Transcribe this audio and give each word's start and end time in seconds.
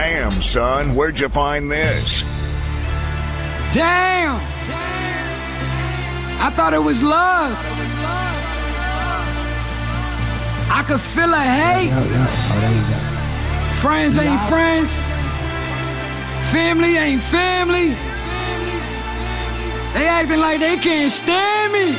Damn, 0.00 0.40
son, 0.40 0.94
where'd 0.94 1.20
you 1.20 1.28
find 1.28 1.70
this? 1.70 2.22
Damn! 3.74 4.36
I 6.40 6.48
thought 6.56 6.72
it 6.72 6.82
was 6.82 7.02
love. 7.02 7.52
I 10.72 10.82
could 10.88 11.02
feel 11.02 11.30
a 11.30 11.38
hate. 11.38 11.90
Yo, 11.90 12.00
yo. 12.00 12.26
Oh, 12.32 12.58
there 12.62 12.74
you 12.80 12.84
go. 12.88 12.98
Friends 13.84 14.16
ain't 14.16 14.40
friends. 14.48 14.96
Family 16.50 16.96
ain't 16.96 17.20
family. 17.20 17.90
They 19.92 20.08
acting 20.08 20.40
like 20.40 20.60
they 20.60 20.78
can't 20.78 21.12
stand 21.12 21.72
me. 21.74 21.92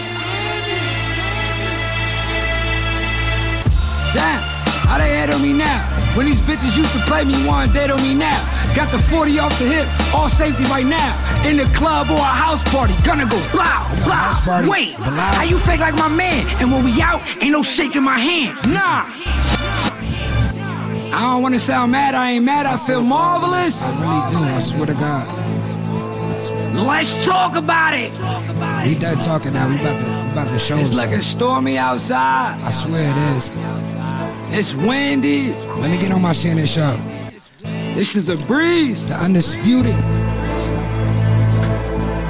Damn, 4.15 4.41
how 4.89 4.97
they 4.97 5.13
head 5.17 5.29
on 5.29 5.43
me 5.43 5.53
now? 5.53 5.90
When 6.15 6.25
these 6.25 6.39
bitches 6.41 6.75
used 6.77 6.91
to 6.93 6.99
play 7.05 7.23
me, 7.23 7.33
one 7.47 7.71
dead 7.71 7.89
on 7.89 8.01
me 8.03 8.13
now. 8.13 8.37
Got 8.75 8.91
the 8.91 8.99
40 8.99 9.39
off 9.39 9.57
the 9.59 9.65
hip, 9.65 9.87
all 10.13 10.27
safety 10.29 10.65
right 10.65 10.85
now. 10.85 11.47
In 11.47 11.55
the 11.57 11.63
club 11.73 12.09
or 12.09 12.17
a 12.17 12.35
house 12.43 12.61
party, 12.71 12.93
gonna 13.03 13.25
go 13.25 13.39
blow, 13.51 13.63
blow. 14.03 14.69
Wait, 14.69 14.97
blow. 14.97 15.05
how 15.05 15.43
you 15.43 15.57
fake 15.59 15.79
like 15.79 15.95
my 15.95 16.09
man? 16.09 16.45
And 16.61 16.71
when 16.71 16.83
we 16.83 17.01
out, 17.01 17.21
ain't 17.41 17.51
no 17.53 17.63
shaking 17.63 18.03
my 18.03 18.19
hand. 18.19 18.57
Nah. 18.67 19.05
I 21.13 21.19
don't 21.33 21.43
wanna 21.43 21.59
sound 21.59 21.91
mad, 21.93 22.13
I 22.13 22.31
ain't 22.31 22.45
mad, 22.45 22.65
I 22.65 22.77
feel 22.77 23.03
marvelous. 23.03 23.81
I 23.81 23.91
really 23.99 24.31
do. 24.31 24.53
I 24.55 24.59
swear 24.59 24.85
to 24.87 24.93
God. 24.93 25.27
Let's 26.73 27.25
talk 27.25 27.55
about 27.55 27.93
it. 27.93 28.11
We 28.85 28.95
done 28.95 29.19
talking 29.19 29.53
now. 29.53 29.67
We 29.69 29.75
about 29.75 29.97
to, 29.97 30.23
we 30.25 30.31
about 30.31 30.47
to 30.49 30.59
show 30.59 30.77
It's 30.77 30.93
looking 30.93 31.11
something. 31.11 31.21
stormy 31.21 31.77
outside. 31.77 32.61
I 32.63 32.71
swear 32.71 33.11
it 33.11 33.17
is. 33.37 33.90
It's 34.53 34.75
windy. 34.75 35.53
Let 35.79 35.89
me 35.89 35.97
get 35.97 36.11
on 36.11 36.21
my 36.21 36.33
Shannon 36.33 36.65
show. 36.65 36.97
This 37.95 38.17
is 38.17 38.27
a 38.27 38.35
breeze. 38.47 39.05
The 39.05 39.13
Undisputed. 39.13 39.95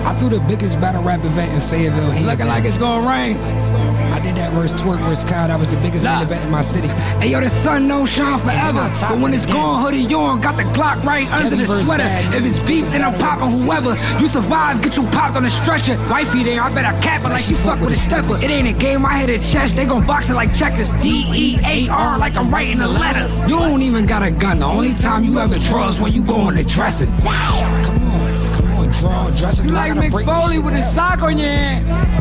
I 0.05 0.13
threw 0.19 0.29
the 0.29 0.39
biggest 0.47 0.79
battle 0.79 1.01
rap 1.01 1.25
event 1.25 1.51
in 1.51 1.61
Fayetteville. 1.61 2.11
It's 2.11 2.21
looking 2.21 2.37
down. 2.39 2.47
like 2.49 2.65
it's 2.65 2.77
gonna 2.77 3.09
rain. 3.09 3.80
I 4.21 4.23
did 4.23 4.35
that 4.35 4.53
verse 4.53 4.71
twerk 4.75 5.01
versus 5.01 5.23
Kyle. 5.23 5.51
I 5.51 5.55
was 5.55 5.67
the 5.67 5.77
biggest 5.77 6.03
Nah. 6.03 6.19
main 6.19 6.27
event 6.27 6.45
in 6.45 6.51
my 6.51 6.61
city. 6.61 6.89
Hey 7.19 7.29
yo, 7.31 7.41
the 7.41 7.49
sun 7.49 7.87
don't 7.87 8.05
shine 8.05 8.37
forever. 8.39 8.87
But 9.09 9.17
when 9.19 9.33
it's 9.33 9.47
game. 9.47 9.55
gone, 9.55 9.81
hoodie 9.81 10.13
on, 10.13 10.39
got 10.39 10.57
the 10.57 10.63
Glock 10.77 11.03
right 11.03 11.27
under 11.31 11.55
the 11.55 11.65
sweater. 11.65 12.03
Bad 12.03 12.35
If 12.35 12.45
it's 12.45 12.59
beef, 12.59 12.87
then 12.91 13.01
I'm 13.01 13.17
popping 13.17 13.49
whoever. 13.49 13.97
You 14.21 14.27
survive, 14.27 14.83
get 14.83 14.95
you 14.95 15.07
popped 15.07 15.37
on 15.37 15.41
the 15.41 15.49
stretcher. 15.49 15.97
Wifey 16.07 16.43
there, 16.43 16.61
I 16.61 16.69
bet 16.69 16.85
I 16.85 16.93
cap 16.99 17.25
it 17.25 17.29
like 17.29 17.41
she 17.41 17.55
fuck 17.55 17.79
with 17.79 17.93
a 17.93 17.95
stepper. 17.95 18.37
It 18.37 18.51
ain't 18.51 18.67
a 18.67 18.73
game, 18.73 19.07
I 19.07 19.17
hit 19.25 19.31
a 19.31 19.39
chest, 19.51 19.75
they 19.75 19.87
gon' 19.87 20.05
box 20.05 20.29
it 20.29 20.35
like 20.35 20.53
checkers. 20.53 20.93
D 21.01 21.25
E 21.33 21.57
A 21.65 21.89
R, 21.89 22.19
like 22.19 22.37
I'm 22.37 22.51
writing 22.53 22.79
a 22.81 22.87
letter. 22.87 23.27
You 23.49 23.57
don't 23.57 23.81
even 23.81 24.05
got 24.05 24.21
a 24.21 24.29
gun. 24.29 24.59
The 24.59 24.65
only 24.65 24.93
time 24.93 25.23
you 25.23 25.39
ever 25.39 25.57
draw 25.57 25.89
is 25.89 25.99
when 25.99 26.13
you 26.13 26.23
go 26.23 26.47
in 26.49 26.55
the 26.57 26.63
dresser. 26.63 27.07
Wow. 27.25 27.81
Come 27.83 28.03
on, 28.03 28.53
come 28.53 28.71
on, 28.73 28.91
draw, 28.91 29.31
dress 29.31 29.59
it. 29.59 29.65
You 29.65 29.71
like 29.71 29.93
Mick 29.93 30.13
Foley 30.25 30.59
with 30.59 30.75
a 30.75 30.83
sock 30.83 31.23
on 31.23 31.39
your 31.39 31.49
hand. 31.49 32.20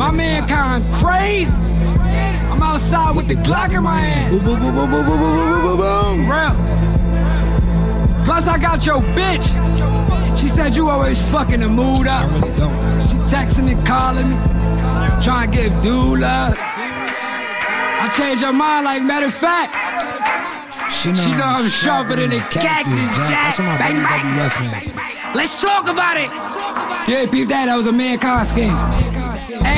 My 0.00 0.10
man 0.10 0.48
kind 0.48 0.82
of 0.82 0.98
crazy. 0.98 1.52
I'm 1.52 2.62
outside 2.62 3.14
with 3.14 3.28
the 3.28 3.34
Glock 3.34 3.76
in 3.76 3.82
my 3.82 4.00
hand. 4.00 4.30
Boom, 4.30 4.46
boom, 4.46 4.58
boom, 4.58 4.74
boom, 4.74 4.90
boom, 4.90 5.06
boom, 5.06 5.18
boom, 5.20 5.62
boom, 5.62 5.76
boom. 5.76 6.30
Real. 6.30 8.24
Plus, 8.24 8.46
I 8.46 8.56
got 8.56 8.86
your 8.86 9.02
bitch. 9.12 9.44
She 10.38 10.48
said 10.48 10.74
you 10.74 10.88
always 10.88 11.20
fucking 11.30 11.60
the 11.60 11.68
mood 11.68 12.08
I 12.08 12.24
really 12.32 12.56
don't. 12.56 12.80
know. 12.80 13.06
She 13.08 13.16
texting 13.28 13.70
and 13.70 13.86
calling 13.86 14.30
me, 14.30 14.36
trying 15.22 15.50
to 15.50 15.58
give 15.58 15.82
dude 15.82 16.20
love. 16.20 16.56
I 16.56 18.10
changed 18.16 18.42
her 18.42 18.54
mind 18.54 18.86
like 18.86 19.02
matter 19.02 19.26
of 19.26 19.34
fact. 19.34 19.76
She 20.90 21.10
know, 21.12 21.16
She 21.18 21.30
know 21.32 21.44
I'm 21.44 21.68
sharper 21.68 22.16
than 22.16 22.32
a 22.32 22.40
cactus, 22.48 22.88
Jack. 23.28 23.28
That's 23.28 23.58
my 23.58 23.76
Bang, 23.76 23.96
bang, 23.96 24.24
WWF 24.24 24.60
bang, 24.60 24.94
fans. 24.94 25.36
Let's 25.36 25.60
talk 25.60 25.88
about 25.88 26.16
it. 26.16 26.30
Yeah, 27.06 27.26
peep 27.30 27.48
that. 27.48 27.66
That 27.66 27.76
was 27.76 27.86
a 27.86 27.92
man 27.92 28.18
mankind 28.18 28.48
scheme. 28.48 29.09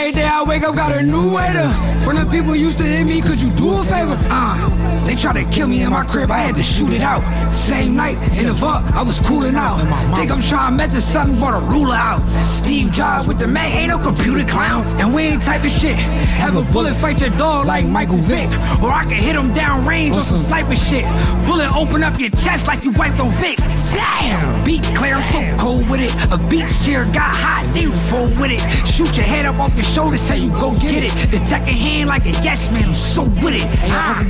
Every 0.02 0.14
day 0.14 0.26
I 0.26 0.42
wake 0.42 0.64
up, 0.64 0.74
got 0.74 0.90
a 0.90 1.00
new 1.00 1.32
waiter. 1.32 1.68
From 2.04 2.16
the 2.16 2.26
people 2.26 2.56
used 2.56 2.78
to 2.78 2.84
hit 2.84 3.06
me, 3.06 3.20
could 3.20 3.40
you 3.40 3.50
do 3.50 3.72
a 3.78 3.84
favor? 3.84 4.18
Uh, 4.28 4.81
they 5.04 5.14
tried 5.14 5.34
to 5.34 5.44
kill 5.50 5.68
me 5.68 5.82
in 5.82 5.90
my 5.90 6.04
crib, 6.04 6.30
I 6.30 6.38
had 6.38 6.54
to 6.56 6.62
shoot 6.62 6.90
it 6.90 7.00
out. 7.00 7.22
Same 7.54 7.96
night, 7.96 8.16
in 8.36 8.46
the 8.46 8.52
vault, 8.52 8.84
I 8.92 9.02
was 9.02 9.18
cooling 9.20 9.54
out. 9.54 9.78
Think 10.16 10.30
I'm 10.30 10.42
trying 10.42 10.72
to 10.72 10.76
mention 10.76 11.00
something, 11.00 11.38
brought 11.38 11.54
a 11.54 11.64
ruler 11.64 11.94
out. 11.94 12.22
Steve 12.44 12.90
Jobs 12.92 13.26
with 13.26 13.38
the 13.38 13.46
Mac, 13.46 13.74
ain't 13.74 13.88
no 13.88 13.98
computer 13.98 14.44
clown. 14.46 14.86
And 15.00 15.14
we 15.14 15.22
ain't 15.22 15.42
type 15.42 15.64
of 15.64 15.70
shit. 15.70 15.96
Have 15.96 16.56
a 16.56 16.62
bullet 16.62 16.94
fight 16.94 17.20
your 17.20 17.30
dog 17.30 17.66
like 17.66 17.86
Michael 17.86 18.18
Vick. 18.18 18.48
Or 18.82 18.90
I 18.90 19.04
can 19.04 19.22
hit 19.22 19.36
him 19.36 19.52
down 19.54 19.86
range 19.86 20.14
on 20.14 20.22
some 20.22 20.38
sniper 20.38 20.76
shit. 20.76 21.04
Bullet 21.46 21.74
open 21.74 22.02
up 22.02 22.18
your 22.18 22.30
chest 22.30 22.66
like 22.66 22.84
you 22.84 22.92
wiped 22.92 23.20
on 23.20 23.30
Vicks. 23.32 23.92
Damn! 23.92 24.64
Beat 24.64 24.84
clear, 24.94 25.14
I'm 25.14 25.22
so 25.32 25.56
cold 25.58 25.88
with 25.88 26.00
it. 26.00 26.14
A 26.32 26.38
beat 26.48 26.68
chair 26.84 27.04
got 27.06 27.34
hot, 27.34 27.70
then 27.74 27.88
you 27.88 27.92
fold 28.10 28.38
with 28.38 28.50
it. 28.50 28.60
Shoot 28.86 29.16
your 29.16 29.26
head 29.26 29.46
up 29.46 29.58
off 29.58 29.74
your 29.74 29.82
shoulders, 29.82 30.26
tell 30.26 30.38
you 30.38 30.50
go 30.50 30.72
get 30.78 31.04
it. 31.04 31.30
The 31.30 31.38
tech 31.38 31.62
in 31.68 31.74
hand 31.74 32.08
like 32.08 32.26
a 32.26 32.30
yes 32.42 32.70
man, 32.70 32.84
I'm 32.88 32.94
so 32.94 33.24
with 33.24 33.54
it. 33.54 33.66
I, 33.90 34.22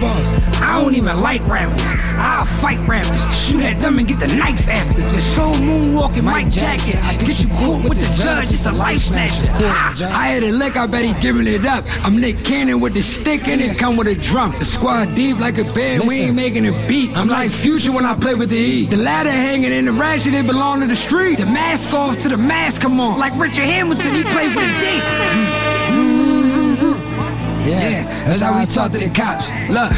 I 0.63 0.81
don't 0.81 0.95
even 0.95 1.21
like 1.21 1.47
rappers. 1.47 1.83
I'll 2.17 2.45
fight 2.45 2.79
rappers. 2.89 3.23
Shoot 3.37 3.63
at 3.63 3.81
them 3.81 3.99
and 3.99 4.07
get 4.07 4.21
the 4.21 4.29
knife 4.29 4.67
after. 4.69 5.03
The 5.03 5.21
soul 5.35 5.55
moonwalking 5.55 6.25
Mike 6.25 6.49
Jackson. 6.51 6.99
I 7.03 7.17
get 7.17 7.41
you 7.41 7.49
caught 7.49 7.89
with 7.89 7.99
the 7.99 8.23
judge, 8.23 8.51
it's 8.53 8.67
a 8.67 8.73
life 8.73 9.01
snatcher. 9.01 9.49
Ah, 9.51 9.95
I 10.17 10.29
had 10.29 10.43
a 10.45 10.53
lick, 10.53 10.77
I 10.77 10.87
bet 10.87 11.05
he 11.05 11.15
giving 11.21 11.47
it 11.47 11.65
up. 11.67 11.85
I'm 12.05 12.21
Nick 12.21 12.45
Cannon 12.45 12.81
with 12.81 12.95
the 12.95 13.03
stick 13.03 13.49
and 13.49 13.61
it 13.61 13.77
come 13.79 13.97
with 13.97 14.07
a 14.07 14.15
drum. 14.15 14.53
The 14.59 14.65
squad 14.65 15.15
deep 15.15 15.39
like 15.39 15.59
a 15.59 15.65
band, 15.65 16.05
we 16.07 16.21
ain't 16.21 16.37
making 16.37 16.67
a 16.67 16.87
beat. 16.87 17.17
I'm 17.17 17.29
like 17.29 17.51
future 17.51 17.93
when 17.93 18.05
I 18.05 18.15
play 18.15 18.35
with 18.35 18.51
the 18.51 18.57
E. 18.57 18.87
The 18.87 18.97
ladder 18.97 19.31
hanging 19.31 19.73
in 19.73 19.87
the 19.87 19.93
ratchet, 19.93 20.35
it 20.35 20.47
belong 20.47 20.81
to 20.81 20.87
the 20.87 20.97
street. 20.97 21.39
The 21.39 21.47
mask 21.47 21.93
off 21.93 22.19
to 22.19 22.29
the 22.29 22.39
mask, 22.39 22.81
come 22.81 23.01
on. 23.01 23.19
Like 23.19 23.37
Richard 23.37 23.65
Hamilton, 23.65 24.15
he 24.15 24.23
played 24.23 24.53
for 24.53 24.61
the 24.61 24.67
D. 24.81 25.63
Yeah, 27.65 28.25
that's 28.25 28.41
how 28.41 28.59
we 28.59 28.67
talk 28.67 28.91
to 28.91 28.99
the 28.99 29.09
cops. 29.09 29.49
Look, 29.71 29.93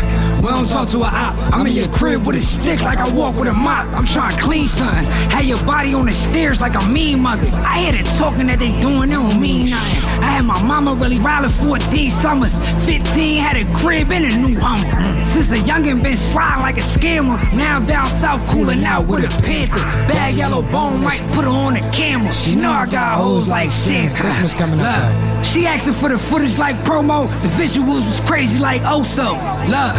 we 0.45 0.51
don't 0.51 0.69
talk 0.69 0.89
to 0.91 0.99
a 0.99 1.07
op. 1.07 1.35
I'm 1.55 1.67
in 1.67 1.73
your 1.73 1.89
crib 1.89 2.27
with 2.27 2.37
a 2.37 2.41
stick 2.41 2.83
like 2.83 2.99
I 2.99 3.11
walk 3.15 3.37
with 3.37 3.49
a 3.49 3.55
mop. 3.55 3.87
I'm 3.95 4.05
trying 4.05 4.37
to 4.37 4.43
clean 4.43 4.69
something. 4.69 5.07
Had 5.31 5.47
your 5.47 5.63
body 5.65 5.95
on 5.95 6.05
the 6.05 6.13
stairs 6.13 6.61
like 6.61 6.75
a 6.75 6.87
mean 6.91 7.21
mugger. 7.21 7.49
I 7.55 7.81
hear 7.81 7.93
the 7.93 8.03
talking 8.19 8.49
that 8.49 8.59
they 8.59 8.79
doing, 8.81 9.09
they 9.09 9.15
don't 9.17 9.41
mean 9.41 9.71
nothing. 9.71 10.21
I 10.21 10.37
had 10.37 10.45
my 10.45 10.63
mama 10.63 10.95
really 10.95 11.19
riley 11.19 11.49
14 11.49 12.11
summers. 12.11 12.59
15 12.85 13.41
had 13.41 13.57
a 13.57 13.65
crib 13.79 14.13
in 14.13 14.25
a 14.25 14.37
new 14.37 14.61
home. 14.61 15.25
Since 15.25 15.51
a 15.53 15.57
youngin' 15.57 16.03
been 16.03 16.17
sliding 16.17 16.63
like 16.63 16.77
a 16.77 16.81
scammer. 16.81 17.39
Now 17.55 17.77
I'm 17.77 17.87
down 17.87 18.07
south 18.07 18.47
cooling 18.47 18.85
out 18.85 19.07
with 19.07 19.25
a 19.25 19.43
panther. 19.43 19.83
Bad 20.13 20.35
yellow 20.35 20.61
bone 20.61 21.03
might 21.03 21.23
put 21.33 21.45
her 21.45 21.51
on 21.51 21.75
the 21.75 21.81
camera. 21.91 22.33
She 22.35 22.55
know 22.55 22.71
I 22.71 22.87
got 22.87 23.17
hoes 23.17 23.49
like 23.49 23.73
Santa. 23.73 24.15
Christmas 24.21 24.53
coming 24.53 24.79
up, 24.81 25.37
Look, 25.39 25.45
she 25.47 25.67
asking 25.67 25.95
for 25.95 26.11
the 26.11 26.19
footage 26.19 26.59
like 26.59 26.77
promo. 26.85 27.29
The 27.43 27.49
visuals 27.49 28.05
was 28.05 28.21
crazy 28.21 28.59
like 28.59 28.83
Oso. 28.83 29.33
Look, 29.67 29.95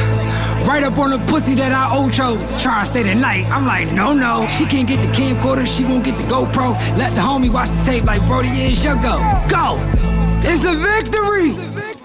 right 0.66 0.84
up 0.84 0.97
on 0.97 1.12
the 1.12 1.19
pussy 1.31 1.53
that 1.56 1.72
I 1.72 1.96
ocho. 1.96 2.38
Try 2.57 2.84
to 2.84 2.90
stay 2.90 3.03
the 3.03 3.16
night. 3.16 3.46
I'm 3.47 3.66
like, 3.66 3.91
no, 3.91 4.13
no. 4.13 4.47
She 4.47 4.66
can't 4.66 4.88
get 4.88 5.01
the 5.01 5.07
camcorder. 5.07 5.66
She 5.66 5.84
won't 5.85 6.03
get 6.03 6.18
the 6.18 6.23
GoPro. 6.23 6.73
Let 6.97 7.13
the 7.16 7.22
homie 7.22 7.51
watch 7.51 7.69
the 7.69 7.84
tape 7.84 8.03
like 8.03 8.25
Brody 8.25 8.50
is 8.50 8.84
your 8.84 8.96
go. 8.96 9.18
Go. 9.50 9.78
It's 10.44 10.63
a 10.63 10.75
victory. 10.75 11.50
It's 11.50 11.66
a 11.66 11.72
victory. 11.72 11.96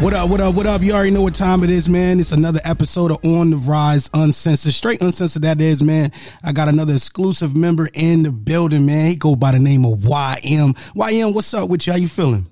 What 0.00 0.12
up, 0.12 0.28
what 0.28 0.40
up, 0.40 0.54
what 0.54 0.66
up? 0.66 0.82
You 0.82 0.92
already 0.92 1.12
know 1.12 1.22
what 1.22 1.34
time 1.34 1.64
it 1.64 1.70
is, 1.70 1.88
man. 1.88 2.20
It's 2.20 2.32
another 2.32 2.60
episode 2.64 3.12
of 3.12 3.24
On 3.24 3.50
the 3.50 3.56
Rise 3.56 4.10
Uncensored. 4.12 4.74
Straight 4.74 5.00
uncensored, 5.00 5.42
that 5.42 5.60
is, 5.60 5.82
man. 5.82 6.12
I 6.42 6.52
got 6.52 6.68
another 6.68 6.92
exclusive 6.92 7.56
member 7.56 7.88
in 7.94 8.24
the 8.24 8.30
building, 8.30 8.84
man. 8.84 9.06
He 9.06 9.16
go 9.16 9.34
by 9.36 9.52
the 9.52 9.58
name 9.60 9.86
of 9.86 10.00
YM. 10.00 10.76
YM, 10.94 11.32
what's 11.32 11.54
up 11.54 11.70
with 11.70 11.86
you? 11.86 11.92
How 11.92 11.98
you 11.98 12.08
feeling? 12.08 12.50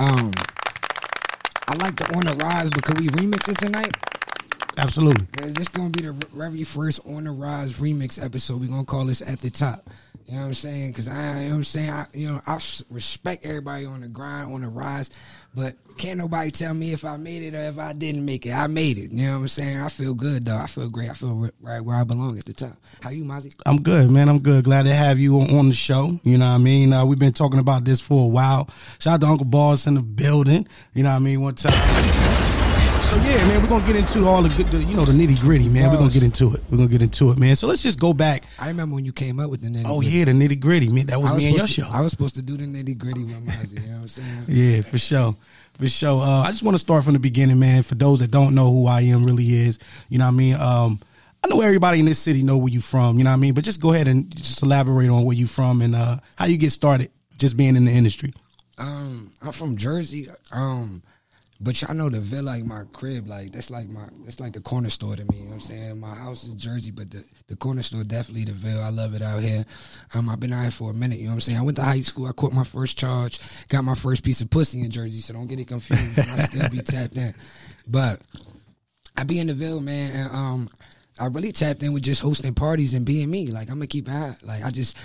Um, 0.00 0.32
I 1.68 1.74
like 1.76 1.94
the 1.96 2.10
On 2.16 2.24
the 2.24 2.34
Rise 2.42 2.70
because 2.70 2.98
we 2.98 3.08
remix 3.08 3.50
it 3.50 3.58
tonight. 3.58 3.94
Absolutely. 4.78 5.26
This 5.52 5.68
gonna 5.68 5.90
be 5.90 6.00
the 6.00 6.14
very 6.32 6.64
first 6.64 7.00
On 7.04 7.24
the 7.24 7.30
Rise 7.30 7.74
remix 7.74 8.24
episode. 8.24 8.62
We're 8.62 8.68
gonna 8.68 8.84
call 8.86 9.04
this 9.04 9.20
at 9.20 9.40
the 9.40 9.50
top. 9.50 9.84
You 10.30 10.36
know 10.36 10.42
what 10.42 10.48
I'm 10.48 10.54
saying? 10.54 10.92
Cause 10.92 11.08
I, 11.08 11.40
you 11.40 11.44
know 11.46 11.50
what 11.50 11.56
I'm 11.56 11.64
saying? 11.64 11.90
I, 11.90 12.06
you 12.14 12.28
know, 12.28 12.40
I 12.46 12.60
respect 12.88 13.44
everybody 13.44 13.84
on 13.84 14.00
the 14.00 14.06
grind, 14.06 14.54
on 14.54 14.60
the 14.60 14.68
rise, 14.68 15.10
but 15.56 15.74
can't 15.98 16.18
nobody 16.18 16.52
tell 16.52 16.72
me 16.72 16.92
if 16.92 17.04
I 17.04 17.16
made 17.16 17.42
it 17.42 17.56
or 17.56 17.62
if 17.62 17.80
I 17.80 17.92
didn't 17.94 18.24
make 18.24 18.46
it. 18.46 18.52
I 18.52 18.68
made 18.68 18.96
it. 18.96 19.10
You 19.10 19.26
know 19.26 19.32
what 19.32 19.40
I'm 19.40 19.48
saying? 19.48 19.78
I 19.80 19.88
feel 19.88 20.14
good 20.14 20.44
though. 20.44 20.56
I 20.56 20.68
feel 20.68 20.88
great. 20.88 21.10
I 21.10 21.14
feel 21.14 21.50
right 21.60 21.80
where 21.80 21.96
I 21.96 22.04
belong 22.04 22.38
at 22.38 22.44
the 22.44 22.52
top. 22.52 22.76
How 23.00 23.10
you, 23.10 23.24
Mozzie? 23.24 23.56
I'm 23.66 23.82
good, 23.82 24.08
man. 24.08 24.28
I'm 24.28 24.38
good. 24.38 24.62
Glad 24.62 24.84
to 24.84 24.94
have 24.94 25.18
you 25.18 25.40
on, 25.40 25.52
on 25.52 25.68
the 25.68 25.74
show. 25.74 26.20
You 26.22 26.38
know 26.38 26.46
what 26.46 26.54
I 26.54 26.58
mean? 26.58 26.92
Uh, 26.92 27.04
we've 27.04 27.18
been 27.18 27.32
talking 27.32 27.58
about 27.58 27.84
this 27.84 28.00
for 28.00 28.22
a 28.22 28.28
while. 28.28 28.70
Shout 29.00 29.14
out 29.14 29.20
to 29.22 29.26
Uncle 29.26 29.46
Boss 29.46 29.88
in 29.88 29.94
the 29.94 30.02
building. 30.02 30.68
You 30.94 31.02
know 31.02 31.10
what 31.10 31.16
I 31.16 31.18
mean? 31.18 31.40
One 31.40 31.56
time. 31.56 32.49
So 33.10 33.16
yeah, 33.16 33.38
man, 33.48 33.60
we're 33.60 33.68
gonna 33.68 33.84
get 33.84 33.96
into 33.96 34.28
all 34.28 34.40
the 34.40 34.48
good, 34.50 34.68
the, 34.68 34.78
you 34.78 34.94
know, 34.94 35.04
the 35.04 35.10
nitty 35.10 35.40
gritty, 35.40 35.68
man. 35.68 35.90
We're 35.90 35.96
gonna 35.96 36.12
get 36.12 36.22
into 36.22 36.54
it. 36.54 36.60
We're 36.70 36.76
gonna 36.76 36.88
get 36.88 37.02
into 37.02 37.32
it, 37.32 37.40
man. 37.40 37.56
So 37.56 37.66
let's 37.66 37.82
just 37.82 37.98
go 37.98 38.12
back. 38.12 38.44
I 38.56 38.68
remember 38.68 38.94
when 38.94 39.04
you 39.04 39.12
came 39.12 39.40
up 39.40 39.50
with 39.50 39.62
the 39.62 39.66
nitty. 39.66 39.82
Oh 39.84 40.00
yeah, 40.00 40.26
the 40.26 40.30
nitty 40.30 40.60
gritty, 40.60 40.88
man. 40.90 41.06
That 41.06 41.20
was, 41.20 41.32
was 41.32 41.38
me 41.38 41.48
and 41.48 41.56
your 41.56 41.66
supposed 41.66 41.90
show. 41.90 41.98
I 41.98 42.02
was 42.02 42.12
supposed 42.12 42.36
to 42.36 42.42
do 42.42 42.56
the 42.56 42.66
nitty 42.66 42.96
gritty 42.96 43.24
with 43.24 43.44
Mozzie. 43.44 43.82
You 43.82 43.88
know 43.88 43.94
what 43.94 44.02
I'm 44.02 44.08
saying? 44.08 44.44
Yeah, 44.46 44.82
for 44.82 44.96
sure. 44.96 45.34
For 45.72 45.88
sure. 45.88 46.22
Uh, 46.22 46.42
I 46.42 46.52
just 46.52 46.62
want 46.62 46.76
to 46.76 46.78
start 46.78 47.02
from 47.02 47.14
the 47.14 47.18
beginning, 47.18 47.58
man. 47.58 47.82
For 47.82 47.96
those 47.96 48.20
that 48.20 48.30
don't 48.30 48.54
know 48.54 48.70
who 48.70 48.86
I 48.86 49.00
am 49.00 49.24
really 49.24 49.54
is, 49.56 49.80
you 50.08 50.18
know 50.18 50.26
what 50.26 50.34
I 50.34 50.36
mean? 50.36 50.54
Um, 50.54 51.00
I 51.42 51.48
know 51.48 51.62
everybody 51.62 51.98
in 51.98 52.06
this 52.06 52.20
city 52.20 52.44
know 52.44 52.58
where 52.58 52.72
you 52.72 52.80
from, 52.80 53.18
you 53.18 53.24
know 53.24 53.30
what 53.30 53.38
I 53.38 53.40
mean? 53.40 53.54
But 53.54 53.64
just 53.64 53.80
go 53.80 53.92
ahead 53.92 54.06
and 54.06 54.32
just 54.36 54.62
elaborate 54.62 55.10
on 55.10 55.24
where 55.24 55.36
you 55.36 55.48
from 55.48 55.82
and 55.82 55.96
uh, 55.96 56.18
how 56.36 56.44
you 56.44 56.58
get 56.58 56.70
started 56.70 57.10
just 57.38 57.56
being 57.56 57.74
in 57.74 57.86
the 57.86 57.92
industry. 57.92 58.32
Um, 58.78 59.32
I'm 59.42 59.50
from 59.50 59.76
Jersey. 59.76 60.28
Um, 60.52 61.02
but 61.62 61.80
y'all 61.82 61.94
know 61.94 62.08
the 62.08 62.20
Ville 62.20 62.44
like 62.44 62.64
my 62.64 62.84
crib, 62.92 63.28
like 63.28 63.52
that's 63.52 63.70
like 63.70 63.88
my 63.88 64.06
that's 64.24 64.40
like 64.40 64.54
the 64.54 64.62
corner 64.62 64.88
store 64.88 65.14
to 65.14 65.24
me. 65.24 65.38
You 65.38 65.42
know 65.42 65.48
what 65.48 65.54
I'm 65.54 65.60
saying? 65.60 66.00
My 66.00 66.14
house 66.14 66.44
is 66.44 66.54
Jersey, 66.54 66.90
but 66.90 67.10
the, 67.10 67.22
the 67.48 67.56
corner 67.56 67.82
store 67.82 68.02
definitely 68.02 68.44
the 68.46 68.52
Ville. 68.52 68.82
I 68.82 68.88
love 68.88 69.14
it 69.14 69.20
out 69.20 69.42
here. 69.42 69.66
Um, 70.14 70.30
I've 70.30 70.40
been 70.40 70.54
out 70.54 70.62
here 70.62 70.70
for 70.70 70.90
a 70.90 70.94
minute, 70.94 71.18
you 71.18 71.24
know 71.24 71.32
what 71.32 71.34
I'm 71.34 71.40
saying? 71.42 71.58
I 71.58 71.62
went 71.62 71.76
to 71.76 71.82
high 71.82 72.00
school, 72.00 72.26
I 72.26 72.32
caught 72.32 72.52
my 72.52 72.64
first 72.64 72.98
charge, 72.98 73.40
got 73.68 73.84
my 73.84 73.94
first 73.94 74.24
piece 74.24 74.40
of 74.40 74.48
pussy 74.48 74.80
in 74.80 74.90
Jersey, 74.90 75.20
so 75.20 75.34
don't 75.34 75.46
get 75.46 75.60
it 75.60 75.68
confused. 75.68 76.18
I 76.18 76.36
still 76.36 76.70
be 76.70 76.78
tapped 76.82 77.16
in. 77.16 77.34
But 77.86 78.20
I 79.16 79.24
be 79.24 79.38
in 79.38 79.48
the 79.48 79.54
Ville, 79.54 79.80
man, 79.80 80.16
and 80.16 80.34
um 80.34 80.68
I 81.20 81.26
really 81.26 81.52
tapped 81.52 81.82
in 81.82 81.92
with 81.92 82.02
just 82.02 82.22
hosting 82.22 82.54
parties 82.54 82.94
and 82.94 83.04
being 83.04 83.30
me. 83.30 83.48
Like 83.48 83.68
I'm 83.68 83.76
gonna 83.76 83.86
keep 83.86 84.08
it. 84.08 84.36
Like 84.42 84.64
I 84.64 84.70
just 84.70 84.96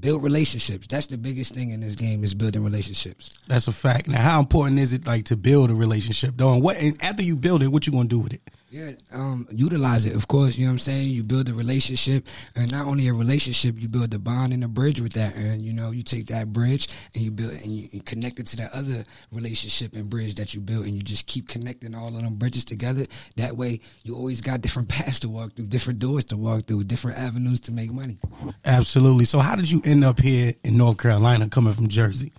build 0.00 0.22
relationships. 0.22 0.86
That's 0.86 1.06
the 1.06 1.16
biggest 1.16 1.54
thing 1.54 1.70
in 1.70 1.80
this 1.80 1.96
game 1.96 2.22
is 2.22 2.34
building 2.34 2.62
relationships. 2.62 3.30
That's 3.48 3.66
a 3.66 3.72
fact. 3.72 4.08
Now, 4.08 4.20
how 4.20 4.40
important 4.40 4.78
is 4.78 4.92
it 4.92 5.06
like 5.06 5.24
to 5.26 5.36
build 5.36 5.70
a 5.70 5.74
relationship 5.74 6.34
though? 6.36 6.52
And 6.52 6.62
what 6.62 6.76
and 6.76 7.02
after 7.02 7.22
you 7.22 7.34
build 7.34 7.62
it, 7.62 7.68
what 7.68 7.86
you 7.86 7.92
gonna 7.92 8.08
do 8.08 8.18
with 8.18 8.34
it? 8.34 8.42
Yeah, 8.74 8.90
um, 9.12 9.46
utilize 9.52 10.04
it, 10.04 10.16
of 10.16 10.26
course. 10.26 10.58
You 10.58 10.64
know 10.64 10.70
what 10.70 10.74
I'm 10.74 10.78
saying? 10.80 11.08
You 11.10 11.22
build 11.22 11.48
a 11.48 11.54
relationship, 11.54 12.26
and 12.56 12.68
not 12.72 12.88
only 12.88 13.06
a 13.06 13.12
relationship, 13.14 13.76
you 13.78 13.88
build 13.88 14.12
a 14.14 14.18
bond 14.18 14.52
and 14.52 14.64
a 14.64 14.68
bridge 14.68 15.00
with 15.00 15.12
that. 15.12 15.36
And 15.36 15.64
you 15.64 15.72
know, 15.72 15.92
you 15.92 16.02
take 16.02 16.26
that 16.26 16.52
bridge 16.52 16.88
and 17.14 17.22
you 17.22 17.30
build 17.30 17.52
and 17.52 17.66
you, 17.66 17.88
you 17.92 18.00
connect 18.02 18.40
it 18.40 18.46
to 18.46 18.56
that 18.56 18.72
other 18.74 19.04
relationship 19.30 19.92
and 19.94 20.10
bridge 20.10 20.34
that 20.34 20.54
you 20.54 20.60
built, 20.60 20.86
and 20.86 20.94
you 20.96 21.02
just 21.04 21.28
keep 21.28 21.46
connecting 21.46 21.94
all 21.94 22.08
of 22.08 22.20
them 22.20 22.34
bridges 22.34 22.64
together. 22.64 23.04
That 23.36 23.56
way, 23.56 23.78
you 24.02 24.16
always 24.16 24.40
got 24.40 24.60
different 24.60 24.88
paths 24.96 25.20
to 25.20 25.28
walk 25.28 25.54
through, 25.54 25.66
different 25.66 26.00
doors 26.00 26.24
to 26.26 26.36
walk 26.36 26.66
through, 26.66 26.82
different 26.82 27.16
avenues 27.18 27.60
to 27.60 27.72
make 27.72 27.92
money. 27.92 28.18
Absolutely. 28.64 29.24
So, 29.24 29.38
how 29.38 29.54
did 29.54 29.70
you 29.70 29.82
end 29.84 30.02
up 30.02 30.18
here 30.18 30.52
in 30.64 30.76
North 30.76 30.98
Carolina, 30.98 31.48
coming 31.48 31.74
from 31.74 31.86
Jersey? 31.86 32.32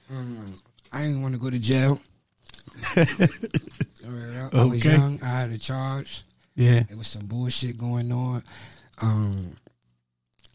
I 0.91 1.03
didn't 1.03 1.21
want 1.21 1.33
to 1.33 1.39
go 1.39 1.49
to 1.49 1.59
jail. 1.59 2.01
I 2.97 3.07
was 4.53 4.79
Okay. 4.85 4.91
young. 4.91 5.19
I 5.23 5.27
had 5.27 5.49
a 5.51 5.57
charge. 5.57 6.23
Yeah, 6.56 6.84
It 6.90 6.98
was 6.98 7.07
some 7.07 7.25
bullshit 7.25 7.78
going 7.78 8.12
on. 8.12 8.44
Um, 9.02 9.57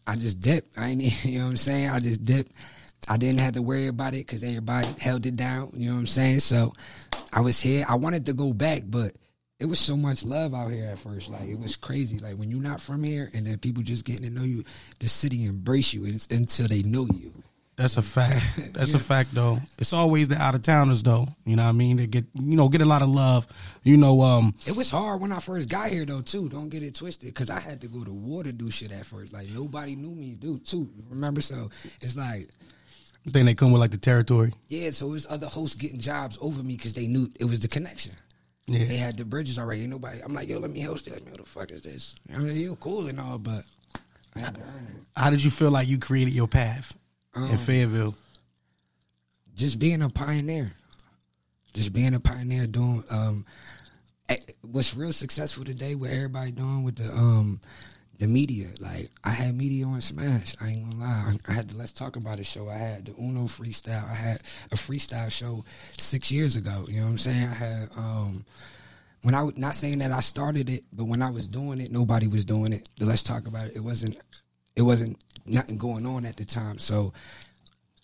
I 0.07 0.15
just 0.15 0.39
dipped. 0.39 0.77
I 0.77 0.89
ain't, 0.89 1.25
you 1.25 1.39
know 1.39 1.45
what 1.45 1.51
I'm 1.51 1.57
saying? 1.57 1.89
I 1.89 1.99
just 1.99 2.25
dipped. 2.25 2.51
I 3.07 3.17
didn't 3.17 3.39
have 3.39 3.53
to 3.53 3.61
worry 3.61 3.87
about 3.87 4.13
it 4.13 4.25
because 4.25 4.43
everybody 4.43 4.87
held 4.99 5.25
it 5.25 5.35
down. 5.35 5.71
You 5.75 5.89
know 5.89 5.95
what 5.95 6.01
I'm 6.01 6.07
saying? 6.07 6.39
So 6.39 6.73
I 7.33 7.41
was 7.41 7.59
here. 7.59 7.85
I 7.87 7.95
wanted 7.95 8.25
to 8.27 8.33
go 8.33 8.53
back, 8.53 8.83
but 8.85 9.11
it 9.59 9.65
was 9.65 9.79
so 9.79 9.95
much 9.95 10.23
love 10.23 10.53
out 10.55 10.71
here 10.71 10.85
at 10.85 10.99
first. 10.99 11.29
Like 11.29 11.47
it 11.47 11.59
was 11.59 11.75
crazy. 11.75 12.19
Like 12.19 12.35
when 12.35 12.49
you're 12.49 12.61
not 12.61 12.81
from 12.81 13.03
here, 13.03 13.29
and 13.33 13.45
then 13.45 13.57
people 13.59 13.83
just 13.83 14.05
getting 14.05 14.25
to 14.25 14.31
know 14.31 14.43
you, 14.43 14.63
the 14.99 15.07
city 15.07 15.45
embrace 15.45 15.93
you 15.93 16.05
until 16.31 16.67
they 16.67 16.81
know 16.83 17.07
you. 17.13 17.31
That's 17.81 17.97
a 17.97 18.01
fact. 18.01 18.45
That's 18.73 18.93
a 18.93 18.99
fact, 18.99 19.33
though. 19.33 19.59
It's 19.79 19.91
always 19.91 20.27
the 20.27 20.39
out 20.39 20.53
of 20.53 20.61
towners, 20.61 21.01
though. 21.01 21.27
You 21.45 21.55
know 21.55 21.63
what 21.63 21.69
I 21.69 21.71
mean? 21.73 21.97
They 21.97 22.07
get 22.07 22.25
you 22.33 22.55
know 22.55 22.69
get 22.69 22.81
a 22.81 22.85
lot 22.85 23.01
of 23.01 23.09
love. 23.09 23.47
You 23.83 23.97
know, 23.97 24.21
um, 24.21 24.53
It 24.67 24.75
was 24.75 24.89
hard 24.89 25.19
when 25.19 25.31
I 25.31 25.39
first 25.39 25.67
got 25.67 25.89
here 25.89 26.05
though 26.05 26.21
too. 26.21 26.47
Don't 26.47 26.69
get 26.69 26.83
it 26.83 26.93
twisted, 26.95 27.33
because 27.33 27.49
I 27.49 27.59
had 27.59 27.81
to 27.81 27.87
go 27.87 28.03
to 28.03 28.13
war 28.13 28.43
to 28.43 28.51
do 28.51 28.69
shit 28.69 28.91
at 28.91 29.05
first. 29.05 29.33
Like 29.33 29.49
nobody 29.49 29.95
knew 29.95 30.11
me, 30.11 30.35
dude. 30.35 30.65
Too 30.65 30.89
remember? 31.09 31.41
So 31.41 31.69
it's 32.01 32.15
like 32.15 32.49
then 33.25 33.45
they 33.45 33.55
come 33.55 33.71
with 33.71 33.81
like 33.81 33.91
the 33.91 33.97
territory. 33.97 34.53
Yeah, 34.67 34.91
so 34.91 35.07
it 35.07 35.11
was 35.11 35.27
other 35.29 35.47
hosts 35.47 35.75
getting 35.75 35.99
jobs 35.99 36.37
over 36.39 36.61
me 36.61 36.77
because 36.77 36.93
they 36.93 37.07
knew 37.07 37.29
it 37.39 37.45
was 37.45 37.59
the 37.61 37.67
connection. 37.67 38.13
Yeah. 38.67 38.85
They 38.85 38.97
had 38.97 39.17
the 39.17 39.25
bridges 39.25 39.57
already. 39.57 39.87
Nobody. 39.87 40.21
I'm 40.21 40.33
like, 40.33 40.49
yo, 40.49 40.59
let 40.59 40.71
me 40.71 40.81
host 40.81 41.07
it. 41.07 41.13
Like, 41.13 41.25
what 41.25 41.37
the 41.37 41.49
fuck 41.49 41.71
is 41.71 41.81
this? 41.81 42.15
I 42.33 42.37
mean, 42.37 42.55
you're 42.57 42.75
cool 42.75 43.07
and 43.07 43.19
all, 43.19 43.37
but 43.39 43.63
I 44.35 44.39
had 44.39 44.55
to 44.55 44.61
earn 44.61 44.87
it. 44.95 45.01
How 45.17 45.29
did 45.29 45.43
you 45.43 45.51
feel 45.51 45.71
like 45.71 45.87
you 45.87 45.97
created 45.97 46.33
your 46.33 46.47
path 46.47 46.95
in 47.35 47.57
Fayetteville? 47.57 48.15
Just 49.55 49.79
being 49.79 50.01
a 50.01 50.09
pioneer, 50.09 50.71
just 51.73 51.93
being 51.93 52.13
a 52.13 52.19
pioneer, 52.19 52.67
doing 52.67 53.03
um, 53.11 53.45
eh, 54.29 54.37
what's 54.61 54.95
real 54.95 55.13
successful 55.13 55.63
today. 55.63 55.95
What 55.95 56.09
everybody 56.09 56.51
doing 56.51 56.83
with 56.83 56.95
the 56.95 57.11
um, 57.11 57.59
the 58.21 58.27
media. 58.27 58.67
Like 58.79 59.09
I 59.23 59.31
had 59.31 59.57
media 59.57 59.85
on 59.85 59.99
Smash. 59.99 60.55
I 60.61 60.69
ain't 60.69 60.87
gonna 60.87 61.03
lie. 61.03 61.33
I 61.49 61.53
had 61.53 61.69
the 61.69 61.77
Let's 61.77 61.91
Talk 61.91 62.15
About 62.15 62.39
It 62.39 62.45
show. 62.45 62.69
I 62.69 62.77
had 62.77 63.05
the 63.05 63.13
Uno 63.19 63.45
freestyle. 63.45 64.09
I 64.09 64.13
had 64.13 64.37
a 64.71 64.75
freestyle 64.75 65.31
show 65.31 65.65
six 65.97 66.31
years 66.31 66.55
ago. 66.55 66.85
You 66.87 66.99
know 66.99 67.05
what 67.05 67.11
I'm 67.11 67.17
saying? 67.17 67.47
I 67.47 67.53
had 67.53 67.89
um, 67.97 68.45
when 69.23 69.33
I 69.33 69.41
was 69.41 69.57
not 69.57 69.73
saying 69.73 69.99
that 69.99 70.11
I 70.11 70.19
started 70.19 70.69
it, 70.69 70.83
but 70.93 71.05
when 71.05 71.23
I 71.23 71.31
was 71.31 71.47
doing 71.47 71.81
it, 71.81 71.91
nobody 71.91 72.27
was 72.27 72.45
doing 72.45 72.73
it. 72.73 72.87
The 72.97 73.05
Let's 73.05 73.23
Talk 73.23 73.47
About 73.47 73.65
It. 73.65 73.75
It 73.75 73.83
wasn't. 73.83 74.15
It 74.75 74.83
wasn't 74.83 75.17
nothing 75.45 75.77
going 75.77 76.05
on 76.05 76.25
at 76.25 76.37
the 76.37 76.45
time. 76.45 76.77
So, 76.79 77.13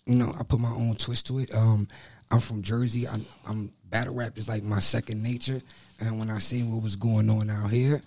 you 0.06 0.16
know, 0.16 0.34
I 0.39 0.44
put 0.44 0.60
my 0.60 0.72
own 0.72 0.95
twist 0.95 1.28
to 1.28 1.39
it. 1.39 1.54
Um, 1.54 1.88
I'm 2.31 2.39
from 2.39 2.62
Jersey. 2.62 3.07
I'm, 3.07 3.25
I'm 3.48 3.72
battle 3.89 4.13
rap 4.13 4.38
is 4.38 4.48
like 4.48 4.63
my 4.63 4.80
second 4.80 5.24
nature. 5.24 5.62
And 6.00 6.19
when 6.19 6.30
I 6.30 6.39
seen 6.39 6.72
what 6.72 6.84
was 6.84 6.95
going 6.95 7.30
on 7.30 7.50
out 7.50 7.72
here, 7.72 8.01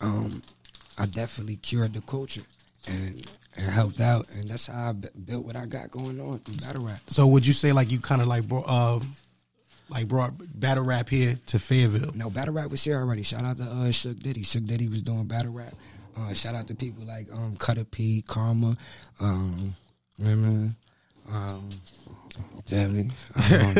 um, 0.00 0.42
I 0.98 1.06
definitely 1.06 1.56
cured 1.56 1.94
the 1.94 2.00
culture 2.02 2.42
and 2.88 3.30
and 3.56 3.70
helped 3.70 4.00
out. 4.00 4.26
And 4.34 4.48
that's 4.48 4.66
how 4.66 4.90
I 4.90 4.92
b- 4.92 5.08
built 5.24 5.44
what 5.44 5.56
I 5.56 5.66
got 5.66 5.90
going 5.90 6.20
on 6.20 6.38
through 6.40 6.56
battle 6.56 6.84
rap. 6.84 7.00
So 7.08 7.26
would 7.26 7.46
you 7.46 7.52
say 7.52 7.72
like 7.72 7.90
you 7.90 8.00
kind 8.00 8.22
of 8.22 8.28
like 8.28 8.46
brought 8.46 8.68
uh, 8.68 9.00
like 9.88 10.08
brought 10.08 10.32
battle 10.58 10.84
rap 10.84 11.08
here 11.08 11.36
to 11.46 11.58
Fayetteville? 11.58 12.12
No, 12.14 12.30
battle 12.30 12.54
rap 12.54 12.70
was 12.70 12.84
here 12.84 12.98
already. 12.98 13.22
Shout 13.22 13.44
out 13.44 13.56
to 13.58 13.64
uh, 13.64 13.90
Shook 13.90 14.20
Diddy. 14.20 14.42
Shook 14.42 14.64
Diddy 14.66 14.88
was 14.88 15.02
doing 15.02 15.24
battle 15.24 15.52
rap. 15.52 15.74
Uh, 16.20 16.34
shout 16.34 16.54
out 16.54 16.66
to 16.66 16.74
people 16.74 17.04
like 17.06 17.32
um, 17.32 17.56
Cutter 17.56 17.84
P, 17.84 18.22
Karma, 18.26 18.76
um, 19.20 19.74
remember, 20.18 20.74
um, 21.32 21.68
Debbie. 22.66 23.10
Um, 23.52 23.76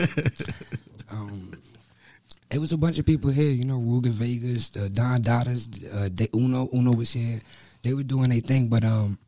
um, 1.10 1.52
it 2.50 2.58
was 2.58 2.72
a 2.72 2.78
bunch 2.78 2.98
of 2.98 3.04
people 3.04 3.31
here, 3.31 3.50
you 3.50 3.64
know, 3.64 3.78
Ruger 3.78 4.10
Vegas, 4.10 4.75
uh, 4.76 4.88
Don 4.92 5.20
Dada, 5.20 5.50
uh, 5.94 6.08
De 6.08 6.28
Uno, 6.34 6.69
Uno 6.75 6.92
was 6.92 7.12
here. 7.12 7.40
They 7.82 7.94
were 7.94 8.02
doing 8.02 8.31
their 8.31 8.40
thing, 8.40 8.69
but 8.69 8.84
um, 8.84 9.19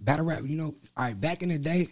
battle 0.00 0.26
rap, 0.26 0.42
you 0.44 0.56
know, 0.56 0.74
all 0.96 1.04
right, 1.04 1.20
back 1.20 1.42
in 1.42 1.50
the 1.50 1.58
day, 1.58 1.88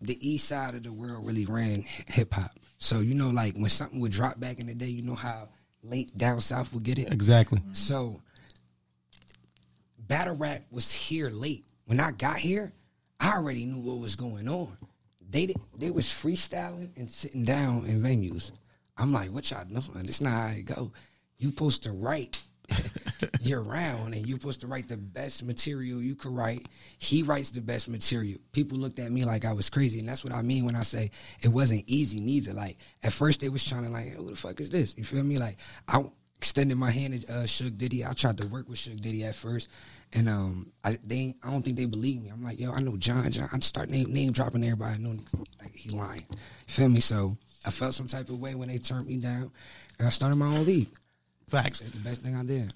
the 0.00 0.16
east 0.26 0.48
side 0.48 0.74
of 0.74 0.84
the 0.84 0.92
world 0.92 1.26
really 1.26 1.44
ran 1.44 1.84
hip 2.06 2.32
hop. 2.32 2.50
So 2.78 3.00
you 3.00 3.14
know, 3.14 3.28
like 3.30 3.54
when 3.56 3.68
something 3.68 4.00
would 4.00 4.12
drop 4.12 4.38
back 4.38 4.58
in 4.60 4.68
the 4.68 4.74
day, 4.74 4.86
you 4.86 5.02
know 5.02 5.16
how 5.16 5.48
late 5.82 6.16
down 6.16 6.40
south 6.40 6.72
would 6.72 6.82
get 6.82 6.98
it. 6.98 7.12
Exactly. 7.12 7.60
So 7.72 8.20
battle 9.98 10.36
rap 10.36 10.62
was 10.70 10.92
here 10.92 11.30
late. 11.30 11.64
When 11.86 12.00
I 12.00 12.12
got 12.12 12.36
here, 12.36 12.72
I 13.20 13.32
already 13.32 13.64
knew 13.64 13.78
what 13.80 13.98
was 13.98 14.16
going 14.16 14.48
on. 14.48 14.76
They 15.30 15.46
did, 15.46 15.56
they 15.76 15.90
was 15.90 16.06
freestyling 16.06 16.90
and 16.96 17.08
sitting 17.08 17.44
down 17.44 17.84
in 17.86 18.02
venues. 18.02 18.52
I'm 18.96 19.12
like, 19.12 19.30
what 19.30 19.50
y'all 19.50 19.64
doing? 19.64 19.82
This 20.04 20.20
not 20.20 20.32
how 20.32 20.46
it 20.48 20.64
go. 20.64 20.92
You 21.38 21.50
supposed 21.50 21.82
to 21.84 21.92
write 21.92 22.40
year 23.40 23.60
round 23.60 24.14
and 24.14 24.26
you're 24.26 24.38
supposed 24.38 24.60
to 24.60 24.66
write 24.66 24.88
the 24.88 24.96
best 24.96 25.42
material 25.42 26.00
you 26.00 26.14
could 26.14 26.32
write. 26.32 26.66
He 26.98 27.22
writes 27.22 27.50
the 27.50 27.60
best 27.60 27.88
material. 27.88 28.38
People 28.52 28.78
looked 28.78 28.98
at 28.98 29.10
me 29.10 29.24
like 29.24 29.44
I 29.44 29.52
was 29.52 29.70
crazy, 29.70 30.00
and 30.00 30.08
that's 30.08 30.24
what 30.24 30.32
I 30.32 30.42
mean 30.42 30.64
when 30.64 30.76
I 30.76 30.82
say 30.82 31.10
it 31.42 31.48
wasn't 31.48 31.84
easy 31.86 32.20
neither. 32.20 32.52
Like 32.52 32.78
at 33.02 33.12
first 33.12 33.40
they 33.40 33.48
was 33.48 33.64
trying 33.64 33.84
to 33.84 33.90
like, 33.90 34.12
who 34.12 34.30
the 34.30 34.36
fuck 34.36 34.60
is 34.60 34.70
this? 34.70 34.96
You 34.96 35.04
feel 35.04 35.24
me? 35.24 35.38
Like 35.38 35.58
I 35.88 36.04
extended 36.36 36.76
my 36.76 36.90
hand 36.90 37.20
to 37.20 37.32
uh, 37.32 37.42
Suge 37.44 37.76
Diddy. 37.76 38.04
I 38.04 38.12
tried 38.12 38.38
to 38.38 38.46
work 38.46 38.68
with 38.68 38.78
Suge 38.78 39.00
Diddy 39.00 39.24
at 39.24 39.34
first, 39.34 39.68
and 40.12 40.28
um, 40.28 40.72
I 40.84 40.98
they 41.04 41.34
I 41.42 41.50
don't 41.50 41.62
think 41.62 41.76
they 41.76 41.86
believed 41.86 42.22
me. 42.22 42.30
I'm 42.30 42.42
like, 42.42 42.60
yo, 42.60 42.72
I 42.72 42.80
know 42.80 42.96
John. 42.96 43.30
John. 43.30 43.48
I 43.52 43.58
start 43.60 43.88
name 43.88 44.12
name 44.12 44.32
dropping 44.32 44.64
everybody. 44.64 44.94
I 44.94 44.98
know 44.98 45.16
like 45.60 45.74
he 45.74 45.90
lying. 45.90 46.26
You 46.30 46.36
feel 46.66 46.88
me? 46.88 47.00
So 47.00 47.36
I 47.66 47.70
felt 47.70 47.94
some 47.94 48.08
type 48.08 48.28
of 48.28 48.38
way 48.38 48.54
when 48.54 48.68
they 48.68 48.78
turned 48.78 49.06
me 49.06 49.16
down, 49.18 49.50
and 49.98 50.06
I 50.06 50.10
started 50.10 50.36
my 50.36 50.46
own 50.46 50.64
league. 50.64 50.88
Facts. 51.48 51.80
It's 51.80 51.90
the 51.90 51.98
best 51.98 52.22
thing 52.22 52.36
I 52.36 52.44
did. 52.44 52.72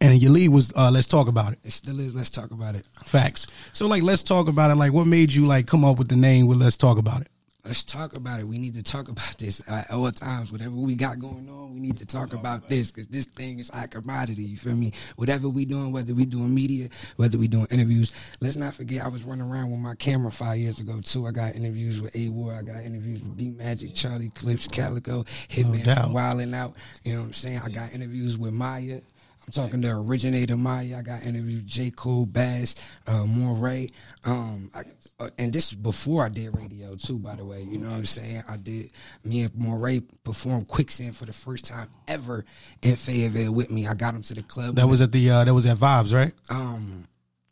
And 0.00 0.22
your 0.22 0.30
lead 0.30 0.50
was 0.50 0.72
uh, 0.76 0.90
let's 0.90 1.06
talk 1.06 1.28
about 1.28 1.52
it. 1.52 1.58
It 1.64 1.72
still 1.72 1.98
is. 1.98 2.14
Let's 2.14 2.30
talk 2.30 2.50
about 2.52 2.74
it. 2.76 2.86
Facts. 3.04 3.46
So 3.72 3.86
like 3.86 4.02
let's 4.02 4.22
talk 4.22 4.48
about 4.48 4.70
it. 4.70 4.76
Like 4.76 4.92
what 4.92 5.06
made 5.06 5.32
you 5.32 5.46
like 5.46 5.66
come 5.66 5.84
up 5.84 5.98
with 5.98 6.08
the 6.08 6.16
name 6.16 6.46
with 6.46 6.58
let's 6.58 6.76
talk 6.76 6.98
about 6.98 7.22
it? 7.22 7.28
Let's 7.64 7.82
talk 7.82 8.14
about 8.14 8.40
it. 8.40 8.46
We 8.46 8.58
need 8.58 8.74
to 8.74 8.82
talk 8.82 9.08
about 9.08 9.38
this 9.38 9.62
at 9.66 9.90
all 9.90 10.12
times. 10.12 10.52
Whatever 10.52 10.74
we 10.74 10.96
got 10.96 11.18
going 11.18 11.48
on, 11.48 11.72
we 11.72 11.80
need 11.80 11.96
to 11.96 12.04
talk 12.04 12.34
about 12.34 12.68
this 12.68 12.90
because 12.90 13.06
this 13.08 13.24
thing 13.24 13.58
is 13.58 13.70
high 13.70 13.86
commodity. 13.86 14.42
You 14.42 14.58
feel 14.58 14.76
me? 14.76 14.92
Whatever 15.16 15.48
we 15.48 15.64
doing, 15.64 15.90
whether 15.90 16.12
we 16.12 16.26
doing 16.26 16.54
media, 16.54 16.90
whether 17.16 17.38
we 17.38 17.48
doing 17.48 17.66
interviews. 17.70 18.12
Let's 18.40 18.56
not 18.56 18.74
forget, 18.74 19.02
I 19.02 19.08
was 19.08 19.24
running 19.24 19.50
around 19.50 19.70
with 19.70 19.80
my 19.80 19.94
camera 19.94 20.30
five 20.30 20.58
years 20.58 20.78
ago 20.78 21.00
too. 21.00 21.26
I 21.26 21.30
got 21.30 21.54
interviews 21.54 22.02
with 22.02 22.14
A 22.14 22.28
War. 22.28 22.52
I 22.52 22.60
got 22.60 22.82
interviews 22.82 23.22
with 23.22 23.38
D 23.38 23.48
Magic, 23.48 23.94
Charlie 23.94 24.28
Clips, 24.28 24.68
Calicoe, 24.68 25.24
Hitman. 25.48 26.12
Wilding 26.12 26.52
Out. 26.52 26.76
You 27.02 27.14
know 27.14 27.20
what 27.20 27.26
I'm 27.28 27.32
saying? 27.32 27.60
I 27.64 27.70
got 27.70 27.94
interviews 27.94 28.36
with 28.36 28.52
Maya. 28.52 29.00
I'm 29.46 29.52
talking 29.52 29.82
to 29.82 29.90
originator 29.90 30.56
Maya. 30.56 30.96
I 30.98 31.02
got 31.02 31.22
interviewed 31.22 31.62
with 31.62 31.66
J. 31.66 31.90
Cole, 31.90 32.24
Bas, 32.24 32.76
uh, 33.06 33.24
Morray. 33.24 33.92
Um, 34.24 34.70
I, 34.74 34.82
uh, 35.20 35.28
and 35.38 35.52
this 35.52 35.68
is 35.68 35.74
before 35.74 36.24
I 36.24 36.28
did 36.30 36.56
radio 36.56 36.96
too, 36.96 37.18
by 37.18 37.36
the 37.36 37.44
way. 37.44 37.62
You 37.62 37.78
know 37.78 37.90
what 37.90 37.96
I'm 37.96 38.04
saying? 38.06 38.42
I 38.48 38.56
did 38.56 38.90
me 39.22 39.42
and 39.42 39.52
Morray 39.52 40.02
performed 40.24 40.68
Quicksand 40.68 41.16
for 41.16 41.26
the 41.26 41.32
first 41.32 41.66
time 41.66 41.88
ever 42.08 42.44
in 42.82 42.96
Fayetteville 42.96 43.52
with 43.52 43.70
me. 43.70 43.86
I 43.86 43.94
got 43.94 44.14
him 44.14 44.22
to 44.22 44.34
the 44.34 44.42
club. 44.42 44.76
That 44.76 44.88
was 44.88 45.02
at 45.02 45.12
the 45.12 45.30
uh, 45.30 45.44
that 45.44 45.54
was 45.54 45.66
at 45.66 45.76
Vibes, 45.76 46.14
right? 46.14 46.32
um 46.48 47.06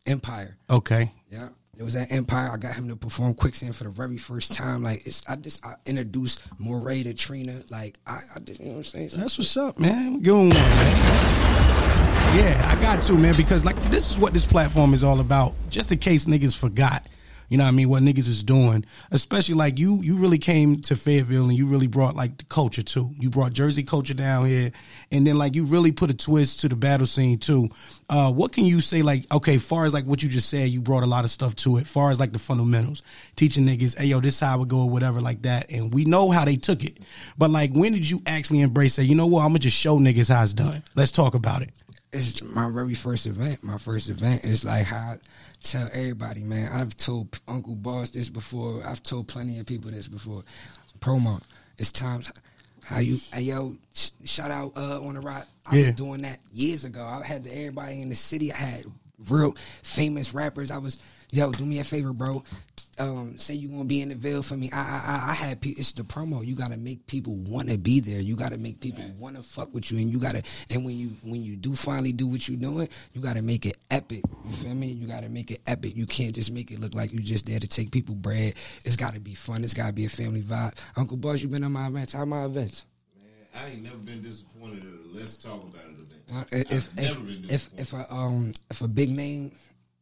Empire. 0.06 0.56
Okay. 0.68 1.12
Yeah. 1.28 1.50
It 1.78 1.82
was 1.82 1.96
at 1.96 2.12
Empire. 2.12 2.50
I 2.52 2.58
got 2.58 2.74
him 2.74 2.88
to 2.88 2.96
perform 2.96 3.32
Quicksand 3.32 3.74
for 3.74 3.84
the 3.84 3.90
very 3.90 4.18
first 4.18 4.52
time. 4.52 4.82
Like 4.82 5.06
it's 5.06 5.24
I 5.26 5.36
just 5.36 5.64
I 5.64 5.76
introduced 5.86 6.42
Morray 6.58 7.02
to 7.02 7.14
Trina. 7.14 7.62
Like 7.70 7.98
I, 8.06 8.18
I 8.36 8.40
just 8.40 8.60
you 8.60 8.66
know 8.66 8.72
what 8.72 8.78
I'm 8.78 8.84
saying? 8.84 9.08
So 9.08 9.16
That's 9.16 9.38
what's 9.38 9.56
up, 9.56 9.78
man. 9.78 10.20
Give 10.20 10.34
him 10.34 10.50
one, 10.50 10.58
man. 10.58 10.86
Yeah, 12.36 12.70
I 12.70 12.80
got 12.82 13.02
to, 13.04 13.14
man, 13.14 13.34
because 13.36 13.64
like 13.64 13.76
this 13.84 14.10
is 14.10 14.18
what 14.18 14.34
this 14.34 14.44
platform 14.44 14.92
is 14.92 15.02
all 15.02 15.20
about. 15.20 15.54
Just 15.70 15.90
in 15.90 15.96
case 15.96 16.26
niggas 16.26 16.54
forgot, 16.54 17.06
you 17.52 17.58
know 17.58 17.64
what 17.64 17.68
I 17.68 17.72
mean, 17.72 17.90
what 17.90 18.02
niggas 18.02 18.28
is 18.28 18.42
doing. 18.42 18.86
Especially 19.10 19.54
like 19.54 19.78
you 19.78 20.00
you 20.02 20.16
really 20.16 20.38
came 20.38 20.80
to 20.84 20.96
Fayetteville 20.96 21.50
and 21.50 21.58
you 21.58 21.66
really 21.66 21.86
brought 21.86 22.16
like 22.16 22.38
the 22.38 22.44
culture 22.44 22.82
too. 22.82 23.10
You 23.20 23.28
brought 23.28 23.52
Jersey 23.52 23.82
culture 23.82 24.14
down 24.14 24.46
here 24.46 24.72
and 25.10 25.26
then 25.26 25.36
like 25.36 25.54
you 25.54 25.64
really 25.64 25.92
put 25.92 26.08
a 26.08 26.14
twist 26.14 26.60
to 26.60 26.70
the 26.70 26.76
battle 26.76 27.06
scene 27.06 27.36
too. 27.36 27.68
Uh 28.08 28.32
what 28.32 28.52
can 28.52 28.64
you 28.64 28.80
say 28.80 29.02
like 29.02 29.30
okay, 29.30 29.58
far 29.58 29.84
as 29.84 29.92
like 29.92 30.06
what 30.06 30.22
you 30.22 30.30
just 30.30 30.48
said, 30.48 30.70
you 30.70 30.80
brought 30.80 31.02
a 31.02 31.06
lot 31.06 31.24
of 31.24 31.30
stuff 31.30 31.54
to 31.56 31.76
it. 31.76 31.86
Far 31.86 32.10
as 32.10 32.18
like 32.18 32.32
the 32.32 32.38
fundamentals, 32.38 33.02
teaching 33.36 33.66
niggas, 33.66 33.98
hey 33.98 34.06
yo, 34.06 34.20
this 34.20 34.40
how 34.40 34.56
would 34.56 34.68
go 34.68 34.78
or 34.78 34.88
whatever 34.88 35.20
like 35.20 35.42
that. 35.42 35.70
And 35.70 35.92
we 35.92 36.06
know 36.06 36.30
how 36.30 36.46
they 36.46 36.56
took 36.56 36.82
it. 36.82 36.96
But 37.36 37.50
like 37.50 37.72
when 37.74 37.92
did 37.92 38.08
you 38.08 38.22
actually 38.24 38.62
embrace 38.62 38.94
say, 38.94 39.02
you 39.02 39.14
know 39.14 39.26
what, 39.26 39.42
I'm 39.42 39.48
gonna 39.48 39.58
just 39.58 39.76
show 39.76 39.98
niggas 39.98 40.34
how 40.34 40.42
it's 40.42 40.54
done. 40.54 40.82
Let's 40.94 41.12
talk 41.12 41.34
about 41.34 41.60
it. 41.60 41.68
it's 42.14 42.42
my 42.42 42.70
very 42.70 42.94
first 42.94 43.26
event. 43.26 43.62
My 43.62 43.76
first 43.76 44.08
event 44.08 44.44
is 44.44 44.64
like 44.64 44.86
how 44.86 45.16
tell 45.62 45.88
everybody, 45.92 46.42
man. 46.42 46.70
I've 46.72 46.96
told 46.96 47.38
Uncle 47.48 47.74
Boss 47.74 48.10
this 48.10 48.28
before. 48.28 48.82
I've 48.86 49.02
told 49.02 49.28
plenty 49.28 49.58
of 49.58 49.66
people 49.66 49.90
this 49.90 50.08
before. 50.08 50.42
Promo. 51.00 51.40
It's 51.78 51.92
times 51.92 52.30
how 52.84 52.98
you 52.98 53.18
hey 53.32 53.42
yo 53.42 53.76
sh- 53.94 54.10
shout 54.24 54.50
out 54.50 54.72
uh, 54.76 55.00
on 55.02 55.14
the 55.14 55.20
rock. 55.20 55.46
I 55.70 55.76
Yeah. 55.76 55.86
was 55.86 55.94
doing 55.96 56.22
that 56.22 56.38
years 56.52 56.84
ago. 56.84 57.04
I 57.04 57.24
had 57.24 57.46
everybody 57.46 58.02
in 58.02 58.08
the 58.08 58.14
city. 58.14 58.52
I 58.52 58.56
had 58.56 58.84
real 59.28 59.56
famous 59.82 60.34
rappers. 60.34 60.70
I 60.70 60.78
was 60.78 61.00
yo 61.32 61.50
do 61.52 61.64
me 61.64 61.78
a 61.78 61.84
favor, 61.84 62.12
bro. 62.12 62.42
Um, 62.98 63.38
say 63.38 63.54
you're 63.54 63.70
gonna 63.70 63.86
be 63.86 64.02
in 64.02 64.10
the 64.10 64.14
Ville 64.14 64.42
for 64.42 64.54
me. 64.56 64.68
I 64.70 64.76
I 64.76 64.82
I- 64.82 65.30
I 65.30 65.34
had 65.34 65.60
pe- 65.62 65.70
it's 65.70 65.92
the 65.92 66.02
promo. 66.02 66.44
You 66.46 66.54
gotta 66.54 66.76
make 66.76 67.06
people 67.06 67.34
want 67.36 67.70
to 67.70 67.78
be 67.78 68.00
there. 68.00 68.20
You 68.20 68.36
gotta 68.36 68.58
make 68.58 68.80
people 68.80 69.02
want 69.18 69.36
to 69.36 69.42
fuck 69.42 69.72
with 69.72 69.90
you, 69.90 69.96
and 69.98 70.12
you 70.12 70.20
gotta 70.20 70.42
and 70.70 70.84
when 70.84 70.96
you 70.98 71.16
when 71.22 71.42
you 71.42 71.56
do 71.56 71.74
finally 71.74 72.12
do 72.12 72.26
what 72.26 72.46
you're 72.48 72.58
doing, 72.58 72.88
you 73.14 73.22
gotta 73.22 73.40
make 73.40 73.64
it 73.64 73.76
epic. 73.90 74.22
You 74.46 74.52
feel 74.54 74.74
me? 74.74 74.88
You 74.88 75.06
gotta 75.06 75.30
make 75.30 75.50
it 75.50 75.60
epic. 75.66 75.96
You 75.96 76.04
can't 76.04 76.34
just 76.34 76.50
make 76.50 76.70
it 76.70 76.80
look 76.80 76.94
like 76.94 77.12
you 77.14 77.20
just 77.20 77.46
there 77.46 77.58
to 77.58 77.66
take 77.66 77.90
people 77.92 78.14
bread. 78.14 78.54
It's 78.84 78.96
gotta 78.96 79.20
be 79.20 79.34
fun. 79.34 79.64
It's 79.64 79.72
gotta 79.74 79.94
be 79.94 80.04
a 80.04 80.10
family 80.10 80.42
vibe. 80.42 80.74
Uncle 80.96 81.16
Boss, 81.16 81.40
you 81.40 81.48
been 81.48 81.64
on 81.64 81.72
my 81.72 81.86
events? 81.86 82.12
How 82.12 82.26
my 82.26 82.44
events? 82.44 82.84
Man, 83.16 83.30
I 83.64 83.70
ain't 83.70 83.82
never 83.84 83.96
been 83.96 84.20
disappointed 84.22 84.80
at 84.80 84.84
a 84.84 85.18
Let's 85.18 85.38
Talk 85.38 85.62
About 85.62 85.82
It 85.86 85.96
event. 85.96 86.08
Uh, 86.30 86.44
if 86.52 86.90
I've 86.92 86.98
if 86.98 87.08
never 87.14 87.20
been 87.20 87.44
if, 87.50 87.70
if 87.78 87.92
a 87.94 88.12
um 88.12 88.52
if 88.70 88.82
a 88.82 88.88
big 88.88 89.08
name 89.10 89.52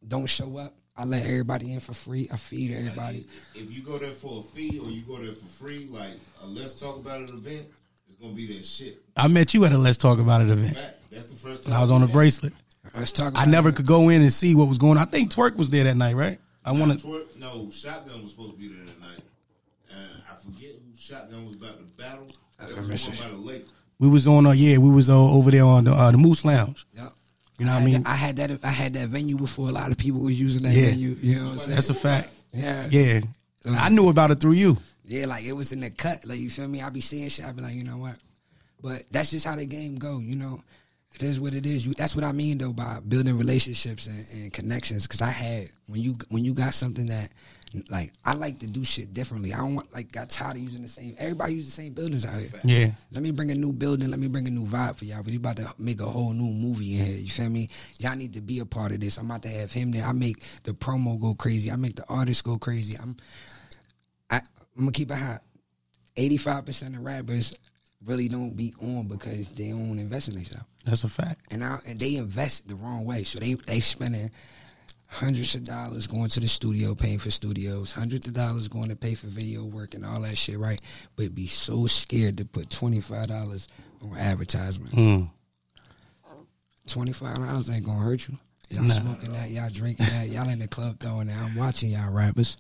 don't 0.07 0.27
show 0.27 0.57
up, 0.59 0.75
I 1.01 1.05
let 1.05 1.25
everybody 1.25 1.73
in 1.73 1.81
for 1.81 1.95
free. 1.95 2.29
I 2.31 2.37
feed 2.37 2.77
everybody. 2.77 3.25
If 3.55 3.75
you 3.75 3.83
go 3.83 3.97
there 3.97 4.11
for 4.11 4.41
a 4.41 4.43
fee 4.43 4.79
or 4.79 4.91
you 4.91 5.01
go 5.01 5.17
there 5.17 5.33
for 5.33 5.47
free, 5.47 5.89
like 5.91 6.11
a 6.43 6.47
Let's 6.47 6.79
Talk 6.79 6.97
About 6.97 7.23
It 7.23 7.31
event, 7.31 7.69
it's 8.07 8.19
gonna 8.21 8.35
be 8.35 8.47
that 8.55 8.67
shit. 8.67 9.01
I 9.17 9.27
met 9.27 9.55
you 9.55 9.65
at 9.65 9.73
a 9.73 9.79
Let's 9.79 9.97
Talk 9.97 10.19
About 10.19 10.43
It 10.43 10.51
event. 10.51 10.77
That's 11.11 11.25
the 11.25 11.37
first 11.37 11.65
time 11.65 11.73
I 11.73 11.81
was 11.81 11.91
on 11.91 12.03
a 12.03 12.07
bracelet. 12.07 12.53
Let's 12.95 13.13
talk. 13.13 13.33
I 13.35 13.47
never 13.47 13.71
it. 13.71 13.77
could 13.77 13.87
go 13.87 14.11
in 14.11 14.21
and 14.21 14.31
see 14.31 14.55
what 14.55 14.69
was 14.69 14.77
going 14.77 14.99
on. 14.99 15.03
I 15.03 15.07
think 15.07 15.33
Twerk 15.33 15.57
was 15.57 15.71
there 15.71 15.85
that 15.85 15.97
night, 15.97 16.17
right? 16.17 16.39
I 16.67 16.73
want 16.73 17.01
to. 17.01 17.07
Twerk, 17.07 17.39
no, 17.39 17.71
Shotgun 17.71 18.23
was 18.23 18.33
supposed 18.33 18.53
to 18.53 18.59
be 18.59 18.69
there 18.69 18.85
that 18.85 19.01
night. 19.01 19.23
And 19.91 20.23
I 20.31 20.37
forget 20.37 20.73
who 20.73 20.95
Shotgun 20.99 21.47
was 21.47 21.57
about 21.57 21.79
to 21.79 21.85
battle. 21.85 22.27
That 22.59 22.77
was 22.77 22.89
miss 22.89 23.09
the 23.09 23.25
one 23.25 23.31
by 23.31 23.37
the 23.37 23.43
lake. 23.43 23.67
We 23.99 24.09
was 24.11 24.29
on. 24.29 24.47
Uh, 24.47 24.53
yeah, 24.53 24.77
we 24.77 24.91
was 24.91 25.09
uh, 25.09 25.19
over 25.19 25.51
there 25.51 25.65
on 25.65 25.85
the, 25.85 25.95
uh, 25.95 26.11
the 26.11 26.19
Moose 26.19 26.45
Lounge. 26.45 26.87
Yep. 26.93 27.13
You 27.61 27.67
know 27.67 27.75
what 27.75 27.83
I 27.83 27.85
mean? 27.85 28.03
that- 28.03 28.11
I 28.11 28.15
had 28.17 28.37
that. 28.37 28.65
I 28.65 28.71
had 28.71 28.95
that 28.95 29.09
venue 29.09 29.37
before. 29.37 29.69
A 29.69 29.73
lot 29.73 29.91
of 29.91 29.99
people 29.99 30.21
was 30.21 30.41
using 30.41 30.63
that 30.65 30.73
Yeah. 30.75 30.87
venue. 30.91 31.17
You 31.21 31.37
know 31.37 31.45
what 31.45 31.53
I'm 31.53 31.59
saying? 31.59 31.75
That's 31.77 31.91
a 31.91 31.95
fact. 31.95 32.31
yeah. 32.53 32.89
Yeah, 32.91 33.21
I 33.67 33.89
knew 33.91 34.09
about 34.09 34.31
it 34.31 34.41
through 34.41 34.53
you. 34.53 34.79
Yeah, 35.05 35.27
like 35.27 35.45
it 35.45 35.53
was 35.53 35.73
in 35.73 35.81
the 35.81 35.91
cut. 35.91 36.25
Like 36.25 36.39
you 36.41 36.51
feel 36.51 36.67
me? 36.69 36.81
I 36.83 36.89
be 36.91 37.01
seeing 37.01 37.29
shit. 37.29 37.45
I 37.45 37.53
be 37.53 37.63
like, 37.63 37.75
you 37.75 37.85
know 37.85 37.99
what? 37.99 38.17
But 38.83 39.03
that's 39.11 39.31
just 39.31 39.45
how 39.47 39.57
the 39.57 39.67
game 39.67 39.97
go. 39.97 40.19
You 40.21 40.37
know, 40.37 40.63
it 41.15 41.23
is 41.23 41.39
what 41.39 41.53
it 41.55 41.67
is. 41.67 41.87
You, 41.87 41.93
that's 41.95 42.15
what 42.17 42.25
I 42.25 42.33
mean 42.33 42.59
though 42.59 42.73
by 42.73 43.01
building 43.07 43.37
relationships 43.37 44.07
and, 44.07 44.25
and 44.33 44.53
connections. 44.53 45.03
Because 45.07 45.21
I 45.21 45.31
had 45.31 45.69
when 45.87 46.01
you 46.01 46.15
when 46.31 46.45
you 46.45 46.55
got 46.55 46.73
something 46.75 47.07
that 47.07 47.29
like 47.89 48.13
I 48.25 48.35
like 48.35 48.59
to 48.61 48.67
do 48.67 48.83
shit 48.85 49.13
differently. 49.15 49.53
I 49.55 49.59
don't 49.59 49.75
want 49.77 49.93
like 49.95 50.11
got 50.11 50.29
tired 50.31 50.57
of 50.57 50.63
using 50.63 50.83
the 50.83 50.89
same. 50.89 51.15
Everybody 51.19 51.55
use 51.55 51.67
the 51.67 51.71
same 51.73 51.93
buildings 51.93 52.27
out 52.27 52.41
here. 52.41 52.51
Yeah, 52.65 52.91
Let 53.13 53.23
me 53.23 53.31
bring 53.31 53.51
a 53.51 53.55
new 53.55 53.73
building. 53.73 54.11
Let 54.11 54.19
me 54.19 54.27
bring 54.29 54.47
a 54.49 54.51
new 54.51 54.67
vibe 54.67 54.97
for 54.97 55.05
y'all. 55.05 55.23
But 55.23 55.33
you 55.33 55.39
about 55.39 55.57
to 55.59 55.73
make 55.79 56.01
a 56.01 56.05
whole 56.07 56.33
new 56.33 56.53
movie 56.53 56.99
in 56.99 57.07
here. 57.07 57.17
You 57.17 57.31
feel 57.31 57.49
me? 57.49 57.69
Y'all 57.99 58.17
need 58.17 58.35
to 58.35 58.41
be 58.41 58.59
a 58.59 58.67
part 58.67 58.93
of 58.93 59.01
this. 59.01 59.19
I'm 59.19 59.27
about 59.27 59.43
to 59.43 59.49
have 59.49 59.73
him 59.73 59.93
there. 59.93 60.05
I 60.05 60.13
make 60.13 60.43
the 60.65 60.73
promo 60.73 61.21
go 61.21 61.35
crazy. 61.35 61.71
I 61.71 61.77
make 61.77 61.97
the 61.97 62.05
artists 62.09 62.43
go 62.43 62.57
crazy. 62.57 62.97
I'm 63.01 63.17
I, 64.31 64.37
I'm 64.37 64.43
gonna 64.85 64.93
keep 64.93 65.11
it 65.11 65.17
hot. 65.17 65.43
Eighty 66.17 66.37
five 66.39 66.67
percent 66.67 66.97
of 66.97 67.03
rappers 67.05 67.57
really 68.05 68.29
don't 68.29 68.57
be 68.57 68.75
on 68.83 69.07
because 69.09 69.49
they 69.53 69.69
don't 69.69 69.99
invest 69.99 70.29
in 70.29 70.35
themselves, 70.35 70.65
that's 70.87 71.05
a 71.05 71.09
fact. 71.09 71.43
and 71.51 71.63
I, 71.63 71.79
and 71.87 72.01
they 72.01 72.17
invest 72.17 72.67
the 72.67 72.75
wrong 72.75 73.05
way. 73.05 73.25
So 73.25 73.39
they 73.39 73.55
they 73.55 73.81
spending 73.81 74.31
hundreds 75.11 75.57
of 75.57 75.65
dollars 75.65 76.07
going 76.07 76.29
to 76.29 76.41
the 76.41 76.49
studio, 76.49 76.95
paying 76.95 77.19
for 77.19 77.31
studios, 77.31 77.93
hundreds 77.93 78.29
of 78.29 78.35
dollars 78.35 78.69
going 78.69 78.89
to 78.89 78.97
pay 78.97 79.15
for 79.15 79.27
video 79.27 79.65
work 79.65 79.95
and 79.95 80.07
all 80.07 80.21
that 80.23 80.39
shit, 80.39 80.59
right? 80.59 80.81
But 81.17 81.35
be 81.35 81.49
so 81.49 81.87
scared 81.87 82.39
to 82.39 82.45
put 82.45 82.71
twenty 82.71 83.01
five 83.01 83.27
dollars 83.27 83.69
on 84.03 84.17
advertisement. 84.17 84.95
Mm. 84.95 85.31
Twenty 86.87 87.13
five 87.13 87.37
dollars 87.37 87.69
ain't 87.69 87.85
gonna 87.85 87.99
hurt 88.01 88.29
you. 88.29 88.39
Y'all 88.71 88.89
smoking 88.89 89.33
that, 89.33 89.51
y'all 89.51 89.69
drinking 89.69 90.07
that, 90.07 90.29
y'all 90.29 90.49
in 90.49 90.61
the 90.61 90.69
club 90.69 91.01
throwing 91.01 91.27
that. 91.27 91.37
I'm 91.37 91.57
watching 91.57 91.91
y'all 91.91 92.13
rappers. 92.13 92.57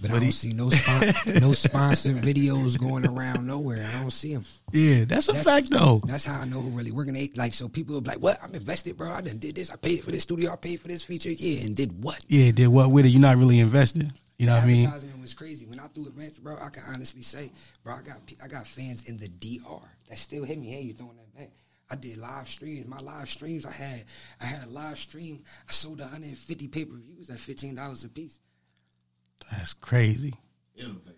But, 0.00 0.10
I 0.10 0.20
don't 0.20 0.30
see 0.32 0.52
no 0.52 0.68
spon- 0.68 1.14
no 1.40 1.52
sponsored 1.52 2.16
videos 2.18 2.78
going 2.78 3.06
around 3.06 3.46
nowhere. 3.46 3.88
I 3.94 4.00
don't 4.00 4.10
see 4.12 4.34
them. 4.34 4.44
Yeah, 4.72 5.04
that's 5.06 5.28
a 5.28 5.32
That's- 5.32 5.44
fact 5.44 5.70
though. 5.70 6.02
That's 6.06 6.24
how 6.26 6.40
I 6.40 6.44
know 6.44 6.60
who 6.60 6.68
really 6.70 6.90
working. 6.90 7.14
They, 7.14 7.30
like 7.34 7.54
so, 7.54 7.68
people 7.68 7.94
will 7.94 8.02
be 8.02 8.10
like, 8.10 8.20
"What? 8.20 8.38
I'm 8.42 8.54
invested, 8.54 8.96
bro. 8.98 9.10
I 9.10 9.22
done 9.22 9.38
did 9.38 9.54
this. 9.54 9.70
I 9.70 9.76
paid 9.76 10.04
for 10.04 10.10
this 10.10 10.22
studio. 10.24 10.52
I 10.52 10.56
paid 10.56 10.80
for 10.80 10.88
this 10.88 11.02
feature. 11.02 11.30
Yeah, 11.30 11.64
and 11.64 11.74
did 11.74 12.02
what? 12.02 12.22
Yeah, 12.28 12.50
did 12.50 12.68
what 12.68 12.90
with 12.90 13.06
it? 13.06 13.08
You're 13.10 13.20
not 13.22 13.36
really 13.38 13.58
invested. 13.58 14.12
You 14.38 14.44
know 14.46 14.54
what 14.54 14.64
I 14.64 14.66
mean? 14.66 14.84
Advertisement 14.86 15.22
was 15.22 15.32
crazy. 15.32 15.64
When 15.64 15.80
I 15.80 15.86
do 15.94 16.06
events, 16.06 16.38
bro, 16.38 16.58
I 16.60 16.68
can 16.68 16.82
honestly 16.92 17.22
say, 17.22 17.50
bro, 17.82 17.94
I 17.94 18.02
got 18.02 18.18
I 18.44 18.48
got 18.48 18.66
fans 18.66 19.08
in 19.08 19.16
the 19.16 19.28
DR 19.28 19.80
that 20.10 20.18
still 20.18 20.44
hit 20.44 20.58
me. 20.58 20.66
Hey, 20.68 20.82
you 20.82 20.92
throwing 20.92 21.16
that 21.16 21.34
back? 21.34 21.50
I 21.90 21.94
did 21.94 22.18
live 22.18 22.48
streams. 22.48 22.86
My 22.86 22.98
live 22.98 23.30
streams, 23.30 23.64
I 23.64 23.70
had 23.72 24.04
I 24.42 24.44
had 24.44 24.64
a 24.64 24.70
live 24.70 24.98
stream. 24.98 25.42
I 25.66 25.72
sold 25.72 26.00
150 26.00 26.68
pay 26.68 26.84
per 26.84 26.96
views 26.96 27.30
at 27.30 27.38
fifteen 27.38 27.76
dollars 27.76 28.04
a 28.04 28.10
piece. 28.10 28.40
That's 29.50 29.72
crazy. 29.72 30.34
Innovator. 30.76 31.16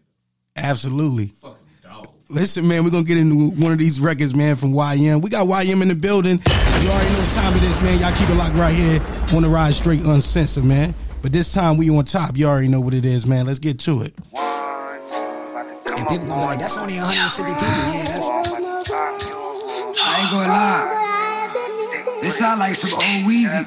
Absolutely. 0.57 1.29
Fucking 1.29 1.57
dog. 1.83 2.13
Listen, 2.29 2.69
man, 2.69 2.85
we're 2.85 2.91
gonna 2.91 3.05
get 3.05 3.17
into 3.17 3.51
one 3.51 3.73
of 3.73 3.79
these 3.79 4.01
records, 4.01 4.35
man, 4.35 4.57
from 4.57 4.73
YM. 4.73 5.23
We 5.23 5.31
got 5.31 5.47
YM 5.47 5.83
in 5.83 5.89
the 5.89 5.95
building. 5.95 6.43
You 6.47 6.89
already 6.91 7.11
know 7.11 7.19
what 7.19 7.33
time 7.35 7.57
it 7.57 7.63
is, 7.63 7.81
man. 7.83 7.99
Y'all 8.01 8.15
keep 8.17 8.29
it 8.29 8.37
locked 8.37 8.55
right 8.55 8.75
here 8.75 9.03
Wanna 9.33 9.49
ride 9.49 9.75
straight 9.75 10.05
uncensored, 10.07 10.65
man. 10.65 10.95
But 11.21 11.33
this 11.33 11.53
time 11.53 11.77
we 11.77 11.91
on 11.91 12.05
top. 12.05 12.37
You 12.37 12.47
already 12.47 12.69
know 12.69 12.81
what 12.81 12.95
it 12.95 13.05
is, 13.05 13.27
man. 13.27 13.47
Let's 13.47 13.59
get 13.59 13.79
to 13.81 14.03
it. 14.03 14.15
And 14.35 16.09
people 16.09 16.27
gonna 16.27 16.41
be 16.41 16.47
like, 16.47 16.59
that's 16.61 16.79
only 16.79 16.97
150 16.97 17.53
people. 17.53 17.67
Yeah, 17.67 18.05
that's, 18.05 18.25
I 20.01 20.21
ain't 20.23 20.31
gonna 20.31 20.49
lie. 20.49 22.21
This 22.23 22.39
sound 22.39 22.61
like 22.61 22.75
some 22.75 22.95
old 22.95 23.03
Weezy. 23.03 23.67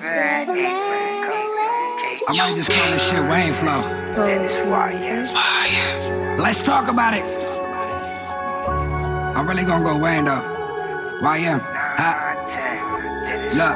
I 2.27 2.37
might 2.37 2.55
just 2.55 2.71
call 2.71 2.89
this 2.89 3.09
shit 3.09 3.29
Wayne 3.29 3.53
Flow. 3.53 4.00
Let's 6.37 6.61
talk 6.63 6.87
about 6.89 7.13
it. 7.13 7.23
I'm 9.37 9.47
really 9.47 9.63
gonna 9.63 9.85
go 9.85 9.97
Wayne 9.97 10.25
though. 10.25 10.41
YM. 11.21 11.61
Huh? 11.63 12.27
Look, 13.53 13.75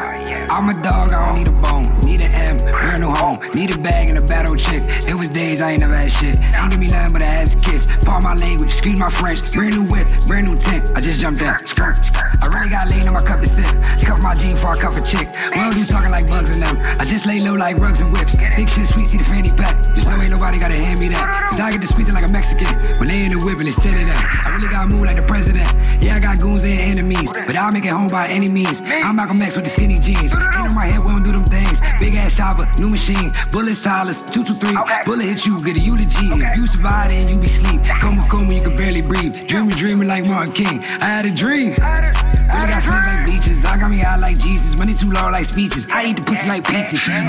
I'm 0.52 0.70
a 0.70 0.82
dog, 0.82 1.12
I 1.14 1.26
don't 1.26 1.38
need 1.38 1.48
a 1.48 1.52
bone. 1.52 2.00
Need 2.02 2.16
need 2.18 2.28
an 2.28 2.34
M, 2.34 2.58
brand 2.58 3.02
new 3.02 3.10
home, 3.10 3.38
need 3.54 3.76
a 3.76 3.78
bag 3.78 4.10
and 4.10 4.18
a 4.18 4.22
battle 4.22 4.56
chick. 4.56 4.84
It 5.08 5.16
was 5.16 5.30
days 5.30 5.62
I 5.62 5.72
ain't 5.72 5.82
never 5.82 5.96
had 5.96 6.12
shit. 6.12 6.40
Ain't 6.56 6.72
give 6.72 6.80
me 6.80 6.88
nothing 6.88 7.14
but 7.14 7.22
a 7.22 7.26
ass 7.26 7.56
kiss. 7.56 7.88
Part 8.06 8.24
my 8.24 8.34
language, 8.36 8.70
excuse 8.70 8.98
my 9.00 9.10
French. 9.10 9.40
Brand 9.52 9.76
new 9.76 9.84
whip, 9.86 10.08
brand 10.28 10.48
new 10.48 10.58
tint. 10.58 10.86
I 10.98 11.02
just 11.02 11.20
jumped 11.20 11.42
out, 11.42 11.68
skirt. 11.68 12.00
I 12.46 12.48
really 12.54 12.70
got 12.70 12.86
lean 12.94 13.08
on 13.10 13.18
my 13.18 13.26
cup 13.26 13.42
to 13.42 13.50
sip. 13.50 13.66
Cuff 14.06 14.22
my 14.22 14.36
jean 14.38 14.56
for 14.56 14.70
a 14.74 14.78
cuff 14.78 14.94
a 14.94 15.02
chick. 15.02 15.34
Well, 15.58 15.74
you 15.74 15.84
talking 15.84 16.12
like 16.12 16.28
bugs 16.30 16.52
in 16.54 16.60
them. 16.60 16.78
I 16.78 17.04
just 17.04 17.26
lay 17.26 17.40
low 17.40 17.56
like 17.56 17.78
rugs 17.78 18.02
and 18.02 18.14
whips. 18.14 18.38
Big 18.38 18.70
shit, 18.70 18.86
sweet, 18.86 19.10
see 19.10 19.18
the 19.18 19.24
fanny 19.24 19.50
pack. 19.50 19.74
Just 19.98 20.06
know 20.06 20.22
ain't 20.22 20.30
nobody 20.30 20.60
gotta 20.60 20.78
hand 20.78 21.00
me 21.00 21.10
that. 21.10 21.50
Cause 21.50 21.60
I 21.60 21.72
get 21.72 21.82
to 21.82 21.88
squeezing 21.88 22.14
like 22.14 22.24
a 22.24 22.32
Mexican. 22.32 22.70
When 23.02 23.10
they 23.10 23.26
in 23.26 23.34
the 23.34 23.42
whip 23.42 23.58
and 23.58 23.68
it's 23.68 23.82
10 23.82 23.98
of 23.98 24.06
them. 24.06 24.14
I 24.46 24.54
really 24.54 24.70
got 24.70 24.94
move 24.94 25.10
like 25.10 25.18
the 25.18 25.26
president. 25.26 25.66
Yeah, 26.06 26.18
I 26.18 26.20
got 26.20 26.38
goons 26.40 26.64
and 26.64 26.78
enemies. 26.78 27.34
But 27.34 27.58
I'll 27.58 27.72
make 27.74 27.86
it 27.86 27.98
home 27.98 28.14
by 28.14 28.28
any 28.30 28.52
means. 28.52 28.86
I'm 28.86 29.16
Malcolm 29.16 29.42
X 29.42 29.56
with 29.56 29.66
the 29.66 29.74
skinny 29.74 29.98
jeans. 29.98 30.38
Ain't 30.38 30.70
on 30.70 30.76
my 30.76 30.86
head, 30.86 31.02
we 31.02 31.10
don't 31.10 31.24
do 31.26 31.32
them 31.32 31.46
things. 31.46 31.82
Big 31.98 32.14
ass 32.14 32.38
chopper, 32.38 32.70
new 32.78 32.94
machine. 32.94 33.34
Bullets, 33.50 33.82
Tyler's, 33.82 34.22
223. 34.22 34.78
Bullet 35.10 35.26
hit 35.26 35.50
you, 35.50 35.58
get 35.66 35.78
a 35.78 35.80
eulogy. 35.82 36.30
If 36.30 36.58
you 36.58 36.68
survive, 36.68 37.10
then 37.10 37.26
you 37.26 37.40
be 37.42 37.50
sleep. 37.50 37.82
Coma, 38.06 38.22
coma, 38.30 38.54
you 38.54 38.62
can 38.62 38.76
barely 38.76 39.02
breathe. 39.02 39.34
Dreaming, 39.48 39.74
dreaming 39.74 40.08
like 40.08 40.30
Martin 40.30 40.54
King. 40.54 40.86
I 41.02 41.10
had 41.10 41.26
a 41.26 41.34
dream. 41.34 41.74
I 42.56 42.68
got 42.70 42.84
feelings 42.84 43.06
like 43.06 43.26
beaches. 43.26 43.66
I 43.66 43.78
got 43.78 43.92
me 43.92 44.02
out 44.02 44.20
like 44.20 44.40
Jesus. 44.40 44.78
Money 44.78 44.94
too 44.94 45.12
long 45.12 45.32
like 45.32 45.46
speeches. 45.46 45.88
I 45.92 46.06
eat 46.08 46.16
the 46.16 46.24
pussy 46.24 46.48
like 46.48 46.66
peaches. 46.66 47.00
Mm. 47.02 47.20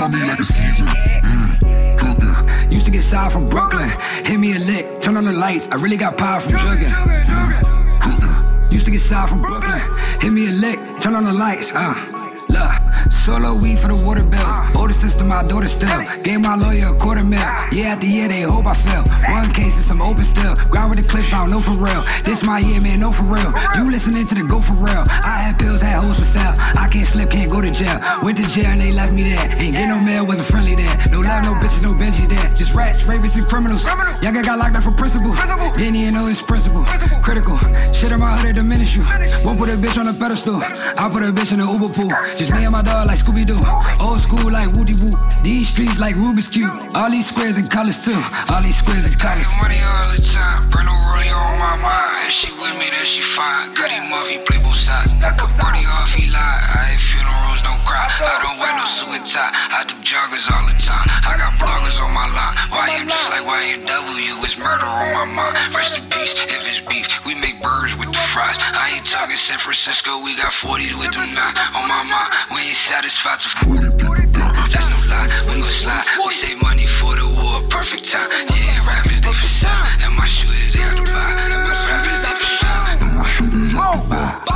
Used 2.71 2.85
to 2.85 2.91
get 2.91 3.01
side 3.01 3.31
from 3.31 3.49
Brooklyn. 3.49 3.89
Hit 4.25 4.39
me 4.39 4.55
a 4.55 4.59
lick. 4.59 4.99
Turn 4.99 5.17
on 5.17 5.25
the 5.25 5.33
lights. 5.33 5.67
I 5.71 5.75
really 5.75 5.97
got 5.97 6.17
power 6.17 6.39
from 6.39 6.53
jugging. 6.53 6.89
Mm. 6.89 8.71
Used 8.71 8.85
to 8.85 8.91
get 8.91 9.01
side 9.01 9.29
from 9.29 9.41
Brooklyn. 9.41 9.81
Hit 10.21 10.31
me 10.31 10.47
a 10.47 10.51
lick. 10.51 10.79
Turn 10.99 11.15
on 11.15 11.25
the 11.25 11.33
lights. 11.33 11.71
Uh. 11.73 12.16
Look, 12.49 12.71
solo 13.11 13.55
weed 13.55 13.77
for 13.79 13.89
the 13.89 13.95
water 13.95 14.23
bill. 14.23 14.47
Older 14.75 14.93
sister, 14.93 15.23
my 15.25 15.43
daughter 15.43 15.67
still. 15.67 15.99
Gave 16.23 16.39
my 16.39 16.55
lawyer 16.55 16.87
a 16.87 16.95
quarter 16.95 17.23
mil. 17.23 17.39
Yeah, 17.71 17.93
at 17.93 18.01
the 18.01 18.07
year 18.07 18.27
they 18.27 18.41
hope 18.41 18.65
I 18.65 18.73
fail. 18.73 19.03
One 19.27 19.51
case 19.53 19.77
is 19.77 19.85
some 19.85 20.01
open 20.01 20.23
still. 20.23 20.55
Grind 20.71 20.89
with 20.89 21.03
the 21.03 21.07
clips, 21.07 21.33
I 21.33 21.43
don't 21.43 21.51
know 21.51 21.59
for 21.59 21.75
real. 21.75 22.03
This 22.23 22.43
my 22.43 22.59
year, 22.59 22.79
man, 22.79 22.99
no 22.99 23.11
for 23.11 23.25
real. 23.25 23.51
You 23.75 23.91
listening 23.91 24.25
to 24.27 24.35
the 24.35 24.43
go 24.43 24.61
for 24.61 24.75
real. 24.75 25.03
I 25.09 25.51
had 25.51 25.59
pills, 25.59 25.81
had 25.81 25.99
hoes 25.99 26.19
for 26.19 26.25
sale. 26.25 26.53
I 26.57 26.87
can't 26.87 27.05
slip, 27.05 27.29
can't 27.29 27.51
go 27.51 27.59
to 27.59 27.71
jail. 27.71 27.99
Went 28.23 28.37
to 28.37 28.47
jail 28.47 28.71
and 28.71 28.79
they 28.79 28.91
left 28.91 29.11
me 29.11 29.23
there. 29.23 29.43
Ain't 29.59 29.75
get 29.75 29.89
no 29.89 29.99
mail, 29.99 30.25
wasn't 30.25 30.47
friendly 30.47 30.75
there. 30.75 30.95
No 31.11 31.19
love, 31.19 31.43
no 31.43 31.53
bitches, 31.59 31.83
no 31.83 31.91
Benjis 31.91 32.29
there. 32.29 32.47
Just 32.55 32.73
rats, 32.75 33.01
rapists, 33.03 33.35
and 33.35 33.47
criminals. 33.47 33.83
Guy 33.83 34.31
got 34.31 34.57
locked 34.57 34.75
up 34.75 34.83
for 34.83 34.91
principle. 34.91 35.35
Didn't 35.73 35.95
even 35.95 36.13
know 36.13 36.27
his 36.27 36.41
principle. 36.41 36.85
Critical. 37.21 37.57
Shit 37.91 38.11
in 38.11 38.19
my 38.19 38.37
hood, 38.37 38.55
diminish 38.55 38.95
you. 38.95 39.03
Won't 39.43 39.59
put 39.59 39.69
a 39.69 39.75
bitch 39.75 39.97
on 39.99 40.07
a 40.07 40.13
pedestal. 40.13 40.61
I 40.63 41.09
put 41.11 41.23
a 41.23 41.31
bitch 41.33 41.51
in 41.51 41.59
the 41.59 41.67
Uber 41.67 41.89
pool. 41.89 42.11
Just 42.37 42.51
me 42.51 42.63
and 42.63 42.71
my 42.71 42.83
dog 42.83 43.07
like 43.07 43.17
Scooby 43.17 43.41
Doo. 43.49 43.57
Old 43.97 44.19
school 44.19 44.51
like 44.51 44.69
Woody 44.77 44.93
Woo. 45.01 45.09
These 45.41 45.69
streets 45.73 45.97
like 45.97 46.13
Rubik's 46.13 46.47
Cube. 46.47 46.69
All 46.93 47.09
these 47.09 47.25
squares 47.25 47.57
and 47.57 47.65
colors 47.67 48.05
too. 48.05 48.13
All 48.53 48.61
these 48.61 48.77
squares 48.77 49.09
and 49.09 49.17
colors. 49.17 49.49
money 49.57 49.81
all 49.81 50.13
the 50.13 50.21
time. 50.21 50.69
Bruno 50.69 50.93
rolling 50.93 51.33
on 51.33 51.57
my 51.57 51.75
mind. 51.81 52.29
If 52.29 52.33
she 52.37 52.51
with 52.53 52.77
me, 52.77 52.93
then 52.93 53.05
she 53.09 53.21
fine. 53.21 53.73
Off, 54.17 54.29
he 54.29 54.37
play 54.45 54.61
both 54.61 54.77
sides. 54.77 55.13
I 55.25 55.33
could 55.33 55.49
party 55.57 55.81
off, 55.83 56.13
he 56.13 56.29
lie. 56.29 56.39
I 56.39 56.93
ain't 56.93 57.01
funerals, 57.01 57.61
don't 57.65 57.81
cry. 57.83 58.05
I 58.05 58.37
don't 58.45 58.57
wear 58.61 58.71
no 58.77 58.85
suit 58.85 59.17
and 59.17 59.25
tie. 59.25 59.51
I 59.51 59.83
do 59.89 59.97
joggers 60.05 60.45
all 60.47 60.65
the 60.69 60.77
time. 60.77 61.05
I 61.25 61.33
got 61.41 61.57
bloggers 61.57 61.97
on 61.99 62.13
my 62.13 62.29
line. 62.29 62.55
YM 62.69 63.09
just 63.09 63.29
like 63.33 63.45
YMW. 63.49 64.45
It's 64.45 64.57
murder 64.57 64.85
on 64.85 65.09
my 65.11 65.25
mind. 65.25 65.75
Rest 65.75 65.97
in 65.97 66.05
peace 66.09 66.33
if 66.37 66.61
it's 66.69 66.81
beef. 66.85 67.09
We 67.25 67.33
make 67.41 67.61
burgers 67.61 67.97
with 67.97 68.06
the 68.37 68.43
fries. 68.43 68.57
I 68.59 68.95
ain't 68.95 69.05
talking 69.05 69.35
San 69.35 69.59
Francisco. 69.59 70.21
We 70.21 70.35
got 70.37 70.51
40s 70.51 70.93
with 70.97 71.11
them 71.11 71.33
now. 71.33 71.49
On 71.73 71.87
my 71.87 72.03
mind, 72.05 72.29
we 72.53 72.69
ain't 72.69 72.75
satisfied 72.75 73.39
to 73.39 73.49
40 73.49 73.97
people 73.97 74.15
down. 74.31 74.53
That's 74.69 74.87
no 74.89 74.97
lie. 75.09 75.27
We 75.47 75.61
gon' 75.61 75.71
slide. 75.81 76.05
We 76.25 76.33
save 76.33 76.61
money 76.61 76.87
for 76.87 77.15
the 77.15 77.27
war. 77.27 77.61
Perfect 77.69 78.09
time. 78.09 78.29
Yeah, 78.53 78.85
rappers, 78.85 79.21
they 79.21 79.33
for 79.33 79.47
sound. 79.47 80.01
And 80.03 80.15
my 80.15 80.27
shooters, 80.27 80.73
they 80.73 80.81
have 80.81 80.95
to 80.97 81.03
buy. 81.03 81.29
And 81.53 81.63
my 81.65 81.73
rappers, 81.89 82.21
they 82.25 82.35
for 82.41 82.53
sound. 82.61 83.01
And 83.01 83.13
my 83.17 83.25
shooters, 83.33 83.73
they 83.73 83.81
have 83.81 84.01
to 84.01 84.09
buy. 84.09 84.47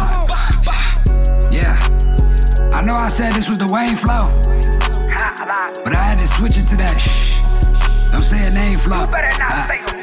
Yeah. 1.51 2.77
I 2.77 2.81
know 2.85 2.95
I 2.95 3.09
said 3.09 3.33
this 3.33 3.49
was 3.49 3.57
the 3.57 3.67
Wayne 3.67 3.95
flow. 3.95 4.29
But 5.83 5.93
I 5.93 6.03
had 6.09 6.19
to 6.19 6.27
switch 6.27 6.57
it 6.57 6.65
to 6.71 6.77
that 6.77 6.97
shh. 6.99 7.39
Don't 8.11 8.23
say 8.23 8.47
a 8.47 8.51
name 8.51 8.77
flow. 8.77 9.05
Uh, 9.05 9.91
On 9.95 10.00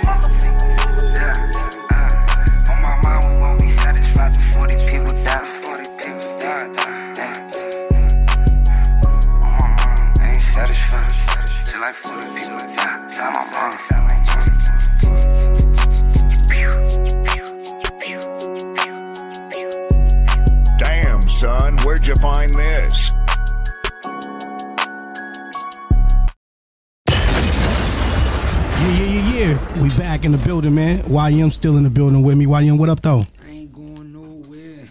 in 30.28 30.38
the 30.38 30.44
building, 30.44 30.74
man. 30.74 30.98
YM 31.04 31.50
still 31.50 31.78
in 31.78 31.84
the 31.84 31.90
building 31.90 32.22
with 32.22 32.36
me. 32.36 32.44
YM, 32.44 32.78
what 32.78 32.90
up, 32.90 33.00
though? 33.00 33.22
I 33.42 33.48
ain't 33.48 33.72
going 33.72 34.12
nowhere. 34.12 34.86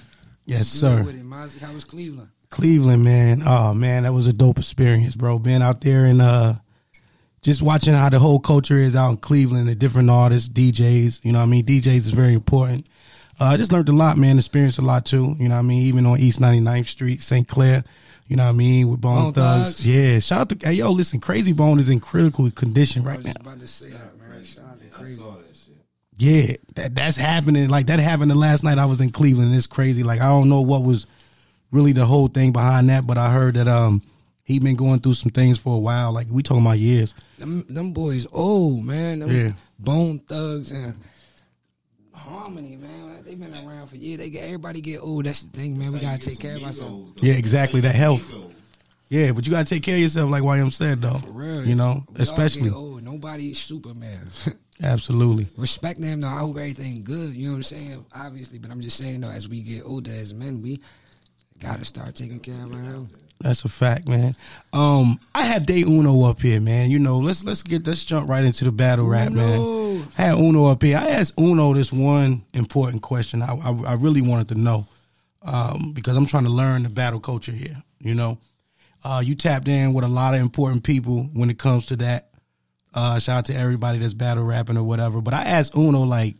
Yes, 0.47 0.67
sir. 0.67 1.04
With 1.04 1.15
it. 1.15 1.62
How 1.62 1.71
was 1.73 1.84
Cleveland? 1.84 2.30
Cleveland, 2.50 3.04
man. 3.04 3.43
Oh 3.45 3.73
man, 3.76 4.04
that 4.04 4.13
was 4.13 4.26
a 4.26 4.34
dope 4.34 4.58
experience, 4.58 5.15
bro. 5.15 5.38
Being 5.38 5.62
out 5.62 5.82
there 5.82 6.06
and 6.06 6.21
uh 6.21 6.56
just 7.43 7.62
watching 7.62 7.93
how 7.93 8.10
the 8.10 8.17
whole 8.17 8.39
culture 8.39 8.78
is 8.78 8.95
out 8.95 9.12
in 9.12 9.17
Cleveland, 9.17 9.67
the 9.69 9.76
different 9.76 10.10
artists, 10.10 10.50
DJs, 10.50 11.23
you 11.23 11.32
know 11.32 11.39
what 11.39 11.43
I 11.43 11.47
mean? 11.47 11.63
DJs 11.63 11.88
is 11.88 12.10
very 12.10 12.34
important. 12.34 12.88
Uh, 13.39 13.45
I 13.45 13.58
just 13.58 13.71
learned 13.71 13.89
a 13.89 13.93
lot, 13.93 14.17
man, 14.17 14.38
experienced 14.38 14.80
a 14.80 14.82
lot 14.82 15.06
too, 15.06 15.36
you 15.38 15.47
know 15.47 15.56
what 15.56 15.60
I 15.60 15.63
mean? 15.63 15.84
Even 15.84 16.06
on 16.08 16.17
East 16.19 16.39
99th 16.41 16.88
Street, 16.88 17.21
St. 17.21 17.47
Clair, 17.47 17.84
you 18.28 18.36
know 18.36 18.43
what 18.43 18.50
I 18.50 18.54
mean, 18.54 18.89
with 18.89 19.02
Bone, 19.02 19.26
Bone 19.26 19.34
Thugs. 19.34 19.76
Thugs. 19.76 19.86
Yeah, 19.88 20.19
shout 20.19 20.41
out 20.41 20.50
to 20.50 20.67
hey 20.67 20.73
yo, 20.73 20.91
listen, 20.91 21.19
Crazy 21.19 21.54
Bone 21.54 21.80
is 21.80 21.89
in 21.89 22.00
critical 22.00 22.50
condition 22.50 23.04
I 23.06 23.10
right 23.12 23.17
was 23.17 23.26
now. 23.28 23.34
about 23.39 23.60
to 23.60 23.67
say 23.67 23.91
that, 23.91 24.17
man. 24.17 24.43
Shout 24.43 24.65
out 24.65 24.80
to 24.82 24.88
I 24.88 24.89
Crazy. 24.89 25.15
saw 25.15 25.32
that 25.36 25.56
shit. 25.56 25.76
Yeah, 26.18 26.54
that 26.76 26.96
that's 26.96 27.16
happening. 27.18 27.70
Like 27.70 27.88
that 27.88 28.00
happened 28.00 28.32
the 28.32 28.36
last 28.36 28.64
night 28.64 28.80
I 28.80 28.86
was 28.86 29.02
in 29.02 29.12
Cleveland. 29.12 29.54
It's 29.56 29.68
crazy. 29.68 30.04
Like 30.04 30.20
I 30.22 30.28
don't 30.30 30.50
know 30.50 30.62
what 30.62 30.84
was 30.84 31.06
really 31.72 31.92
the 31.92 32.06
whole 32.06 32.28
thing 32.28 32.52
behind 32.52 32.90
that, 32.90 33.06
but 33.06 33.18
I 33.18 33.32
heard 33.32 33.56
that 33.56 33.68
um 33.68 34.02
he 34.44 34.60
been 34.60 34.76
going 34.76 35.00
through 35.02 35.14
some 35.14 35.32
things 35.32 35.58
for 35.60 35.76
a 35.76 35.80
while. 35.80 36.12
Like 36.12 36.28
we 36.32 36.42
talking 36.42 36.66
about 36.66 36.80
years. 36.80 37.14
Them, 37.38 37.66
them 37.70 37.92
boys 37.92 38.26
old, 38.34 38.84
man. 38.84 39.20
Them 39.20 39.30
Yeah. 39.32 39.52
Bone 39.78 40.20
Thugs 40.20 40.72
and 40.72 40.96
Harmony, 42.14 42.78
man. 42.78 43.24
They 43.24 43.36
been 43.36 43.54
around 43.54 43.88
for 43.88 43.98
years. 43.98 44.18
They 44.18 44.30
get 44.30 44.46
everybody 44.46 44.82
get 44.82 45.02
old. 45.02 45.26
That's 45.26 45.44
the 45.44 45.56
thing, 45.56 45.78
man. 45.78 45.92
We 45.92 46.00
gotta 46.00 46.20
take 46.20 46.40
care 46.40 46.56
of 46.56 46.64
ourselves. 46.64 47.22
Yeah, 47.22 47.34
exactly. 47.34 47.82
That 47.82 47.94
health. 47.94 48.34
Yeah, 49.10 49.32
but 49.34 49.46
you 49.46 49.52
gotta 49.52 49.70
take 49.70 49.84
care 49.84 49.96
of 49.96 50.02
yourself, 50.02 50.32
like 50.32 50.44
YM 50.44 50.74
said, 50.74 51.02
though. 51.02 51.14
For 51.20 51.32
real. 51.32 51.66
You 51.66 51.76
know, 51.76 52.04
We 52.10 52.16
all 52.16 52.22
especially 52.22 52.70
old. 52.72 53.04
Nobody's 53.04 53.60
Superman. 53.60 54.30
absolutely. 54.82 55.48
Respect 55.58 56.02
them 56.02 56.22
though. 56.22 56.28
I 56.28 56.40
hope 56.40 56.58
everything 56.58 57.04
good. 57.04 57.36
You 57.36 57.48
know 57.48 57.52
what 57.54 57.58
I'm 57.58 57.63
saying? 57.63 58.06
Obviously, 58.16 58.60
but 58.60 58.72
I'm 58.72 58.82
just 58.82 58.98
saying 58.98 59.22
though, 59.22 59.30
as 59.30 59.48
we 59.48 59.62
get 59.62 59.84
older 59.86 60.12
as 60.12 60.34
men, 60.34 60.62
we 60.62 60.82
gotta 61.60 61.86
start 61.86 62.16
taking 62.16 62.40
care 62.40 62.63
of 62.63 62.74
our 62.74 62.82
health. 62.82 63.10
That's 63.40 63.63
a 63.66 63.70
fact, 63.70 64.08
man. 64.08 64.36
Um, 64.74 65.20
I 65.36 65.44
had 65.44 65.66
Day 65.68 65.82
Uno 65.84 66.24
up 66.24 66.42
here, 66.42 66.60
man. 66.60 66.90
You 66.90 66.98
know, 67.00 67.20
let's 67.20 67.44
let's 67.44 67.62
get 67.62 67.86
let's 67.86 68.04
jump 68.04 68.30
right 68.30 68.44
into 68.44 68.66
the 68.66 68.72
battle 68.72 69.08
rap, 69.08 69.32
man. 69.32 70.06
I 70.18 70.22
had 70.22 70.38
Uno 70.40 70.66
up 70.66 70.82
here. 70.82 70.98
I 70.98 71.10
asked 71.10 71.40
Uno 71.40 71.74
this 71.74 71.94
one 71.94 72.44
important 72.54 73.04
question. 73.04 73.42
I 73.44 73.54
I, 73.54 73.72
I 73.72 73.94
really 73.94 74.22
wanted 74.22 74.50
to 74.50 74.56
know 74.56 74.88
um, 75.44 75.92
because 75.94 76.18
I'm 76.18 76.26
trying 76.26 76.46
to 76.46 76.50
learn 76.50 76.84
the 76.84 76.90
battle 76.90 77.20
culture 77.20 77.52
here. 77.52 77.78
You 78.00 78.16
know, 78.16 78.40
uh, 79.04 79.22
you 79.24 79.36
tapped 79.36 79.68
in 79.68 79.94
with 79.94 80.04
a 80.04 80.10
lot 80.10 80.34
of 80.34 80.42
important 80.42 80.84
people 80.84 81.30
when 81.34 81.50
it 81.50 81.60
comes 81.60 81.88
to 81.88 81.96
that. 81.98 82.30
Uh, 82.98 83.20
shout 83.20 83.38
out 83.38 83.46
to 83.46 83.56
everybody 83.56 84.00
that's 84.00 84.16
battle 84.16 84.44
rapping 84.44 84.76
or 84.76 84.82
whatever. 84.84 85.22
But 85.22 85.36
I 85.36 85.44
asked 85.44 85.76
Uno 85.78 86.02
like, 86.02 86.36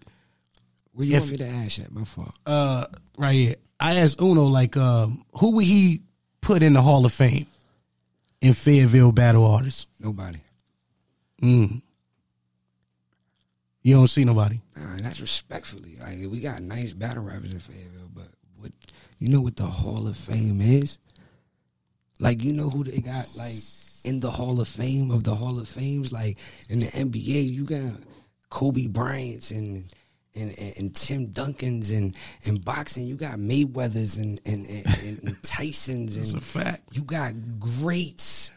Where 0.94 1.06
you 1.06 1.16
If- 1.18 1.22
want 1.24 1.32
me 1.34 1.38
to 1.38 1.48
ask 1.48 1.80
at? 1.80 1.92
My 1.92 2.04
fault. 2.04 2.34
uh, 2.48 2.88
right 3.16 3.34
here. 3.36 3.56
I 3.80 3.98
asked 4.00 4.20
Uno 4.20 4.46
like, 4.46 4.76
um, 4.76 5.24
who 5.34 5.52
would 5.52 5.66
he 5.66 6.02
put 6.42 6.64
in 6.64 6.74
the 6.74 6.82
Hall 6.82 7.06
of 7.06 7.14
Fame 7.14 7.46
in 8.42 8.54
Fayetteville 8.54 9.12
battle 9.12 9.46
artists? 9.46 9.86
Nobody. 10.00 10.40
You 13.84 13.96
don't 13.96 14.08
see 14.08 14.24
nobody. 14.26 14.60
Nah, 14.76 14.98
that's 14.98 15.22
respectfully. 15.22 15.96
Like 16.00 16.18
we 16.30 16.40
got 16.42 16.62
nice 16.64 16.92
battle 16.92 17.24
rappers 17.24 17.54
in 17.54 17.60
Fayetteville, 17.60 18.10
but 18.14 18.28
what 18.58 18.72
you 19.20 19.30
know 19.30 19.42
what 19.42 19.56
the 19.56 19.66
Hall 19.68 20.08
of 20.08 20.18
Fame 20.18 20.60
is? 20.60 20.98
Like 22.20 22.44
you 22.44 22.52
know 22.54 22.70
who 22.72 22.84
they 22.84 22.98
got 23.00 23.28
like 23.38 23.54
in 24.08 24.20
the 24.20 24.32
Hall 24.32 24.62
of 24.62 24.68
Fame 24.68 25.12
of 25.12 25.24
the 25.24 25.36
Hall 25.36 25.60
of 25.60 25.68
Fames? 25.68 26.12
Like 26.12 26.38
in 26.70 26.80
the 26.80 26.86
NBA, 26.86 27.52
you 27.52 27.66
got 27.66 28.00
Kobe 28.50 28.88
Bryant's 28.88 29.52
and 29.52 29.92
and, 30.36 30.54
and, 30.60 30.74
and 30.78 30.96
Tim 30.96 31.28
Duncan's 31.28 31.92
and 31.92 32.16
and 32.46 32.64
boxing, 32.64 33.06
you 33.06 33.18
got 33.18 33.36
Mayweather's 33.36 34.18
and 34.18 34.40
and, 34.46 34.66
and, 34.66 35.24
and 35.24 35.38
Tyson's 35.44 36.16
It's 36.16 36.34
a 36.34 36.40
fact. 36.40 36.96
you 36.96 37.04
got 37.04 37.34
greats 37.60 38.54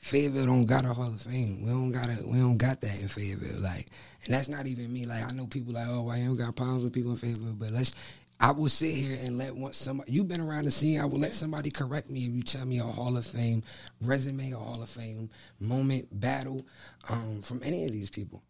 Fayetteville 0.00 0.46
don't 0.46 0.64
got 0.64 0.86
a 0.86 0.94
Hall 0.94 1.08
of 1.08 1.20
Fame. 1.20 1.62
We 1.62 1.70
don't 1.70 1.92
got 1.92 2.06
a, 2.06 2.26
we 2.26 2.38
don't 2.38 2.56
got 2.56 2.80
that 2.80 3.00
in 3.00 3.08
Fayetteville. 3.08 3.60
Like, 3.60 3.86
and 4.24 4.34
that's 4.34 4.48
not 4.48 4.66
even 4.66 4.92
me. 4.92 5.04
Like, 5.04 5.24
I 5.24 5.30
know 5.32 5.46
people 5.46 5.74
like, 5.74 5.86
oh, 5.88 6.02
why 6.02 6.16
you 6.16 6.26
don't 6.26 6.36
got 6.36 6.56
problems 6.56 6.84
with 6.84 6.94
people 6.94 7.12
in 7.12 7.18
Fayetteville? 7.18 7.54
But 7.54 7.70
let's. 7.70 7.94
I 8.42 8.52
will 8.52 8.70
sit 8.70 8.94
here 8.94 9.18
and 9.22 9.36
let 9.36 9.54
one 9.54 9.74
somebody. 9.74 10.12
You've 10.12 10.28
been 10.28 10.40
around 10.40 10.64
the 10.64 10.70
scene. 10.70 10.98
I 10.98 11.04
will 11.04 11.18
let 11.18 11.34
somebody 11.34 11.70
correct 11.70 12.08
me 12.08 12.24
if 12.24 12.32
you 12.32 12.42
tell 12.42 12.64
me 12.64 12.78
a 12.78 12.84
Hall 12.84 13.18
of 13.18 13.26
Fame 13.26 13.62
resume, 14.00 14.52
a 14.52 14.56
Hall 14.56 14.82
of 14.82 14.88
Fame 14.88 15.28
moment, 15.60 16.06
battle, 16.18 16.64
um, 17.10 17.42
from 17.42 17.60
any 17.62 17.84
of 17.84 17.92
these 17.92 18.08
people. 18.08 18.42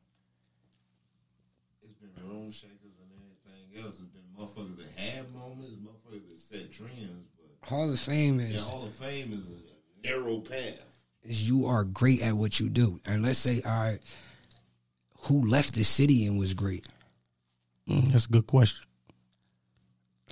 It's 1.82 1.92
been 1.94 2.10
room 2.28 2.52
shakers 2.52 2.76
and 3.02 3.10
everything 3.16 3.84
else. 3.84 4.00
It's 4.00 4.10
been 4.10 4.22
motherfuckers 4.38 4.76
that 4.76 5.00
have 5.00 5.32
moments, 5.34 5.72
motherfuckers 5.72 6.28
that 6.28 6.38
set 6.38 6.72
trends. 6.72 7.26
But 7.36 7.68
Hall 7.68 7.90
of 7.92 7.98
Fame 7.98 8.36
the 8.36 8.44
is 8.44 8.68
Hall 8.68 8.84
of 8.84 8.92
Fame 8.94 9.32
is 9.32 9.48
a 9.50 10.06
narrow 10.08 10.38
path. 10.38 10.84
is 11.24 11.48
you 11.48 11.66
are 11.66 11.82
great 11.82 12.22
at 12.22 12.34
what 12.34 12.60
you 12.60 12.68
do. 12.68 13.00
And 13.06 13.24
let's 13.24 13.40
say, 13.40 13.60
all 13.66 13.72
right, 13.72 13.98
who 15.22 15.44
left 15.48 15.74
the 15.74 15.82
city 15.82 16.26
and 16.26 16.38
was 16.38 16.54
great? 16.54 16.86
Mm, 17.88 18.12
That's 18.12 18.26
a 18.26 18.30
good 18.30 18.46
question. 18.46 18.86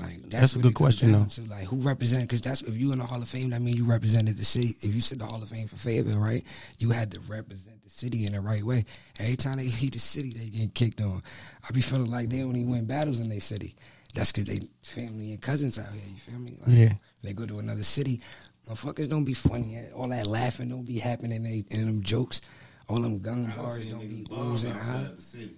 Like 0.00 0.30
That's 0.30 0.54
a 0.54 0.60
good 0.60 0.74
question, 0.74 1.12
though. 1.12 1.24
To 1.24 1.40
like 1.42 1.64
who 1.64 1.76
represented? 1.76 2.28
Because 2.28 2.40
that's 2.42 2.62
if 2.62 2.76
you 2.76 2.92
in 2.92 2.98
the 2.98 3.04
Hall 3.04 3.20
of 3.20 3.28
Fame, 3.28 3.50
that 3.50 3.60
means 3.60 3.78
you 3.78 3.84
represented 3.84 4.36
the 4.36 4.44
city. 4.44 4.76
If 4.80 4.94
you 4.94 5.00
said 5.00 5.18
the 5.18 5.26
Hall 5.26 5.42
of 5.42 5.48
Fame 5.48 5.66
for 5.66 5.76
Fayetteville, 5.76 6.20
right? 6.20 6.44
You 6.78 6.90
had 6.90 7.10
to 7.12 7.20
represent 7.20 7.82
the 7.82 7.90
city 7.90 8.24
in 8.26 8.32
the 8.32 8.40
right 8.40 8.62
way. 8.62 8.84
Every 9.18 9.36
time 9.36 9.56
they 9.56 9.64
leave 9.80 9.92
the 9.92 9.98
city, 9.98 10.30
they 10.32 10.46
get 10.50 10.74
kicked 10.74 11.00
on. 11.00 11.22
I 11.68 11.72
be 11.72 11.80
feeling 11.80 12.10
like 12.10 12.30
they 12.30 12.42
only 12.42 12.64
win 12.64 12.86
battles 12.86 13.20
in 13.20 13.28
their 13.28 13.40
city. 13.40 13.74
That's 14.14 14.32
because 14.32 14.46
they 14.46 14.66
family 14.82 15.32
and 15.32 15.40
cousins 15.42 15.78
out 15.78 15.92
here. 15.92 16.02
You 16.08 16.20
feel 16.20 16.38
me? 16.38 16.56
Like, 16.60 16.76
Yeah. 16.76 16.92
They 17.22 17.32
go 17.32 17.46
to 17.46 17.58
another 17.58 17.82
city. 17.82 18.20
Motherfuckers 18.68 19.08
don't 19.08 19.24
be 19.24 19.34
funny. 19.34 19.80
All 19.94 20.08
that 20.08 20.26
laughing 20.26 20.68
don't 20.68 20.84
be 20.86 20.98
happening. 20.98 21.42
They 21.42 21.64
in 21.70 21.86
them 21.86 22.02
jokes. 22.02 22.40
All 22.88 23.00
them 23.00 23.18
gun 23.18 23.46
I 23.46 23.56
done 23.56 23.64
bars 23.64 23.86
don't 23.86 24.00
be 24.00 24.06
niggas 24.24 24.28
bomb 24.30 24.52
oozing 24.52 24.72
high. 24.72 24.78
outside 24.78 25.16
the 25.16 25.22
city. 25.22 25.56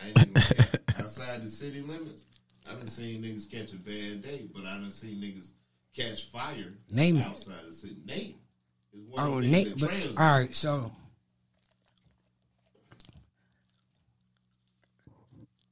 I 0.00 0.06
ain't 0.08 0.18
even 0.18 0.34
cap. 0.34 0.80
outside 1.00 1.42
the 1.42 1.48
city 1.48 1.80
limits. 1.80 2.22
I 2.68 2.74
done 2.74 2.86
seen 2.86 3.22
niggas 3.22 3.50
catch 3.50 3.72
a 3.72 3.76
bad 3.76 4.22
day, 4.22 4.46
but 4.54 4.64
I 4.64 4.74
done 4.76 4.90
seen 4.90 5.20
niggas 5.20 5.50
catch 5.94 6.24
fire 6.24 6.74
Name 6.90 7.16
it. 7.16 7.26
outside 7.26 7.54
the 7.66 7.72
city. 7.72 7.96
Nate 8.04 8.36
is 8.92 9.00
one 9.08 9.26
Oh, 9.26 9.36
of 9.38 9.42
the 9.42 9.50
Nate. 9.50 9.78
But, 9.78 9.90
all 10.18 10.38
right, 10.38 10.54
so 10.54 10.92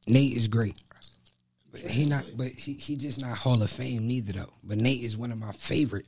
Nate 0.06 0.36
is 0.36 0.48
great. 0.48 0.76
But 1.72 1.80
he 1.80 2.06
not. 2.06 2.24
But 2.36 2.48
he 2.52 2.74
he 2.74 2.96
just 2.96 3.20
not 3.20 3.36
Hall 3.36 3.62
of 3.62 3.70
Fame 3.70 4.06
neither 4.06 4.32
though. 4.32 4.52
But 4.64 4.78
Nate 4.78 5.02
is 5.02 5.16
one 5.16 5.32
of 5.32 5.38
my 5.38 5.52
favorite. 5.52 6.06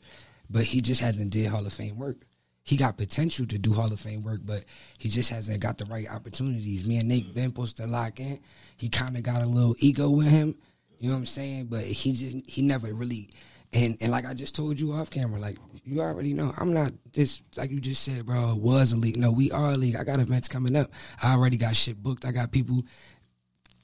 But 0.50 0.64
he 0.64 0.80
just 0.80 1.00
hasn't 1.00 1.32
did 1.32 1.46
Hall 1.48 1.66
of 1.66 1.72
Fame 1.72 1.98
work. 1.98 2.16
He 2.62 2.76
got 2.76 2.96
potential 2.96 3.46
to 3.46 3.58
do 3.58 3.72
Hall 3.72 3.92
of 3.92 4.00
Fame 4.00 4.22
work, 4.22 4.40
but 4.44 4.64
he 4.98 5.08
just 5.08 5.30
hasn't 5.30 5.60
got 5.60 5.78
the 5.78 5.84
right 5.86 6.06
opportunities. 6.10 6.86
Me 6.86 6.98
and 6.98 7.08
Nate 7.08 7.30
mm. 7.30 7.34
been 7.34 7.48
supposed 7.48 7.76
to 7.78 7.86
lock 7.86 8.20
in. 8.20 8.38
He 8.76 8.88
kind 8.88 9.16
of 9.16 9.22
got 9.22 9.42
a 9.42 9.46
little 9.46 9.74
ego 9.78 10.10
with 10.10 10.28
him. 10.28 10.54
You 10.98 11.08
know 11.08 11.14
what 11.14 11.20
I'm 11.20 11.26
saying? 11.26 11.66
But 11.66 11.84
he 11.84 12.12
just 12.12 12.48
he 12.48 12.62
never 12.62 12.92
really. 12.92 13.30
And 13.72 13.96
and 14.00 14.10
like 14.10 14.24
I 14.24 14.34
just 14.34 14.56
told 14.56 14.80
you 14.80 14.92
off 14.92 15.10
camera, 15.10 15.38
like 15.38 15.58
you 15.84 16.00
already 16.00 16.32
know, 16.32 16.52
I'm 16.58 16.72
not 16.72 16.92
this 17.12 17.42
like 17.56 17.70
you 17.70 17.80
just 17.80 18.02
said, 18.02 18.26
bro. 18.26 18.54
Was 18.56 18.92
a 18.92 18.96
league. 18.96 19.16
No, 19.16 19.30
we 19.30 19.50
are 19.50 19.72
a 19.72 19.76
league. 19.76 19.96
I 19.96 20.04
got 20.04 20.20
events 20.20 20.48
coming 20.48 20.74
up. 20.74 20.90
I 21.22 21.32
already 21.32 21.56
got 21.56 21.76
shit 21.76 22.02
booked. 22.02 22.24
I 22.24 22.32
got 22.32 22.50
people 22.50 22.84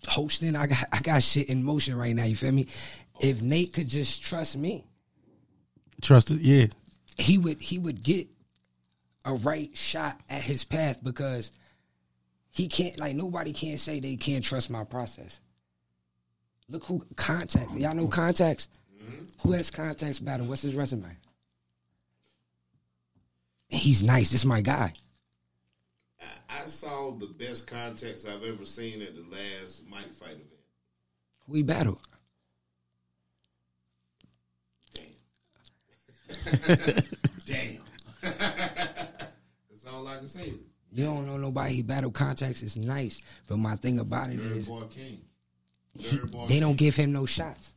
hosting. 0.09 0.57
I 0.57 0.66
got 0.66 0.85
I 0.92 1.00
got 1.00 1.22
shit 1.22 1.48
in 1.48 1.62
motion 1.62 1.96
right 1.96 2.14
now. 2.14 2.24
You 2.24 2.37
feel 2.37 2.53
me? 2.53 2.66
If 3.20 3.42
Nate 3.42 3.72
could 3.72 3.88
just 3.88 4.22
trust 4.22 4.57
me, 4.57 4.87
trust 6.03 6.31
it, 6.31 6.40
yeah. 6.40 6.66
he 7.16 7.38
would 7.38 7.61
he 7.61 7.79
would 7.79 8.03
get 8.03 8.29
a 9.24 9.35
right 9.35 9.70
shot 9.77 10.20
at 10.29 10.42
his 10.42 10.64
path 10.64 11.03
because 11.03 11.53
he 12.50 12.68
can't 12.68 12.98
like 12.98 13.14
nobody 13.14 13.53
can 13.53 13.79
say 13.79 14.00
they 14.00 14.16
can't 14.16 14.44
trust 14.44 14.70
my 14.70 14.85
process. 14.85 15.40
Look 16.68 16.85
who 16.85 17.05
contact 17.16 17.72
y'all 17.72 17.94
know 17.94 18.09
contacts. 18.09 18.68
Mm-hmm. 19.03 19.24
Who 19.42 19.53
has 19.53 19.70
contacts 19.70 20.18
battle? 20.18 20.46
What's 20.46 20.62
his 20.62 20.74
resume? 20.74 21.16
He's 23.68 24.03
nice. 24.03 24.31
This 24.31 24.40
is 24.40 24.46
my 24.46 24.61
guy. 24.61 24.92
I 26.48 26.66
saw 26.66 27.11
the 27.11 27.27
best 27.27 27.66
contacts 27.66 28.27
I've 28.27 28.44
ever 28.44 28.64
seen 28.64 29.03
at 29.03 29.14
the 29.14 29.24
last 29.31 29.83
Mike 29.88 30.11
fight 30.11 30.31
event. 30.31 30.48
Who 31.46 31.57
he 31.57 31.62
battled? 31.62 31.98
Damn. 37.44 37.81
That's 38.22 39.87
all 39.92 40.07
I 40.09 40.16
can 40.16 40.29
say. 40.29 40.55
You 40.92 41.05
don't 41.05 41.27
know 41.27 41.37
nobody 41.37 41.74
he 41.74 41.83
battled 41.83 42.14
contacts 42.14 42.62
is 42.62 42.77
nice, 42.77 43.20
but 43.48 43.59
my 43.59 43.74
thing 43.77 43.98
about 43.98 44.31
it 44.31 44.38
Larry 44.38 44.59
is 44.59 44.68
Boy 44.68 44.85
King. 44.85 45.20
He- 45.99 46.19
they 46.49 46.61
don't 46.61 46.77
give 46.77 46.97
him 46.97 47.13
no 47.13 47.27
shots. 47.27 47.73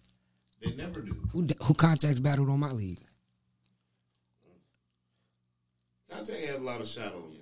They 0.61 0.73
never 0.73 1.01
do. 1.01 1.15
Who 1.31 1.47
who 1.63 1.73
contacts 1.73 2.19
battled 2.19 2.49
on 2.49 2.59
my 2.59 2.71
league? 2.71 2.99
Contact 6.09 6.39
has 6.45 6.55
a 6.55 6.63
lot 6.63 6.81
of 6.81 6.87
shot 6.87 7.13
on 7.13 7.31
you. 7.33 7.39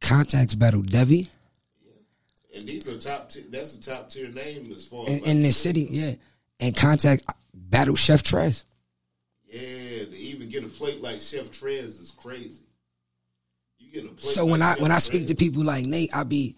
Contacts 0.00 0.54
battled 0.54 0.90
Devi 0.90 1.30
Yeah. 1.84 2.58
And 2.58 2.66
these 2.66 2.88
are 2.88 2.96
top. 2.96 3.30
T- 3.30 3.44
that's 3.50 3.76
a 3.76 3.80
top 3.80 4.10
tier 4.10 4.28
name 4.28 4.70
as 4.74 4.86
far 4.86 5.04
as 5.04 5.08
in, 5.08 5.18
like, 5.20 5.26
in 5.28 5.42
this 5.42 5.56
city, 5.56 5.86
yeah. 5.90 6.14
And 6.58 6.76
contact 6.76 7.24
uh, 7.28 7.32
battled 7.54 7.98
Chef 7.98 8.22
Trez. 8.22 8.64
Yeah, 9.46 9.60
to 9.60 10.16
even 10.16 10.48
get 10.48 10.64
a 10.64 10.68
plate 10.68 11.02
like 11.02 11.20
Chef 11.20 11.50
Trez 11.50 12.00
is 12.00 12.12
crazy. 12.16 12.64
You 13.78 13.92
get 13.92 14.04
a 14.10 14.14
plate. 14.14 14.34
So 14.34 14.44
like 14.44 14.50
when 14.52 14.62
I 14.62 14.72
Chef 14.72 14.80
when 14.80 14.92
I 14.92 14.98
speak 14.98 15.26
to 15.28 15.34
people 15.34 15.62
like 15.62 15.84
Nate, 15.84 16.14
I 16.16 16.24
be 16.24 16.56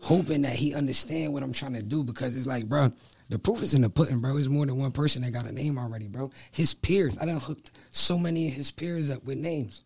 hoping 0.00 0.42
that 0.42 0.54
he 0.54 0.74
understand 0.74 1.32
what 1.32 1.42
I'm 1.42 1.52
trying 1.52 1.74
to 1.74 1.82
do 1.82 2.04
because 2.04 2.36
it's 2.36 2.46
like, 2.46 2.66
bro, 2.66 2.92
the 3.28 3.38
proof 3.38 3.62
is 3.62 3.74
in 3.74 3.82
the 3.82 3.90
pudding, 3.90 4.20
bro. 4.20 4.36
It's 4.36 4.48
more 4.48 4.66
than 4.66 4.76
one 4.76 4.92
person 4.92 5.22
that 5.22 5.32
got 5.32 5.46
a 5.46 5.52
name 5.52 5.78
already, 5.78 6.06
bro. 6.06 6.30
His 6.52 6.74
peers, 6.74 7.18
I 7.18 7.26
done 7.26 7.40
hooked 7.40 7.70
so 7.90 8.18
many 8.18 8.48
of 8.48 8.54
his 8.54 8.70
peers 8.70 9.10
up 9.10 9.24
with 9.24 9.38
names. 9.38 9.82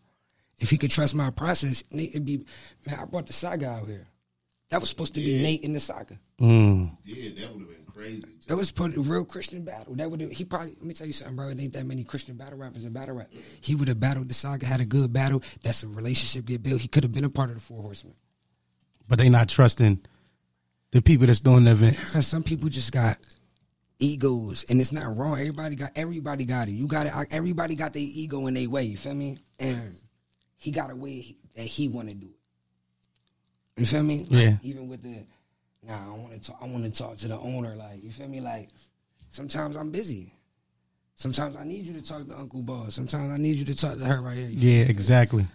If 0.59 0.69
he 0.69 0.77
could 0.77 0.91
trust 0.91 1.15
my 1.15 1.31
process, 1.31 1.83
Nate 1.91 2.13
would 2.13 2.25
be. 2.25 2.45
Man, 2.85 2.99
I 2.99 3.05
brought 3.05 3.25
the 3.25 3.33
saga 3.33 3.67
out 3.67 3.87
here. 3.87 4.07
That 4.69 4.79
was 4.79 4.89
supposed 4.89 5.15
to 5.15 5.21
be 5.21 5.41
Nate 5.41 5.63
in 5.63 5.73
the 5.73 5.79
saga. 5.79 6.19
Mm. 6.39 6.95
yeah, 7.03 7.29
that 7.41 7.51
would 7.51 7.61
have 7.61 7.69
been 7.69 7.85
crazy. 7.91 8.21
Too. 8.21 8.29
That 8.47 8.57
was 8.57 8.71
put 8.71 8.95
a 8.95 9.01
real 9.01 9.25
Christian 9.25 9.63
battle. 9.65 9.95
That 9.95 10.09
would 10.11 10.21
have 10.21 10.31
he 10.31 10.45
probably 10.45 10.69
let 10.69 10.83
me 10.83 10.93
tell 10.93 11.07
you 11.07 11.13
something, 11.13 11.35
bro. 11.35 11.49
It 11.49 11.59
ain't 11.59 11.73
that 11.73 11.85
many 11.85 12.03
Christian 12.03 12.37
battle 12.37 12.59
rappers 12.59 12.85
in 12.85 12.93
battle 12.93 13.15
rap. 13.15 13.29
He 13.59 13.73
would 13.73 13.87
have 13.87 13.99
battled 13.99 14.29
the 14.29 14.35
saga, 14.35 14.67
had 14.67 14.81
a 14.81 14.85
good 14.85 15.11
battle. 15.11 15.41
That's 15.63 15.81
a 15.81 15.87
relationship 15.87 16.45
get 16.45 16.61
built. 16.61 16.79
He 16.79 16.87
could 16.87 17.03
have 17.03 17.11
been 17.11 17.25
a 17.25 17.29
part 17.29 17.49
of 17.49 17.55
the 17.55 17.61
four 17.61 17.81
horsemen. 17.81 18.13
But 19.11 19.19
they 19.19 19.27
not 19.27 19.49
trusting 19.49 19.99
the 20.91 21.01
people 21.01 21.27
that's 21.27 21.41
doing 21.41 21.65
the 21.65 21.71
event. 21.71 21.97
Some 21.97 22.43
people 22.43 22.69
just 22.69 22.93
got 22.93 23.17
egos, 23.99 24.63
and 24.69 24.79
it's 24.79 24.93
not 24.93 25.17
wrong. 25.17 25.33
Everybody 25.33 25.75
got 25.75 25.91
everybody 25.97 26.45
got 26.45 26.69
it. 26.69 26.71
You 26.71 26.87
got 26.87 27.07
it. 27.07 27.13
Everybody 27.29 27.75
got 27.75 27.91
their 27.91 28.01
ego 28.01 28.47
in 28.47 28.53
their 28.53 28.69
way. 28.69 28.83
You 28.83 28.95
feel 28.95 29.13
me? 29.13 29.37
And 29.59 29.93
he 30.55 30.71
got 30.71 30.91
a 30.91 30.95
way 30.95 31.35
that 31.57 31.65
he 31.65 31.89
want 31.89 32.07
to 32.07 32.15
do 32.15 32.27
it. 32.27 33.81
You 33.81 33.85
feel 33.85 34.01
me? 34.01 34.19
Like, 34.29 34.31
Yeah. 34.31 34.53
Even 34.63 34.87
with 34.87 35.03
the, 35.03 35.25
nah, 35.83 36.05
I 36.05 36.17
want 36.17 36.31
to 36.31 36.39
talk. 36.39 36.59
I 36.61 36.65
want 36.67 36.85
to 36.85 36.89
talk 36.89 37.17
to 37.17 37.27
the 37.27 37.37
owner. 37.37 37.75
Like 37.75 38.01
you 38.05 38.11
feel 38.11 38.29
me? 38.29 38.39
Like 38.39 38.69
sometimes 39.29 39.75
I'm 39.75 39.91
busy. 39.91 40.33
Sometimes 41.15 41.57
I 41.57 41.65
need 41.65 41.85
you 41.85 41.95
to 41.95 42.01
talk 42.01 42.25
to 42.29 42.39
Uncle 42.39 42.61
Boss. 42.61 42.95
Sometimes 42.95 43.29
I 43.29 43.37
need 43.41 43.57
you 43.57 43.65
to 43.65 43.75
talk 43.75 43.97
to 43.97 44.05
her 44.05 44.21
right 44.21 44.37
here. 44.37 44.47
Yeah, 44.51 44.83
exactly. 44.85 45.47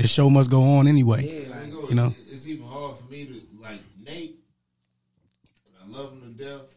The 0.00 0.08
show 0.08 0.30
must 0.30 0.50
go 0.50 0.62
on 0.78 0.88
anyway. 0.88 1.22
Yeah, 1.26 1.54
like, 1.54 1.66
You 1.66 1.72
know, 1.74 1.88
You 1.90 1.94
know? 1.94 2.06
it- 2.08 2.32
it's 2.32 2.46
even 2.46 2.66
hard 2.66 2.96
for 2.96 3.04
me 3.10 3.26
to 3.26 3.42
like 3.60 3.80
Nate. 4.02 4.38
I 5.82 5.86
love 5.88 6.12
him 6.14 6.22
to 6.22 6.42
death. 6.44 6.74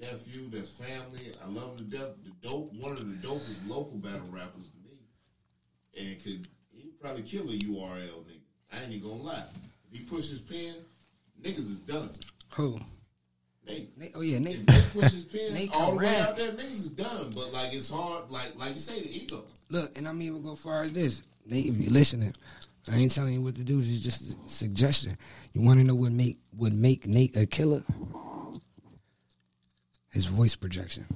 Nephew, 0.00 0.48
that's 0.50 0.70
family. 0.70 1.32
I 1.44 1.48
love 1.48 1.70
him 1.72 1.90
to 1.90 1.96
death. 1.98 2.10
The 2.24 2.48
dope, 2.48 2.72
one 2.74 2.92
of 2.92 2.98
the 2.98 3.26
dopest 3.26 3.68
local 3.68 3.98
battle 3.98 4.28
rappers 4.30 4.68
to 4.68 4.76
me, 4.88 4.98
and 5.98 6.22
could 6.22 6.46
he 6.72 6.90
probably 7.00 7.22
kill 7.24 7.50
a 7.50 7.54
URL 7.58 8.22
nigga. 8.24 8.38
I 8.72 8.82
ain't 8.84 8.92
even 8.92 9.08
gonna 9.10 9.22
lie. 9.22 9.44
If 9.92 9.98
he 9.98 10.04
push 10.04 10.28
his 10.28 10.40
pen, 10.40 10.76
niggas 11.42 11.58
is 11.70 11.80
done. 11.80 12.10
who? 12.50 12.80
Nate. 13.66 13.98
Nate, 13.98 14.12
oh 14.14 14.20
yeah, 14.20 14.36
If 14.36 14.42
Nate. 14.42 14.68
Nate 14.68 14.92
push 14.92 15.12
his 15.12 15.24
pen 15.24 15.52
Nate 15.54 15.72
all 15.74 15.90
the 15.92 15.96
way 15.98 16.04
rap. 16.04 16.28
out 16.30 16.36
there, 16.36 16.52
niggas 16.52 16.70
is 16.70 16.90
done. 16.90 17.32
But 17.34 17.52
like 17.52 17.72
it's 17.74 17.90
hard, 17.90 18.30
like 18.30 18.56
like 18.56 18.74
you 18.74 18.80
say, 18.80 19.00
the 19.02 19.10
ego. 19.12 19.42
Look, 19.70 19.98
and 19.98 20.06
I'm 20.06 20.22
even 20.22 20.42
go 20.42 20.54
far 20.54 20.84
as 20.84 20.92
this. 20.92 21.22
Nate, 21.46 21.66
if 21.66 21.76
you 21.78 21.90
listening, 21.90 22.32
I 22.90 22.96
ain't 22.96 23.14
telling 23.14 23.34
you 23.34 23.42
what 23.42 23.54
to 23.56 23.64
do. 23.64 23.78
It's 23.78 24.00
just 24.00 24.32
a 24.32 24.48
suggestion. 24.48 25.16
You 25.52 25.62
want 25.62 25.78
to 25.78 25.84
know 25.84 25.94
what 25.94 26.12
make 26.12 26.38
would 26.56 26.74
make 26.74 27.06
Nate 27.06 27.36
a 27.36 27.46
killer? 27.46 27.84
His 30.10 30.26
voice 30.26 30.56
projection. 30.56 31.06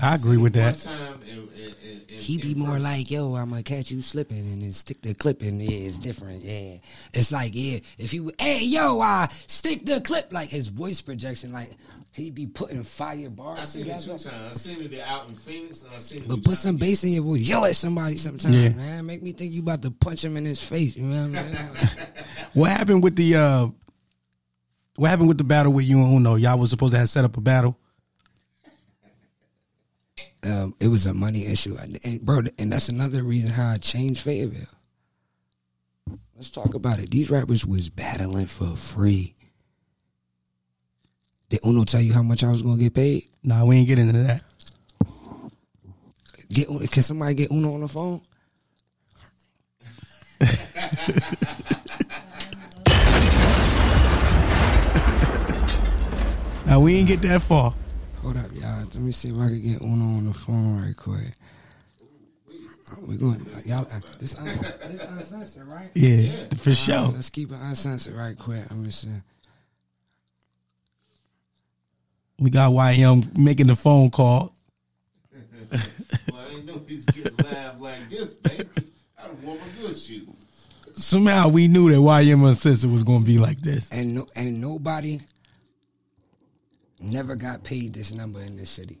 I 0.00 0.14
agree 0.14 0.36
with 0.36 0.54
One 0.56 0.64
that. 0.64 0.78
time, 0.78 1.20
and, 1.28 1.38
and, 1.38 1.48
and, 1.58 2.00
and, 2.08 2.10
He 2.10 2.38
be 2.38 2.54
more 2.54 2.72
first- 2.72 2.84
like, 2.84 3.10
yo, 3.10 3.34
I'm 3.34 3.50
gonna 3.50 3.62
catch 3.62 3.90
you 3.90 4.00
slipping 4.00 4.38
and 4.38 4.62
then 4.62 4.72
stick 4.72 5.00
the 5.02 5.14
clip 5.14 5.42
in. 5.42 5.58
Yeah, 5.60 5.70
it's 5.70 5.98
different. 5.98 6.42
Yeah, 6.44 6.76
it's 7.12 7.32
like, 7.32 7.52
yeah, 7.54 7.78
if 7.98 8.10
he, 8.10 8.28
hey, 8.38 8.60
yo, 8.64 9.00
uh, 9.00 9.26
stick 9.46 9.84
the 9.84 10.00
clip. 10.00 10.32
Like 10.32 10.50
his 10.50 10.68
voice 10.68 11.00
projection, 11.00 11.52
like 11.52 11.70
he 12.12 12.30
be 12.30 12.46
putting 12.46 12.82
fire 12.82 13.30
bars. 13.30 13.58
I 13.58 13.60
bars 13.60 13.68
seen 13.68 13.86
it 13.88 14.00
two 14.00 14.10
times. 14.10 14.26
I 14.28 14.52
seen 14.52 14.82
it 14.92 15.00
out 15.00 15.28
in 15.28 15.34
Phoenix, 15.34 15.82
and 15.82 15.92
I 15.94 15.98
seen 15.98 16.22
it. 16.22 16.28
But 16.28 16.42
put 16.44 16.56
some 16.56 16.76
bass 16.76 17.02
in 17.04 17.12
your 17.12 17.22
voice. 17.24 17.40
Yell 17.40 17.64
at 17.64 17.76
somebody 17.76 18.16
sometimes, 18.18 18.54
Yeah. 18.54 18.68
man. 18.70 19.06
Make 19.06 19.22
me 19.22 19.32
think 19.32 19.52
you 19.52 19.60
about 19.62 19.82
to 19.82 19.90
punch 19.90 20.24
him 20.24 20.36
in 20.36 20.44
his 20.44 20.62
face. 20.62 20.96
You 20.96 21.06
know 21.06 21.28
what 21.28 21.38
I'm 21.38 21.54
saying? 21.54 21.98
What 22.54 22.70
happened 22.70 23.02
with 23.02 23.14
the 23.16 23.34
uh 23.36 23.68
what 24.96 25.10
happened 25.10 25.28
with 25.28 25.38
the 25.38 25.44
battle 25.44 25.72
with 25.72 25.84
you 25.84 25.98
and 26.02 26.12
Uno? 26.16 26.34
Y'all 26.36 26.58
was 26.58 26.70
supposed 26.70 26.92
to 26.92 26.98
have 26.98 27.08
set 27.08 27.24
up 27.24 27.36
a 27.36 27.40
battle. 27.40 27.76
Um, 30.44 30.74
it 30.80 30.88
was 30.88 31.06
a 31.06 31.14
money 31.14 31.46
issue, 31.46 31.76
and, 31.80 31.98
and 32.04 32.20
bro, 32.20 32.42
and 32.58 32.72
that's 32.72 32.88
another 32.88 33.22
reason 33.22 33.50
how 33.50 33.70
I 33.70 33.76
changed 33.76 34.22
Fayetteville. 34.22 34.66
Let's 36.36 36.50
talk 36.50 36.74
about 36.74 36.98
it. 37.00 37.10
These 37.10 37.30
rappers 37.30 37.66
was 37.66 37.88
battling 37.90 38.46
for 38.46 38.76
free. 38.76 39.34
Did 41.48 41.60
Uno 41.66 41.84
tell 41.84 42.00
you 42.00 42.12
how 42.12 42.22
much 42.22 42.44
I 42.44 42.50
was 42.50 42.62
gonna 42.62 42.78
get 42.78 42.94
paid? 42.94 43.24
Nah, 43.42 43.64
we 43.64 43.76
ain't 43.78 43.88
get 43.88 43.98
into 43.98 44.22
that. 44.22 44.42
Get 46.50 46.68
can 46.90 47.02
somebody 47.02 47.34
get 47.34 47.50
Uno 47.50 47.74
on 47.74 47.80
the 47.80 47.88
phone? 47.88 48.20
Now 56.66 56.80
we 56.80 56.96
ain't 56.96 57.08
get 57.08 57.22
that 57.22 57.40
far. 57.40 57.72
Hold 58.28 58.44
up, 58.44 58.52
y'all. 58.54 58.80
Let 58.80 58.94
me 58.96 59.10
see 59.10 59.30
if 59.30 59.36
I 59.36 59.48
can 59.48 59.62
get 59.62 59.80
Uno 59.80 60.18
on 60.18 60.26
the 60.26 60.34
phone 60.34 60.82
right 60.82 60.94
quick. 60.94 61.32
We 63.06 63.16
going, 63.16 63.40
y'all. 63.64 63.86
uh, 63.90 64.00
This 64.18 64.38
uns- 64.38 64.60
this 64.60 65.02
uncensored, 65.02 65.66
right? 65.66 65.88
Yeah, 65.94 66.30
for 66.58 66.74
sure. 66.74 67.04
right, 67.06 67.14
let's 67.14 67.30
keep 67.30 67.50
it 67.52 67.58
uncensored 67.58 68.14
right 68.14 68.36
quick. 68.38 68.64
Let 68.70 68.78
me 68.78 68.90
see. 68.90 69.08
We 72.38 72.50
got 72.50 72.72
YM 72.72 73.34
making 73.38 73.68
the 73.68 73.76
phone 73.76 74.10
call. 74.10 74.52
Well, 75.70 75.80
I 76.42 76.48
didn't 76.50 76.66
know 76.66 76.82
he's 76.86 77.06
getting 77.06 77.34
live 77.38 77.80
like 77.80 78.10
this, 78.10 78.34
baby. 78.34 78.68
I'd 79.24 79.42
wore 79.42 79.54
my 79.56 79.62
good 79.80 79.96
shoes. 79.96 80.28
Somehow 80.96 81.48
we 81.48 81.66
knew 81.66 81.90
that 81.90 81.96
YM 81.98 82.46
Uncensored 82.46 82.90
was 82.90 83.04
gonna 83.04 83.24
be 83.24 83.38
like 83.38 83.60
this. 83.62 83.88
and 83.90 84.14
no, 84.16 84.26
and 84.36 84.60
nobody 84.60 85.18
never 87.00 87.36
got 87.36 87.64
paid 87.64 87.92
this 87.94 88.12
number 88.14 88.40
in 88.40 88.56
this 88.56 88.70
city. 88.70 88.98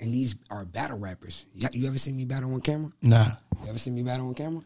And 0.00 0.12
these 0.14 0.36
are 0.50 0.64
battle 0.64 0.98
rappers. 0.98 1.44
Y- 1.60 1.68
You 1.72 1.88
ever 1.88 1.98
seen 1.98 2.16
me 2.16 2.24
battle 2.24 2.52
on 2.54 2.60
camera? 2.60 2.92
Nah. 3.02 3.32
You 3.62 3.68
ever 3.70 3.78
seen 3.78 3.94
me 3.94 4.02
battle 4.02 4.28
on 4.28 4.34
camera? 4.34 4.62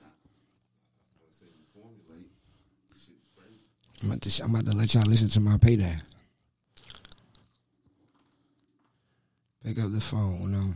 I'm 4.02 4.08
about 4.10 4.20
to, 4.22 4.42
I'm 4.42 4.50
about 4.54 4.66
to 4.66 4.76
let 4.76 4.94
y'all 4.94 5.04
listen 5.04 5.28
to 5.28 5.40
my 5.40 5.58
payday. 5.58 5.96
Pick 9.64 9.78
up 9.78 9.92
the 9.92 10.00
phone, 10.00 10.40
you 10.42 10.48
know. 10.48 10.74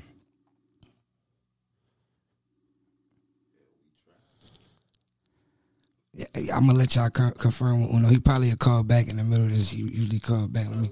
Yeah, 6.15 6.27
I'm 6.57 6.67
gonna 6.67 6.79
let 6.79 6.97
y'all 6.97 7.11
confirm 7.11 7.83
Uno. 7.83 8.09
He 8.09 8.19
probably 8.19 8.51
a 8.51 8.57
call 8.57 8.83
back 8.83 9.09
in 9.09 9.17
the 9.17 9.25
middle 9.25 9.47
of 9.47 9.55
this. 9.55 9.71
He 9.71 9.83
usually 9.83 10.19
call 10.19 10.47
back. 10.49 10.69
Let 10.69 10.79
me, 10.79 10.91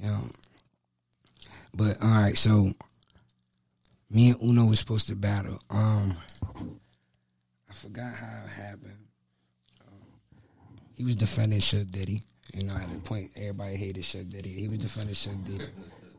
you 0.00 0.08
know. 0.08 0.24
But 1.74 2.02
all 2.02 2.08
right, 2.08 2.36
so 2.36 2.70
me 4.10 4.30
and 4.30 4.42
Uno 4.42 4.66
was 4.66 4.80
supposed 4.80 5.08
to 5.08 5.16
battle. 5.16 5.58
Um, 5.70 6.16
I 7.68 7.72
forgot 7.72 8.14
how 8.14 8.42
it 8.44 8.50
happened. 8.50 9.06
Um, 9.86 10.80
he 10.96 11.04
was 11.04 11.16
defending 11.16 11.60
Suge 11.60 11.90
Diddy. 11.90 12.22
You 12.54 12.64
know, 12.64 12.74
at 12.74 12.90
the 12.90 12.98
point 12.98 13.30
everybody 13.36 13.76
hated 13.76 14.02
Suge 14.02 14.30
Diddy. 14.30 14.50
He 14.50 14.68
was 14.68 14.78
defending 14.78 15.14
Suge 15.14 15.46
Diddy. 15.46 15.64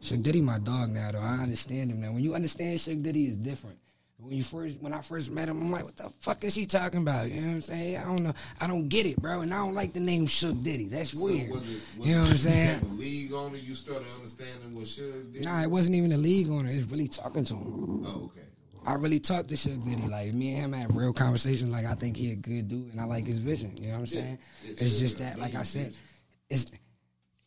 Suge 0.02 0.24
Diddy 0.24 0.41
my 0.41 0.60
dog 0.60 0.89
now, 0.89 1.12
though. 1.12 1.20
I 1.20 1.39
understand 1.39 1.91
him 1.91 2.02
now. 2.02 2.13
When 2.13 2.24
you 2.24 2.34
understand 2.34 2.80
Suge 2.80 3.04
Diddy 3.04 3.28
is 3.28 3.38
different. 3.38 3.78
When 4.21 4.38
you 4.38 4.43
first, 4.43 4.79
when 4.79 4.93
I 4.93 5.01
first 5.01 5.31
met 5.31 5.49
him, 5.49 5.60
I'm 5.60 5.71
like, 5.71 5.84
what 5.84 5.97
the 5.97 6.12
fuck 6.19 6.43
is 6.43 6.53
he 6.53 6.67
talking 6.67 7.01
about? 7.01 7.29
You 7.29 7.41
know 7.41 7.47
what 7.47 7.53
I'm 7.55 7.62
saying? 7.63 7.97
I 7.97 8.03
don't 8.03 8.23
know. 8.23 8.34
I 8.60 8.67
don't 8.67 8.88
get 8.88 9.07
it, 9.07 9.17
bro. 9.17 9.41
And 9.41 9.51
I 9.51 9.57
don't 9.57 9.73
like 9.73 9.93
the 9.93 9.99
name 9.99 10.27
Suge 10.27 10.63
Diddy. 10.63 10.86
That's 10.86 11.15
weird. 11.15 11.49
Was 11.49 11.62
it, 11.63 11.81
was 11.97 12.07
you 12.07 12.13
know 12.13 12.19
what 12.19 12.27
I'm 12.27 12.31
you 12.34 12.38
saying? 12.38 12.67
have 12.67 12.84
a 12.84 12.86
league 12.86 13.34
on 13.34 13.55
it, 13.55 13.63
you 13.63 13.73
started 13.73 14.05
understanding 14.15 14.75
what 14.75 14.86
Suge 14.86 15.34
did? 15.34 15.43
Nah, 15.43 15.63
it 15.63 15.71
wasn't 15.71 15.95
even 15.95 16.12
a 16.12 16.17
league 16.17 16.49
on 16.49 16.67
it. 16.67 16.75
It's 16.75 16.89
really 16.91 17.07
talking 17.07 17.43
to 17.45 17.55
him. 17.55 18.05
Oh, 18.05 18.25
okay. 18.25 18.47
I 18.86 18.93
really 18.93 19.19
talked 19.19 19.49
to 19.49 19.55
Suge 19.55 19.84
Diddy. 19.84 20.07
Like 20.07 20.34
me 20.34 20.53
and 20.53 20.65
him 20.65 20.73
had 20.73 20.95
real 20.95 21.13
conversation. 21.13 21.71
Like 21.71 21.86
I 21.86 21.95
think 21.95 22.15
he 22.15 22.31
a 22.31 22.36
good 22.36 22.67
dude, 22.67 22.91
and 22.91 23.01
I 23.01 23.05
like 23.05 23.25
his 23.25 23.39
vision. 23.39 23.75
You 23.77 23.88
know 23.88 23.93
what 23.93 23.99
I'm 23.99 24.05
saying? 24.07 24.38
Yeah, 24.63 24.71
it's 24.71 24.84
Suge 24.84 24.99
just 24.99 25.17
that, 25.17 25.39
like 25.39 25.55
I 25.55 25.63
said, 25.63 25.93
it's 26.47 26.71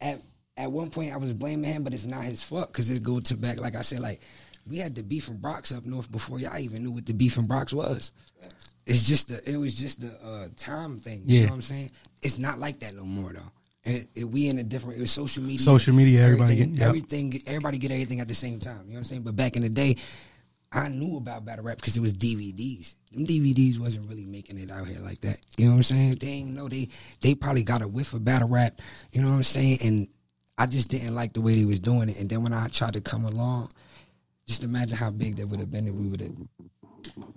at 0.00 0.20
at 0.56 0.70
one 0.70 0.90
point 0.90 1.12
I 1.12 1.16
was 1.18 1.32
blaming 1.32 1.70
him, 1.70 1.84
but 1.84 1.94
it's 1.94 2.04
not 2.04 2.24
his 2.24 2.42
fault 2.42 2.68
because 2.68 2.90
it 2.90 3.02
go 3.02 3.20
to 3.20 3.36
back. 3.36 3.60
Like 3.60 3.76
I 3.76 3.82
said, 3.82 4.00
like 4.00 4.20
we 4.66 4.78
had 4.78 4.94
the 4.94 5.02
beef 5.02 5.28
and 5.28 5.40
Bronx 5.40 5.72
up 5.72 5.84
north 5.84 6.10
before 6.10 6.38
y'all 6.40 6.58
even 6.58 6.82
knew 6.82 6.90
what 6.90 7.06
the 7.06 7.12
beef 7.14 7.36
and 7.36 7.46
Bronx 7.48 7.72
was. 7.72 8.12
It's 8.86 9.06
just 9.06 9.28
the 9.28 9.50
it 9.50 9.56
was 9.56 9.74
just 9.74 10.00
the 10.00 10.12
uh, 10.26 10.48
time 10.56 10.98
thing. 10.98 11.22
You 11.26 11.40
Yeah. 11.40 11.44
know 11.46 11.50
what 11.50 11.56
I'm 11.56 11.62
saying? 11.62 11.90
It's 12.22 12.38
not 12.38 12.58
like 12.58 12.80
that 12.80 12.94
no 12.94 13.04
more 13.04 13.32
though. 13.32 13.40
And 13.86 14.06
it, 14.14 14.24
we 14.24 14.48
in 14.48 14.58
a 14.58 14.62
different. 14.62 14.98
It 14.98 15.00
was 15.02 15.10
social 15.10 15.42
media. 15.42 15.58
Social 15.58 15.94
media, 15.94 16.22
everybody 16.22 16.52
everything, 16.54 16.70
get- 16.72 16.78
yep. 16.80 16.88
everything. 16.88 17.42
Everybody 17.46 17.78
get 17.78 17.90
everything 17.92 18.20
at 18.20 18.28
the 18.28 18.34
same 18.34 18.60
time. 18.60 18.80
You 18.86 18.88
know 18.88 18.92
what 18.94 18.98
I'm 18.98 19.04
saying? 19.04 19.22
But 19.22 19.36
back 19.36 19.56
in 19.56 19.62
the 19.62 19.68
day, 19.68 19.96
I 20.72 20.88
knew 20.88 21.16
about 21.18 21.44
battle 21.44 21.64
rap 21.64 21.76
because 21.76 21.96
it 21.96 22.00
was 22.00 22.14
DVDs. 22.14 22.94
Them 23.12 23.26
DVDs 23.26 23.78
wasn't 23.78 24.08
really 24.08 24.24
making 24.26 24.58
it 24.58 24.70
out 24.70 24.86
here 24.86 25.00
like 25.02 25.20
that. 25.20 25.36
You 25.56 25.66
know 25.66 25.72
what 25.72 25.76
I'm 25.78 25.82
saying? 25.84 26.16
They 26.20 26.28
ain't 26.28 26.54
know 26.54 26.68
they 26.68 26.88
they 27.20 27.34
probably 27.34 27.62
got 27.62 27.82
a 27.82 27.88
whiff 27.88 28.12
of 28.14 28.24
battle 28.24 28.48
rap. 28.48 28.80
You 29.12 29.22
know 29.22 29.30
what 29.30 29.36
I'm 29.36 29.42
saying? 29.44 29.78
And 29.84 30.08
I 30.58 30.66
just 30.66 30.88
didn't 30.90 31.14
like 31.14 31.32
the 31.34 31.40
way 31.40 31.54
they 31.54 31.64
was 31.64 31.80
doing 31.80 32.08
it. 32.08 32.18
And 32.18 32.28
then 32.28 32.42
when 32.42 32.52
I 32.54 32.68
tried 32.68 32.94
to 32.94 33.00
come 33.00 33.24
along, 33.24 33.70
just 34.46 34.64
imagine 34.64 34.96
how 34.96 35.10
big 35.10 35.36
that 35.36 35.48
would 35.48 35.60
have 35.60 35.70
been 35.70 35.86
if 35.86 35.94
we 35.94 36.06
would 36.06 36.20
have. 36.20 36.32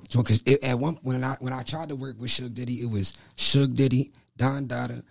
So, 0.10 0.24
cause 0.24 0.42
it, 0.46 0.64
at 0.64 0.80
one 0.80 0.98
when 1.02 1.24
I 1.24 1.36
when 1.40 1.54
I 1.54 1.64
tried 1.64 1.90
to 1.90 1.96
work 1.96 2.16
with 2.20 2.32
Suge 2.32 2.54
Diddy, 2.54 2.82
it 2.82 2.90
was 2.90 3.14
Suge 3.36 3.74
Diddy, 3.74 4.12
Don 4.36 4.68
Dada, 4.68 5.04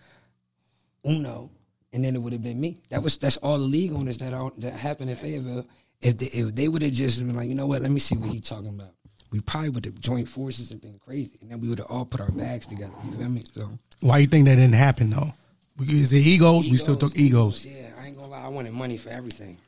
Uno, 1.07 1.51
and 1.93 2.05
then 2.05 2.15
it 2.15 2.23
would 2.23 2.33
have 2.33 2.43
been 2.43 2.61
me. 2.61 2.79
That 2.91 3.03
was 3.03 3.19
that's 3.19 3.37
all 3.39 3.59
the 3.59 3.65
league 3.65 3.93
owners 3.93 4.19
that 4.19 4.33
all, 4.33 4.53
that 4.59 4.73
happened 4.73 5.11
in 5.11 5.17
Fayetteville. 5.17 5.67
If 6.01 6.19
they, 6.19 6.27
if 6.27 6.55
they 6.55 6.69
would 6.69 6.83
have 6.83 6.93
just 6.93 7.19
been 7.21 7.35
like, 7.35 7.49
you 7.49 7.55
know 7.55 7.67
what, 7.67 7.83
let 7.83 7.91
me 7.91 8.01
see 8.01 8.17
what 8.17 8.31
he 8.31 8.41
talking 8.41 8.69
about. 8.69 8.91
We 9.31 9.41
probably 9.41 9.71
would 9.71 9.85
have 9.87 9.99
joined 9.99 10.29
forces 10.29 10.71
and 10.71 10.81
been 10.81 10.99
crazy, 10.99 11.39
and 11.41 11.51
then 11.51 11.61
we 11.61 11.69
would 11.69 11.79
have 11.79 11.91
all 11.91 12.05
put 12.05 12.21
our 12.21 12.31
bags 12.31 12.67
together. 12.67 12.93
You 13.05 13.13
feel 13.13 13.29
me? 13.29 13.43
So 13.53 13.69
Why 14.01 14.19
you 14.19 14.27
think 14.27 14.47
that 14.47 14.57
didn't 14.57 14.75
happen 14.75 15.11
though? 15.11 15.33
Because 15.77 16.11
the 16.11 16.21
egos, 16.21 16.71
we 16.71 16.77
still 16.77 16.97
took 16.97 17.17
egos. 17.17 17.67
Yeah, 17.67 17.91
I 17.99 18.07
ain't 18.07 18.17
gonna 18.17 18.29
lie. 18.29 18.45
I 18.45 18.49
wanted 18.49 18.73
money 18.73 18.97
for 18.97 19.11
everything, 19.11 19.59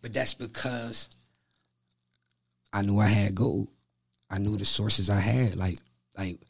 but 0.00 0.12
that's 0.12 0.32
because 0.32 1.08
I 2.74 2.82
knew 2.82 2.98
I 2.98 3.06
had 3.06 3.36
gold. 3.36 3.68
I 4.28 4.38
knew 4.38 4.56
the 4.56 4.64
sources 4.64 5.08
I 5.08 5.20
had. 5.20 5.56
Like, 5.56 5.78
like 6.18 6.40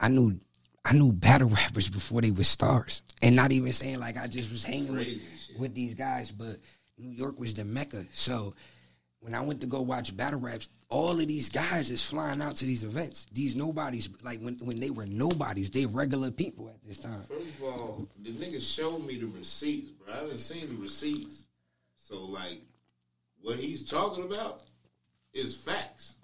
I 0.00 0.08
knew, 0.08 0.40
I 0.84 0.94
knew 0.94 1.12
battle 1.12 1.48
rappers 1.50 1.88
before 1.88 2.22
they 2.22 2.30
were 2.30 2.44
stars, 2.44 3.02
and 3.22 3.36
not 3.36 3.52
even 3.52 3.72
saying 3.72 4.00
like 4.00 4.16
I 4.16 4.26
just 4.26 4.50
was 4.50 4.64
hanging 4.64 4.96
with 4.96 5.20
with 5.58 5.74
these 5.74 5.94
guys, 5.94 6.32
but 6.32 6.56
New 6.96 7.10
York 7.10 7.38
was 7.38 7.52
the 7.54 7.64
mecca. 7.64 8.06
So 8.12 8.54
when 9.20 9.34
I 9.34 9.42
went 9.42 9.60
to 9.60 9.66
go 9.66 9.82
watch 9.82 10.16
battle 10.16 10.40
raps, 10.40 10.70
all 10.88 11.20
of 11.20 11.28
these 11.28 11.50
guys 11.50 11.90
is 11.90 12.02
flying 12.02 12.40
out 12.40 12.56
to 12.56 12.64
these 12.64 12.84
events. 12.84 13.26
These 13.32 13.54
nobodies, 13.54 14.08
like 14.22 14.40
when 14.40 14.56
when 14.62 14.80
they 14.80 14.90
were 14.90 15.04
nobodies, 15.04 15.70
they 15.70 15.84
regular 15.84 16.30
people 16.30 16.68
at 16.70 16.82
this 16.88 17.00
time. 17.00 17.22
First 17.28 17.58
of 17.58 17.64
all, 17.64 18.08
the 18.22 18.30
nigga 18.30 18.62
showed 18.62 19.04
me 19.04 19.18
the 19.18 19.26
receipts, 19.26 19.90
bro. 19.90 20.14
I 20.14 20.20
didn't 20.20 20.38
seen 20.38 20.68
the 20.68 20.80
receipts. 20.80 21.44
So 21.96 22.24
like 22.24 22.62
what 23.42 23.56
he's 23.56 23.88
talking 23.88 24.24
about 24.24 24.62
is 25.36 25.56
facts. 25.56 26.16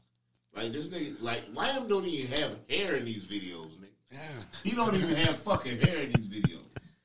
Like 0.55 0.73
this 0.73 0.89
nigga 0.89 1.21
like 1.23 1.47
YM 1.55 1.89
don't 1.89 2.05
even 2.07 2.37
have 2.39 2.59
hair 2.69 2.97
in 2.97 3.05
these 3.05 3.25
videos, 3.25 3.77
nigga. 3.77 3.89
Yeah. 4.11 4.19
He 4.63 4.71
don't 4.73 4.95
even 4.95 5.15
have 5.17 5.37
fucking 5.37 5.81
hair 5.81 6.03
in 6.03 6.13
these 6.13 6.29
videos. 6.29 6.61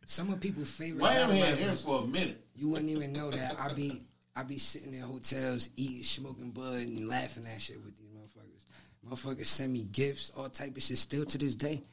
Some 0.06 0.32
of 0.32 0.40
people's 0.40 0.70
favorite 0.70 1.02
YM 1.02 1.14
battle 1.14 1.36
had 1.36 1.58
hair 1.58 1.76
for 1.76 2.04
a 2.04 2.08
minute. 2.08 2.42
you 2.56 2.70
wouldn't 2.70 2.90
even 2.90 3.14
know 3.14 3.32
that. 3.32 3.60
I 3.60 3.74
be 3.74 4.04
I 4.36 4.44
be 4.44 4.58
sitting 4.58 4.94
in 4.94 5.02
hotels, 5.02 5.70
eating, 5.76 6.04
smoking 6.04 6.52
bud, 6.52 6.76
and 6.76 7.08
laughing 7.08 7.46
at 7.54 7.62
shit 7.62 7.84
with 7.84 7.98
these 7.98 8.10
motherfuckers. 8.10 9.10
Motherfuckers 9.10 9.46
send 9.46 9.74
me 9.74 9.84
gifts, 9.84 10.32
all 10.36 10.50
type 10.50 10.76
of 10.76 10.84
shit. 10.84 10.98
Still 10.98 11.26
to 11.26 11.38
this 11.38 11.56
day, 11.56 11.84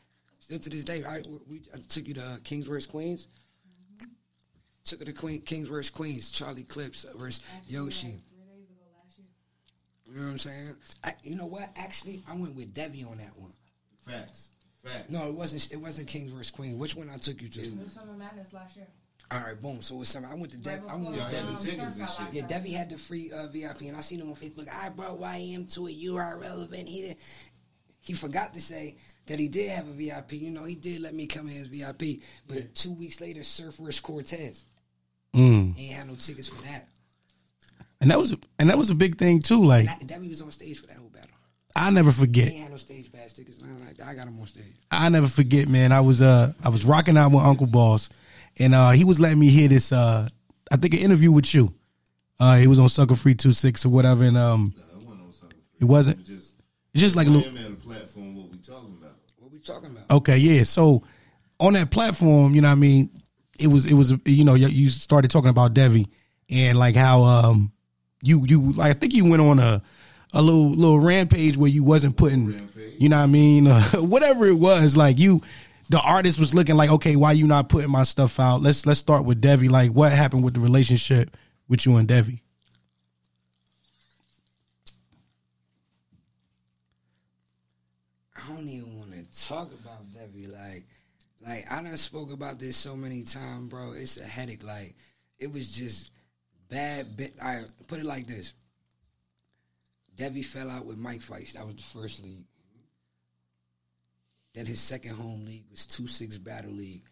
still 0.40 0.58
to 0.58 0.70
this 0.70 0.84
day. 0.84 1.04
I 1.04 1.22
we 1.48 1.62
I 1.72 1.78
took 1.78 2.08
you 2.08 2.14
to 2.14 2.22
uh, 2.22 2.36
Kings 2.42 2.66
vs 2.66 2.86
Queens. 2.86 3.28
Took 4.84 4.98
her 4.98 5.06
to 5.06 5.12
Queen, 5.12 5.40
Kings 5.40 5.68
vs 5.68 5.90
Queens. 5.90 6.30
Charlie 6.30 6.64
Clips 6.64 7.06
versus 7.16 7.42
Yoshi. 7.66 8.20
You 10.14 10.20
know 10.20 10.26
what 10.26 10.32
I'm 10.32 10.38
saying? 10.38 10.76
I, 11.02 11.12
you 11.24 11.34
know 11.36 11.46
what? 11.46 11.70
Actually, 11.76 12.22
I 12.30 12.36
went 12.36 12.54
with 12.54 12.72
Debbie 12.72 13.02
on 13.02 13.18
that 13.18 13.36
one. 13.36 13.52
Facts. 14.06 14.50
Facts. 14.84 15.10
No, 15.10 15.26
it 15.26 15.34
wasn't. 15.34 15.72
It 15.72 15.76
wasn't 15.76 16.06
Kings 16.06 16.32
vs 16.32 16.52
Queens. 16.52 16.78
Which 16.78 16.94
one 16.94 17.10
I 17.10 17.16
took 17.16 17.42
you 17.42 17.48
to? 17.48 17.60
It 17.60 17.76
was 17.76 17.92
Summer 17.92 18.12
Madness 18.12 18.52
last 18.52 18.76
year. 18.76 18.86
All 19.32 19.40
right, 19.40 19.60
boom. 19.60 19.82
So 19.82 20.00
it's 20.02 20.10
something. 20.10 20.30
I 20.30 20.36
went 20.36 20.52
to 20.52 20.58
Dev. 20.58 20.82
I 20.88 20.94
went 20.94 21.06
Y'all 21.06 21.12
with 21.14 21.22
had 21.22 21.32
Debbie. 21.32 21.52
the 21.56 21.58
tickets 21.58 21.98
and 21.98 22.08
shit. 22.08 22.26
Yeah, 22.32 22.46
Debbie 22.46 22.70
had 22.70 22.90
the 22.90 22.96
free 22.98 23.32
uh, 23.32 23.48
VIP, 23.48 23.80
and 23.88 23.96
I 23.96 24.02
seen 24.02 24.20
him 24.20 24.28
on 24.28 24.36
Facebook. 24.36 24.68
I 24.72 24.90
brought 24.90 25.18
YM 25.18 25.72
to 25.74 25.88
it. 25.88 25.92
You 25.94 26.14
are 26.16 26.38
relevant. 26.38 26.88
He 26.88 27.02
did. 27.02 27.16
He 28.00 28.12
forgot 28.12 28.54
to 28.54 28.60
say 28.60 28.98
that 29.26 29.40
he 29.40 29.48
did 29.48 29.70
have 29.72 29.88
a 29.88 29.92
VIP. 29.92 30.34
You 30.34 30.52
know, 30.52 30.64
he 30.64 30.76
did 30.76 31.00
let 31.00 31.14
me 31.14 31.26
come 31.26 31.48
in 31.48 31.56
as 31.56 31.66
VIP. 31.66 32.20
But 32.46 32.74
two 32.76 32.92
weeks 32.92 33.20
later, 33.20 33.42
Surf 33.42 33.76
Rush 33.80 33.98
Cortez. 33.98 34.64
Mm. 35.34 35.74
He 35.74 35.86
ain't 35.88 35.96
had 35.96 36.06
no 36.06 36.14
tickets 36.14 36.48
for 36.48 36.62
that. 36.62 36.86
And 38.04 38.10
that 38.10 38.18
was 38.18 38.34
and 38.58 38.68
that 38.68 38.76
was 38.76 38.90
a 38.90 38.94
big 38.94 39.16
thing 39.16 39.40
too. 39.40 39.64
Like 39.64 39.88
And 39.88 40.00
that, 40.00 40.06
Debbie 40.06 40.28
was 40.28 40.42
on 40.42 40.52
stage 40.52 40.78
for 40.78 40.86
that 40.88 40.98
whole 40.98 41.08
battle. 41.08 41.30
I 41.74 41.88
never 41.88 42.12
forget. 42.12 42.52
ain't 42.52 42.64
had 42.64 42.70
no 42.70 42.76
stage 42.76 43.10
pass 43.10 43.32
tickets. 43.32 43.62
Nothing 43.62 43.86
like 43.86 43.96
that. 43.96 44.06
I 44.08 44.14
got 44.14 44.28
him 44.28 44.38
on 44.38 44.46
stage. 44.46 44.74
I 44.90 45.08
never 45.08 45.26
forget, 45.26 45.70
man. 45.70 45.90
I 45.90 46.02
was 46.02 46.20
uh 46.20 46.52
I 46.62 46.68
was 46.68 46.84
rocking 46.84 47.16
out 47.16 47.32
with 47.32 47.42
Uncle 47.42 47.66
Boss, 47.66 48.10
and 48.58 48.74
uh 48.74 48.90
he 48.90 49.04
was 49.04 49.18
letting 49.20 49.38
me 49.38 49.48
hear 49.48 49.68
this. 49.68 49.90
uh 49.90 50.28
I 50.70 50.76
think 50.76 50.92
an 50.92 51.00
interview 51.00 51.32
with 51.32 51.54
you. 51.54 51.72
Uh 52.38 52.58
He 52.58 52.66
was 52.66 52.78
on 52.78 52.90
Sucker 52.90 53.16
Free 53.16 53.34
Two 53.34 53.52
Six 53.52 53.86
or 53.86 53.88
whatever, 53.88 54.22
and 54.24 54.36
um 54.36 54.74
I 54.76 54.96
wasn't 54.98 55.54
it 55.80 55.84
wasn't. 55.86 56.20
It 56.20 56.26
just 56.26 56.52
It's 56.92 57.00
just 57.00 57.16
like 57.16 57.26
a 57.26 57.30
I 57.30 57.32
little. 57.32 57.58
am 57.58 57.76
platform. 57.76 58.34
What 58.36 58.50
we 58.50 58.58
talking 58.58 58.98
about? 59.00 59.16
What 59.38 59.50
we 59.50 59.58
talking 59.60 59.90
about? 59.92 60.10
Okay, 60.18 60.36
yeah. 60.36 60.62
So 60.64 61.02
on 61.58 61.72
that 61.72 61.90
platform, 61.90 62.54
you 62.54 62.60
know, 62.60 62.68
what 62.68 62.72
I 62.72 62.76
mean, 62.76 63.08
it 63.58 63.68
was 63.68 63.86
it 63.86 63.94
was 63.94 64.12
you 64.26 64.44
know 64.44 64.54
you- 64.56 64.68
you 64.68 64.90
started 64.90 65.30
talking 65.30 65.48
about 65.50 65.72
Devi 65.72 66.06
and 66.50 66.78
like 66.78 66.94
how 66.96 67.22
um 67.24 67.72
you 68.26 68.44
you 68.46 68.72
like 68.72 68.90
I 68.90 68.92
think 68.94 69.14
you 69.14 69.28
went 69.28 69.42
on 69.42 69.58
a 69.58 69.82
a 70.32 70.42
little 70.42 70.70
little 70.70 70.98
rampage 70.98 71.56
where 71.56 71.70
you 71.70 71.84
wasn't 71.84 72.16
putting 72.16 72.52
Rampage. 72.52 72.94
you 72.98 73.08
know 73.08 73.18
what 73.18 73.22
I 73.22 73.26
mean 73.26 73.66
uh, 73.66 73.82
whatever 73.94 74.46
it 74.46 74.54
was 74.58 74.96
like 74.96 75.18
you 75.18 75.42
the 75.90 76.00
artist 76.00 76.38
was 76.38 76.54
looking 76.54 76.76
like 76.76 76.90
okay 76.90 77.14
why 77.16 77.32
you 77.32 77.46
not 77.46 77.68
putting 77.68 77.90
my 77.90 78.02
stuff 78.02 78.40
out 78.40 78.60
let's 78.62 78.84
let's 78.86 78.98
start 79.00 79.24
with 79.24 79.40
Devi 79.40 79.68
like 79.68 79.90
what 79.90 80.12
happened 80.12 80.42
with 80.42 80.54
the 80.54 80.60
relationship 80.60 81.36
with 81.68 81.86
you 81.86 81.96
and 81.96 82.08
Devi 82.08 82.42
I 88.44 88.48
don't 88.48 88.68
even 88.68 88.98
want 88.98 89.12
to 89.12 89.46
talk 89.48 89.70
about 89.72 90.12
Debbie. 90.12 90.46
Like, 90.46 90.84
like 91.46 91.64
I 91.70 91.82
done 91.82 91.96
spoke 91.96 92.32
about 92.32 92.58
this 92.58 92.76
so 92.76 92.96
many 92.96 93.22
times, 93.22 93.70
bro. 93.70 93.92
It's 93.92 94.18
a 94.18 94.24
headache. 94.24 94.64
Like, 94.64 94.94
it 95.38 95.50
was 95.52 95.72
just 95.72 96.10
bad. 96.74 97.16
Bit. 97.16 97.32
I 97.42 97.62
put 97.88 98.00
it 98.00 98.04
like 98.04 98.26
this. 98.26 98.52
Debbie 100.16 100.42
fell 100.42 100.70
out 100.70 100.86
with 100.86 100.98
Mike 100.98 101.20
Feist. 101.20 101.52
That 101.54 101.66
was 101.66 101.76
the 101.76 101.82
first 101.82 102.22
league. 102.24 102.46
Then 104.54 104.66
his 104.66 104.80
second 104.80 105.14
home 105.16 105.44
league 105.46 105.64
was 105.70 105.86
two 105.86 106.06
six 106.06 106.38
battle 106.38 106.70
league. 106.72 107.04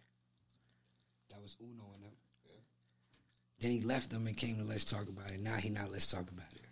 That 1.30 1.40
was 1.42 1.56
Uno 1.60 1.84
and 1.94 2.04
them. 2.04 2.12
Then 3.60 3.70
he 3.70 3.80
left 3.80 4.10
them 4.10 4.26
and 4.26 4.36
came 4.36 4.56
to 4.56 4.64
Let's 4.64 4.84
Talk 4.84 5.08
About 5.08 5.30
It. 5.30 5.40
Now 5.40 5.56
he 5.56 5.70
not 5.70 5.90
Let's 5.90 6.10
Talk 6.10 6.30
About 6.30 6.52
It. 6.54 6.66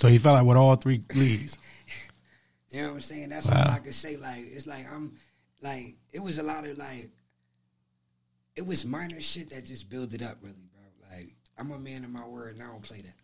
so 0.00 0.08
he 0.08 0.18
felt 0.18 0.34
like 0.36 0.44
with 0.46 0.56
all 0.56 0.74
three 0.76 1.00
leagues 1.14 1.56
You 2.70 2.82
know 2.82 2.88
what 2.88 2.94
I'm 2.94 3.00
saying? 3.00 3.28
That's 3.30 3.48
Wow. 3.48 3.64
all 3.66 3.70
I 3.74 3.78
can 3.78 3.92
say. 3.92 4.16
Like 4.16 4.42
it's 4.44 4.66
like 4.66 4.84
I'm 4.92 5.14
like 5.62 5.96
it 6.12 6.20
was 6.22 6.38
a 6.38 6.42
lot 6.42 6.66
of 6.66 6.76
like 6.78 7.10
it 8.56 8.66
was 8.66 8.84
minor 8.84 9.20
shit 9.20 9.50
that 9.50 9.64
just 9.64 9.88
built 9.90 10.12
it 10.14 10.22
up 10.22 10.36
really, 10.42 10.65
I'm 11.58 11.70
a 11.70 11.78
man 11.78 12.04
of 12.04 12.10
my 12.10 12.26
word 12.26 12.54
and 12.54 12.62
I 12.62 12.66
don't 12.66 12.82
play 12.82 13.00
that. 13.00 13.14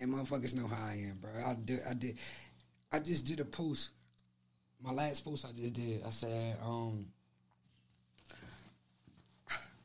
And 0.00 0.12
motherfuckers 0.12 0.54
know 0.54 0.66
how 0.66 0.86
I 0.86 0.94
am, 1.08 1.18
bro. 1.20 1.30
I 1.44 1.54
did 1.54 1.80
I 1.88 1.94
did 1.94 2.16
I 2.92 2.98
just 2.98 3.26
did 3.26 3.40
a 3.40 3.44
post. 3.44 3.90
My 4.82 4.92
last 4.92 5.24
post 5.24 5.46
I 5.46 5.52
just 5.52 5.74
did, 5.74 6.02
I 6.06 6.10
said, 6.10 6.56
um 6.64 7.06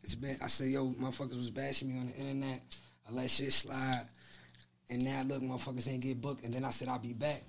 it's 0.03 0.15
been 0.15 0.37
I 0.41 0.47
said, 0.47 0.69
yo, 0.69 0.87
motherfuckers 0.89 1.37
was 1.37 1.51
bashing 1.51 1.89
me 1.89 1.99
on 1.99 2.07
the 2.07 2.15
internet. 2.15 2.61
I 3.09 3.13
let 3.13 3.29
shit 3.29 3.53
slide. 3.53 4.05
And 4.89 5.03
now 5.05 5.21
look, 5.23 5.41
motherfuckers 5.41 5.87
ain't 5.89 6.03
get 6.03 6.21
booked. 6.21 6.43
And 6.43 6.53
then 6.53 6.65
I 6.65 6.71
said 6.71 6.87
I'll 6.87 6.99
be 6.99 7.13
back. 7.13 7.43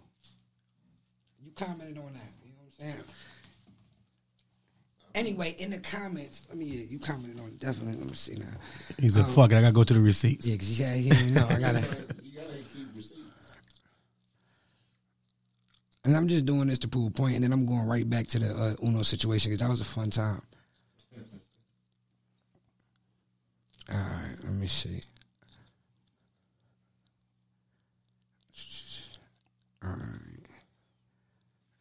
You 1.44 1.50
commented 1.56 1.98
on 1.98 2.12
that. 2.12 2.32
You 2.44 2.52
know 2.52 2.62
what 2.64 2.86
I'm 2.86 2.90
saying? 2.90 3.04
Anyway, 5.14 5.55
in 5.59 5.70
the 5.70 5.79
comments, 5.79 6.42
let 6.48 6.57
me. 6.57 6.64
Yeah, 6.64 6.85
you 6.88 6.98
commented 6.98 7.38
on 7.38 7.48
it 7.48 7.59
definitely. 7.61 7.96
Let 7.96 8.09
me 8.09 8.14
see 8.14 8.35
now. 8.35 8.46
he 8.98 9.09
said 9.11 9.27
fuck 9.27 9.53
it 9.53 9.57
I 9.57 9.61
gotta 9.61 9.75
go 9.75 9.85
to 9.85 9.94
the 9.94 10.01
receipts 10.01 10.46
Yeah, 10.46 10.55
because 10.55 10.68
he 10.68 10.75
said 10.75 10.96
he 10.96 11.11
didn't. 11.11 11.37
I 11.38 11.59
gotta. 11.59 11.81
You 12.22 12.40
gotta 12.40 12.57
keep 12.75 12.96
receipts. 12.96 13.18
And 16.05 16.16
I'm 16.16 16.27
just 16.29 16.46
doing 16.46 16.66
this 16.68 16.79
to 16.81 16.88
prove 16.88 17.09
a 17.09 17.11
point, 17.11 17.35
and 17.35 17.44
then 17.44 17.53
I'm 17.53 17.66
going 17.66 17.87
right 17.87 18.09
back 18.09 18.27
to 18.29 18.38
the 18.38 18.55
uh, 18.55 18.87
Uno 18.87 19.03
situation 19.03 19.51
because 19.51 19.61
that 19.61 19.70
was 19.70 19.81
a 19.81 19.85
fun 19.85 20.11
time. 20.11 20.40
All 23.92 23.98
right, 23.98 24.37
let 24.44 24.53
me 24.55 24.66
see. 24.66 25.01
All 29.85 29.90
right, 29.90 30.46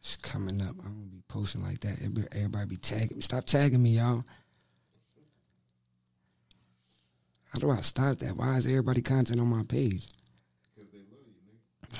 it's 0.00 0.16
coming 0.16 0.60
up. 0.60 0.74
I'm 0.84 0.84
gonna 0.84 0.94
be 0.94 1.01
posting 1.32 1.62
like 1.62 1.80
that. 1.80 1.96
Everybody, 2.32 2.66
be 2.66 2.76
tagging 2.76 3.16
me. 3.16 3.22
Stop 3.22 3.46
tagging 3.46 3.82
me, 3.82 3.96
y'all. 3.96 4.22
How 7.48 7.58
do 7.58 7.70
I 7.70 7.80
stop 7.80 8.18
that? 8.18 8.36
Why 8.36 8.56
is 8.56 8.66
everybody 8.66 9.00
content 9.00 9.40
on 9.40 9.46
my 9.46 9.62
page? 9.62 10.06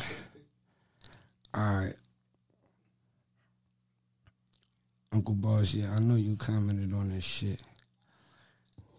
All 1.55 1.62
right. 1.62 1.95
Uncle 5.14 5.35
Boss, 5.35 5.73
yeah, 5.75 5.95
I 5.95 5.99
know 5.99 6.16
you 6.16 6.37
commented 6.37 6.92
on 6.92 7.11
this 7.11 7.25
shit. 7.25 7.62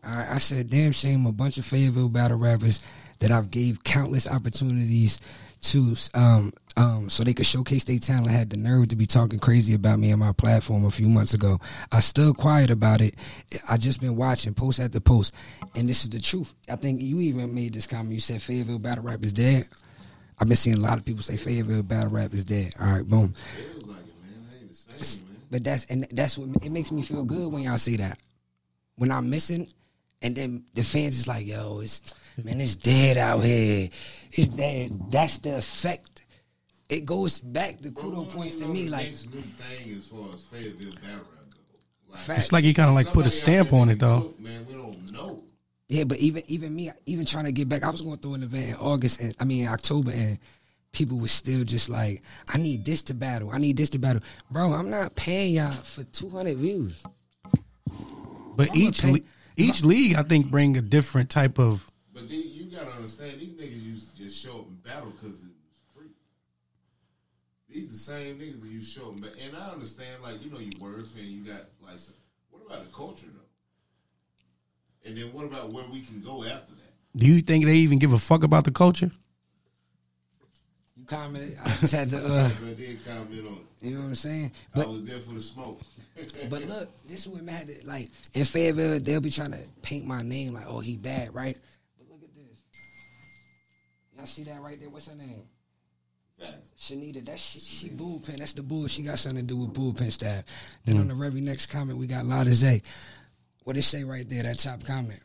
I, 0.03 0.35
I 0.35 0.37
said, 0.39 0.69
damn 0.69 0.91
shame, 0.91 1.25
a 1.27 1.31
bunch 1.31 1.57
of 1.57 1.65
Fayetteville 1.65 2.09
battle 2.09 2.37
rappers 2.37 2.81
that 3.19 3.31
I've 3.31 3.51
gave 3.51 3.83
countless 3.83 4.27
opportunities 4.27 5.19
to, 5.63 5.95
um, 6.13 6.51
um, 6.75 7.09
so 7.09 7.23
they 7.23 7.33
could 7.33 7.45
showcase 7.45 7.83
their 7.85 7.99
talent 7.99 8.31
had 8.31 8.49
the 8.49 8.57
nerve 8.57 8.89
to 8.89 8.95
be 8.95 9.05
talking 9.05 9.39
crazy 9.39 9.73
about 9.73 9.99
me 9.99 10.11
on 10.11 10.19
my 10.19 10.31
platform 10.33 10.85
a 10.85 10.91
few 10.91 11.07
months 11.07 11.33
ago. 11.33 11.59
I 11.91 11.99
stood 11.99 12.35
quiet 12.35 12.69
about 12.69 13.01
it. 13.01 13.15
I 13.69 13.77
just 13.77 14.01
been 14.01 14.15
watching 14.15 14.53
post 14.53 14.79
after 14.79 14.99
post, 14.99 15.33
and 15.75 15.87
this 15.87 16.03
is 16.03 16.09
the 16.09 16.19
truth. 16.19 16.53
I 16.69 16.75
think 16.75 17.01
you 17.01 17.19
even 17.21 17.53
made 17.53 17.73
this 17.73 17.87
comment. 17.87 18.13
You 18.13 18.19
said 18.19 18.41
Fayetteville 18.41 18.79
battle 18.79 19.03
rap 19.03 19.23
is 19.23 19.33
dead. 19.33 19.63
I've 20.39 20.47
been 20.47 20.57
seeing 20.57 20.77
a 20.77 20.81
lot 20.81 20.97
of 20.97 21.05
people 21.05 21.21
say 21.21 21.37
Fayetteville 21.37 21.83
battle 21.83 22.11
rap 22.11 22.33
is 22.33 22.43
dead. 22.43 22.73
All 22.79 22.91
right, 22.91 23.07
boom. 23.07 23.33
But 25.51 25.63
that's 25.63 25.85
and 25.85 26.07
that's 26.11 26.37
what 26.37 26.63
it 26.63 26.71
makes 26.71 26.91
me 26.91 27.03
feel 27.03 27.23
good 27.23 27.51
when 27.51 27.61
y'all 27.61 27.77
say 27.77 27.95
that. 27.97 28.17
When 28.95 29.11
I'm 29.11 29.29
missing, 29.29 29.67
and 30.21 30.35
then 30.35 30.65
the 30.73 30.83
fans 30.83 31.19
is 31.19 31.27
like, 31.27 31.45
"Yo, 31.45 31.79
it's 31.79 32.01
man, 32.43 32.61
it's 32.61 32.75
dead 32.75 33.17
out 33.17 33.43
here. 33.43 33.89
It's 34.31 34.47
dead." 34.49 35.11
That's 35.11 35.37
the 35.39 35.57
effect. 35.57 36.25
It 36.89 37.05
goes 37.05 37.39
back. 37.39 37.81
The 37.81 37.89
kudo 37.89 38.03
We 38.05 38.11
don't 38.11 38.29
points 38.29 38.55
to 38.57 38.67
me 38.67 38.89
like 38.89 39.07
next 39.07 39.33
new 39.33 39.41
thing 39.41 39.97
as 39.97 40.07
far 40.07 40.33
as 40.33 40.41
Fayetteville 40.41 40.93
battle 41.01 41.25
rap. 42.11 42.27
Like, 42.27 42.37
it's 42.37 42.51
like 42.51 42.63
he 42.63 42.73
kind 42.73 42.89
of 42.89 42.95
like 42.95 43.11
put 43.11 43.25
a 43.25 43.29
stamp 43.31 43.73
on 43.73 43.89
it 43.89 43.99
though 43.99 44.21
cook, 44.21 44.39
man, 44.39 44.65
we 44.67 44.75
don't 44.75 45.11
know. 45.11 45.41
Yeah, 45.89 46.03
but 46.03 46.17
even 46.19 46.43
even 46.47 46.75
me, 46.75 46.91
even 47.05 47.25
trying 47.25 47.45
to 47.45 47.51
get 47.51 47.67
back, 47.69 47.83
I 47.83 47.89
was 47.89 48.01
going 48.01 48.17
through 48.17 48.35
an 48.35 48.43
event 48.43 48.69
in 48.69 48.75
August 48.75 49.21
and 49.21 49.35
I 49.39 49.45
mean 49.45 49.67
October, 49.67 50.11
and 50.11 50.37
people 50.91 51.19
were 51.19 51.27
still 51.27 51.63
just 51.63 51.89
like, 51.89 52.21
"I 52.47 52.57
need 52.57 52.85
this 52.85 53.01
to 53.03 53.13
battle. 53.13 53.49
I 53.51 53.57
need 53.57 53.77
this 53.77 53.89
to 53.91 53.99
battle." 53.99 54.21
Bro, 54.51 54.73
I'm 54.73 54.89
not 54.89 55.15
paying 55.15 55.55
y'all 55.55 55.71
for 55.71 56.03
200 56.03 56.57
views. 56.57 57.01
but 58.55 58.69
I'm 58.71 58.77
each 58.77 59.01
gonna 59.01 59.13
le- 59.13 59.19
pay- 59.19 59.25
each 59.57 59.83
league 59.83 60.15
I 60.15 60.23
think 60.23 60.51
bring 60.51 60.77
a 60.77 60.81
different 60.81 61.29
type 61.29 61.59
of 61.59 61.87
But 62.13 62.29
then 62.29 62.43
you 62.45 62.65
gotta 62.65 62.91
understand, 62.91 63.39
these 63.39 63.53
niggas 63.53 63.83
used 63.83 64.15
to 64.15 64.23
just 64.23 64.43
show 64.43 64.59
up 64.59 64.67
and 64.67 64.83
battle 64.83 65.11
because 65.19 65.35
it 65.39 65.47
was 65.47 65.83
free. 65.95 66.11
These 67.69 67.87
the 67.91 67.97
same 67.97 68.37
niggas 68.37 68.61
that 68.61 68.69
you 68.69 68.81
show 68.81 69.09
up, 69.09 69.15
and- 69.17 69.25
and 69.25 69.55
I 69.57 69.69
understand, 69.71 70.21
like 70.21 70.43
you 70.43 70.51
know, 70.51 70.59
you 70.59 70.71
words 70.79 71.09
fan, 71.09 71.25
you 71.27 71.43
got 71.43 71.61
like, 71.81 71.97
some- 71.99 72.13
what 72.51 72.61
about 72.65 72.85
the 72.85 72.91
culture 72.95 73.27
though? 73.33 73.39
And 75.09 75.17
then 75.17 75.33
what 75.33 75.45
about 75.45 75.71
where 75.73 75.87
we 75.89 76.01
can 76.01 76.21
go 76.21 76.43
after 76.43 76.73
that? 76.75 76.79
do 77.15 77.27
you 77.27 77.41
think 77.41 77.65
they 77.65 77.75
even 77.77 77.99
give 77.99 78.11
a 78.13 78.17
fuck 78.19 78.43
about 78.43 78.63
the 78.63 78.71
culture 78.71 79.11
You 80.95 81.05
commented. 81.05 81.57
I 81.61 81.69
just 81.77 81.93
had 81.93 82.09
to, 82.11 82.17
uh, 82.25 82.49
'Cause 82.53 82.63
I 82.63 82.73
did 82.75 83.03
comment 83.05 83.45
on 83.47 83.53
it. 83.53 83.87
you 83.87 83.95
know 83.95 84.01
what 84.01 84.07
I'm 84.07 84.15
saying? 84.15 84.51
I 84.73 84.77
But 84.79 84.89
was 84.89 85.03
there 85.05 85.19
for 85.19 85.33
the 85.33 85.41
smoke. 85.41 85.81
But 86.49 86.63
look, 86.65 86.89
this 87.07 87.21
is 87.21 87.27
what 87.27 87.43
mad 87.43 87.67
that 87.67 87.85
like 87.85 88.09
in 88.35 88.45
Fayetteville, 88.45 88.99
they'll 88.99 89.19
be 89.19 89.31
trying 89.31 89.51
to 89.51 89.59
paint 89.81 90.05
my 90.05 90.21
name 90.21 90.53
like, 90.53 90.65
oh, 90.67 90.79
he 90.79 90.95
bad, 90.95 91.33
right? 91.33 91.57
Y'all 94.23 94.27
see 94.29 94.43
that 94.43 94.61
right 94.61 94.79
there? 94.79 94.87
What's 94.87 95.09
her 95.09 95.15
name? 95.15 95.43
Facts. 96.39 96.53
Shanita. 96.79 97.25
that 97.25 97.37
she, 97.37 97.59
she 97.59 97.89
bullpen. 97.89 98.37
That's 98.37 98.53
the 98.53 98.63
bull. 98.63 98.87
She 98.87 99.01
got 99.03 99.19
something 99.19 99.45
to 99.45 99.53
do 99.53 99.57
with 99.59 99.73
bullpen 99.73 100.13
staff. 100.13 100.45
Then 100.85 100.97
on 100.97 101.09
the 101.09 101.13
very 101.13 101.41
next 101.41 101.65
comment, 101.65 101.99
we 101.99 102.07
got 102.07 102.25
Lada 102.25 102.53
Zay. 102.53 102.81
What 103.65 103.75
it 103.75 103.81
say 103.81 104.05
right 104.05 104.23
there? 104.29 104.43
That 104.43 104.59
top 104.59 104.81
comment. 104.85 105.19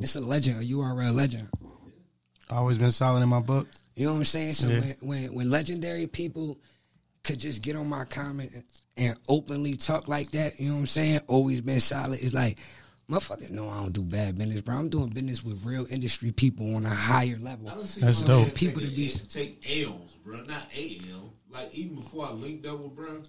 It's 0.00 0.16
a 0.16 0.20
legend, 0.20 0.60
a 0.60 0.66
URL 0.66 1.14
legend. 1.14 1.48
always 2.50 2.76
been 2.76 2.90
solid 2.90 3.22
in 3.22 3.28
my 3.30 3.40
book 3.40 3.68
You 3.96 4.04
know 4.04 4.12
what 4.12 4.18
I'm 4.18 4.24
saying? 4.24 4.52
So 4.52 4.68
Yeah. 4.68 4.80
when, 4.80 4.94
when 5.00 5.34
when 5.34 5.50
legendary 5.50 6.06
people 6.06 6.58
could 7.22 7.38
just 7.40 7.62
get 7.62 7.74
on 7.74 7.88
my 7.88 8.04
comment 8.04 8.50
and 8.98 9.16
openly 9.30 9.78
talk 9.78 10.08
like 10.08 10.30
that, 10.32 10.60
you 10.60 10.68
know 10.68 10.74
what 10.74 10.80
I'm 10.80 10.86
saying? 10.88 11.20
Always 11.26 11.62
been 11.62 11.80
solid. 11.80 12.22
It's 12.22 12.34
like 12.34 12.58
motherfuckers 13.08 13.50
know 13.50 13.68
I 13.68 13.82
don't 13.82 13.92
do 13.92 14.02
bad 14.02 14.36
business, 14.38 14.60
bro. 14.62 14.76
I'm 14.76 14.88
doing 14.88 15.08
business 15.10 15.44
with 15.44 15.64
real 15.64 15.86
industry 15.90 16.32
people 16.32 16.74
on 16.76 16.86
a 16.86 16.90
higher 16.90 17.38
level. 17.40 17.68
I 17.68 17.74
don't 17.74 17.86
see 17.86 18.00
That's 18.00 18.22
motherfuckers 18.22 18.26
dope. 18.46 18.54
People 18.54 18.80
to 18.80 18.86
take, 18.88 18.96
be- 18.96 19.08
take 19.08 19.86
L's, 19.86 20.16
bro. 20.24 20.36
Not 20.42 20.62
a 20.76 21.00
L. 21.12 21.32
Like 21.50 21.74
even 21.74 21.96
before 21.96 22.26
I 22.26 22.30
linked 22.32 22.66
up 22.66 22.80
with 22.80 22.94
bro, 22.94 23.22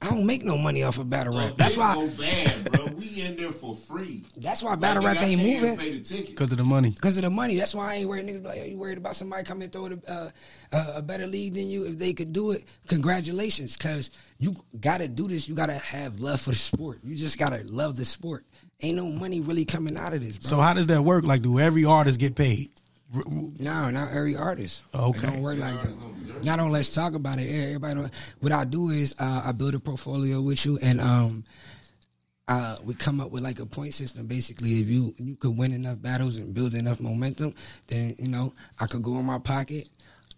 I 0.00 0.10
don't 0.10 0.26
make 0.26 0.44
no 0.44 0.56
money 0.56 0.84
off 0.84 0.98
of 0.98 1.10
battle 1.10 1.36
rap. 1.36 1.50
uh, 1.52 1.54
That's 1.56 1.74
they 1.74 1.80
why. 1.80 1.94
go 1.96 2.08
bad, 2.16 2.72
bro. 2.72 2.86
We 2.96 3.20
in 3.20 3.36
there 3.36 3.50
for 3.50 3.74
free. 3.74 4.24
That's 4.36 4.62
why 4.62 4.76
battle 4.76 5.02
Like, 5.02 5.16
rap 5.16 5.24
ain't 5.24 5.42
moving. 5.42 5.76
Pay 5.76 5.90
the 5.90 6.00
ticket. 6.00 6.28
because 6.28 6.52
of 6.52 6.58
the 6.58 6.64
money. 6.64 6.90
Because 6.90 7.16
of 7.16 7.24
the 7.24 7.30
money. 7.30 7.56
That's 7.56 7.74
why 7.74 7.92
I 7.92 7.94
ain't 7.96 8.08
worried. 8.08 8.26
Niggas 8.26 8.44
like, 8.44 8.60
are 8.60 8.64
you 8.64 8.78
worried 8.78 8.98
about 8.98 9.16
somebody 9.16 9.42
coming 9.42 9.64
and 9.64 9.72
throw 9.72 9.88
the, 9.88 10.00
uh, 10.08 10.30
uh, 10.72 10.92
a 10.98 11.02
better 11.02 11.26
league 11.26 11.54
than 11.54 11.68
you? 11.68 11.84
If 11.84 11.98
they 11.98 12.12
could 12.12 12.32
do 12.32 12.52
it, 12.52 12.64
congratulations. 12.86 13.76
Because 13.76 14.10
you 14.38 14.54
got 14.78 14.98
to 14.98 15.08
do 15.08 15.26
this. 15.26 15.48
You 15.48 15.56
got 15.56 15.66
to 15.66 15.74
have 15.78 16.20
love 16.20 16.40
for 16.40 16.50
the 16.50 16.56
sport. 16.56 17.00
You 17.02 17.16
just 17.16 17.36
got 17.36 17.50
to 17.50 17.64
love 17.72 17.96
the 17.96 18.04
sport. 18.04 18.44
Ain't 18.80 18.96
no 18.96 19.06
money 19.06 19.40
really 19.40 19.64
coming 19.64 19.96
out 19.96 20.12
of 20.12 20.22
this, 20.22 20.38
bro. 20.38 20.48
So 20.50 20.60
how 20.60 20.72
does 20.72 20.86
that 20.86 21.02
work? 21.02 21.24
Like, 21.24 21.42
do 21.42 21.58
every 21.58 21.84
artist 21.84 22.20
get 22.20 22.36
paid? 22.36 22.70
No, 23.12 23.90
not 23.90 24.12
every 24.12 24.36
artist. 24.36 24.82
Okay. 24.94 25.26
It 25.26 25.30
don't 25.30 25.42
work 25.42 25.58
like 25.58 25.74
that. 25.82 26.44
Not 26.44 26.60
on 26.60 26.70
Let's 26.70 26.94
Talk 26.94 27.14
About 27.14 27.38
It. 27.38 27.48
Everybody, 27.48 27.94
don't, 27.94 28.12
what 28.40 28.52
I 28.52 28.64
do 28.64 28.90
is 28.90 29.14
uh, 29.18 29.42
I 29.46 29.52
build 29.52 29.74
a 29.74 29.80
portfolio 29.80 30.40
with 30.40 30.64
you, 30.64 30.78
and 30.80 31.00
um, 31.00 31.44
uh, 32.46 32.76
we 32.84 32.94
come 32.94 33.20
up 33.20 33.30
with 33.32 33.42
like 33.42 33.58
a 33.58 33.66
point 33.66 33.94
system. 33.94 34.26
Basically, 34.26 34.80
if 34.80 34.88
you 34.88 35.14
you 35.18 35.36
could 35.36 35.56
win 35.56 35.72
enough 35.72 36.00
battles 36.00 36.36
and 36.36 36.54
build 36.54 36.74
enough 36.74 37.00
momentum, 37.00 37.54
then 37.88 38.14
you 38.18 38.28
know 38.28 38.52
I 38.78 38.86
could 38.86 39.02
go 39.02 39.18
in 39.18 39.24
my 39.24 39.38
pocket. 39.38 39.88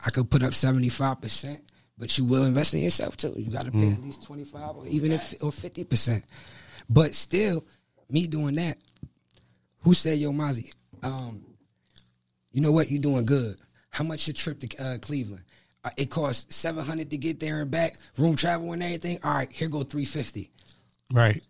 I 0.07 0.11
could 0.11 0.31
put 0.31 0.43
up 0.43 0.55
seventy 0.55 0.89
five 0.89 1.21
percent, 1.21 1.61
but 1.99 2.17
you 2.17 2.25
will 2.25 2.45
invest 2.45 2.73
in 2.73 2.81
yourself 2.81 3.17
too. 3.17 3.35
You 3.37 3.51
got 3.51 3.67
to 3.67 3.73
pay 3.73 3.91
at 3.91 4.03
least 4.03 4.23
twenty 4.23 4.45
five 4.45 4.77
or 4.77 4.87
even 4.87 5.13
if 5.13 5.35
or 5.43 5.53
fifty 5.53 5.85
percent. 5.85 6.25
But 6.89 7.15
still, 7.15 7.65
me 8.13 8.27
doing 8.27 8.57
that. 8.57 8.79
Who 9.81 9.95
said 9.95 10.19
yo, 10.19 10.33
Mozzie? 10.33 10.73
Um, 11.03 11.43
you 12.53 12.61
know 12.61 12.73
what? 12.73 12.91
You're 12.91 13.01
doing 13.01 13.25
good. 13.25 13.57
How 13.91 14.05
much 14.05 14.27
your 14.27 14.35
trip 14.35 14.61
to 14.61 14.85
uh, 14.85 14.99
Cleveland? 14.99 15.45
Uh, 15.83 15.91
it 15.97 16.11
costs 16.11 16.55
seven 16.55 16.85
hundred 16.85 17.11
to 17.11 17.17
get 17.17 17.41
there 17.41 17.63
and 17.63 17.71
back, 17.71 17.97
room 18.19 18.37
travel 18.37 18.73
and 18.73 18.83
everything. 18.83 19.19
All 19.25 19.33
right, 19.33 19.51
here 19.51 19.69
go 19.69 19.83
three 19.83 20.05
fifty. 20.05 20.51
Right. 21.13 21.43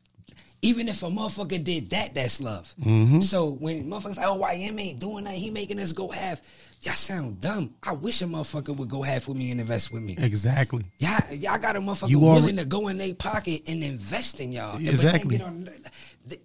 Even 0.63 0.89
if 0.89 1.03
a 1.03 1.07
motherfucker 1.07 1.63
did 1.63 1.91
that, 1.91 2.15
that's 2.15 2.41
love. 2.41 2.73
Mm-hmm. 2.81 3.21
So 3.21 3.51
when 3.53 3.85
motherfuckers 3.85 4.17
like, 4.19 4.27
oh, 4.27 4.39
YM 4.39 4.81
ain't 4.81 4.99
doing 5.01 5.25
that, 5.25 5.35
he 5.35 5.51
making 5.51 5.81
us 5.81 5.93
go 5.93 6.09
half. 6.09 6.41
Y'all 6.83 6.95
sound 6.95 7.41
dumb. 7.41 7.75
I 7.83 7.93
wish 7.93 8.21
a 8.23 8.27
motherfucker 8.27 8.77
would 8.77 8.89
go 8.89 9.03
half 9.03 9.29
with 9.29 9.37
me 9.37 9.51
and 9.51 9.61
invest 9.61 9.93
with 9.93 10.03
me. 10.03 10.17
Exactly. 10.19 10.85
Y'all, 10.99 11.35
y'all 11.35 11.59
got 11.59 11.77
a 11.77 11.81
motherfucker 11.81 12.11
You 12.11 12.27
are- 12.27 12.35
willing 12.35 12.57
to 12.57 12.65
go 12.65 12.89
in 12.89 12.99
their 12.99 13.15
pocket 13.15 13.63
and 13.67 13.83
invest 13.83 14.41
in 14.41 14.53
y'all. 14.53 14.77
Exactly. 14.79 15.41
on- 15.41 15.69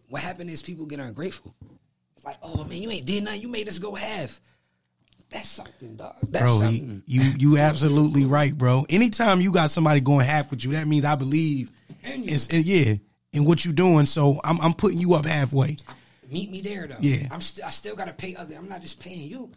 what 0.09 0.21
happened 0.21 0.49
is 0.49 0.61
people 0.61 0.85
get 0.85 0.99
ungrateful. 0.99 1.53
It's 2.15 2.25
like, 2.25 2.37
oh 2.41 2.63
man, 2.63 2.81
you 2.81 2.89
ain't 2.91 3.05
did 3.05 3.23
nothing. 3.23 3.41
You 3.41 3.47
made 3.49 3.67
us 3.67 3.79
go 3.79 3.95
half. 3.95 4.39
That's 5.29 5.49
something, 5.49 5.95
dog. 5.95 6.15
That's 6.29 6.45
bro, 6.45 6.59
something. 6.59 7.03
you 7.07 7.21
you 7.37 7.57
absolutely 7.57 8.25
right, 8.25 8.55
bro. 8.57 8.85
Anytime 8.89 9.41
you 9.41 9.51
got 9.51 9.69
somebody 9.71 9.99
going 9.99 10.25
half 10.25 10.49
with 10.51 10.63
you, 10.63 10.71
that 10.73 10.87
means 10.87 11.03
I 11.03 11.15
believe 11.15 11.71
it's 12.03 12.51
yeah 12.53 12.95
in 13.35 13.45
what 13.45 13.65
you're 13.65 13.73
doing. 13.73 14.05
So 14.05 14.39
I'm 14.43 14.59
I'm 14.61 14.73
putting 14.73 14.99
you 14.99 15.13
up 15.13 15.25
halfway. 15.25 15.77
Meet 16.31 16.51
me 16.51 16.61
there 16.61 16.87
though. 16.87 16.97
Yeah. 16.99 17.27
I'm 17.31 17.41
still 17.41 17.65
I 17.65 17.69
still 17.69 17.95
gotta 17.95 18.13
pay 18.13 18.35
other 18.35 18.55
I'm 18.55 18.69
not 18.69 18.81
just 18.81 18.99
paying 18.99 19.29
you. 19.29 19.51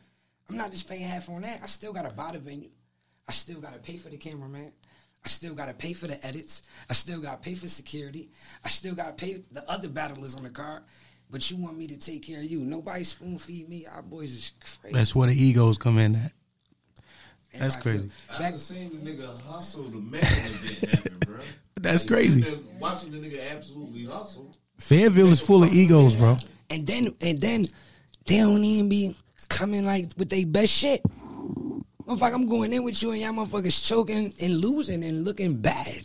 I'm 0.48 0.56
not 0.56 0.70
just 0.70 0.88
paying 0.88 1.08
half 1.08 1.28
on 1.28 1.42
that. 1.42 1.60
I 1.62 1.66
still 1.66 1.92
gotta 1.92 2.10
buy 2.10 2.32
the 2.32 2.38
venue. 2.38 2.70
I 3.28 3.32
still 3.32 3.60
gotta 3.60 3.78
pay 3.78 3.96
for 3.96 4.08
the 4.08 4.16
cameraman. 4.16 4.72
I 5.24 5.28
still 5.28 5.54
gotta 5.54 5.74
pay 5.74 5.92
for 5.92 6.06
the 6.06 6.24
edits. 6.26 6.62
I 6.88 6.92
still 6.92 7.20
gotta 7.20 7.38
pay 7.38 7.54
for 7.54 7.68
security. 7.68 8.30
I 8.64 8.68
still 8.68 8.94
gotta 8.94 9.12
pay 9.12 9.42
the 9.52 9.68
other 9.70 9.88
battlers 9.88 10.36
on 10.36 10.44
the 10.44 10.50
card. 10.50 10.82
But 11.30 11.50
you 11.50 11.58
want 11.58 11.76
me 11.76 11.86
to 11.88 11.98
take 11.98 12.22
care 12.22 12.38
of 12.38 12.46
you. 12.46 12.60
Nobody 12.60 13.04
spoon 13.04 13.36
feed 13.38 13.68
me. 13.68 13.86
Our 13.86 14.00
boys 14.02 14.32
is 14.32 14.52
crazy. 14.80 14.94
That's 14.94 15.14
where 15.14 15.28
the 15.28 15.34
egos 15.34 15.76
come 15.76 15.98
in 15.98 16.16
at. 16.16 16.32
That's 17.52 17.76
Everybody 17.76 17.98
crazy. 17.98 18.08
feel- 18.08 18.34
I 18.34 18.38
Back, 18.38 18.52
just 18.54 18.66
seen 18.68 18.90
the 19.04 19.10
nigga 19.10 19.40
hustle 19.42 19.84
to 19.90 20.00
make 20.00 20.22
an 20.22 20.28
event 20.28 20.94
happen, 20.94 21.18
bro. 21.26 21.36
That's 21.80 22.02
Like, 22.02 22.10
crazy. 22.12 22.42
sitting 22.42 22.64
Watching 22.80 23.12
the 23.12 23.18
nigga 23.18 23.50
absolutely 23.56 24.04
hustle. 24.04 24.54
Fayetteville 24.78 25.28
is 25.30 25.40
full 25.40 25.64
of 25.64 25.72
egos, 25.72 26.14
bro. 26.16 26.36
and 26.70 26.86
then 26.86 27.08
and 27.20 27.40
then 27.40 27.66
they 28.26 28.38
don't 28.38 28.62
even 28.62 28.88
be 28.88 29.16
coming 29.48 29.84
like 29.84 30.10
with 30.16 30.28
their 30.30 30.44
best 30.46 30.72
shit. 30.72 31.02
Motherfucker, 32.06 32.34
I'm 32.34 32.46
going 32.46 32.72
in 32.72 32.84
with 32.84 33.02
you 33.02 33.10
and 33.12 33.20
y'all 33.20 33.32
motherfuckers 33.32 33.86
choking 33.86 34.32
and 34.40 34.56
losing 34.58 35.02
and 35.04 35.24
looking 35.24 35.56
bad. 35.60 36.04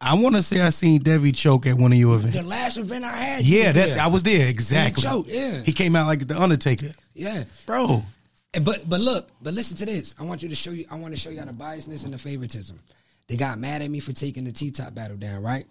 I 0.00 0.14
want 0.14 0.36
to 0.36 0.42
say 0.42 0.60
I 0.60 0.70
seen 0.70 1.00
Devi 1.02 1.32
choke 1.32 1.66
at 1.66 1.76
one 1.76 1.92
of 1.92 1.98
your 1.98 2.14
events. 2.16 2.36
The 2.38 2.44
last 2.44 2.76
event 2.78 3.04
I 3.04 3.16
had, 3.16 3.44
Yeah, 3.44 3.68
were 3.68 3.72
that's 3.72 3.94
there. 3.94 4.02
I 4.02 4.06
was 4.06 4.22
there 4.22 4.46
exactly. 4.48 5.02
choked, 5.02 5.28
yeah. 5.30 5.62
he 5.62 5.72
came 5.72 5.96
out 5.96 6.06
like 6.06 6.26
the 6.26 6.40
Undertaker, 6.40 6.92
yeah. 7.14 7.44
bro. 7.66 8.04
And- 8.54 8.64
But 8.64 8.88
but 8.88 9.00
look, 9.00 9.28
but 9.42 9.52
listen 9.54 9.76
to 9.78 9.86
this. 9.86 10.14
I 10.18 10.24
want 10.24 10.42
you 10.42 10.48
to 10.48 10.54
show 10.54 10.70
you. 10.70 10.84
I 10.90 10.96
want 10.96 11.14
to 11.14 11.20
show 11.20 11.30
y'all 11.30 11.46
the 11.46 11.52
biasness 11.52 12.04
and 12.04 12.12
the 12.12 12.18
favoritism. 12.18 12.80
They 13.28 13.36
got 13.36 13.58
mad 13.58 13.82
at 13.82 13.90
me 13.90 14.00
for 14.00 14.12
taking 14.12 14.44
the 14.44 14.52
T 14.52 14.70
top 14.70 14.94
battle 14.94 15.16
down, 15.18 15.42
right? 15.42 15.66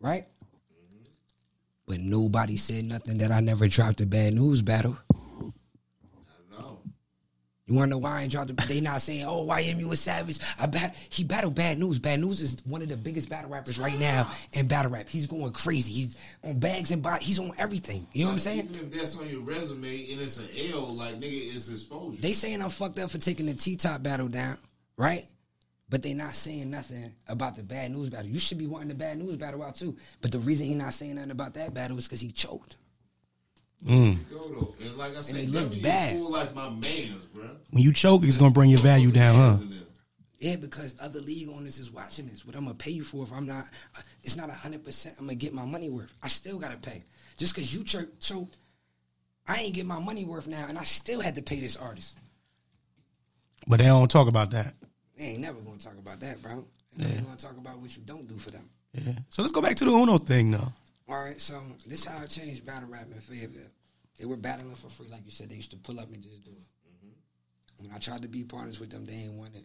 Right. 0.00 0.24
Mm-hmm. 0.24 1.04
But 1.86 2.00
nobody 2.00 2.56
said 2.56 2.84
nothing 2.84 3.18
that 3.18 3.30
I 3.32 3.40
never 3.40 3.68
dropped 3.68 4.00
a 4.00 4.06
bad 4.06 4.32
news 4.34 4.62
battle. 4.62 4.96
You 7.68 7.74
wanna 7.74 7.88
know 7.88 7.98
why 7.98 8.20
I 8.20 8.22
ain't 8.22 8.32
dropped? 8.32 8.48
The, 8.48 8.66
they 8.66 8.80
not 8.80 9.02
saying, 9.02 9.26
"Oh, 9.26 9.44
YM 9.44 9.78
you 9.78 9.92
a 9.92 9.96
savage." 9.96 10.38
I 10.58 10.64
bat 10.66 10.96
he 11.10 11.22
battled 11.22 11.54
Bad 11.54 11.78
News. 11.78 11.98
Bad 11.98 12.18
News 12.18 12.40
is 12.40 12.62
one 12.64 12.80
of 12.80 12.88
the 12.88 12.96
biggest 12.96 13.28
battle 13.28 13.50
rappers 13.50 13.78
right 13.78 13.98
now 14.00 14.30
in 14.54 14.66
battle 14.66 14.90
rap. 14.90 15.06
He's 15.06 15.26
going 15.26 15.52
crazy. 15.52 15.92
He's 15.92 16.16
on 16.42 16.58
bags 16.58 16.90
and 16.92 17.02
body. 17.02 17.22
He's 17.24 17.38
on 17.38 17.52
everything. 17.58 18.06
You 18.14 18.24
know 18.24 18.30
what 18.30 18.34
I'm 18.34 18.38
saying? 18.38 18.68
Even 18.70 18.86
if 18.86 18.92
that's 18.92 19.18
on 19.18 19.28
your 19.28 19.42
resume 19.42 20.10
and 20.12 20.20
it's 20.20 20.38
an 20.38 20.48
L, 20.72 20.94
like 20.94 21.20
nigga, 21.20 21.54
it's 21.54 21.68
exposure. 21.68 22.22
They 22.22 22.32
saying 22.32 22.62
I'm 22.62 22.70
fucked 22.70 22.98
up 22.98 23.10
for 23.10 23.18
taking 23.18 23.44
the 23.44 23.54
T 23.54 23.76
top 23.76 24.02
battle 24.02 24.28
down, 24.28 24.56
right? 24.96 25.24
But 25.90 26.02
they 26.02 26.14
not 26.14 26.34
saying 26.34 26.70
nothing 26.70 27.14
about 27.28 27.56
the 27.56 27.62
bad 27.62 27.90
news 27.90 28.08
battle. 28.08 28.30
You 28.30 28.38
should 28.38 28.58
be 28.58 28.66
wanting 28.66 28.88
the 28.88 28.94
bad 28.94 29.18
news 29.18 29.36
battle 29.36 29.62
out 29.62 29.76
too. 29.76 29.94
But 30.22 30.32
the 30.32 30.38
reason 30.38 30.66
he 30.66 30.74
not 30.74 30.94
saying 30.94 31.16
nothing 31.16 31.32
about 31.32 31.52
that 31.54 31.74
battle 31.74 31.98
is 31.98 32.06
because 32.06 32.20
he 32.20 32.30
choked. 32.30 32.76
Go 33.86 33.92
though, 33.92 34.74
and 34.82 34.96
like 34.96 35.16
I 35.16 35.20
said, 35.20 35.36
they 35.36 35.46
looked 35.46 35.70
W 35.70 35.82
bad. 35.82 36.16
Full 36.16 36.32
life, 36.32 36.54
my 36.54 36.68
man's, 36.68 37.24
bro. 37.26 37.48
When 37.70 37.82
you 37.82 37.92
choke, 37.92 38.24
it's 38.24 38.36
gonna 38.36 38.50
bring 38.50 38.70
your 38.70 38.80
value 38.80 39.10
down, 39.12 39.36
huh? 39.36 39.64
Yeah, 40.38 40.56
because 40.56 40.94
other 41.00 41.20
league 41.20 41.48
owners 41.48 41.78
is 41.78 41.90
watching 41.90 42.26
this. 42.26 42.46
What 42.46 42.54
I'm 42.54 42.64
gonna 42.64 42.74
pay 42.74 42.92
you 42.92 43.02
for 43.02 43.24
if 43.24 43.32
I'm 43.32 43.46
not, 43.46 43.64
uh, 43.96 44.00
it's 44.22 44.36
not 44.36 44.50
hundred 44.50 44.84
percent. 44.84 45.16
I'm 45.18 45.26
gonna 45.26 45.34
get 45.34 45.52
my 45.52 45.64
money 45.64 45.90
worth. 45.90 46.12
I 46.22 46.28
still 46.28 46.58
gotta 46.58 46.76
pay. 46.78 47.02
Just 47.36 47.54
because 47.54 47.74
you 47.74 47.84
cho- 47.84 48.06
choked, 48.20 48.56
I 49.46 49.56
ain't 49.56 49.74
get 49.74 49.86
my 49.86 49.98
money 49.98 50.24
worth 50.24 50.46
now, 50.46 50.66
and 50.68 50.78
I 50.78 50.84
still 50.84 51.20
had 51.20 51.34
to 51.36 51.42
pay 51.42 51.60
this 51.60 51.76
artist. 51.76 52.16
But 53.66 53.78
they 53.78 53.86
don't 53.86 54.10
talk 54.10 54.28
about 54.28 54.50
that. 54.52 54.74
They 55.16 55.24
ain't 55.24 55.40
never 55.40 55.60
gonna 55.60 55.78
talk 55.78 55.98
about 55.98 56.20
that, 56.20 56.40
bro. 56.42 56.64
They 56.96 57.04
never 57.06 57.22
gonna 57.22 57.36
talk 57.36 57.56
about 57.56 57.78
what 57.78 57.96
you 57.96 58.02
don't 58.04 58.26
do 58.28 58.38
for 58.38 58.50
them. 58.50 58.68
Yeah. 58.92 59.12
So 59.30 59.42
let's 59.42 59.52
go 59.52 59.60
back 59.60 59.76
to 59.76 59.84
the 59.84 59.90
Uno 59.90 60.16
thing, 60.18 60.50
though. 60.52 60.72
All 61.08 61.24
right, 61.24 61.40
so 61.40 61.58
this 61.86 62.04
how 62.04 62.22
I 62.22 62.26
changed 62.26 62.66
battle 62.66 62.90
rap 62.90 63.06
in 63.10 63.20
Fayetteville. 63.20 63.70
They 64.18 64.26
were 64.26 64.36
battling 64.36 64.74
for 64.74 64.90
free, 64.90 65.08
like 65.08 65.24
you 65.24 65.30
said. 65.30 65.48
They 65.48 65.54
used 65.56 65.70
to 65.70 65.78
pull 65.78 65.98
up 65.98 66.12
and 66.12 66.22
just 66.22 66.44
do 66.44 66.50
it. 66.50 66.68
When 67.80 67.92
I 67.92 67.98
tried 67.98 68.22
to 68.22 68.28
be 68.28 68.44
partners 68.44 68.80
with 68.80 68.90
them, 68.90 69.06
they 69.06 69.14
ain't 69.14 69.34
want 69.34 69.54
it. 69.54 69.64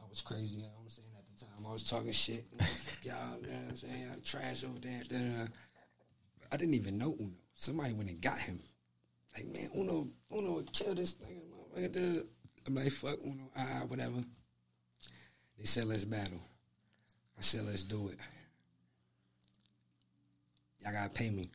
I 0.00 0.04
was 0.08 0.20
crazy. 0.20 0.58
You 0.58 0.62
know 0.62 0.68
what 0.76 0.84
I'm 0.84 0.90
saying 0.90 1.08
at 1.18 1.38
the 1.38 1.44
time, 1.46 1.66
I 1.66 1.72
was 1.72 1.82
talking 1.82 2.12
shit. 2.12 2.44
You 2.52 2.58
know, 2.58 2.64
fuck 2.64 3.04
y'all, 3.04 3.40
you 3.40 3.48
know 3.48 3.54
what 3.54 3.70
I'm 3.70 3.76
saying? 3.76 4.08
I 4.12 4.16
trash 4.22 4.64
over 4.64 4.78
there. 4.78 5.48
I 6.52 6.56
didn't 6.56 6.74
even 6.74 6.98
know 6.98 7.16
Uno. 7.18 7.32
Somebody 7.54 7.94
went 7.94 8.10
and 8.10 8.20
got 8.20 8.38
him. 8.38 8.60
Like 9.34 9.46
man, 9.46 9.70
Uno, 9.76 10.08
Uno 10.30 10.52
would 10.56 10.72
kill 10.72 10.94
this 10.94 11.14
nigga. 11.14 11.40
motherfucker, 11.50 11.92
da, 11.92 12.00
da, 12.00 12.12
da. 12.12 12.20
I'm 12.68 12.74
like, 12.76 12.92
fuck 12.92 13.18
Uno, 13.24 13.50
ah, 13.56 13.82
whatever. 13.88 14.22
They 15.58 15.64
said 15.64 15.86
let's 15.86 16.04
battle. 16.04 16.42
I 17.38 17.40
said 17.40 17.64
let's 17.64 17.84
do 17.84 18.08
it. 18.08 18.18
Y'all 20.84 20.92
gotta 20.92 21.10
pay 21.10 21.30
me. 21.30 21.50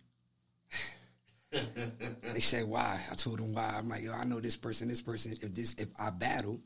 they 1.51 2.39
said 2.39 2.65
why? 2.65 2.99
I 3.11 3.15
told 3.15 3.39
them 3.39 3.53
why. 3.53 3.75
I'm 3.77 3.89
like, 3.89 4.03
yo, 4.03 4.13
I 4.13 4.25
know 4.25 4.39
this 4.39 4.57
person, 4.57 4.87
this 4.87 5.01
person. 5.01 5.33
If 5.41 5.53
this, 5.53 5.75
if 5.75 5.87
I 5.99 6.09
battle, 6.09 6.59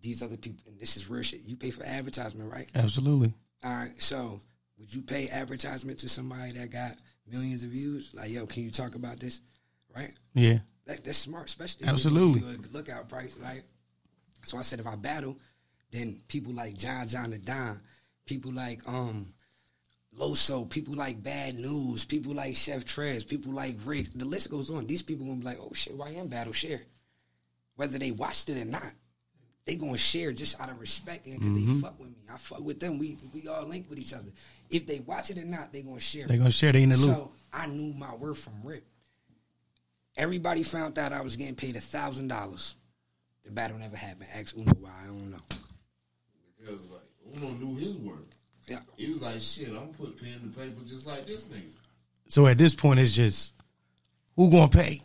these 0.00 0.22
other 0.22 0.36
people, 0.36 0.62
and 0.66 0.78
this 0.78 0.96
is 0.96 1.08
real 1.08 1.22
shit. 1.22 1.40
You 1.44 1.56
pay 1.56 1.70
for 1.70 1.84
advertisement, 1.84 2.50
right? 2.50 2.68
Absolutely. 2.74 3.32
All 3.64 3.70
right. 3.72 4.02
So, 4.02 4.40
would 4.78 4.94
you 4.94 5.02
pay 5.02 5.28
advertisement 5.28 5.98
to 6.00 6.08
somebody 6.08 6.52
that 6.52 6.70
got 6.70 6.92
millions 7.26 7.64
of 7.64 7.70
views? 7.70 8.12
Like, 8.14 8.30
yo, 8.30 8.46
can 8.46 8.62
you 8.62 8.70
talk 8.70 8.94
about 8.94 9.18
this? 9.18 9.40
Right? 9.94 10.10
Yeah. 10.34 10.58
That, 10.86 11.04
that's 11.04 11.18
smart, 11.18 11.46
especially 11.46 11.86
Absolutely. 11.86 12.40
give 12.40 12.50
you 12.50 12.56
a 12.70 12.72
lookout 12.72 13.08
price, 13.08 13.36
right? 13.42 13.62
So 14.44 14.56
I 14.58 14.62
said, 14.62 14.80
if 14.80 14.86
I 14.86 14.96
battle, 14.96 15.36
then 15.90 16.20
people 16.28 16.52
like 16.52 16.76
John 16.76 17.08
John 17.08 17.30
the 17.30 17.38
Don, 17.38 17.80
people 18.26 18.52
like 18.52 18.80
um 18.86 19.32
Loso, 20.18 20.68
people 20.68 20.94
like 20.94 21.22
Bad 21.22 21.58
News, 21.58 22.04
people 22.04 22.34
like 22.34 22.56
Chef 22.56 22.84
Trez, 22.84 23.26
people 23.26 23.52
like 23.52 23.76
Rick. 23.84 24.08
The 24.14 24.24
list 24.24 24.50
goes 24.50 24.70
on. 24.70 24.86
These 24.86 25.02
people 25.02 25.26
gonna 25.26 25.38
be 25.38 25.44
like, 25.44 25.58
oh 25.60 25.72
shit, 25.74 25.94
why 25.96 26.10
am 26.10 26.26
battle 26.28 26.52
share, 26.52 26.82
whether 27.76 27.98
they 27.98 28.10
watched 28.10 28.48
it 28.48 28.60
or 28.60 28.64
not. 28.64 28.92
they 29.64 29.76
gonna 29.76 29.98
share 29.98 30.32
just 30.32 30.60
out 30.60 30.70
of 30.70 30.80
respect 30.80 31.26
and 31.26 31.38
because 31.38 31.52
Mm-hmm. 31.52 31.74
they 31.74 31.80
fuck 31.80 32.00
with 32.00 32.08
me. 32.10 32.16
I 32.32 32.36
fuck 32.38 32.60
with 32.60 32.80
them. 32.80 32.98
We 32.98 33.16
we 33.34 33.46
all 33.48 33.66
link 33.66 33.88
with 33.90 33.98
each 33.98 34.12
other. 34.12 34.30
If 34.70 34.86
they 34.86 35.00
watch 35.00 35.30
it 35.30 35.38
or 35.38 35.44
not, 35.44 35.72
they 35.72 35.82
gonna 35.82 36.00
share. 36.00 36.26
They 36.26 36.38
gonna 36.38 36.50
share. 36.50 36.72
They 36.72 36.82
in 36.82 36.88
the 36.90 36.96
loop. 36.96 37.14
So 37.16 37.32
I 37.52 37.66
knew 37.66 37.92
my 37.94 38.14
worth 38.16 38.38
from 38.38 38.54
rip. 38.64 38.84
Everybody 40.16 40.62
found 40.64 40.98
out 40.98 41.12
I 41.12 41.20
was 41.22 41.36
getting 41.36 41.54
paid 41.54 41.76
a 41.76 41.80
thousand 41.80 42.28
dollars. 42.28 42.74
The 43.44 43.50
battle 43.52 43.78
never 43.78 43.96
happened. 43.96 44.28
Ask 44.34 44.56
Uno 44.56 44.72
why 44.80 44.90
I 45.02 45.06
don't 45.06 45.30
know. 45.30 45.38
Because 46.58 46.90
like 46.90 47.02
Uno 47.36 47.50
knew 47.52 47.76
his 47.76 47.94
worth. 47.96 48.24
Yeah. 48.70 48.80
He 48.96 49.10
was 49.10 49.22
like, 49.22 49.40
"Shit, 49.40 49.68
I'm 49.68 49.74
gonna 49.74 49.86
put 49.92 50.20
pen 50.20 50.40
to 50.40 50.58
paper 50.58 50.82
just 50.86 51.06
like 51.06 51.26
this 51.26 51.44
nigga." 51.44 51.72
So 52.28 52.46
at 52.46 52.58
this 52.58 52.74
point, 52.74 53.00
it's 53.00 53.12
just 53.12 53.54
who 54.36 54.50
gonna 54.50 54.68
pay 54.68 55.00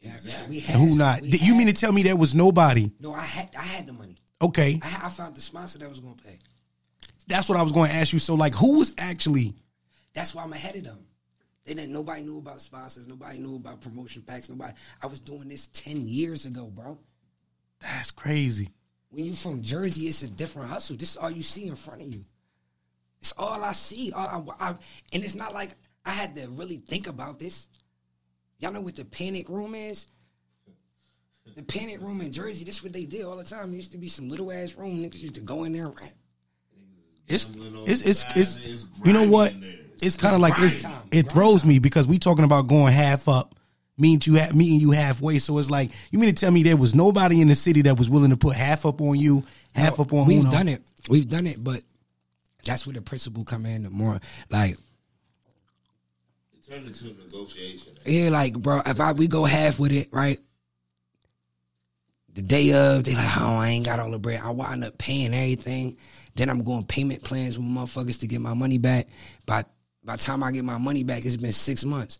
Yeah, 0.00 0.14
Exactly. 0.14 0.48
we 0.48 0.60
had, 0.60 0.76
and 0.76 0.88
who 0.90 0.96
not. 0.96 1.22
we 1.22 1.30
Th- 1.32 1.42
You 1.42 1.54
mean 1.56 1.66
to 1.66 1.72
tell 1.72 1.92
me 1.92 2.02
there 2.02 2.16
was 2.16 2.34
nobody? 2.34 2.90
No, 3.00 3.12
I 3.12 3.22
had 3.22 3.54
I 3.58 3.62
had 3.62 3.86
the 3.86 3.92
money. 3.92 4.16
Okay, 4.40 4.78
I, 4.82 5.06
I 5.06 5.08
found 5.08 5.34
the 5.34 5.40
sponsor 5.40 5.78
that 5.80 5.88
was 5.90 6.00
gonna 6.00 6.14
pay. 6.14 6.38
that's 7.26 7.48
what 7.48 7.58
I 7.58 7.62
was 7.62 7.72
going 7.72 7.90
to 7.90 7.96
ask 7.96 8.12
you. 8.12 8.18
So 8.20 8.34
like, 8.36 8.54
who 8.54 8.78
was 8.78 8.94
actually? 8.98 9.54
That's 10.14 10.34
why 10.34 10.42
I'm 10.44 10.52
ahead 10.52 10.76
of 10.76 10.84
them. 10.84 11.00
They 11.66 11.74
didn't. 11.74 11.92
Nobody 11.92 12.22
knew 12.22 12.38
about 12.38 12.60
sponsors. 12.62 13.06
Nobody 13.06 13.38
knew 13.40 13.56
about 13.56 13.80
promotion 13.82 14.22
packs. 14.22 14.48
Nobody. 14.48 14.72
I 15.02 15.06
was 15.08 15.20
doing 15.20 15.48
this 15.48 15.66
ten 15.66 16.06
years 16.06 16.46
ago, 16.46 16.66
bro. 16.72 16.98
That's 17.80 18.10
crazy. 18.10 18.70
When 19.10 19.24
you 19.26 19.34
from 19.34 19.62
Jersey, 19.62 20.06
it's 20.06 20.22
a 20.22 20.28
different 20.28 20.70
hustle. 20.70 20.96
This 20.96 21.10
is 21.12 21.16
all 21.16 21.30
you 21.30 21.42
see 21.42 21.66
in 21.66 21.76
front 21.76 22.02
of 22.02 22.12
you. 22.12 22.24
It's 23.20 23.32
all 23.36 23.62
I 23.62 23.72
see. 23.72 24.12
All 24.12 24.54
I, 24.60 24.68
I, 24.68 24.74
and 25.12 25.24
it's 25.24 25.34
not 25.34 25.52
like 25.52 25.70
I 26.04 26.10
had 26.10 26.34
to 26.36 26.48
really 26.48 26.76
think 26.76 27.06
about 27.06 27.38
this. 27.38 27.68
Y'all 28.58 28.72
know 28.72 28.80
what 28.80 28.96
the 28.96 29.04
panic 29.04 29.48
room 29.48 29.74
is? 29.74 30.06
The 31.56 31.62
panic 31.62 32.00
room 32.00 32.20
in 32.20 32.30
Jersey. 32.32 32.64
This 32.64 32.76
is 32.76 32.82
what 32.82 32.92
they 32.92 33.04
did 33.04 33.24
all 33.24 33.36
the 33.36 33.44
time. 33.44 33.72
It 33.72 33.76
used 33.76 33.92
to 33.92 33.98
be 33.98 34.08
some 34.08 34.28
little 34.28 34.52
ass 34.52 34.74
room. 34.76 34.98
Niggas 34.98 35.20
used 35.20 35.34
to 35.36 35.40
go 35.40 35.64
in 35.64 35.72
there 35.72 35.86
and 35.86 35.96
rap. 35.96 36.12
It's 37.26 37.46
it's 37.86 38.06
it's, 38.06 38.24
it's 38.36 38.56
it's 38.64 38.88
you 39.04 39.12
know 39.12 39.26
what? 39.26 39.52
It's 40.00 40.16
kind 40.16 40.34
of 40.34 40.40
like 40.40 40.54
it's, 40.58 40.86
it 41.10 41.30
throws 41.30 41.64
me 41.64 41.78
because 41.78 42.06
we 42.06 42.18
talking 42.18 42.44
about 42.44 42.66
going 42.68 42.92
half 42.92 43.28
up. 43.28 43.54
Means 44.00 44.28
you 44.28 44.38
ha- 44.38 44.50
meeting 44.54 44.78
you 44.78 44.92
halfway, 44.92 45.40
so 45.40 45.58
it's 45.58 45.70
like 45.70 45.90
you 46.12 46.20
mean 46.20 46.32
to 46.32 46.40
tell 46.40 46.52
me 46.52 46.62
there 46.62 46.76
was 46.76 46.94
nobody 46.94 47.40
in 47.40 47.48
the 47.48 47.56
city 47.56 47.82
that 47.82 47.98
was 47.98 48.08
willing 48.08 48.30
to 48.30 48.36
put 48.36 48.54
half 48.54 48.86
up 48.86 49.00
on 49.00 49.18
you, 49.18 49.42
half 49.74 49.98
up 49.98 50.12
on 50.12 50.20
who 50.20 50.28
We've 50.28 50.40
Uno? 50.42 50.50
done 50.52 50.68
it. 50.68 50.82
We've 51.08 51.28
done 51.28 51.48
it, 51.48 51.62
but 51.62 51.80
that's 52.68 52.86
where 52.86 52.94
the 52.94 53.00
principle 53.00 53.44
come 53.44 53.64
in. 53.64 53.82
The 53.82 53.90
more 53.90 54.20
like 54.50 54.72
It 54.72 56.70
turned 56.70 56.86
into 56.86 57.06
a 57.06 57.24
negotiation. 57.24 57.94
Yeah, 58.04 58.28
like 58.28 58.58
bro, 58.58 58.82
if 58.84 59.00
I 59.00 59.12
we 59.12 59.26
go 59.26 59.44
half 59.44 59.80
with 59.80 59.92
it, 59.92 60.08
right? 60.12 60.38
The 62.34 62.42
day 62.42 62.72
of, 62.74 63.04
they 63.04 63.14
like, 63.14 63.36
oh, 63.40 63.56
I 63.56 63.68
ain't 63.68 63.86
got 63.86 63.98
all 63.98 64.10
the 64.10 64.18
bread. 64.18 64.40
I 64.44 64.50
wind 64.50 64.84
up 64.84 64.96
paying 64.98 65.34
everything. 65.34 65.96
Then 66.36 66.50
I'm 66.50 66.62
going 66.62 66.84
payment 66.84 67.24
plans 67.24 67.58
with 67.58 67.66
motherfuckers 67.66 68.20
to 68.20 68.28
get 68.28 68.40
my 68.40 68.54
money 68.54 68.78
back. 68.78 69.08
By 69.46 69.64
by 70.04 70.16
the 70.16 70.22
time 70.22 70.42
I 70.42 70.52
get 70.52 70.64
my 70.64 70.78
money 70.78 71.02
back, 71.02 71.24
it's 71.24 71.36
been 71.36 71.52
six 71.52 71.84
months. 71.84 72.18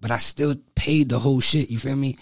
But 0.00 0.12
I 0.12 0.18
still 0.18 0.54
paid 0.76 1.08
the 1.08 1.18
whole 1.18 1.40
shit. 1.40 1.68
You 1.68 1.78
feel 1.78 1.96
me? 1.96 2.16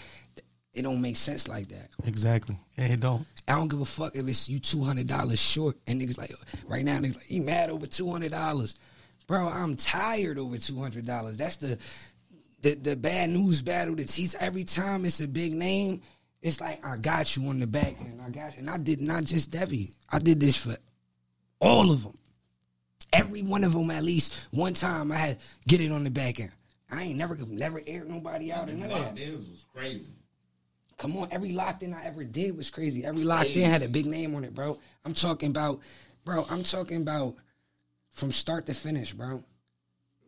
It 0.73 0.81
don't 0.81 1.01
make 1.01 1.17
sense 1.17 1.47
like 1.47 1.69
that. 1.69 1.89
Exactly. 2.05 2.59
Yeah, 2.77 2.85
it 2.85 2.99
don't. 2.99 3.25
I 3.47 3.53
don't 3.55 3.69
give 3.69 3.79
a 3.81 3.85
fuck 3.85 4.15
if 4.15 4.27
it's 4.27 4.49
you 4.49 4.59
two 4.59 4.83
hundred 4.83 5.07
dollars 5.07 5.39
short 5.39 5.77
and 5.87 6.01
niggas 6.01 6.17
like 6.17 6.31
right 6.67 6.83
now 6.83 6.97
niggas 6.99 7.15
like 7.15 7.31
you 7.31 7.41
mad 7.41 7.69
over 7.69 7.85
two 7.85 8.09
hundred 8.09 8.31
dollars, 8.31 8.77
bro. 9.25 9.47
I'm 9.47 9.75
tired 9.75 10.37
over 10.37 10.57
two 10.57 10.79
hundred 10.81 11.05
dollars. 11.05 11.37
That's 11.37 11.57
the 11.57 11.77
the 12.61 12.75
the 12.75 12.95
bad 12.95 13.29
news 13.29 13.61
battle 13.61 13.95
that 13.95 14.09
teach 14.09 14.35
every 14.39 14.63
time 14.65 15.05
it's 15.05 15.21
a 15.21 15.27
big 15.27 15.53
name. 15.53 16.01
It's 16.41 16.59
like 16.59 16.85
I 16.85 16.97
got 16.97 17.35
you 17.35 17.47
on 17.47 17.59
the 17.59 17.67
back 17.67 17.99
end. 17.99 18.21
I 18.21 18.29
got 18.29 18.53
you, 18.53 18.59
and 18.59 18.69
I 18.69 18.77
did 18.77 19.01
not 19.01 19.23
just 19.23 19.49
Debbie. 19.51 19.93
I 20.11 20.19
did 20.19 20.39
this 20.39 20.55
for 20.57 20.75
all 21.59 21.91
of 21.91 22.03
them. 22.03 22.17
Every 23.13 23.41
one 23.41 23.63
of 23.63 23.73
them 23.73 23.89
at 23.91 24.03
least 24.03 24.35
one 24.51 24.73
time 24.73 25.11
I 25.11 25.15
had 25.15 25.37
get 25.67 25.81
it 25.81 25.91
on 25.91 26.03
the 26.03 26.11
back 26.11 26.39
end. 26.39 26.51
I 26.91 27.03
ain't 27.03 27.17
never 27.17 27.37
never 27.47 27.81
aired 27.87 28.09
nobody 28.09 28.51
out 28.51 28.69
and 28.69 28.79
none 28.79 28.91
of 28.91 29.15
that. 29.15 29.15
Was 29.15 29.65
crazy. 29.73 30.11
Come 30.97 31.15
on, 31.17 31.27
every 31.31 31.51
locked 31.51 31.83
in 31.83 31.93
I 31.93 32.05
ever 32.05 32.23
did 32.23 32.57
was 32.57 32.69
crazy. 32.69 33.05
Every 33.05 33.23
locked 33.23 33.55
in 33.55 33.69
had 33.69 33.83
a 33.83 33.87
big 33.87 34.07
name 34.07 34.33
on 34.33 34.43
it, 34.43 34.55
bro. 34.55 34.79
I'm 35.05 35.13
talking 35.13 35.51
about, 35.51 35.79
bro. 36.25 36.45
I'm 36.49 36.63
talking 36.63 37.01
about 37.03 37.35
from 38.13 38.31
start 38.31 38.65
to 38.65 38.73
finish, 38.73 39.13
bro. 39.13 39.43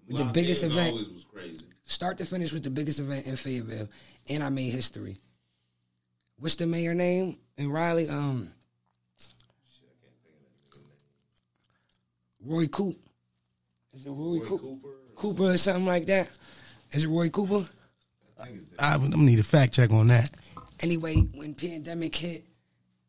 With 0.07 0.17
the 0.17 0.25
biggest 0.25 0.63
event, 0.63 0.93
was 0.93 1.25
crazy. 1.31 1.65
start 1.85 2.17
to 2.19 2.25
finish 2.25 2.51
with 2.51 2.63
the 2.63 2.69
biggest 2.69 2.99
event 2.99 3.25
in 3.25 3.35
Fayetteville, 3.35 3.87
and 4.29 4.43
I 4.43 4.49
made 4.49 4.71
history. 4.71 5.17
What's 6.37 6.55
the 6.55 6.67
mayor 6.67 6.93
name 6.93 7.37
in 7.57 7.71
Riley? 7.71 8.07
Um, 8.07 8.51
Roy 12.43 12.67
Coop. 12.67 12.95
Is 13.93 14.05
it 14.05 14.09
Roy, 14.09 14.39
Roy 14.39 14.45
Coop? 14.47 14.61
Cooper. 14.61 14.89
Cooper 15.15 15.43
or 15.43 15.57
something 15.57 15.85
like 15.85 16.05
that? 16.05 16.29
Is 16.91 17.03
it 17.05 17.09
Roy 17.09 17.29
Cooper? 17.29 17.67
I 18.39 18.45
think 18.45 18.57
it's 18.57 18.69
that. 18.69 18.83
I, 18.83 18.93
I'm 18.93 19.09
gonna 19.09 19.23
need 19.23 19.39
a 19.39 19.43
fact 19.43 19.73
check 19.73 19.91
on 19.91 20.07
that. 20.07 20.31
Anyway, 20.81 21.15
when 21.35 21.53
pandemic 21.53 22.15
hit, 22.15 22.45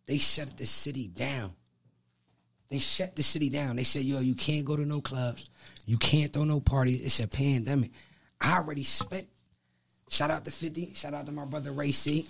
they 0.07 0.19
shut 0.19 0.57
the 0.57 0.67
city 0.67 1.09
down. 1.09 1.53
They 2.69 2.79
shut 2.79 3.17
the 3.17 3.23
city 3.23 3.51
down. 3.51 3.77
They 3.77 3.85
said, 3.85 4.03
"Yo, 4.03 4.21
you 4.21 4.35
can't 4.35 4.65
go 4.65 4.77
to 4.77 4.85
no 4.87 5.01
clubs. 5.01 5.49
You 5.87 5.99
can't 5.99 6.33
throw 6.33 6.45
no 6.45 6.61
parties. 6.61 7.01
It's 7.05 7.21
a 7.21 7.29
pandemic." 7.29 7.93
I 8.41 8.57
already 8.57 8.85
spent. 8.85 9.29
Shout 10.09 10.31
out 10.31 10.45
to 10.45 10.51
Fifty. 10.51 10.93
Shout 10.95 11.15
out 11.15 11.27
to 11.27 11.33
my 11.33 11.45
brother 11.45 11.73
Ray 11.73 11.93
C. 11.93 12.27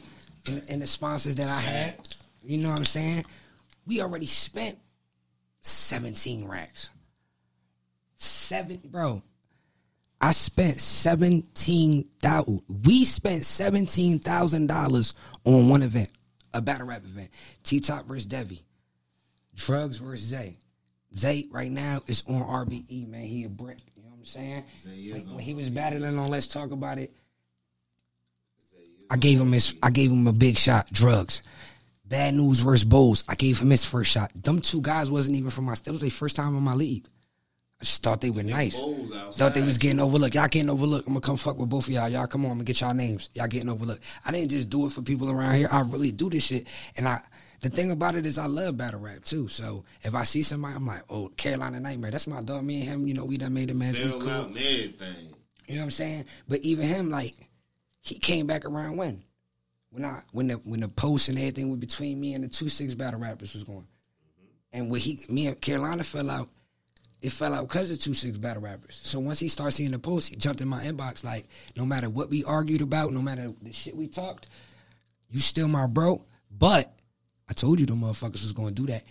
And, 0.47 0.62
and 0.70 0.82
the 0.82 0.86
sponsors 0.86 1.36
that 1.36 1.49
I 1.49 1.61
had. 1.61 2.09
You 2.43 2.59
know 2.59 2.70
what 2.70 2.78
I'm 2.78 2.84
saying? 2.84 3.24
We 3.86 4.01
already 4.01 4.26
spent 4.26 4.78
seventeen 5.61 6.49
racks. 6.49 6.91
Seven, 8.16 8.80
bro. 8.84 9.22
I 10.21 10.33
spent 10.33 10.77
seventeen 10.81 12.09
thousand. 12.21 12.62
We 12.85 13.05
spent 13.05 13.45
seventeen 13.45 14.18
thousand 14.18 14.66
dollars 14.66 15.14
on 15.45 15.68
one 15.68 15.83
event, 15.83 16.11
a 16.53 16.61
battle 16.61 16.87
rap 16.87 17.05
event. 17.05 17.31
T 17.62 17.81
Top 17.81 18.07
versus 18.07 18.27
Devi, 18.27 18.62
Drugs 19.55 19.97
versus 19.97 20.27
Zay. 20.27 20.57
Zay 21.16 21.49
right 21.51 21.71
now 21.71 22.01
is 22.07 22.23
on 22.29 22.43
RBE, 22.43 23.09
man. 23.09 23.23
He 23.23 23.45
a 23.45 23.49
brick. 23.49 23.79
You 23.97 24.03
know 24.03 24.11
what 24.11 24.18
I'm 24.18 24.27
saying? 24.27 24.64
Zay 24.79 24.91
is 24.91 25.14
Like, 25.14 25.29
on 25.29 25.35
when 25.37 25.45
he 25.45 25.55
was 25.55 25.71
battling 25.71 26.18
on 26.18 26.29
Let's 26.29 26.49
Talk 26.49 26.71
About 26.71 26.99
It, 26.99 27.12
I 29.11 29.16
gave 29.16 29.41
him 29.41 29.53
his. 29.53 29.75
I 29.83 29.91
gave 29.91 30.11
him 30.12 30.27
a 30.27 30.33
big 30.33 30.59
shot. 30.59 30.93
Drugs. 30.93 31.43
Bad 32.05 32.35
News 32.35 32.61
versus 32.61 32.85
Bowles. 32.85 33.23
I 33.29 33.37
gave 33.37 33.61
him 33.61 33.71
his 33.71 33.85
first 33.85 34.11
shot. 34.11 34.33
Them 34.35 34.61
two 34.61 34.83
guys 34.83 35.11
wasn't 35.11 35.37
even 35.37 35.51
from 35.51 35.64
my. 35.64 35.75
That 35.75 35.93
was 35.93 36.01
their 36.01 36.11
first 36.11 36.37
time 36.37 36.57
in 36.57 36.62
my 36.62 36.75
league. 36.75 37.07
I 37.81 37.85
just 37.85 38.03
thought 38.03 38.20
they 38.20 38.31
were 38.31 38.43
nice. 38.43 38.78
Bowles. 38.78 39.39
Thought 39.39 39.55
they 39.55 39.62
was 39.62 39.78
getting 39.78 40.01
overlooked. 40.01 40.35
Y'all 40.35 40.49
getting 40.49 40.68
overlooked. 40.68 41.07
I'm 41.07 41.14
gonna 41.14 41.22
come 41.22 41.37
fuck 41.37 41.59
with 41.59 41.70
both 41.70 41.87
of 41.87 41.95
y'all. 41.95 42.11
Y'all 42.11 42.26
come 42.26 42.45
on, 42.45 42.51
I'm 42.51 42.57
gonna 42.59 42.64
get 42.64 42.81
y'all 42.81 42.93
names. 42.93 43.31
Y'all 43.33 43.47
getting 43.47 43.70
overlooked. 43.70 44.03
I 44.24 44.33
didn't 44.33 44.51
just 44.51 44.68
do 44.68 44.87
it 44.87 44.93
for 44.93 45.01
people 45.01 45.31
around 45.31 45.57
here. 45.57 45.68
I 45.72 45.81
really 45.81 46.12
do 46.12 46.28
this 46.28 46.45
shit. 46.45 46.66
And 46.99 47.09
I 47.09 47.20
the 47.61 47.70
thing 47.70 47.91
about 47.91 48.14
it 48.14 48.26
is 48.26 48.39
I 48.39 48.47
love 48.47 48.76
battle 48.76 49.01
rap 49.01 49.24
too. 49.24 49.49
So 49.49 49.85
if 50.03 50.14
I 50.14 50.24
see 50.24 50.43
somebody, 50.43 50.76
I'm 50.76 50.87
like, 50.87 51.03
oh, 51.09 51.28
Carolina 51.28 51.81
Nightmare. 51.81 52.11
That's 52.11 52.26
my 52.26 52.43
dog. 52.43 52.64
Me 52.64 52.81
and 52.81 52.89
him, 52.89 53.07
you 53.07 53.14
know, 53.14 53.24
we 53.24 53.37
done 53.39 53.55
made 53.55 53.70
a 53.70 53.74
man. 53.74 53.95
Cool. 53.95 54.28
out 54.28 54.49
everything. 54.49 55.35
You 55.66 55.76
know 55.76 55.83
what 55.83 55.85
I'm 55.85 55.91
saying? 55.91 56.24
But 56.49 56.61
even 56.61 56.87
him, 56.87 57.11
like, 57.11 57.35
he 58.01 58.18
came 58.18 58.47
back 58.47 58.64
around 58.64 58.97
when? 58.97 59.22
When 59.91 60.05
I 60.05 60.22
when 60.33 60.49
the 60.49 60.55
when 60.55 60.81
the 60.81 60.89
post 60.89 61.28
and 61.28 61.39
everything 61.39 61.68
was 61.68 61.81
between 61.81 62.20
me 62.20 62.35
and 62.35 62.45
the 62.45 62.49
two 62.49 62.68
six 62.68 62.95
battle 62.95 63.20
rappers 63.20 63.55
was 63.55 63.64
going. 63.64 63.87
And 64.72 64.91
when 64.91 65.01
he 65.01 65.20
me 65.28 65.49
and 65.49 65.61
Carolina 65.61 66.05
fell 66.05 66.31
out, 66.31 66.49
it 67.23 67.33
fell 67.33 67.55
out 67.55 67.68
because 67.68 67.91
of 67.91 68.01
two 68.01 68.14
six 68.14 68.39
battle 68.39 68.62
rappers. 68.62 68.99
So 69.03 69.21
once 69.21 69.39
he 69.39 69.49
started 69.49 69.73
seeing 69.73 69.91
the 69.91 69.99
post, 69.99 70.29
he 70.29 70.37
jumped 70.37 70.61
in 70.61 70.68
my 70.68 70.83
inbox 70.85 71.23
like, 71.23 71.47
no 71.77 71.85
matter 71.85 72.09
what 72.09 72.31
we 72.31 72.45
argued 72.45 72.83
about, 72.83 73.12
no 73.12 73.23
matter 73.23 73.53
the 73.62 73.73
shit 73.73 73.97
we 73.97 74.07
talked, 74.07 74.49
you 75.29 75.41
still 75.41 75.68
my 75.68 75.87
bro. 75.87 76.25
But 76.51 76.93
I 77.49 77.53
told 77.53 77.81
you 77.81 77.87
the 77.87 77.93
motherfuckers 77.93 78.43
was 78.43 78.53
gonna 78.53 78.71
do 78.71 78.87
that. 78.87 79.05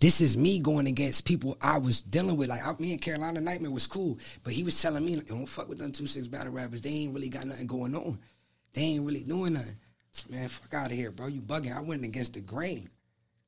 This 0.00 0.20
is 0.20 0.36
me 0.36 0.60
going 0.60 0.86
against 0.86 1.24
people 1.24 1.58
I 1.60 1.78
was 1.78 2.02
dealing 2.02 2.36
with. 2.36 2.48
Like 2.48 2.64
I, 2.64 2.72
me 2.78 2.92
and 2.92 3.02
Carolina 3.02 3.40
Nightmare 3.40 3.72
was 3.72 3.88
cool, 3.88 4.18
but 4.44 4.52
he 4.52 4.62
was 4.62 4.80
telling 4.80 5.04
me, 5.04 5.16
like, 5.16 5.26
"Don't 5.26 5.46
fuck 5.46 5.68
with 5.68 5.78
them 5.78 5.90
two 5.90 6.06
six 6.06 6.28
battle 6.28 6.52
rappers. 6.52 6.82
They 6.82 6.90
ain't 6.90 7.14
really 7.14 7.28
got 7.28 7.46
nothing 7.46 7.66
going 7.66 7.96
on. 7.96 8.20
They 8.72 8.82
ain't 8.82 9.04
really 9.04 9.24
doing 9.24 9.54
nothing." 9.54 9.78
Man, 10.30 10.48
fuck 10.48 10.74
out 10.74 10.90
of 10.90 10.96
here, 10.96 11.10
bro. 11.10 11.26
You 11.26 11.40
bugging. 11.40 11.76
I 11.76 11.80
went 11.80 12.04
against 12.04 12.34
the 12.34 12.40
grain. 12.40 12.88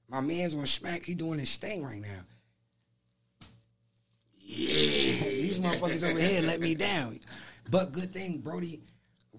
My 0.09 0.21
man's 0.21 0.55
on 0.55 0.67
smack. 0.67 1.05
He 1.05 1.15
doing 1.15 1.39
his 1.39 1.57
thing 1.57 1.83
right 1.85 2.01
now. 2.01 2.21
Yeah, 4.53 5.29
these 5.29 5.61
motherfuckers 5.61 6.09
over 6.09 6.19
here 6.19 6.43
let 6.43 6.61
me 6.61 6.75
down. 6.75 7.21
But 7.71 7.93
good 7.93 8.13
thing, 8.13 8.41
Brody, 8.41 8.81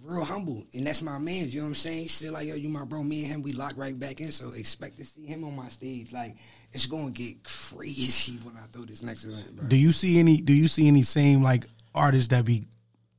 real 0.05 0.24
humble, 0.24 0.66
and 0.74 0.88
that's 0.88 1.01
my 1.01 1.20
man. 1.20 1.49
You 1.49 1.59
know 1.59 1.66
what 1.66 1.70
I'm 1.70 1.76
saying? 1.76 2.07
Still 2.07 2.34
like, 2.34 2.47
yo, 2.47 2.55
you 2.55 2.70
my 2.70 2.86
bro. 2.86 3.03
Me 3.03 3.24
and 3.26 3.34
him, 3.34 3.43
we 3.43 3.51
lock 3.51 3.74
right 3.76 3.97
back 3.99 4.22
in. 4.22 4.32
So 4.32 4.53
expect 4.53 4.97
to 4.97 5.03
see 5.05 5.26
him 5.26 5.43
on 5.43 5.53
my 5.53 5.68
stage. 5.68 6.14
Like 6.14 6.38
it's 6.72 6.86
gonna 6.86 7.12
get 7.12 7.43
crazy 7.43 8.39
when 8.43 8.55
I 8.55 8.68
throw 8.72 8.84
this 8.84 9.03
next 9.03 9.26
event, 9.26 9.57
bro. 9.57 9.68
Do 9.68 9.76
you 9.76 9.91
see 9.91 10.18
any? 10.18 10.39
Do 10.39 10.53
you 10.53 10.70
see 10.70 10.88
any 10.88 11.01
same 11.01 11.43
like 11.43 11.66
artists 11.93 12.30
that 12.30 12.45
be 12.45 12.68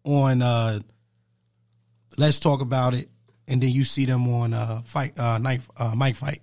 on? 0.04 0.40
uh 0.40 0.80
Let's 2.18 2.40
talk 2.40 2.60
about 2.60 2.94
it, 2.94 3.08
and 3.48 3.62
then 3.62 3.70
you 3.70 3.84
see 3.84 4.06
them 4.06 4.28
on 4.28 4.54
uh 4.54 4.82
fight 4.84 5.18
uh 5.18 5.38
night 5.38 5.60
uh 5.76 5.94
Mike 5.94 6.16
fight. 6.16 6.40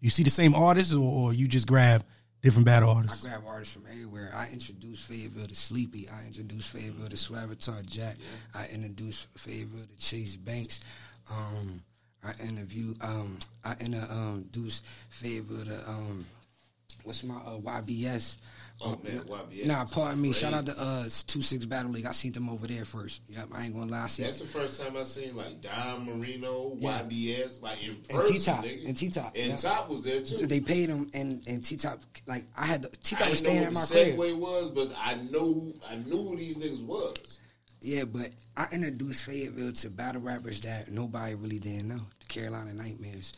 You 0.00 0.10
see 0.10 0.22
the 0.22 0.30
same 0.30 0.54
artists, 0.54 0.92
or, 0.92 1.02
or 1.28 1.34
you 1.34 1.46
just 1.46 1.68
grab 1.68 2.04
different 2.42 2.66
battle 2.66 2.90
artists. 2.90 3.24
I 3.24 3.28
grab 3.28 3.42
artists 3.46 3.74
from 3.74 3.84
everywhere. 3.90 4.32
I 4.34 4.48
introduced 4.52 5.04
Fayetteville 5.04 5.46
to 5.46 5.54
Sleepy. 5.54 6.08
I 6.08 6.26
introduced 6.26 6.72
Fayetteville 6.72 7.08
to 7.08 7.16
Swavatar 7.16 7.84
Jack. 7.86 8.16
I 8.54 8.66
introduced 8.72 9.28
Fayetteville 9.36 9.86
to 9.86 9.96
Chase 9.98 10.36
Banks. 10.36 10.80
Um, 11.30 11.82
I 12.24 12.32
interview. 12.42 12.94
Um, 13.00 13.38
I 13.64 13.74
introduced 13.80 14.84
Fayetteville 15.08 15.64
to 15.64 15.90
um, 15.90 16.26
what's 17.04 17.24
my 17.24 17.36
uh, 17.36 17.58
YBS. 17.58 18.36
Oh, 18.82 18.92
Um, 18.92 18.98
man, 19.04 19.20
YBS 19.20 19.66
Nah, 19.66 19.84
pardon 19.84 20.22
me. 20.22 20.32
Shout 20.32 20.54
out 20.54 20.64
to 20.66 20.74
uh 20.78 21.02
two 21.26 21.42
six 21.42 21.66
Battle 21.66 21.90
League. 21.92 22.06
I 22.06 22.12
seen 22.12 22.32
them 22.32 22.48
over 22.48 22.66
there 22.66 22.84
first. 22.86 23.20
Yep, 23.28 23.48
I 23.54 23.64
ain't 23.66 23.74
gonna 23.74 23.90
lie. 23.90 24.04
I 24.04 24.06
seen 24.06 24.24
That's 24.26 24.38
the 24.40 24.46
first 24.46 24.80
time 24.80 24.96
I 24.96 25.02
seen 25.04 25.36
like 25.36 25.60
Don 25.60 26.06
Marino, 26.06 26.76
Yeah. 26.78 27.02
YBS, 27.02 27.60
like 27.62 27.82
in 27.84 27.90
And 27.90 28.08
person. 28.08 28.32
T-Top. 28.36 28.64
And 28.64 28.96
T-Top, 28.96 29.32
And 29.36 29.46
yeah. 29.50 29.56
Top 29.56 29.90
was 29.90 30.00
there 30.02 30.22
too. 30.22 30.46
they 30.46 30.60
paid 30.60 30.88
him 30.88 31.10
and 31.12 31.42
and 31.46 31.62
T 31.64 31.76
Top 31.76 32.00
like 32.26 32.44
I 32.56 32.64
had 32.64 32.82
the 32.82 32.88
T 32.88 33.16
Top 33.16 33.28
was 33.28 33.40
staying 33.40 33.58
what 33.58 33.66
at 33.66 33.72
the 33.72 33.74
my 33.74 33.86
crib. 33.86 34.16
segue 34.16 34.38
was, 34.38 34.70
but 34.70 34.92
I 34.98 35.16
know 35.30 35.74
I 35.90 35.96
knew 35.96 36.16
who 36.28 36.36
these 36.36 36.56
niggas 36.56 36.82
was. 36.84 37.38
Yeah, 37.82 38.04
but 38.04 38.30
I 38.56 38.66
introduced 38.72 39.24
Fayetteville 39.24 39.72
to 39.72 39.90
battle 39.90 40.20
rappers 40.22 40.60
that 40.62 40.90
nobody 40.90 41.34
really 41.34 41.58
didn't 41.58 41.88
know. 41.88 42.00
The 42.20 42.26
Carolina 42.28 42.72
Nightmares, 42.74 43.32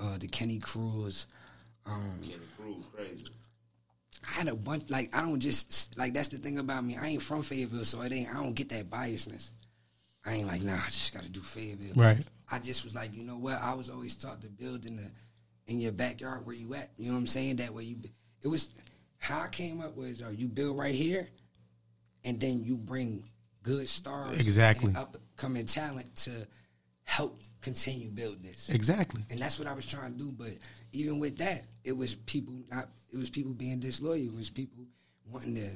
uh, 0.00 0.16
the 0.18 0.26
Kenny 0.28 0.58
Cruz. 0.58 1.26
Um, 1.86 2.18
Kenny 2.22 2.34
Cruz, 2.58 2.84
crazy. 2.94 3.24
I 4.26 4.30
had 4.38 4.48
a 4.48 4.54
bunch. 4.54 4.90
Like 4.90 5.14
I 5.16 5.20
don't 5.22 5.40
just 5.40 5.96
like 5.98 6.12
that's 6.14 6.28
the 6.28 6.38
thing 6.38 6.58
about 6.58 6.84
me. 6.84 6.96
I 7.00 7.06
ain't 7.08 7.22
from 7.22 7.42
Fayetteville, 7.42 7.84
so 7.84 8.02
it 8.02 8.12
ain't. 8.12 8.28
I 8.34 8.42
don't 8.42 8.54
get 8.54 8.68
that 8.70 8.90
biasness. 8.90 9.50
I 10.24 10.32
ain't 10.34 10.48
like 10.48 10.62
nah. 10.62 10.74
I 10.74 10.86
just 10.86 11.14
got 11.14 11.22
to 11.22 11.30
do 11.30 11.40
Fayetteville. 11.40 11.94
Right. 11.94 12.18
I 12.50 12.58
just 12.58 12.84
was 12.84 12.94
like, 12.94 13.14
you 13.14 13.22
know 13.24 13.36
what? 13.38 13.60
I 13.62 13.74
was 13.74 13.88
always 13.90 14.16
taught 14.16 14.40
to 14.42 14.48
build 14.48 14.84
in 14.84 14.96
the 14.96 15.10
in 15.66 15.78
your 15.80 15.92
backyard 15.92 16.44
where 16.46 16.56
you 16.56 16.74
at. 16.74 16.90
You 16.96 17.08
know 17.08 17.14
what 17.14 17.20
I'm 17.20 17.26
saying? 17.26 17.56
That 17.56 17.72
way 17.72 17.84
you. 17.84 17.96
It 18.42 18.48
was 18.48 18.70
how 19.18 19.40
I 19.40 19.48
came 19.48 19.80
up 19.80 19.96
was 19.96 20.20
Uh, 20.22 20.30
you 20.30 20.48
build 20.48 20.76
right 20.76 20.94
here, 20.94 21.28
and 22.24 22.40
then 22.40 22.64
you 22.64 22.76
bring 22.76 23.24
good 23.62 23.88
stars, 23.88 24.38
Exactly. 24.38 24.92
upcoming 24.96 25.66
talent 25.66 26.14
to 26.16 26.30
help 27.02 27.40
continue 27.60 28.08
build 28.08 28.42
this. 28.42 28.68
Exactly. 28.68 29.22
And 29.30 29.40
that's 29.40 29.58
what 29.58 29.66
I 29.66 29.74
was 29.74 29.86
trying 29.86 30.12
to 30.12 30.18
do. 30.18 30.30
But 30.30 30.50
even 30.92 31.18
with 31.18 31.38
that, 31.38 31.64
it 31.84 31.96
was 31.96 32.14
people 32.14 32.54
not. 32.70 32.88
It 33.16 33.20
was 33.20 33.30
people 33.30 33.54
being 33.54 33.80
disloyal. 33.80 34.16
It 34.16 34.34
was 34.34 34.50
people 34.50 34.84
wanting 35.32 35.54
to 35.54 35.70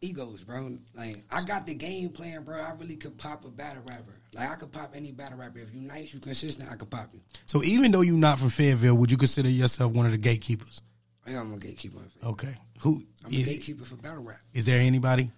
egos, 0.00 0.44
bro. 0.44 0.78
Like 0.94 1.24
I 1.28 1.42
got 1.42 1.66
the 1.66 1.74
game 1.74 2.10
plan, 2.10 2.44
bro. 2.44 2.60
I 2.60 2.72
really 2.78 2.94
could 2.94 3.18
pop 3.18 3.44
a 3.44 3.48
battle 3.48 3.82
rapper. 3.84 4.14
Like 4.32 4.48
I 4.48 4.54
could 4.54 4.70
pop 4.70 4.92
any 4.94 5.10
battle 5.10 5.38
rapper. 5.38 5.58
If 5.58 5.74
you 5.74 5.80
nice, 5.80 6.14
you 6.14 6.20
consistent, 6.20 6.70
I 6.70 6.76
could 6.76 6.88
pop 6.88 7.08
you. 7.12 7.20
So 7.46 7.64
even 7.64 7.90
though 7.90 8.02
you're 8.02 8.14
not 8.14 8.38
from 8.38 8.50
Fayetteville, 8.50 8.94
would 8.94 9.10
you 9.10 9.16
consider 9.16 9.48
yourself 9.48 9.92
one 9.92 10.06
of 10.06 10.12
the 10.12 10.18
gatekeepers? 10.18 10.82
I 11.26 11.32
am 11.32 11.52
a 11.52 11.58
gatekeeper. 11.58 11.98
Okay. 12.24 12.54
Who 12.82 13.02
I'm 13.26 13.32
a 13.32 13.42
gatekeeper 13.42 13.84
for 13.84 13.96
battle 13.96 14.22
rap. 14.22 14.38
is 14.54 14.66
there 14.66 14.80
anybody 14.80 15.32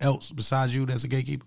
else 0.00 0.32
besides 0.32 0.74
you 0.74 0.86
that's 0.86 1.04
a 1.04 1.08
gatekeeper? 1.08 1.44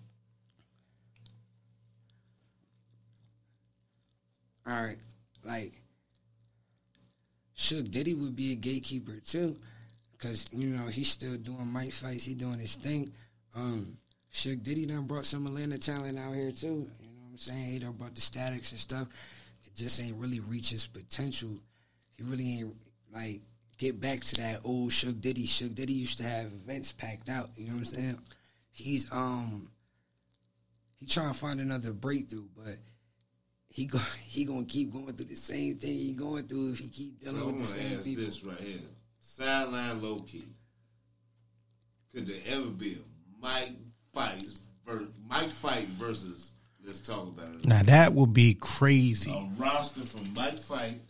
All 4.67 4.83
right, 4.83 4.97
like 5.43 5.81
Shook 7.65 7.89
Diddy 7.89 8.13
would 8.13 8.35
be 8.35 8.51
a 8.51 8.55
gatekeeper 8.55 9.19
too, 9.25 9.57
cause 10.19 10.45
you 10.51 10.67
know 10.67 10.85
he's 10.85 11.09
still 11.09 11.35
doing 11.37 11.73
mic 11.73 11.93
fights. 11.93 12.23
He 12.23 12.35
doing 12.35 12.59
his 12.59 12.75
thing. 12.75 13.11
Um, 13.55 13.97
Shook 14.29 14.61
Diddy 14.61 14.85
done 14.85 15.07
brought 15.07 15.25
some 15.25 15.47
Atlanta 15.47 15.79
talent 15.79 16.19
out 16.19 16.35
here 16.35 16.51
too. 16.51 16.67
You 16.67 17.09
know 17.09 17.23
what 17.23 17.31
I'm 17.31 17.37
saying? 17.39 17.71
He 17.71 17.79
done 17.79 17.93
brought 17.93 18.13
the 18.13 18.21
statics 18.21 18.69
and 18.69 18.79
stuff. 18.79 19.07
It 19.65 19.73
just 19.73 19.99
ain't 19.99 20.15
really 20.17 20.41
reach 20.41 20.69
his 20.69 20.85
potential. 20.85 21.49
He 22.15 22.23
really 22.23 22.59
ain't 22.59 22.75
like 23.11 23.41
get 23.79 23.99
back 23.99 24.19
to 24.19 24.35
that 24.35 24.59
old 24.63 24.93
Shook 24.93 25.19
Diddy. 25.19 25.47
Shook 25.47 25.73
Diddy 25.73 25.93
used 25.93 26.19
to 26.19 26.23
have 26.23 26.45
events 26.45 26.91
packed 26.91 27.29
out. 27.29 27.49
You 27.55 27.69
know 27.69 27.73
what 27.73 27.79
I'm 27.79 27.85
saying? 27.85 28.19
He's 28.73 29.11
um 29.11 29.71
he 30.99 31.07
trying 31.07 31.33
to 31.33 31.39
find 31.39 31.59
another 31.59 31.93
breakthrough, 31.93 32.45
but 32.55 32.75
he 33.75 33.85
go 33.85 33.97
he 34.25 34.45
gonna 34.45 34.63
keep 34.65 34.91
going 34.93 35.11
through 35.13 35.25
the 35.25 35.35
same 35.35 35.75
thing 35.75 35.95
he 35.95 36.13
going 36.13 36.43
through 36.47 36.71
if 36.71 36.79
he 36.79 36.87
keep 36.87 37.19
dealing 37.19 37.35
So 37.37 37.47
I'm 37.49 37.55
with 37.57 37.67
the 37.67 37.73
gonna 37.73 37.87
same 37.89 37.97
ask 37.97 38.05
people. 38.05 38.23
this 38.23 38.43
right 38.45 38.59
here. 38.59 38.79
Sideline 39.19 40.01
low 40.01 40.19
key. 40.19 40.45
Could 42.13 42.27
there 42.27 42.39
ever 42.57 42.67
be 42.67 42.93
a 42.93 43.41
Mike 43.41 43.73
fight 44.13 44.45
ver- 44.85 45.07
Mike 45.29 45.49
fight 45.49 45.83
versus 45.87 46.53
let's 46.85 47.01
talk 47.01 47.27
about 47.27 47.49
it. 47.53 47.67
Now 47.67 47.83
that 47.83 48.13
would 48.13 48.31
be 48.33 48.53
crazy. 48.53 49.29
A 49.31 49.61
roster 49.61 50.01
from 50.03 50.33
Mike 50.33 50.57
Fight. 50.57 51.01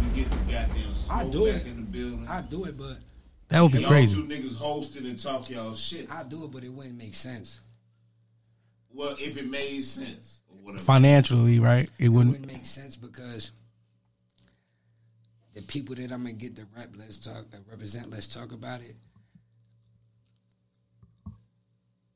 we 0.00 0.20
get 0.20 0.30
the 0.30 0.52
goddamn 0.52 0.92
I 1.10 1.24
do 1.24 1.46
back 1.46 1.62
it. 1.62 1.66
in 1.66 1.90
the. 1.90 2.30
I 2.30 2.42
do 2.42 2.64
it, 2.66 2.78
but 2.78 2.98
That 3.48 3.60
would 3.62 3.72
be 3.72 3.80
y'all 3.80 3.88
crazy. 3.90 4.22
two 4.22 4.28
niggas 4.28 4.54
hosting 4.56 5.06
and 5.06 5.18
talk 5.20 5.50
y'all 5.50 5.74
shit. 5.74 6.08
I 6.12 6.22
do 6.22 6.44
it, 6.44 6.50
but 6.52 6.62
it 6.62 6.72
wouldn't 6.72 6.96
make 6.96 7.14
sense. 7.16 7.58
Well, 8.94 9.16
if 9.18 9.36
it 9.36 9.48
made 9.48 9.80
sense 9.82 10.40
or 10.50 10.56
whatever. 10.64 10.84
Financially, 10.84 11.60
right? 11.60 11.88
It 11.98 12.06
It 12.06 12.08
wouldn't. 12.10 12.32
wouldn't 12.40 12.52
make 12.52 12.66
sense 12.66 12.96
because 12.96 13.50
the 15.54 15.62
people 15.62 15.94
that 15.96 16.12
I'm 16.12 16.22
gonna 16.22 16.32
get 16.34 16.56
the 16.56 16.66
rep, 16.76 16.90
let's 16.96 17.18
talk, 17.18 17.46
uh, 17.52 17.58
represent, 17.70 18.10
let's 18.10 18.28
talk 18.28 18.52
about 18.52 18.80
it. 18.80 18.96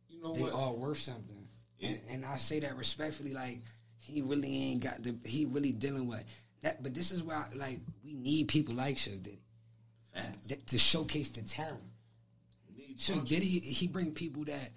You 0.09 0.21
know 0.23 0.33
They 0.35 0.43
what? 0.43 0.53
all 0.53 0.77
worth 0.77 0.99
something, 0.99 1.49
and, 1.83 2.01
and 2.11 2.25
I 2.25 2.37
say 2.37 2.61
that 2.61 2.77
respectfully. 2.77 3.33
Like 3.35 3.61
he 3.99 4.23
really 4.23 4.71
ain't 4.73 4.83
got 4.83 5.03
the, 5.03 5.17
he 5.25 5.45
really 5.45 5.73
dealing 5.73 6.07
with 6.09 6.25
that. 6.63 6.83
But 6.83 6.95
this 6.95 7.13
is 7.13 7.23
why, 7.23 7.47
like, 7.57 7.81
we 8.05 8.15
need 8.15 8.49
people 8.49 8.75
like 8.75 8.97
Suge 8.97 9.23
Diddy 9.23 9.39
Facts. 10.15 10.49
that, 10.49 10.67
to 10.69 10.79
showcase 10.79 11.31
the 11.31 11.43
talent. 11.43 11.83
Need 12.77 12.99
Suge. 12.99 13.27
Diddy, 13.29 13.47
he 13.47 13.87
bring 13.89 14.13
people 14.13 14.45
that 14.45 14.71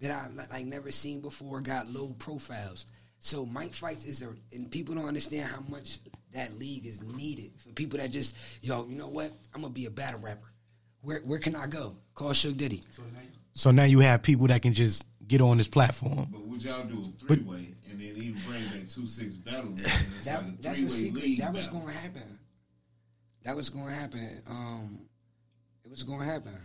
that 0.00 0.10
I 0.10 0.28
like, 0.34 0.50
like 0.52 0.66
never 0.66 0.90
seen 0.90 1.20
before, 1.20 1.60
got 1.60 1.88
low 1.88 2.14
profiles. 2.18 2.86
So 3.20 3.46
Mike 3.46 3.72
fights 3.74 4.04
is 4.04 4.22
a, 4.22 4.34
and 4.52 4.70
people 4.70 4.94
don't 4.94 5.06
understand 5.08 5.48
how 5.50 5.60
much 5.68 5.98
that 6.32 6.58
league 6.58 6.84
is 6.84 7.02
needed 7.02 7.52
for 7.58 7.70
people 7.70 7.98
that 7.98 8.10
just, 8.10 8.34
yo, 8.60 8.86
you 8.86 8.96
know 8.96 9.08
what? 9.08 9.32
I'm 9.54 9.62
gonna 9.62 9.72
be 9.72 9.86
a 9.86 9.90
battle 9.90 10.20
rapper. 10.20 10.52
Where 11.00 11.20
where 11.20 11.38
can 11.38 11.54
I 11.56 11.66
go? 11.66 11.96
Call 12.14 12.30
Suge 12.30 12.56
Diddy. 12.56 12.82
So 13.54 13.70
now 13.70 13.84
you 13.84 14.00
have 14.00 14.22
people 14.22 14.46
that 14.48 14.62
can 14.62 14.72
just 14.74 15.04
get 15.26 15.40
on 15.40 15.56
this 15.58 15.68
platform. 15.68 16.26
But 16.30 16.40
would 16.46 16.62
y'all 16.62 16.84
do 16.84 17.00
a 17.22 17.26
three 17.26 17.42
way 17.44 17.68
and 17.90 18.00
then 18.00 18.16
even 18.16 18.40
bring 18.46 18.62
back 18.64 18.88
two 18.88 19.06
six 19.06 19.36
battle? 19.36 19.68
and 19.68 19.76
That 20.24 20.42
like 20.44 20.52
a 20.54 20.62
that's 20.62 20.78
three 20.80 20.86
a 20.86 20.90
way 20.90 20.94
secret. 20.96 21.22
league. 21.24 21.38
That 21.40 21.52
was 21.54 21.66
battle. 21.66 21.80
going 21.82 21.94
to 21.94 22.00
happen. 22.00 22.38
That 23.44 23.56
was 23.56 23.70
going 23.70 23.86
to 23.88 23.94
happen. 23.94 24.42
Um, 24.48 24.98
it 25.84 25.90
was 25.90 26.02
going 26.02 26.20
to 26.20 26.26
happen. 26.26 26.58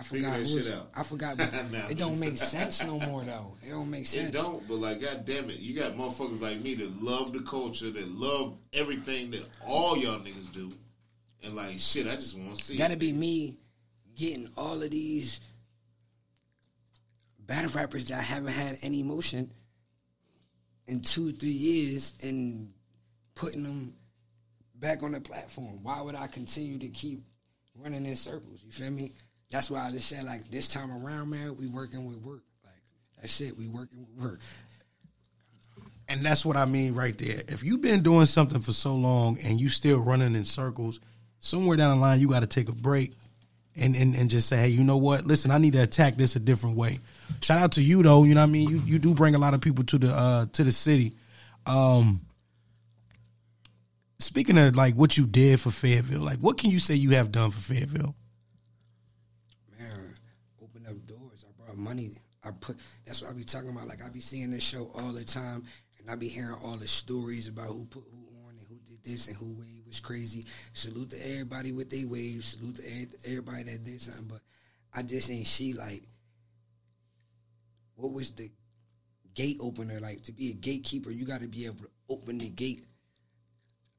I 0.00 0.02
forgot. 0.02 0.38
that 0.38 0.48
shit 0.48 0.72
out. 0.72 0.88
I 0.96 1.02
forgot. 1.02 1.38
Nah, 1.70 1.88
it 1.88 1.98
don't 1.98 2.18
make 2.18 2.38
sense 2.38 2.82
no 2.82 2.98
more 3.00 3.22
though. 3.22 3.52
It 3.64 3.70
don't 3.70 3.90
make 3.90 4.06
sense. 4.06 4.30
It 4.30 4.32
don't, 4.32 4.66
but 4.66 4.76
like, 4.76 5.00
god 5.00 5.26
damn 5.26 5.50
it, 5.50 5.58
you 5.58 5.78
got 5.78 5.92
motherfuckers 5.92 6.40
like 6.40 6.60
me 6.62 6.74
that 6.76 7.02
love 7.02 7.32
the 7.32 7.40
culture, 7.40 7.90
that 7.90 8.08
love 8.08 8.56
everything 8.72 9.30
that 9.32 9.46
all 9.66 9.98
y'all 9.98 10.18
niggas 10.18 10.52
do, 10.52 10.72
and 11.44 11.54
like, 11.54 11.78
shit, 11.78 12.06
I 12.06 12.14
just 12.14 12.36
want 12.38 12.56
to 12.56 12.62
see. 12.62 12.76
Gotta 12.78 12.94
it. 12.94 12.98
be 12.98 13.12
me 13.12 13.58
getting 14.16 14.48
all 14.56 14.82
of 14.82 14.90
these 14.90 15.40
battle 17.38 17.70
rappers 17.72 18.06
that 18.06 18.18
I 18.18 18.22
haven't 18.22 18.52
had 18.52 18.78
any 18.82 19.02
motion 19.02 19.50
in 20.86 21.02
two, 21.02 21.30
three 21.32 21.50
years 21.50 22.14
and 22.22 22.72
putting 23.34 23.62
them 23.64 23.94
back 24.76 25.02
on 25.02 25.12
the 25.12 25.20
platform. 25.20 25.82
Why 25.82 26.00
would 26.00 26.14
I 26.14 26.26
continue 26.26 26.78
to 26.78 26.88
keep 26.88 27.22
running 27.76 28.06
in 28.06 28.16
circles? 28.16 28.62
You 28.64 28.72
feel 28.72 28.90
me? 28.90 29.12
That's 29.50 29.70
why 29.70 29.86
I 29.86 29.90
just 29.90 30.08
said 30.08 30.24
like 30.24 30.48
this 30.50 30.68
time 30.68 30.90
around, 30.90 31.30
man, 31.30 31.56
we 31.56 31.66
working 31.66 32.06
with 32.06 32.18
work. 32.18 32.42
Like 32.64 32.74
that's 33.20 33.40
it. 33.40 33.56
We 33.56 33.68
working 33.68 34.00
with 34.00 34.24
work. 34.24 34.40
And 36.08 36.20
that's 36.22 36.44
what 36.44 36.56
I 36.56 36.64
mean 36.64 36.94
right 36.94 37.16
there. 37.16 37.42
If 37.48 37.62
you've 37.62 37.80
been 37.80 38.02
doing 38.02 38.26
something 38.26 38.60
for 38.60 38.72
so 38.72 38.94
long 38.94 39.38
and 39.44 39.60
you 39.60 39.68
still 39.68 39.98
running 39.98 40.34
in 40.34 40.44
circles, 40.44 40.98
somewhere 41.38 41.76
down 41.76 41.96
the 41.96 42.00
line 42.00 42.20
you 42.20 42.28
got 42.28 42.40
to 42.40 42.46
take 42.46 42.68
a 42.68 42.72
break 42.72 43.12
and, 43.76 43.94
and 43.96 44.14
and 44.14 44.30
just 44.30 44.48
say, 44.48 44.56
hey, 44.56 44.68
you 44.68 44.84
know 44.84 44.96
what? 44.96 45.26
Listen, 45.26 45.50
I 45.50 45.58
need 45.58 45.72
to 45.74 45.82
attack 45.82 46.16
this 46.16 46.36
a 46.36 46.40
different 46.40 46.76
way. 46.76 46.98
Shout 47.40 47.58
out 47.58 47.72
to 47.72 47.82
you 47.82 48.02
though. 48.02 48.24
You 48.24 48.34
know 48.34 48.40
what 48.40 48.48
I 48.48 48.52
mean? 48.52 48.68
You 48.68 48.82
you 48.84 48.98
do 48.98 49.14
bring 49.14 49.34
a 49.34 49.38
lot 49.38 49.54
of 49.54 49.60
people 49.60 49.84
to 49.84 49.98
the 49.98 50.12
uh 50.12 50.46
to 50.52 50.64
the 50.64 50.72
city. 50.72 51.14
Um 51.66 52.20
Speaking 54.18 54.58
of 54.58 54.76
like 54.76 54.96
what 54.96 55.16
you 55.16 55.26
did 55.26 55.60
for 55.60 55.70
Fayetteville, 55.70 56.20
like 56.20 56.38
what 56.38 56.58
can 56.58 56.70
you 56.70 56.78
say 56.78 56.94
you 56.94 57.10
have 57.10 57.32
done 57.32 57.50
for 57.50 57.60
Fayetteville? 57.60 58.14
man, 59.78 60.14
open 60.62 60.84
up 60.86 61.06
doors. 61.06 61.44
I 61.48 61.64
brought 61.64 61.69
money. 61.80 62.12
I 62.44 62.50
put. 62.52 62.76
That's 63.04 63.22
what 63.22 63.32
I 63.32 63.36
be 63.36 63.44
talking 63.44 63.70
about. 63.70 63.86
Like 63.86 64.02
I 64.02 64.08
be 64.08 64.20
seeing 64.20 64.50
this 64.50 64.62
show 64.62 64.90
all 64.94 65.12
the 65.12 65.24
time, 65.24 65.64
and 65.98 66.10
I 66.10 66.14
be 66.14 66.28
hearing 66.28 66.56
all 66.62 66.76
the 66.76 66.88
stories 66.88 67.48
about 67.48 67.68
who 67.68 67.84
put 67.84 68.04
who 68.10 68.46
on 68.46 68.56
and 68.56 68.66
who 68.68 68.78
did 68.88 69.04
this 69.04 69.28
and 69.28 69.36
who 69.36 69.54
wave 69.58 69.82
was 69.86 70.00
crazy. 70.00 70.44
Salute 70.72 71.10
to 71.10 71.30
everybody 71.30 71.72
with 71.72 71.90
their 71.90 72.06
waves. 72.06 72.46
Salute 72.46 72.76
to 72.76 73.30
everybody 73.30 73.64
that 73.64 73.84
did 73.84 74.00
something. 74.00 74.28
But 74.28 74.40
I 74.94 75.02
just 75.02 75.30
ain't 75.30 75.46
see 75.46 75.74
like 75.74 76.02
what 77.96 78.12
was 78.12 78.30
the 78.30 78.50
gate 79.34 79.58
opener. 79.60 80.00
Like 80.00 80.22
to 80.24 80.32
be 80.32 80.50
a 80.50 80.54
gatekeeper, 80.54 81.10
you 81.10 81.26
got 81.26 81.42
to 81.42 81.48
be 81.48 81.66
able 81.66 81.84
to 81.84 81.90
open 82.08 82.38
the 82.38 82.48
gate. 82.48 82.86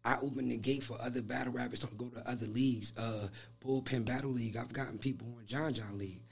I 0.04 0.18
open 0.24 0.50
the 0.50 0.58
gate 0.58 0.84
for 0.84 0.98
other 1.00 1.22
battle 1.22 1.54
rappers 1.54 1.82
to 1.82 1.96
go 1.96 2.10
to 2.10 2.30
other 2.30 2.48
leagues. 2.48 2.92
Uh, 2.98 3.28
Bullpen 3.64 4.04
Battle 4.06 4.32
League. 4.32 4.58
I've 4.58 4.74
gotten 4.74 4.98
people 4.98 5.28
on 5.38 5.46
John 5.46 5.74
John 5.74 6.00
League. 6.00 6.24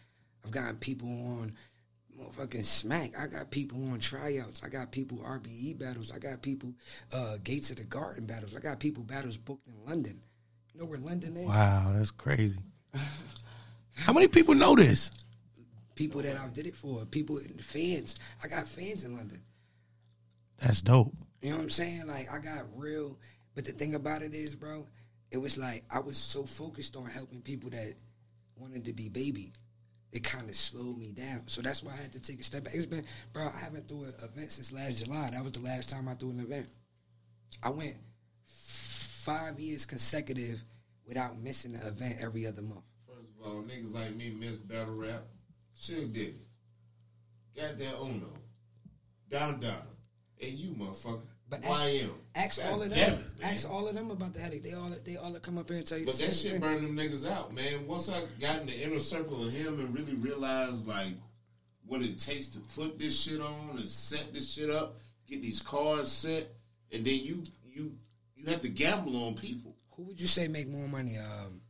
I've 0.43 0.51
gotten 0.51 0.77
people 0.77 1.09
on 1.09 1.53
motherfucking 2.19 2.63
Smack. 2.63 3.17
I 3.17 3.27
got 3.27 3.51
people 3.51 3.91
on 3.91 3.99
tryouts. 3.99 4.63
I 4.63 4.69
got 4.69 4.91
people 4.91 5.19
RBE 5.19 5.79
battles. 5.79 6.11
I 6.11 6.19
got 6.19 6.41
people 6.41 6.73
uh, 7.13 7.37
Gates 7.43 7.69
of 7.71 7.77
the 7.77 7.83
Garden 7.83 8.25
battles. 8.25 8.55
I 8.55 8.59
got 8.59 8.79
people 8.79 9.03
battles 9.03 9.37
booked 9.37 9.67
in 9.67 9.75
London. 9.85 10.21
You 10.73 10.81
know 10.81 10.85
where 10.85 10.99
London 10.99 11.35
is? 11.37 11.47
Wow, 11.47 11.93
that's 11.95 12.11
crazy. 12.11 12.59
How 13.95 14.13
many 14.13 14.27
people 14.27 14.55
know 14.55 14.75
this? 14.75 15.11
People 15.95 16.21
that 16.21 16.37
I 16.37 16.47
did 16.49 16.67
it 16.67 16.75
for. 16.75 17.05
People 17.05 17.37
in 17.37 17.49
fans. 17.59 18.17
I 18.43 18.47
got 18.47 18.67
fans 18.67 19.03
in 19.03 19.15
London. 19.15 19.41
That's 20.57 20.81
dope. 20.81 21.13
You 21.41 21.51
know 21.51 21.57
what 21.57 21.63
I'm 21.63 21.69
saying? 21.69 22.07
Like 22.07 22.27
I 22.31 22.39
got 22.39 22.65
real. 22.75 23.17
But 23.55 23.65
the 23.65 23.71
thing 23.71 23.95
about 23.95 24.21
it 24.21 24.33
is, 24.33 24.55
bro, 24.55 24.87
it 25.31 25.37
was 25.37 25.57
like 25.57 25.83
I 25.93 25.99
was 25.99 26.17
so 26.17 26.43
focused 26.43 26.95
on 26.95 27.05
helping 27.05 27.41
people 27.41 27.69
that 27.71 27.93
wanted 28.55 28.85
to 28.85 28.93
be 28.93 29.09
baby. 29.09 29.53
It 30.11 30.23
kind 30.23 30.49
of 30.49 30.55
slowed 30.55 30.97
me 30.97 31.11
down. 31.11 31.47
So 31.47 31.61
that's 31.61 31.83
why 31.83 31.93
I 31.93 32.01
had 32.01 32.13
to 32.13 32.21
take 32.21 32.39
a 32.39 32.43
step 32.43 32.63
back. 32.63 32.73
It's 32.73 32.85
been, 32.85 33.05
bro, 33.31 33.43
I 33.43 33.59
haven't 33.59 33.87
threw 33.87 34.03
an 34.03 34.13
event 34.23 34.51
since 34.51 34.71
last 34.71 35.03
July. 35.03 35.29
That 35.31 35.43
was 35.43 35.51
the 35.51 35.59
last 35.59 35.89
time 35.89 36.07
I 36.07 36.13
threw 36.13 36.31
an 36.31 36.39
event. 36.39 36.67
I 37.61 37.69
went 37.69 37.95
five 38.45 39.59
years 39.59 39.85
consecutive 39.85 40.63
without 41.05 41.39
missing 41.39 41.75
an 41.75 41.81
event 41.85 42.15
every 42.21 42.47
other 42.47 42.61
month. 42.61 42.83
First 43.07 43.29
of 43.39 43.45
all, 43.45 43.63
niggas 43.63 43.93
like 43.93 44.15
me 44.15 44.31
miss 44.31 44.57
battle 44.57 44.95
rap. 44.95 45.23
Shit 45.75 46.11
did 46.11 46.27
it. 46.29 46.35
Goddamn 47.55 47.93
Uno. 48.01 48.33
Don 49.29 49.59
Dada. 49.59 49.83
And 50.41 50.53
you 50.53 50.71
motherfucker. 50.71 51.21
But 51.49 51.63
YM. 51.63 52.09
ask, 52.35 52.59
ask 52.59 52.71
all 52.71 52.83
of 52.83 52.89
God 52.89 52.95
damn 52.95 53.11
them. 53.11 53.25
it, 53.39 53.45
ask 53.45 53.69
all 53.69 53.87
of 53.87 53.95
them 53.95 54.11
about 54.11 54.33
the 54.33 54.39
headache. 54.39 54.63
They 54.63 54.73
all 54.73 54.91
they 55.03 55.17
all 55.17 55.33
come 55.39 55.57
up 55.57 55.67
here 55.67 55.77
and 55.77 55.87
tell 55.87 55.97
you. 55.97 56.05
But 56.05 56.15
the 56.15 56.25
that 56.25 56.33
same 56.33 56.51
shit 56.51 56.61
thing. 56.61 56.81
burned 56.81 56.83
them 56.83 56.95
niggas 56.95 57.29
out, 57.29 57.53
man. 57.53 57.87
Once 57.87 58.09
I 58.09 58.21
got 58.39 58.61
in 58.61 58.67
the 58.67 58.79
inner 58.83 58.99
circle 58.99 59.47
of 59.47 59.51
him 59.51 59.79
and 59.79 59.93
really 59.95 60.13
realized 60.15 60.87
like 60.87 61.13
what 61.87 62.01
it 62.01 62.19
takes 62.19 62.47
to 62.49 62.59
put 62.59 62.99
this 62.99 63.19
shit 63.19 63.41
on 63.41 63.77
and 63.77 63.89
set 63.89 64.31
this 64.31 64.53
shit 64.53 64.69
up, 64.69 64.97
get 65.27 65.41
these 65.41 65.61
cars 65.61 66.11
set, 66.11 66.49
and 66.93 67.03
then 67.03 67.19
you 67.19 67.43
you 67.65 67.93
you 68.35 68.45
have 68.45 68.61
to 68.61 68.69
gamble 68.69 69.15
on 69.25 69.33
people. 69.33 69.75
Who 69.95 70.03
would 70.03 70.21
you 70.21 70.27
say 70.27 70.47
make 70.47 70.67
more 70.67 70.87
money? 70.87 71.17
Um, 71.17 71.61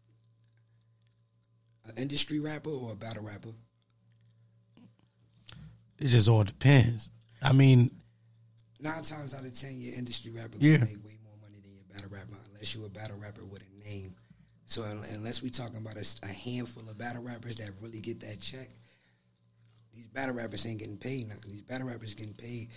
an 1.85 1.93
industry 1.97 2.39
rapper 2.39 2.69
or 2.69 2.91
a 2.91 2.95
battle 2.95 3.23
rapper? 3.23 3.53
It 5.97 6.07
just 6.07 6.29
all 6.29 6.43
depends. 6.43 7.09
I 7.41 7.53
mean, 7.53 7.91
Nine 8.79 9.03
times 9.03 9.33
out 9.33 9.45
of 9.45 9.53
ten, 9.53 9.79
your 9.79 9.93
industry 9.95 10.31
rapper 10.31 10.57
Yeah. 10.59 10.77
gonna 10.77 10.91
make 10.91 11.05
way 11.05 11.17
more 11.23 11.35
money 11.41 11.59
than 11.61 11.73
your 11.73 11.83
battle 11.91 12.09
rapper, 12.09 12.37
unless 12.51 12.73
you're 12.75 12.85
a 12.85 12.89
battle 12.89 13.17
rapper 13.17 13.43
with 13.45 13.61
a 13.61 13.83
name. 13.87 14.15
So 14.65 14.83
unless 14.83 15.41
we 15.41 15.49
talking 15.49 15.77
about 15.77 15.97
a 15.97 16.27
handful 16.27 16.87
of 16.87 16.97
battle 16.97 17.23
rappers 17.23 17.57
that 17.57 17.71
really 17.81 17.99
get 17.99 18.19
that 18.21 18.39
check, 18.39 18.69
these 19.93 20.07
battle 20.07 20.35
rappers 20.35 20.65
ain't 20.65 20.79
getting 20.79 20.97
paid 20.97 21.27
now. 21.27 21.35
These 21.47 21.63
battle 21.63 21.87
rappers 21.87 22.13
getting 22.13 22.35
paid. 22.35 22.69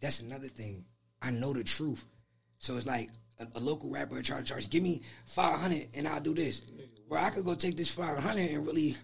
That's 0.00 0.20
another 0.20 0.46
thing. 0.48 0.84
I 1.20 1.30
know 1.32 1.52
the 1.52 1.64
truth. 1.64 2.04
So 2.58 2.76
it's 2.76 2.86
like 2.86 3.10
a, 3.40 3.46
a 3.56 3.60
local 3.60 3.90
rapper 3.90 4.22
try 4.22 4.38
to 4.38 4.44
charge, 4.44 4.70
give 4.70 4.82
me 4.82 5.02
five 5.26 5.58
hundred 5.58 5.88
and 5.96 6.06
I'll 6.08 6.20
do 6.20 6.34
this. 6.34 6.62
Where 7.08 7.20
I 7.20 7.30
could 7.30 7.44
go 7.44 7.54
take 7.54 7.76
this 7.76 7.90
five 7.90 8.16
hundred 8.22 8.50
and 8.50 8.66
really. 8.66 8.96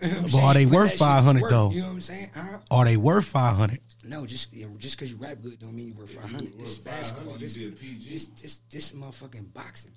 You 0.00 0.08
know 0.08 0.14
what 0.14 0.24
I'm 0.24 0.30
But 0.30 0.44
are 0.44 0.54
they 0.54 0.66
worth 0.66 0.84
that 0.84 0.90
shit 0.90 0.98
to 0.98 1.04
500 1.04 1.50
though? 1.50 1.70
You 1.70 1.80
know 1.80 1.86
what 1.86 1.92
I'm 1.92 2.00
saying? 2.00 2.30
Huh? 2.34 2.58
are 2.70 2.84
they 2.84 2.96
worth 2.96 3.24
five 3.24 3.56
hundred? 3.56 3.80
No, 4.04 4.26
just 4.26 4.52
you 4.52 4.68
know, 4.68 4.76
just 4.78 4.96
because 4.96 5.12
you 5.12 5.18
rap 5.18 5.38
good 5.42 5.58
don't 5.58 5.74
mean 5.74 5.88
you 5.88 5.94
worth 5.94 6.10
five 6.10 6.30
hundred. 6.30 6.58
This 6.58 6.78
is 6.78 6.84
worth 6.84 6.94
500, 6.94 7.00
basketball. 7.02 7.38
This, 7.38 7.54
this 7.54 8.26
this 8.28 8.58
this 8.70 8.92
motherfucking 8.92 9.52
boxing. 9.52 9.92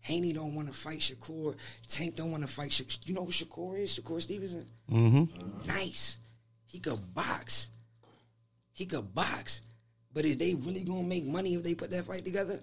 Haney 0.00 0.32
don't 0.32 0.54
want 0.54 0.68
to 0.68 0.74
fight 0.74 0.98
Shakur. 0.98 1.56
Tank 1.88 2.16
don't 2.16 2.30
want 2.30 2.42
to 2.42 2.52
fight. 2.52 2.70
Shakur. 2.70 3.06
You 3.06 3.14
know 3.14 3.24
who 3.24 3.30
Shakur 3.30 3.78
is? 3.78 3.98
Shakur 3.98 4.20
Stevenson. 4.20 4.66
Mm-hmm. 4.90 5.66
Nice. 5.66 6.18
He 6.66 6.78
could 6.78 7.14
box. 7.14 7.68
He 8.72 8.86
could 8.86 9.14
box. 9.14 9.62
But 10.12 10.24
is 10.24 10.36
they 10.36 10.54
really 10.54 10.84
gonna 10.84 11.02
make 11.02 11.24
money 11.24 11.54
if 11.54 11.62
they 11.62 11.74
put 11.74 11.90
that 11.90 12.04
fight 12.04 12.24
together? 12.24 12.60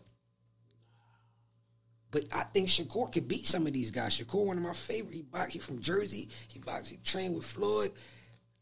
But 2.12 2.26
I 2.34 2.44
think 2.44 2.68
Shakur 2.68 3.12
could 3.12 3.28
beat 3.28 3.48
some 3.48 3.66
of 3.66 3.74
these 3.74 3.90
guys. 3.90 4.20
Shakur, 4.20 4.46
one 4.46 4.58
of 4.58 4.64
my 4.64 4.74
favorite. 4.74 5.14
He 5.14 5.22
boxed. 5.22 5.54
He 5.54 5.60
from 5.60 5.82
Jersey. 5.82 6.30
He 6.50 6.60
boxed. 6.60 6.92
He 6.92 6.98
trained 6.98 7.36
with 7.36 7.46
Floyd, 7.46 7.92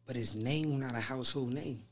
but 0.06 0.16
his 0.16 0.36
name 0.36 0.80
not 0.80 0.96
a 0.96 1.00
household 1.00 1.52
name. 1.54 1.84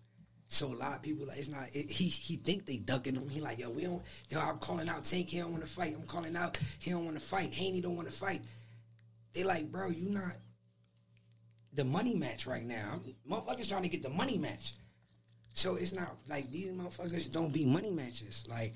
So 0.50 0.68
a 0.68 0.76
lot 0.76 0.96
of 0.96 1.02
people 1.02 1.28
like 1.28 1.40
it's 1.40 1.50
not. 1.50 1.68
It, 1.74 1.90
he 1.90 2.06
he 2.06 2.38
think 2.38 2.66
they 2.66 2.78
ducking 2.78 3.16
him. 3.16 3.28
He 3.28 3.42
like 3.42 3.60
yo 3.60 3.70
we 3.70 3.84
don't. 3.84 4.02
Yo 4.30 4.40
I'm 4.40 4.60
calling 4.60 4.88
out 4.88 5.04
Tank. 5.04 5.28
He 5.28 5.40
don't 5.40 5.52
want 5.52 5.64
to 5.64 5.70
fight. 5.70 5.94
I'm 5.96 6.08
calling 6.08 6.36
out. 6.36 6.58
He 6.80 6.92
don't 6.92 7.04
want 7.04 7.18
to 7.18 7.26
fight. 7.26 7.52
Haney 7.52 7.82
don't 7.82 7.96
want 7.96 8.08
to 8.08 8.14
fight. 8.14 8.42
They 9.34 9.44
like 9.44 9.72
bro, 9.72 9.90
you 9.90 10.10
not 10.10 10.38
the 11.74 11.84
money 11.84 12.16
match 12.16 12.48
right 12.48 12.66
now. 12.66 12.94
I'm, 12.94 13.16
motherfuckers 13.30 13.70
trying 13.70 13.84
to 13.84 13.90
get 13.90 14.04
the 14.04 14.10
money 14.10 14.38
match. 14.38 14.74
So 15.58 15.76
it's 15.76 15.92
not 15.92 16.16
like 16.30 16.52
these 16.52 16.68
motherfuckers 16.68 17.34
don't 17.34 17.52
be 17.52 17.66
money 17.66 17.90
matches. 17.90 18.46
Like, 18.48 18.76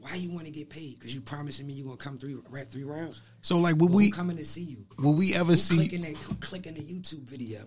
why 0.00 0.16
you 0.16 0.34
want 0.34 0.46
to 0.46 0.50
get 0.50 0.68
paid? 0.68 0.98
Because 0.98 1.14
you 1.14 1.20
promising 1.20 1.64
me 1.64 1.74
you 1.74 1.84
gonna 1.84 1.96
come 1.96 2.18
three 2.18 2.36
rap 2.50 2.66
three 2.66 2.82
rounds. 2.82 3.22
So 3.40 3.58
like, 3.58 3.78
Who 3.78 3.86
we 3.86 4.10
coming 4.10 4.36
to 4.36 4.44
see 4.44 4.62
you? 4.64 4.78
will 4.98 5.14
we 5.14 5.32
ever 5.32 5.50
Who 5.52 5.56
see? 5.56 5.76
clicking 5.76 6.02
that? 6.02 6.16
Who 6.16 6.34
clicking 6.34 6.74
the 6.74 6.80
YouTube 6.80 7.22
video? 7.30 7.60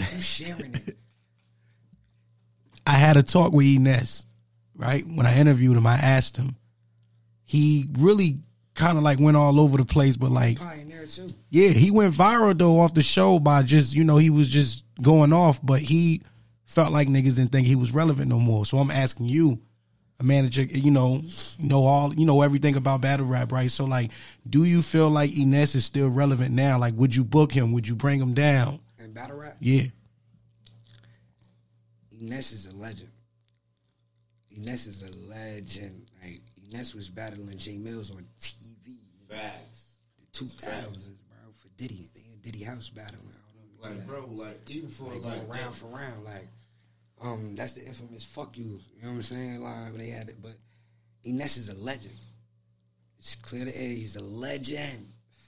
Who 0.00 0.20
sharing 0.22 0.74
it? 0.74 0.96
I 2.86 2.92
had 2.92 3.18
a 3.18 3.22
talk 3.22 3.52
with 3.52 3.66
Ines, 3.66 4.24
right? 4.74 5.04
When 5.06 5.26
I 5.26 5.36
interviewed 5.38 5.76
him, 5.76 5.86
I 5.86 5.96
asked 5.96 6.38
him. 6.38 6.56
He 7.44 7.88
really 7.98 8.38
kind 8.72 8.96
of 8.96 9.04
like 9.04 9.20
went 9.20 9.36
all 9.36 9.60
over 9.60 9.76
the 9.76 9.84
place, 9.84 10.16
but 10.16 10.30
like, 10.30 10.58
Pioneer 10.58 11.04
too. 11.04 11.28
yeah, 11.50 11.68
he 11.68 11.90
went 11.90 12.14
viral 12.14 12.56
though 12.56 12.80
off 12.80 12.94
the 12.94 13.02
show 13.02 13.38
by 13.38 13.62
just 13.62 13.94
you 13.94 14.02
know 14.02 14.16
he 14.16 14.30
was 14.30 14.48
just 14.48 14.82
going 15.02 15.34
off, 15.34 15.60
but 15.62 15.82
he 15.82 16.22
felt 16.72 16.92
like 16.92 17.08
niggas 17.08 17.36
didn't 17.36 17.52
think 17.52 17.66
he 17.66 17.76
was 17.76 17.92
relevant 17.92 18.28
no 18.28 18.38
more. 18.38 18.64
So 18.64 18.78
I'm 18.78 18.90
asking 18.90 19.26
you, 19.26 19.60
a 20.18 20.24
manager, 20.24 20.62
you 20.62 20.90
know, 20.90 21.22
know 21.58 21.84
all, 21.84 22.14
you 22.14 22.24
know 22.24 22.42
everything 22.42 22.76
about 22.76 23.00
battle 23.00 23.26
rap, 23.26 23.52
right? 23.52 23.70
So 23.70 23.84
like, 23.84 24.10
do 24.48 24.64
you 24.64 24.82
feel 24.82 25.10
like 25.10 25.36
Ines 25.36 25.74
is 25.74 25.84
still 25.84 26.08
relevant 26.08 26.52
now? 26.52 26.78
Like, 26.78 26.94
would 26.94 27.14
you 27.14 27.24
book 27.24 27.52
him? 27.52 27.72
Would 27.72 27.88
you 27.88 27.94
bring 27.94 28.20
him 28.20 28.32
down? 28.34 28.80
And 28.98 29.12
battle 29.12 29.38
rap. 29.38 29.56
Yeah, 29.60 29.82
Ines 32.20 32.52
is 32.52 32.66
a 32.66 32.76
legend. 32.76 33.10
Ines 34.56 34.86
is 34.86 35.02
a 35.02 35.28
legend. 35.28 36.06
Like 36.22 36.40
Ines 36.72 36.94
was 36.94 37.08
battling 37.08 37.56
Jae 37.56 37.82
Millz 37.82 38.14
on 38.14 38.24
TV. 38.40 38.98
Facts. 39.28 39.86
The 40.20 40.26
two 40.32 40.46
thousands, 40.46 41.18
bro, 41.28 41.52
for 41.56 41.68
Diddy. 41.76 42.10
They 42.14 42.20
in 42.32 42.38
Diddy 42.40 42.64
House 42.64 42.88
battling. 42.90 43.20
I 43.28 43.40
don't 43.56 43.56
know. 43.56 43.88
Like, 43.88 43.98
that. 43.98 44.06
bro, 44.06 44.26
like, 44.30 44.70
even 44.70 44.88
for, 44.88 45.10
They 45.10 45.18
like, 45.18 45.46
go 45.48 45.52
round 45.52 45.74
for 45.74 45.86
round. 45.86 46.24
Like, 46.24 46.48
um, 47.22 47.54
that's 47.54 47.72
the 47.74 47.84
infamous 47.86 48.24
"fuck 48.24 48.56
you." 48.58 48.64
You 48.96 49.02
know 49.02 49.08
what 49.10 49.14
I'm 49.16 49.22
saying? 49.22 49.62
Like 49.62 49.94
they 49.94 50.08
had 50.08 50.28
it, 50.28 50.36
but 50.42 50.52
Ines 51.24 51.56
is 51.56 51.68
a 51.70 51.74
legend. 51.82 52.14
It's 53.18 53.36
clear 53.36 53.64
the 53.64 53.76
air. 53.76 53.88
He's 53.90 54.16
a 54.16 54.24
legend. 54.24 55.06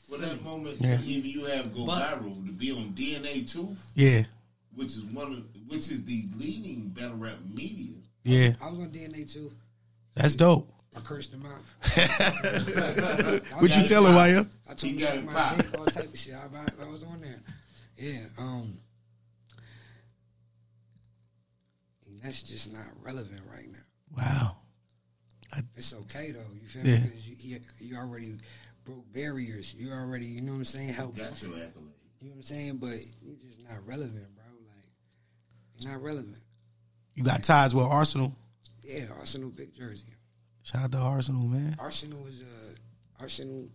for 0.08 0.18
that 0.18 0.42
moment, 0.44 0.76
Yeah. 0.80 1.00
even 1.02 1.30
you 1.30 1.44
have 1.46 1.74
go 1.74 1.86
But- 1.86 2.20
viral 2.20 2.34
to 2.46 2.52
be 2.52 2.70
on 2.72 2.92
DNA 2.94 3.42
too, 3.50 3.74
yeah, 3.94 4.24
which 4.76 4.88
is 4.88 5.02
one 5.02 5.32
of, 5.32 5.70
which 5.70 5.90
is 5.90 6.04
the 6.04 6.28
leading 6.36 6.90
battle 6.90 7.16
rap 7.16 7.38
media. 7.52 7.94
yeah. 8.22 8.52
I 8.60 8.68
was 8.70 8.80
on 8.80 8.90
DNA 8.90 9.24
too. 9.32 9.50
That's 10.14 10.36
dope. 10.36 10.70
I 10.96 11.00
cursed 11.00 11.32
him 11.32 11.44
out. 11.46 11.62
What 13.60 13.74
you 13.76 13.82
tell 13.88 14.06
him, 14.06 14.14
Waya? 14.14 14.46
I 14.70 14.74
told 14.74 14.92
He 14.92 14.98
him 15.04 15.24
got 15.26 15.32
my 15.34 15.56
dick, 15.56 15.78
all 15.80 15.86
type 15.86 16.04
of 16.12 16.18
shit. 16.18 16.34
I, 16.34 16.46
I, 16.54 16.84
I 16.86 16.88
was 16.90 17.02
on 17.02 17.20
there. 17.22 17.40
Yeah. 17.96 18.26
Um. 18.38 18.78
And 22.06 22.13
that's 22.24 22.42
just 22.42 22.72
not 22.72 22.86
relevant 23.02 23.42
right 23.50 23.68
now. 23.70 23.78
Wow. 24.16 24.56
It's 25.76 25.92
okay 25.94 26.32
though. 26.32 26.40
You 26.60 26.66
feel 26.66 26.82
me? 26.82 26.98
Because 26.98 27.28
you, 27.28 27.36
you, 27.38 27.58
you 27.78 27.96
already 27.96 28.38
broke 28.84 29.12
barriers. 29.12 29.74
You 29.74 29.92
already, 29.92 30.26
you 30.26 30.40
know 30.40 30.52
what 30.52 30.58
I'm 30.58 30.64
saying? 30.64 30.94
Help. 30.94 31.16
Got 31.16 31.40
your 31.42 31.52
accolade. 31.52 31.70
You 32.20 32.28
know 32.28 32.30
what 32.30 32.36
I'm 32.36 32.42
saying? 32.42 32.78
But 32.78 32.96
you're 33.22 33.36
just 33.36 33.62
not 33.68 33.86
relevant, 33.86 34.34
bro. 34.34 34.44
Like 34.66 34.88
you're 35.76 35.92
not 35.92 36.02
relevant. 36.02 36.38
You 37.14 37.24
got 37.24 37.42
ties 37.42 37.74
with 37.74 37.84
Arsonal. 37.84 38.32
Yeah, 38.82 39.06
Arsonal, 39.20 39.54
big 39.54 39.74
jersey. 39.74 40.06
Shout 40.62 40.84
out 40.84 40.92
to 40.92 40.98
Arsonal, 40.98 41.48
man. 41.48 41.76
Arsonal 41.78 42.26
is 42.26 42.40
a 42.40 43.22
Arsonal 43.22 43.68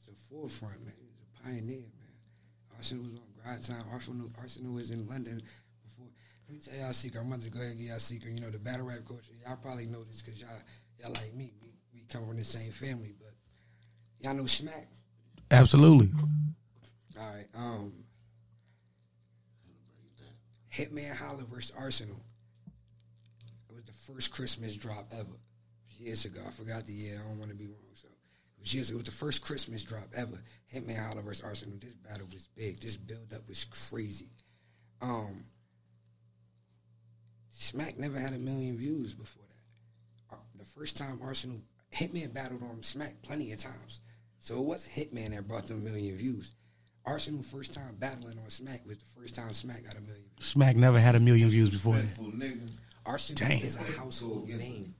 is 0.00 0.08
a 0.08 0.30
forefront, 0.30 0.84
man. 0.84 0.94
He's 1.00 1.16
a 1.18 1.42
pioneer, 1.42 1.80
man. 1.80 2.78
Arsonal 2.78 3.04
was 3.04 3.14
on 3.14 3.22
grind 3.42 3.64
time. 3.64 3.84
Arsonal 3.92 4.30
Arsonal 4.38 4.74
was 4.74 4.90
in 4.90 5.08
London 5.08 5.36
before. 5.36 5.65
Let 6.48 6.54
me 6.54 6.60
tell 6.60 6.78
y'all 6.78 6.90
a 6.90 6.94
secret. 6.94 7.20
I'm 7.20 7.26
about 7.26 7.42
to 7.42 7.50
go 7.50 7.58
ahead 7.58 7.70
and 7.70 7.78
give 7.78 7.88
y'all 7.88 7.96
a 7.96 8.00
secret. 8.00 8.32
You 8.32 8.40
know 8.40 8.50
the 8.50 8.58
battle 8.58 8.86
rap 8.86 9.00
culture. 9.06 9.32
Y'all 9.44 9.56
probably 9.56 9.86
know 9.86 10.04
this 10.04 10.22
because 10.22 10.40
y'all 10.40 10.50
y'all 11.00 11.12
like 11.12 11.34
me. 11.34 11.52
We 11.60 11.72
we 11.92 12.00
come 12.08 12.26
from 12.26 12.36
the 12.36 12.44
same 12.44 12.70
family, 12.70 13.14
but 13.18 13.32
y'all 14.20 14.36
know 14.36 14.46
Smack. 14.46 14.88
Absolutely. 15.50 16.10
All 17.18 17.34
right. 17.34 17.46
Um, 17.54 17.92
Hitman 20.72 21.14
Holla 21.16 21.44
versus 21.44 21.74
Arsonal. 21.76 22.20
It 23.68 23.74
was 23.74 23.84
the 23.84 23.92
first 23.92 24.30
Christmas 24.30 24.76
drop 24.76 25.08
ever. 25.12 25.40
Years 25.98 26.26
ago, 26.26 26.40
I 26.46 26.50
forgot 26.50 26.86
the 26.86 26.92
year. 26.92 27.20
I 27.24 27.28
don't 27.28 27.38
want 27.38 27.50
to 27.50 27.56
be 27.56 27.66
wrong. 27.66 27.94
So 27.94 28.08
it 28.08 28.60
was 28.60 28.74
years 28.74 28.90
ago. 28.90 28.98
It 28.98 28.98
was 28.98 29.06
the 29.06 29.12
first 29.12 29.40
Christmas 29.40 29.82
drop 29.82 30.08
ever. 30.14 30.42
Hitman 30.72 31.02
Holla 31.02 31.22
versus 31.22 31.44
Arsonal. 31.44 31.80
This 31.80 31.94
battle 31.94 32.28
was 32.32 32.48
big. 32.54 32.78
This 32.78 32.96
build 32.96 33.32
up 33.34 33.48
was 33.48 33.64
crazy. 33.64 34.28
Um, 35.00 35.44
Smack 37.58 37.98
never 37.98 38.18
had 38.18 38.32
a 38.34 38.38
million 38.38 38.76
views 38.76 39.14
before 39.14 39.42
that. 40.30 40.36
Uh, 40.36 40.40
The 40.58 40.64
first 40.64 40.96
time 40.96 41.18
Arsonal 41.18 41.60
Hitman 41.94 42.32
battled 42.34 42.62
on 42.62 42.82
Smack 42.82 43.22
plenty 43.22 43.52
of 43.52 43.58
times, 43.58 44.00
so 44.40 44.56
it 44.58 44.64
wasn't 44.64 44.94
Hitman 44.94 45.30
that 45.30 45.48
brought 45.48 45.66
them 45.66 45.80
a 45.80 45.84
million 45.90 46.16
views. 46.16 46.52
Arsonal 47.06 47.44
first 47.44 47.72
time 47.72 47.94
battling 47.98 48.38
on 48.38 48.50
Smack 48.50 48.84
was 48.86 48.98
the 48.98 49.04
first 49.20 49.34
time 49.36 49.52
Smack 49.52 49.84
got 49.84 49.94
a 49.96 50.00
million 50.00 50.24
views. 50.36 50.46
Smack 50.48 50.76
never 50.76 50.98
had 51.00 51.14
a 51.14 51.20
million 51.20 51.48
views 51.48 51.70
before 51.70 51.94
that. 51.94 52.04
Arsonal 53.06 53.36
Damn. 53.36 53.62
is 53.62 53.76
a 53.76 53.98
household 53.98 54.48
name. 54.48 54.94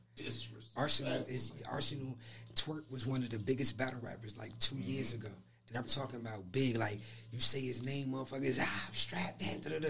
Arsonal 0.77 1.29
is 1.29 1.51
Arsonal. 1.71 2.15
Twerk 2.55 2.91
was 2.91 3.07
one 3.07 3.23
of 3.23 3.29
the 3.31 3.39
biggest 3.39 3.77
battle 3.77 4.01
rappers 4.03 4.37
like 4.39 4.57
2 4.61 4.77
Mm-hmm. 4.77 4.85
years 4.91 5.13
ago, 5.15 5.29
and 5.69 5.77
I'm 5.77 5.85
talking 5.85 6.21
about 6.21 6.51
big. 6.53 6.77
Like 6.79 7.01
you 7.33 7.39
say 7.39 7.61
his 7.61 7.85
name, 7.85 8.09
motherfuckers. 8.09 8.59
Ah, 8.63 8.85
I'm 8.89 8.95
strapped 8.95 9.43
in. 9.43 9.61
da, 9.61 9.71
da, 9.71 9.79
da. 9.81 9.89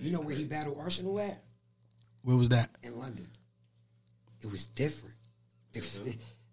You 0.00 0.10
know 0.12 0.20
where 0.20 0.34
he 0.34 0.44
battled 0.44 0.78
Arsonal 0.78 1.26
at? 1.28 1.42
Where 2.22 2.36
was 2.36 2.48
that? 2.50 2.70
in 2.82 2.98
London. 2.98 3.28
It 4.42 4.50
was 4.50 4.66
different. 4.66 5.14
If- 5.74 5.98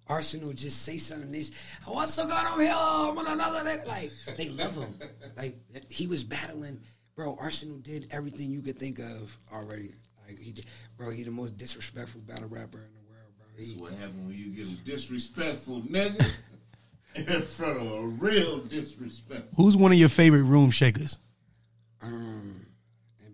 Arsonal 0.09 0.53
just 0.55 0.83
say 0.83 0.97
something. 0.99 1.31
They 1.31 1.39
This 1.39 1.51
what's 1.85 2.15
going 2.17 2.31
on 2.31 2.59
here? 2.59 2.71
I'm 2.75 3.17
on 3.17 3.25
another 3.27 3.59
nigga?" 3.61 3.87
like 3.87 4.11
they 4.37 4.49
love 4.49 4.75
him. 4.75 4.93
Like 5.35 5.57
he 5.91 6.05
was 6.07 6.23
battling, 6.23 6.79
bro. 7.15 7.35
Arsonal 7.37 7.81
did 7.83 8.07
everything 8.11 8.51
you 8.51 8.61
could 8.61 8.77
think 8.79 8.99
of 8.99 9.35
already. 9.51 9.95
Like 10.27 10.37
he 10.39 10.51
did, 10.51 10.65
bro. 10.95 11.09
He 11.09 11.23
the 11.23 11.31
most 11.31 11.57
disrespectful 11.57 12.21
battle 12.21 12.47
rapper 12.49 12.77
in 12.77 12.93
the 12.93 13.01
world, 13.09 13.33
bro. 13.37 13.47
This 13.57 13.69
is 13.69 13.75
what 13.75 13.91
happened 13.93 14.27
when 14.27 14.37
you 14.37 14.49
get 14.51 14.67
a 14.67 14.77
disrespectful 14.85 15.81
nigga 15.81 16.25
in 17.15 17.41
front 17.41 17.77
of 17.81 17.91
a 17.91 18.07
real 18.07 18.59
disrespectful. 18.59 19.49
Who's 19.57 19.75
one 19.75 19.91
of 19.91 19.97
your 19.97 20.09
favorite 20.09 20.43
room 20.43 20.69
shakers? 20.69 21.17
um, 22.01 22.11
in 22.61 22.65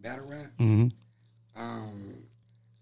battle 0.02 0.28
rap, 0.30 0.52
Mm-hmm. 0.60 0.88
um, 1.62 2.14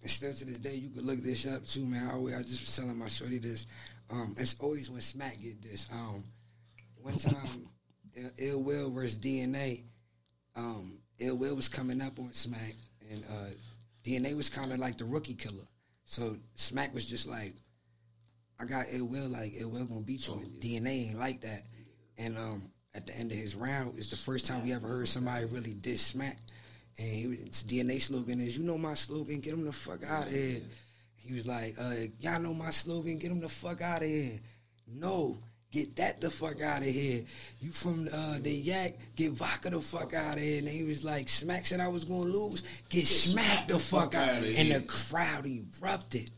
and 0.01 0.09
still 0.09 0.33
to 0.33 0.45
this 0.45 0.59
day, 0.59 0.75
you 0.75 0.89
could 0.89 1.03
look 1.05 1.19
this 1.19 1.45
up 1.47 1.65
too, 1.65 1.85
man. 1.85 2.07
I, 2.09 2.13
always, 2.13 2.35
I 2.35 2.41
just 2.41 2.61
was 2.61 2.75
telling 2.75 2.97
my 2.97 3.07
shorty 3.09 3.37
this. 3.39 3.65
Um, 4.09 4.33
it's 4.37 4.55
always 4.59 4.89
when 4.89 5.01
Smack 5.01 5.39
get 5.41 5.61
this. 5.61 5.87
Um, 5.91 6.23
one 7.01 7.17
time, 7.17 7.67
Ill, 8.15 8.29
Ill 8.37 8.63
Will 8.63 8.89
versus 8.91 9.19
DNA. 9.19 9.83
Um, 10.55 10.99
Ill 11.19 11.37
Will 11.37 11.55
was 11.55 11.67
coming 11.69 12.01
up 12.01 12.17
on 12.19 12.31
Smack, 12.33 12.75
and 13.11 13.23
uh, 13.25 13.49
DNA 14.03 14.35
was 14.35 14.49
kind 14.49 14.71
of 14.71 14.79
like 14.79 14.97
the 14.97 15.05
rookie 15.05 15.35
killer. 15.35 15.67
So 16.05 16.37
Smack 16.55 16.93
was 16.93 17.05
just 17.05 17.27
like, 17.27 17.53
I 18.59 18.65
got 18.65 18.85
Ill 18.91 19.05
Will, 19.07 19.27
like 19.29 19.53
Ill 19.57 19.69
Will 19.69 19.85
gonna 19.85 20.01
beat 20.01 20.27
you. 20.27 20.33
And 20.35 20.59
DNA 20.61 21.09
ain't 21.09 21.19
like 21.19 21.41
that. 21.41 21.63
And 22.17 22.37
um, 22.37 22.71
at 22.95 23.05
the 23.05 23.15
end 23.15 23.31
of 23.31 23.37
his 23.37 23.55
round, 23.55 23.97
it's 23.97 24.09
the 24.09 24.17
first 24.17 24.47
time 24.47 24.63
we 24.63 24.73
ever 24.73 24.87
heard 24.87 25.07
somebody 25.07 25.45
really 25.45 25.73
diss 25.75 26.01
Smack. 26.01 26.37
And 26.97 27.07
he, 27.07 27.27
was- 27.27 27.37
his 27.39 27.63
DNA 27.63 28.01
slogan 28.01 28.39
is, 28.41 28.57
"You 28.57 28.63
know 28.63 28.77
my 28.77 28.93
slogan, 28.93 29.39
get 29.39 29.53
him 29.53 29.65
the 29.65 29.71
fuck 29.73 30.03
out 30.03 30.25
of 30.27 30.31
here." 30.33 30.61
He 31.15 31.33
was 31.33 31.45
like, 31.45 31.75
uh, 31.79 31.93
"Y'all 32.19 32.39
know 32.41 32.53
my 32.53 32.71
slogan, 32.71 33.17
get 33.19 33.31
him 33.31 33.39
the 33.41 33.49
fuck 33.49 33.81
out 33.81 34.01
of 34.01 34.07
here." 34.07 34.39
No, 34.87 35.37
get 35.71 35.95
that 35.97 36.19
the 36.19 36.29
fuck 36.31 36.61
out 36.61 36.81
of 36.81 36.87
here. 36.87 37.23
You 37.61 37.71
from 37.71 38.07
uh, 38.11 38.39
the 38.41 38.51
Yak, 38.51 38.97
get 39.15 39.31
vodka 39.33 39.69
the 39.69 39.79
fuck 39.81 40.13
out 40.13 40.37
of 40.37 40.43
here. 40.43 40.59
And 40.59 40.67
he 40.67 40.83
was 40.83 41.03
like, 41.03 41.29
"Smack 41.29 41.65
said 41.65 41.79
I 41.79 41.87
was 41.87 42.03
gonna 42.05 42.21
lose, 42.31 42.63
get 42.89 43.05
smacked 43.05 43.69
the 43.69 43.79
fuck 43.79 44.15
out." 44.15 44.29
outta 44.29 44.47
And 44.47 44.67
here. 44.67 44.79
the 44.79 44.85
crowd 44.85 45.45
erupted. 45.45 46.31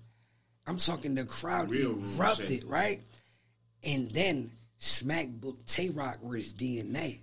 I'm 0.68 0.78
talking 0.78 1.16
the 1.16 1.26
crowd 1.26 1.70
Real 1.72 1.98
erupted, 2.18 2.64
right? 2.66 3.02
And 3.84 4.12
then 4.12 4.52
Smack 4.78 5.28
booked 5.30 5.68
Tay 5.68 5.90
Roc 5.90 6.20
versus 6.22 6.54
DNA. 6.54 7.20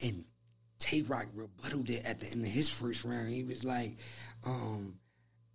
And 0.00 0.24
Tay 0.78 1.02
Roc 1.02 1.26
rebutted 1.34 1.90
it 1.90 2.04
at 2.04 2.20
the 2.20 2.26
end 2.30 2.44
of 2.44 2.50
his 2.50 2.68
first 2.68 3.04
round. 3.04 3.28
He 3.30 3.44
was 3.44 3.64
like, 3.64 3.96
um, 4.46 4.94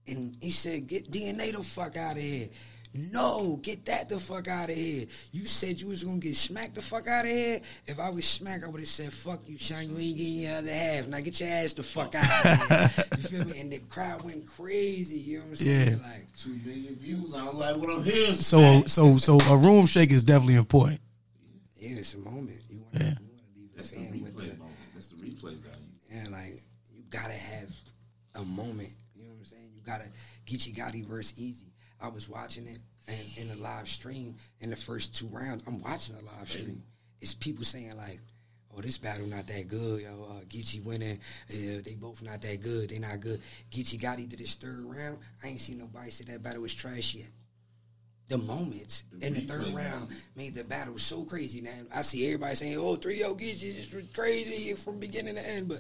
and 0.08 0.36
he 0.42 0.50
said, 0.50 0.88
Get 0.88 1.12
DNA 1.12 1.54
the 1.56 1.64
fuck 1.64 1.96
out 1.98 2.18
of 2.18 2.22
here. 2.24 2.50
No, 2.94 3.58
get 3.64 3.86
that 3.86 4.10
the 4.10 4.20
fuck 4.20 4.50
out 4.50 4.70
of 4.70 4.76
here. 4.76 5.06
You 5.32 5.46
said 5.46 5.80
you 5.80 5.88
was 5.88 6.04
gonna 6.04 6.20
get 6.20 6.36
smacked 6.36 6.76
the 6.76 6.82
fuck 6.82 7.08
out 7.08 7.24
of 7.24 7.32
here. 7.32 7.62
If 7.88 7.98
I 8.02 8.10
was 8.10 8.26
smacked, 8.26 8.66
I 8.66 8.68
would 8.68 8.82
have 8.82 8.90
said, 8.90 9.14
"Fuck 9.14 9.44
you, 9.48 9.58
Sean. 9.58 9.84
You 9.90 9.98
ain't 9.98 10.18
getting 10.18 10.34
your 10.40 10.56
other 10.58 10.74
half. 10.74 11.08
Now 11.08 11.22
get 11.22 11.40
your 11.40 11.48
ass 11.50 11.72
the 11.72 11.84
fuck 11.84 12.14
out 12.16 12.46
of 12.46 12.68
here." 12.68 13.06
you 13.18 13.24
feel 13.24 13.46
me? 13.46 13.62
And 13.62 13.72
the 13.72 13.78
crowd 13.80 14.24
went 14.24 14.46
crazy. 14.46 15.20
You 15.20 15.38
know 15.38 15.44
what 15.46 15.50
I'm 15.52 15.56
saying? 15.56 15.90
Yeah. 16.02 16.06
Like, 16.06 16.36
Two 16.36 16.60
million 16.66 16.96
views. 16.98 17.34
I 17.34 17.46
don't 17.46 17.56
like 17.56 17.78
what 17.78 17.90
I'm 17.92 18.04
hearing. 18.04 18.36
So 18.36 18.84
so 18.88 19.16
so 19.18 19.40
a 19.40 19.56
room 19.56 19.86
shake 19.86 20.12
is 20.12 20.24
definitely 20.24 20.56
important. 20.56 21.00
yeah, 21.80 21.96
it's 21.98 22.14
a 22.16 22.18
moment. 22.18 22.60
You 22.70 22.82
want 22.82 22.96
Yeah. 22.96 23.14
to 23.14 23.20
leave 23.56 23.74
the 23.78 23.84
fan 23.84 24.22
with 24.22 24.36
the 24.36 24.44
moment. 24.58 24.71
Yeah, 26.12 26.28
like 26.30 26.60
you 26.94 27.04
gotta 27.10 27.34
have 27.34 27.70
a 28.36 28.44
moment. 28.44 28.90
You 29.16 29.24
know 29.24 29.30
what 29.30 29.40
I'm 29.40 29.46
saying? 29.46 29.70
You 29.74 29.82
gotta 29.86 30.10
Geechee 30.46 30.76
Gotti 30.76 31.06
verse 31.06 31.34
Easy. 31.38 31.68
I 32.02 32.10
was 32.10 32.28
watching 32.28 32.68
it 32.68 32.80
and 33.08 33.20
in 33.38 33.48
the 33.48 33.64
live 33.64 33.88
stream 33.88 34.36
in 34.60 34.70
the 34.70 34.76
first 34.76 35.16
two 35.16 35.28
rounds. 35.28 35.64
I'm 35.68 35.82
watching 35.82 36.16
the 36.16 36.24
live 36.24 36.50
stream. 36.50 36.84
It's 37.22 37.34
people 37.34 37.64
saying 37.64 37.96
like, 37.96 38.20
"Oh, 38.76 38.82
this 38.82 38.98
battle 38.98 39.28
not 39.28 39.48
that 39.48 39.68
good, 39.68 40.02
yo. 40.02 40.28
Uh, 40.30 40.44
Geechee 40.46 40.84
winning. 40.84 41.20
Uh, 41.50 41.82
they 41.84 41.96
both 42.00 42.22
not 42.22 42.42
that 42.42 42.62
good. 42.62 42.90
They 42.90 43.00
not 43.00 43.20
good." 43.20 43.42
Geechee 43.72 44.00
Gotti 44.00 44.28
did 44.28 44.40
his 44.40 44.56
third 44.56 44.84
round. 44.86 45.20
I 45.44 45.48
ain't 45.48 45.62
seen 45.62 45.78
nobody 45.78 46.12
say 46.12 46.26
that 46.26 46.44
battle 46.44 46.64
was 46.64 46.74
trash 46.74 47.16
yet. 47.16 47.30
The 48.32 48.38
moments 48.38 49.04
in 49.20 49.34
the 49.34 49.42
third 49.42 49.64
replay 49.64 49.76
round 49.76 50.08
made 50.38 50.56
the 50.56 50.64
battle 50.64 50.98
so 50.98 51.24
crazy. 51.26 51.60
Now 51.60 51.72
I 51.94 52.02
see 52.02 52.26
everybody 52.28 52.56
saying, 52.56 52.78
"Oh, 52.78 52.96
three 52.96 53.22
oh 53.26 53.32
yo 53.32 53.36
Geechee, 53.36 53.76
this 53.76 53.92
was 53.92 54.06
crazy 54.14 54.74
from 54.76 55.02
beginning 55.02 55.36
to 55.36 55.46
end," 55.50 55.68
but 55.68 55.80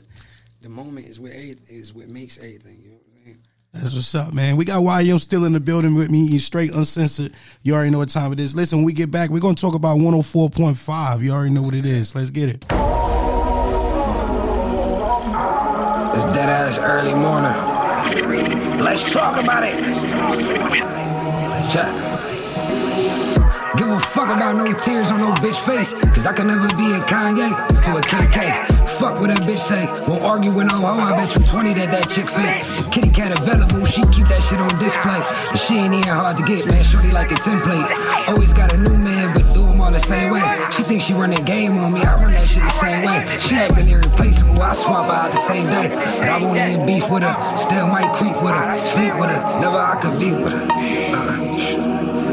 the 0.62 0.68
moment 0.68 1.06
is 1.06 1.18
what 1.18 1.32
every- 1.32 1.56
is 1.70 1.94
what 1.94 2.10
makes 2.10 2.38
everything. 2.40 2.82
You 2.84 2.90
know 2.90 2.96
what 2.96 3.06
I'm 3.20 3.24
saying? 3.24 3.38
That's 3.72 3.94
what's 3.94 4.14
up, 4.16 4.34
man. 4.34 4.58
We 4.58 4.66
got 4.66 4.84
YM 4.84 5.18
still 5.20 5.46
in 5.46 5.54
the 5.54 5.62
building 5.62 5.96
with 5.96 6.12
me. 6.12 6.28
He's 6.28 6.44
straight 6.44 6.74
uncensored. 6.74 7.32
You 7.64 7.74
already 7.74 7.90
know 7.90 8.00
what 8.00 8.10
time 8.10 8.34
it 8.34 8.40
is. 8.42 8.54
Listen, 8.54 8.80
when 8.80 8.86
we 8.86 8.92
get 8.92 9.12
back, 9.12 9.30
we're 9.30 9.40
gonna 9.40 9.56
talk 9.56 9.74
about 9.74 10.00
104.5. 10.00 11.24
You 11.24 11.32
already 11.32 11.54
know 11.54 11.62
what 11.62 11.74
it 11.74 11.86
is. 11.86 12.14
Let's 12.16 12.32
get 12.32 12.50
it. 12.50 12.66
It's 16.14 16.26
dead 16.36 16.50
ass 16.50 16.78
early 16.80 17.14
morning. 17.14 18.84
Let's 18.84 19.10
talk 19.14 19.42
about 19.42 19.64
it. 19.64 21.01
Give 23.82 23.90
a 23.90 24.00
fuck 24.00 24.30
about 24.30 24.62
no 24.62 24.70
tears 24.78 25.10
on 25.10 25.22
no 25.22 25.34
bitch 25.42 25.58
face. 25.66 25.98
Cause 26.14 26.28
I 26.30 26.34
can 26.38 26.46
never 26.46 26.70
be 26.78 26.86
a 26.94 27.02
Kanye 27.02 27.50
for 27.82 27.98
a 27.98 28.02
Kim. 28.06 28.54
Fuck 29.02 29.18
what 29.18 29.34
that 29.34 29.42
bitch 29.42 29.58
say. 29.58 29.90
Won't 30.06 30.22
argue 30.22 30.54
with 30.54 30.70
no 30.70 30.78
hoe. 30.78 31.02
I 31.02 31.18
bet 31.18 31.34
you 31.34 31.42
20 31.42 31.74
that 31.82 31.90
that 31.90 32.06
chick 32.06 32.30
fake. 32.30 32.62
Kitty 32.94 33.10
cat 33.10 33.34
available. 33.34 33.82
She 33.90 34.06
keep 34.14 34.30
that 34.30 34.38
shit 34.46 34.62
on 34.62 34.70
display. 34.78 35.18
And 35.50 35.58
she 35.58 35.82
ain't 35.82 35.98
even 35.98 36.14
hard 36.14 36.38
to 36.38 36.46
get, 36.46 36.70
man. 36.70 36.86
Shorty 36.86 37.10
like 37.10 37.34
a 37.34 37.42
template. 37.42 37.90
Always 38.30 38.54
got 38.54 38.70
a 38.70 38.78
new 38.78 38.94
man, 39.02 39.34
but 39.34 39.50
do 39.50 39.66
them 39.66 39.82
all 39.82 39.90
the 39.90 40.06
same 40.06 40.30
way. 40.30 40.46
She 40.78 40.86
thinks 40.86 41.10
she 41.10 41.18
run 41.18 41.34
the 41.34 41.42
game 41.42 41.74
on 41.82 41.90
me. 41.90 42.06
I 42.06 42.22
run 42.22 42.38
that 42.38 42.46
shit 42.46 42.62
the 42.62 42.78
same 42.78 43.02
way. 43.02 43.26
She 43.42 43.58
acting 43.58 43.90
irreplaceable. 43.90 44.62
I 44.62 44.78
swap 44.78 45.10
out 45.10 45.34
the 45.34 45.42
same 45.50 45.66
day. 45.66 45.90
But 46.22 46.30
I 46.30 46.38
won't 46.38 46.62
even 46.62 46.86
beef 46.86 47.10
with 47.10 47.26
her. 47.26 47.34
Still 47.58 47.90
might 47.90 48.14
creep 48.14 48.38
with 48.46 48.54
her. 48.54 48.78
Sleep 48.86 49.18
with 49.18 49.34
her. 49.34 49.42
Never 49.58 49.82
I 49.82 49.98
could 49.98 50.22
be 50.22 50.30
with 50.38 50.54
her. 50.54 50.70
Uh, 50.70 51.91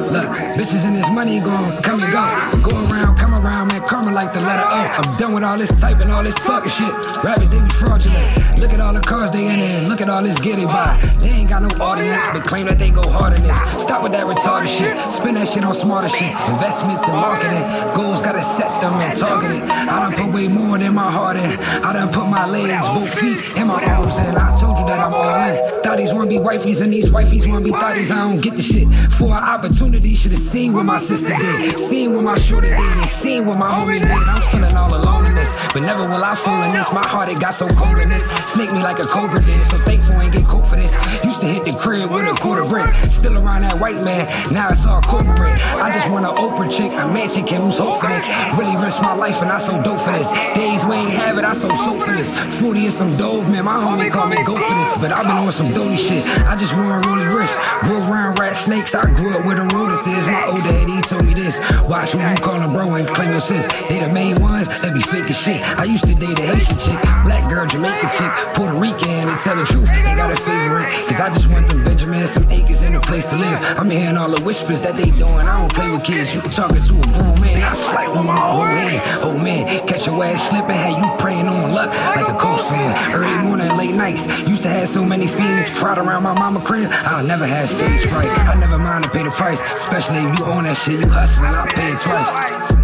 Look, 0.08 0.24
bitches 0.56 0.86
and 0.86 0.96
this 0.96 1.08
money 1.10 1.38
gon' 1.38 1.82
come 1.82 2.00
and 2.00 2.10
go. 2.10 2.24
Go 2.62 2.72
around, 2.88 3.18
come 3.18 3.34
around, 3.34 3.68
man, 3.68 3.77
karma 3.98 4.14
like 4.14 4.32
the 4.32 4.40
letter 4.40 4.62
O. 4.62 4.80
I'm 4.98 5.18
done 5.18 5.34
with 5.34 5.44
all 5.44 5.58
this 5.58 5.72
typing, 5.80 6.10
all 6.10 6.22
this 6.22 6.38
fucking 6.38 6.70
shit. 6.70 6.92
Rappers, 7.24 7.50
they 7.50 7.60
be 7.60 7.70
fraudulent. 7.70 8.58
Look 8.58 8.72
at 8.72 8.80
all 8.80 8.92
the 8.92 9.00
cars 9.00 9.30
they 9.30 9.46
in 9.46 9.60
and 9.60 9.88
look 9.88 10.00
at 10.00 10.08
all 10.08 10.22
this 10.22 10.38
get 10.38 10.58
it 10.58 10.68
by. 10.68 10.98
They 11.20 11.30
ain't 11.30 11.50
got 11.50 11.62
no 11.62 11.70
audience, 11.82 12.22
but 12.32 12.44
claim 12.44 12.66
that 12.66 12.78
they 12.78 12.90
go 12.90 13.02
hard 13.02 13.34
in 13.34 13.42
this. 13.42 13.56
Stop 13.82 14.02
with 14.02 14.12
that 14.12 14.26
retarded 14.26 14.70
shit. 14.70 14.94
Spend 15.10 15.36
that 15.36 15.48
shit 15.48 15.64
on 15.64 15.74
smarter 15.74 16.08
shit. 16.08 16.30
Investments 16.30 17.02
and 17.02 17.14
marketing. 17.14 17.64
Goals 17.94 18.22
gotta 18.22 18.42
set 18.42 18.70
them 18.80 18.94
and 19.02 19.18
target 19.18 19.50
it. 19.50 19.62
I 19.62 19.98
done 19.98 20.14
put 20.14 20.34
way 20.34 20.48
more 20.48 20.78
than 20.78 20.94
my 20.94 21.10
heart 21.10 21.36
in. 21.36 21.50
I 21.82 21.92
done 21.92 22.10
put 22.10 22.28
my 22.28 22.46
legs, 22.46 22.86
both 22.88 23.12
feet, 23.18 23.38
and 23.56 23.68
my 23.68 23.82
arms 23.84 24.16
in. 24.18 24.36
I 24.36 24.54
told 24.60 24.78
you 24.78 24.86
that 24.86 25.00
I'm 25.00 25.14
all 25.14 25.42
in. 25.50 25.82
Thotties 25.82 26.14
wanna 26.14 26.30
be 26.30 26.38
wifeys 26.38 26.82
and 26.82 26.92
these 26.92 27.06
wifeys 27.06 27.48
wanna 27.48 27.64
be 27.64 27.70
thotties. 27.70 28.10
I 28.10 28.28
don't 28.28 28.40
get 28.40 28.56
the 28.56 28.62
shit. 28.62 28.86
For 29.18 29.30
an 29.34 29.42
opportunity, 29.42 30.14
should've 30.14 30.38
seen 30.38 30.72
what 30.72 30.84
my 30.84 30.98
sister 30.98 31.34
did. 31.34 31.78
Seen 31.78 32.14
what 32.14 32.24
my 32.24 32.38
shorty 32.38 32.68
did 32.68 32.78
and 32.78 33.08
seen 33.08 33.46
what 33.46 33.58
my 33.58 33.70
homie 33.70 33.87
did. 33.96 34.04
I'm 34.04 34.42
feeling 34.52 34.76
all 34.76 34.92
alone 34.92 35.24
in 35.24 35.34
this. 35.34 35.48
But 35.72 35.80
never 35.80 36.04
will 36.04 36.20
I 36.20 36.36
fall 36.36 36.60
in 36.64 36.72
this. 36.76 36.92
My 36.92 37.04
heart, 37.04 37.28
it 37.28 37.40
got 37.40 37.54
so 37.54 37.68
cold 37.72 37.96
in 37.98 38.08
this. 38.08 38.24
Snake 38.52 38.72
me 38.72 38.84
like 38.84 39.00
a 39.00 39.08
cobra 39.08 39.40
did. 39.40 39.60
So 39.72 39.80
thankful 39.88 40.20
ain't 40.20 40.32
get 40.36 40.44
caught 40.44 40.68
for 40.68 40.76
this. 40.76 40.92
Used 41.24 41.40
to 41.40 41.48
hit 41.48 41.64
the 41.64 41.72
crib 41.72 42.12
with 42.12 42.28
a 42.28 42.36
quarter 42.36 42.64
brick. 42.64 42.92
Still 43.08 43.40
around 43.40 43.62
that 43.64 43.80
white 43.80 44.04
man. 44.04 44.28
Now 44.52 44.68
it's 44.68 44.84
all 44.84 45.00
corporate. 45.00 45.56
I 45.80 45.88
just 45.88 46.08
want 46.12 46.28
an 46.28 46.36
Oprah 46.36 46.68
chick. 46.68 46.92
A 46.92 47.08
mansion 47.08 47.46
can 47.46 47.64
lose 47.64 47.78
hope 47.78 48.00
for 48.00 48.08
this. 48.08 48.24
Really 48.60 48.76
risk 48.76 49.00
my 49.00 49.14
life 49.14 49.40
and 49.40 49.50
I 49.50 49.58
so 49.58 49.80
dope 49.80 50.00
for 50.00 50.12
this. 50.12 50.28
Days 50.52 50.84
we 50.84 50.96
ain't 50.96 51.16
have 51.16 51.38
it, 51.38 51.44
I 51.44 51.52
so 51.52 51.68
soap 51.68 52.04
for 52.04 52.12
this. 52.12 52.28
40 52.60 52.84
is 52.84 52.96
some 52.96 53.16
dove, 53.16 53.48
man. 53.48 53.64
My 53.64 53.80
homie 53.80 54.10
call 54.10 54.28
me 54.28 54.42
go 54.44 54.56
for 54.56 54.74
this. 54.74 54.90
But 55.00 55.12
I've 55.12 55.24
been 55.24 55.36
on 55.36 55.52
some 55.52 55.72
doty 55.72 55.96
shit. 55.96 56.24
I 56.44 56.56
just 56.56 56.74
want 56.74 57.06
really 57.06 57.28
rich. 57.28 57.52
Grew 57.86 57.98
around 58.04 58.38
rat 58.38 58.56
snakes. 58.56 58.94
I 58.94 59.06
grew 59.14 59.36
up 59.36 59.44
where 59.46 59.56
the 59.56 59.68
rudest 59.74 60.06
is. 60.06 60.26
My 60.26 60.44
old 60.50 60.64
daddy 60.64 61.00
told 61.06 61.24
me 61.24 61.34
this. 61.34 61.56
Watch 61.86 62.12
who 62.12 62.18
you 62.18 62.36
call 62.36 62.60
a 62.60 62.68
bro 62.68 62.94
and 62.94 63.06
claim 63.08 63.30
your 63.30 63.40
sis. 63.40 63.66
They 63.88 64.00
the 64.00 64.08
main 64.12 64.36
ones 64.42 64.68
that 64.68 64.92
be 64.92 65.00
fake 65.00 65.32
as 65.32 65.38
shit. 65.40 65.64
I 65.80 65.84
used 65.84 66.04
to 66.04 66.14
date 66.14 66.38
a 66.38 66.44
Haitian 66.44 66.76
chick, 66.76 67.00
black 67.24 67.48
girl, 67.48 67.64
Jamaican 67.66 68.10
chick, 68.12 68.30
Puerto 68.52 68.76
Rican. 68.76 69.32
And 69.32 69.38
tell 69.40 69.56
the 69.56 69.64
truth, 69.64 69.88
ain't 69.88 70.16
got 70.20 70.28
a 70.30 70.36
favorite. 70.36 70.92
Cause 71.08 71.20
I 71.20 71.32
just 71.32 71.48
want 71.48 71.68
them 71.68 71.84
Benjamins, 71.84 72.30
some 72.36 72.44
acres 72.50 72.82
and 72.82 72.96
a 72.96 73.00
place 73.00 73.24
to 73.30 73.36
live. 73.36 73.58
I'm 73.80 73.88
hearing 73.88 74.16
all 74.16 74.28
the 74.28 74.44
whispers 74.44 74.82
that 74.82 74.96
they 75.00 75.08
doing. 75.16 75.48
I 75.48 75.56
don't 75.56 75.72
play 75.72 75.88
with 75.88 76.04
kids. 76.04 76.34
You 76.34 76.42
talking 76.52 76.76
to 76.76 76.94
a 77.00 77.06
grown 77.16 77.40
man. 77.40 77.64
I 77.64 77.72
swipe 77.72 78.12
with 78.12 78.28
my 78.28 78.36
whole 78.36 78.68
hand. 78.68 79.00
Oh 79.24 79.36
man, 79.40 79.64
catch 79.88 80.06
your 80.06 80.20
ass 80.22 80.36
slipping. 80.52 80.76
Had 80.76 81.00
you 81.00 81.08
praying 81.16 81.48
on 81.48 81.72
luck 81.72 81.88
like 82.12 82.28
a 82.28 82.36
coach 82.36 82.60
fan. 82.68 82.92
Early 83.16 83.40
morning, 83.40 83.72
late 83.80 83.94
nights. 83.94 84.28
Used 84.44 84.62
to 84.62 84.68
have 84.68 84.88
so 84.88 85.04
many 85.04 85.26
fiends 85.26 85.70
crowd 85.70 85.96
around 85.96 86.22
my 86.24 86.34
mama 86.36 86.60
crib. 86.60 86.90
I'll 86.92 87.24
never 87.24 87.46
have 87.46 87.68
stage 87.68 88.04
fright. 88.12 88.28
I 88.44 88.60
never 88.60 88.78
mind 88.78 89.04
to 89.04 89.10
pay 89.10 89.24
the 89.24 89.32
price. 89.32 89.60
Especially 89.80 90.28
if 90.28 90.38
you 90.38 90.44
own 90.52 90.64
that 90.64 90.76
shit, 90.76 91.00
you 91.00 91.08
hustling, 91.10 91.56
I'll 91.56 91.66
pay 91.66 91.88
it 91.88 91.98
twice. 92.04 92.77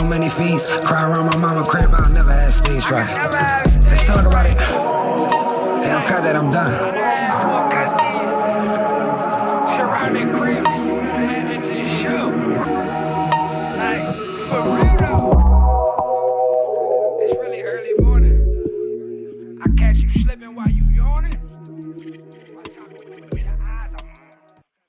So 0.00 0.06
many 0.06 0.30
fiends 0.30 0.70
cry 0.80 1.02
around 1.02 1.26
my 1.26 1.36
mama 1.36 1.62
crib. 1.66 1.90
I'll 1.92 2.10
never 2.10 2.32
have 2.32 2.54
stage 2.54 2.84
fright. 2.84 3.06
Let's 3.84 4.06
talk 4.06 4.24
about 4.24 4.46
it. 4.46 4.52
Hey, 4.52 5.92
I'm 5.92 6.06
cut 6.08 6.22
that 6.22 6.36
I'm 6.36 6.50
done. 6.50 6.72
Surrounding 9.76 10.32
crib, 10.32 10.66
you 10.66 10.84
done 10.88 11.04
had 11.04 11.50
it 11.50 11.62
to 11.64 11.86
show. 12.00 12.30
Like, 13.76 14.16
for 14.48 14.62
real 14.74 14.96
though. 15.04 15.32
It's 17.20 17.34
really 17.34 17.62
early 17.62 17.94
morning. 18.02 19.58
I 19.62 19.64
catch 19.76 19.98
you 19.98 20.08
slipping 20.08 20.54
while 20.54 20.70
you 20.70 20.84
yawning. 20.96 21.38
What's 22.54 22.76
up 22.78 22.88
with 22.88 23.30
the 23.32 23.44
eyes 23.68 23.92
on? 23.92 24.00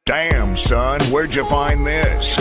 Damn, 0.06 0.56
son, 0.56 1.02
where'd 1.12 1.36
you 1.36 1.44
find 1.46 1.86
this? 1.86 2.38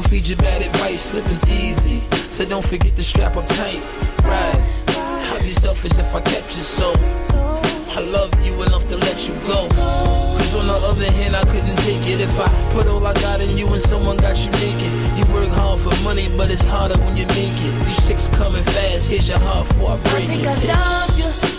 I 0.00 0.02
feed 0.08 0.26
you 0.28 0.36
bad 0.36 0.62
advice, 0.62 1.10
slipping's 1.10 1.44
easy. 1.52 2.00
So 2.30 2.46
don't 2.46 2.64
forget 2.64 2.96
to 2.96 3.02
strap 3.02 3.36
up 3.36 3.46
tight, 3.48 3.82
right? 4.24 4.56
I'd 4.88 5.42
be 5.42 5.50
selfish 5.50 5.98
if 5.98 6.14
I 6.14 6.22
kept 6.22 6.56
you 6.56 6.62
so. 6.62 6.94
I 7.92 8.00
love 8.00 8.32
you 8.42 8.62
enough 8.62 8.88
to 8.88 8.96
let 8.96 9.28
you 9.28 9.34
go. 9.46 9.68
Cause 9.68 10.54
on 10.54 10.68
the 10.68 10.80
other 10.88 11.10
hand, 11.12 11.36
I 11.36 11.44
couldn't 11.44 11.76
take 11.80 12.06
it 12.06 12.18
if 12.18 12.40
I 12.40 12.48
put 12.72 12.86
all 12.86 13.06
I 13.06 13.12
got 13.14 13.42
in 13.42 13.58
you 13.58 13.66
and 13.66 13.82
someone 13.82 14.16
got 14.16 14.38
you 14.38 14.50
naked. 14.52 14.90
You 15.18 15.34
work 15.34 15.50
hard 15.50 15.80
for 15.80 15.94
money, 16.02 16.30
but 16.34 16.50
it's 16.50 16.62
harder 16.62 16.96
when 17.00 17.18
you 17.18 17.26
make 17.26 17.52
it. 17.60 17.84
These 17.84 18.08
chicks 18.08 18.28
coming 18.30 18.64
fast, 18.64 19.06
here's 19.06 19.28
your 19.28 19.38
heart 19.38 19.68
before 19.68 19.90
I 19.90 19.94
I 19.94 19.96
break 19.98 20.28
think 20.28 20.42
it. 20.44 20.70
I 20.70 21.06
love 21.06 21.18
you. 21.18 21.49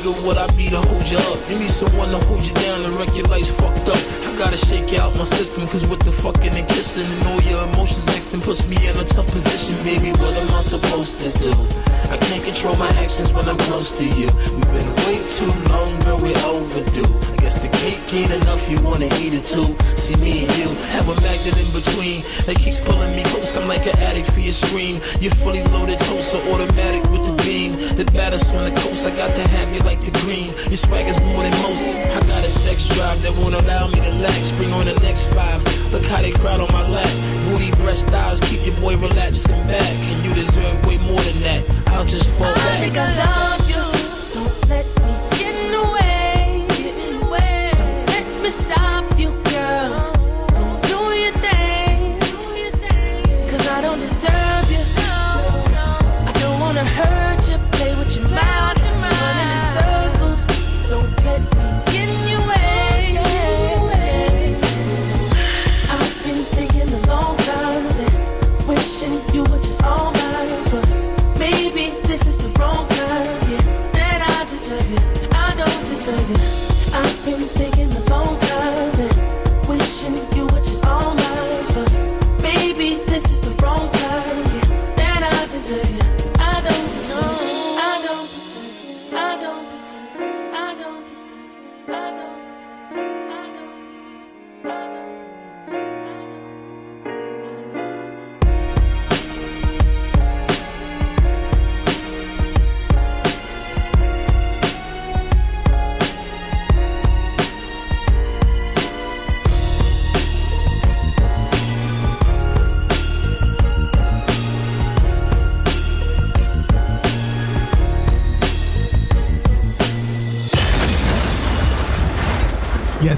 Nigga 0.00 0.26
would 0.26 0.36
I 0.36 0.46
be 0.56 0.68
to 0.70 0.80
hold 0.80 1.08
you 1.08 1.18
up? 1.18 1.50
You 1.50 1.58
need 1.58 1.70
someone 1.70 2.10
to 2.10 2.18
hold 2.26 2.44
you 2.44 2.54
down 2.54 2.84
and 2.84 2.94
wreck 2.94 3.14
your 3.16 3.26
life's 3.26 3.50
fucked 3.50 3.88
up. 3.88 4.00
I 4.26 4.34
gotta 4.38 4.56
shake 4.56 4.98
out 4.98 5.14
my 5.16 5.24
system, 5.24 5.66
cause 5.66 5.88
with 5.88 6.00
the 6.00 6.12
fucking 6.12 6.54
and 6.54 6.68
kissing 6.68 7.06
and 7.06 7.26
all 7.28 7.40
your 7.42 7.64
emotions 7.68 8.06
next 8.06 8.32
and 8.32 8.42
puts 8.42 8.66
me 8.66 8.76
in 8.76 8.96
a 8.96 9.04
tough 9.04 9.26
position, 9.26 9.76
baby. 9.84 10.10
What 10.12 10.36
am 10.36 10.54
I 10.54 10.60
supposed 10.60 11.20
to 11.20 11.38
do? 11.38 11.89
I 12.10 12.16
can't 12.16 12.44
control 12.44 12.76
my 12.76 12.88
actions 13.02 13.32
when 13.32 13.48
I'm 13.48 13.58
close 13.68 13.96
to 13.98 14.04
you. 14.04 14.28
We've 14.54 14.72
been 14.72 14.90
way 15.04 15.18
too 15.28 15.52
long, 15.68 15.98
girl, 16.00 16.18
we're 16.18 16.36
overdue. 16.46 17.10
I 17.32 17.36
guess 17.36 17.60
the 17.60 17.68
cake 17.68 18.02
ain't 18.14 18.32
enough, 18.32 18.68
you 18.70 18.80
wanna 18.82 19.06
eat 19.20 19.34
it 19.34 19.44
too. 19.44 19.76
See 19.96 20.16
me 20.16 20.44
and 20.44 20.52
you 20.58 20.68
have 20.96 21.08
a 21.08 21.16
magnet 21.20 21.56
in 21.58 21.70
between 21.72 22.22
that 22.46 22.56
keeps 22.56 22.80
pulling 22.80 23.14
me 23.16 23.22
close. 23.24 23.56
I'm 23.56 23.68
like 23.68 23.86
an 23.86 23.98
addict 23.98 24.30
for 24.32 24.40
your 24.40 24.52
scream. 24.52 25.00
You're 25.20 25.34
fully 25.42 25.62
loaded, 25.64 25.98
toaster 26.00 26.38
automatic 26.52 27.02
with 27.10 27.24
the 27.26 27.34
beam. 27.42 27.72
The 27.96 28.04
baddest 28.12 28.54
on 28.54 28.64
the 28.64 28.80
coast, 28.80 29.06
I 29.06 29.16
got 29.16 29.34
to 29.34 29.48
have 29.56 29.72
you 29.74 29.80
like 29.80 30.00
the 30.00 30.12
green. 30.22 30.54
Your 30.70 30.80
swag 30.80 31.06
is 31.06 31.20
more 31.20 31.42
than 31.42 31.52
most. 31.62 31.96
I 31.96 32.19
got 32.40 32.48
a 32.48 32.52
sex 32.52 32.86
drive 32.94 33.20
that 33.22 33.32
won't 33.36 33.54
allow 33.54 33.86
me 33.88 34.00
to 34.00 34.12
lax. 34.14 34.50
Bring 34.52 34.72
on 34.72 34.86
the 34.86 34.94
next 35.00 35.24
five. 35.34 35.60
Look 35.92 36.04
how 36.06 36.22
they 36.22 36.32
crowd 36.32 36.60
on 36.60 36.72
my 36.72 36.88
lap. 36.88 37.10
Booty, 37.48 37.70
breast, 37.72 38.08
thighs, 38.08 38.40
keep 38.40 38.64
your 38.64 38.76
boy 38.80 38.96
relapsing 38.96 39.62
back. 39.66 39.92
And 40.08 40.24
you 40.24 40.32
deserve 40.34 40.86
way 40.86 40.96
more 40.98 41.20
than 41.20 41.40
that. 41.40 41.64
I'll 41.88 42.06
just 42.06 42.28
fall 42.38 42.46
I 42.46 42.54
back. 42.54 42.80
think 42.80 42.96
I 42.96 43.14
love 43.16 43.69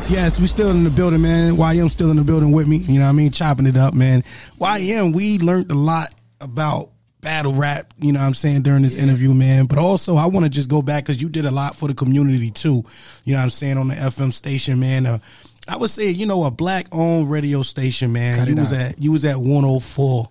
Yes, 0.02 0.10
yes, 0.10 0.40
we 0.40 0.48
still 0.48 0.70
in 0.72 0.82
the 0.82 0.90
building, 0.90 1.22
man. 1.22 1.56
YM 1.56 1.88
still 1.88 2.10
in 2.10 2.16
the 2.16 2.24
building 2.24 2.50
with 2.50 2.66
me. 2.66 2.78
You 2.78 2.98
know 2.98 3.04
what 3.04 3.10
I 3.10 3.12
mean? 3.12 3.30
Chopping 3.30 3.68
it 3.68 3.76
up, 3.76 3.94
man. 3.94 4.24
YM, 4.58 5.14
we 5.14 5.38
learned 5.38 5.70
a 5.70 5.76
lot 5.76 6.12
about 6.40 6.90
battle 7.20 7.54
rap, 7.54 7.94
you 7.98 8.10
know 8.10 8.18
what 8.18 8.26
I'm 8.26 8.34
saying, 8.34 8.62
during 8.62 8.82
this 8.82 8.96
interview, 8.96 9.32
man. 9.32 9.66
But 9.66 9.78
also, 9.78 10.16
I 10.16 10.26
want 10.26 10.44
to 10.44 10.50
just 10.50 10.68
go 10.68 10.82
back 10.82 11.04
because 11.04 11.22
you 11.22 11.28
did 11.28 11.44
a 11.44 11.52
lot 11.52 11.76
for 11.76 11.86
the 11.86 11.94
community, 11.94 12.50
too. 12.50 12.84
You 13.22 13.34
know 13.34 13.38
what 13.38 13.44
I'm 13.44 13.50
saying, 13.50 13.78
on 13.78 13.88
the 13.88 13.94
FM 13.94 14.32
station, 14.32 14.80
man. 14.80 15.06
Uh, 15.06 15.18
I 15.68 15.76
would 15.76 15.90
say, 15.90 16.10
you 16.10 16.26
know, 16.26 16.42
a 16.42 16.50
black 16.50 16.88
owned 16.90 17.30
radio 17.30 17.62
station, 17.62 18.12
man. 18.12 18.38
Cut 18.38 18.48
you 18.48 18.56
was 18.56 18.72
out. 18.72 18.80
at 18.80 19.00
you 19.00 19.12
was 19.12 19.24
at 19.24 19.36
104 19.36 20.28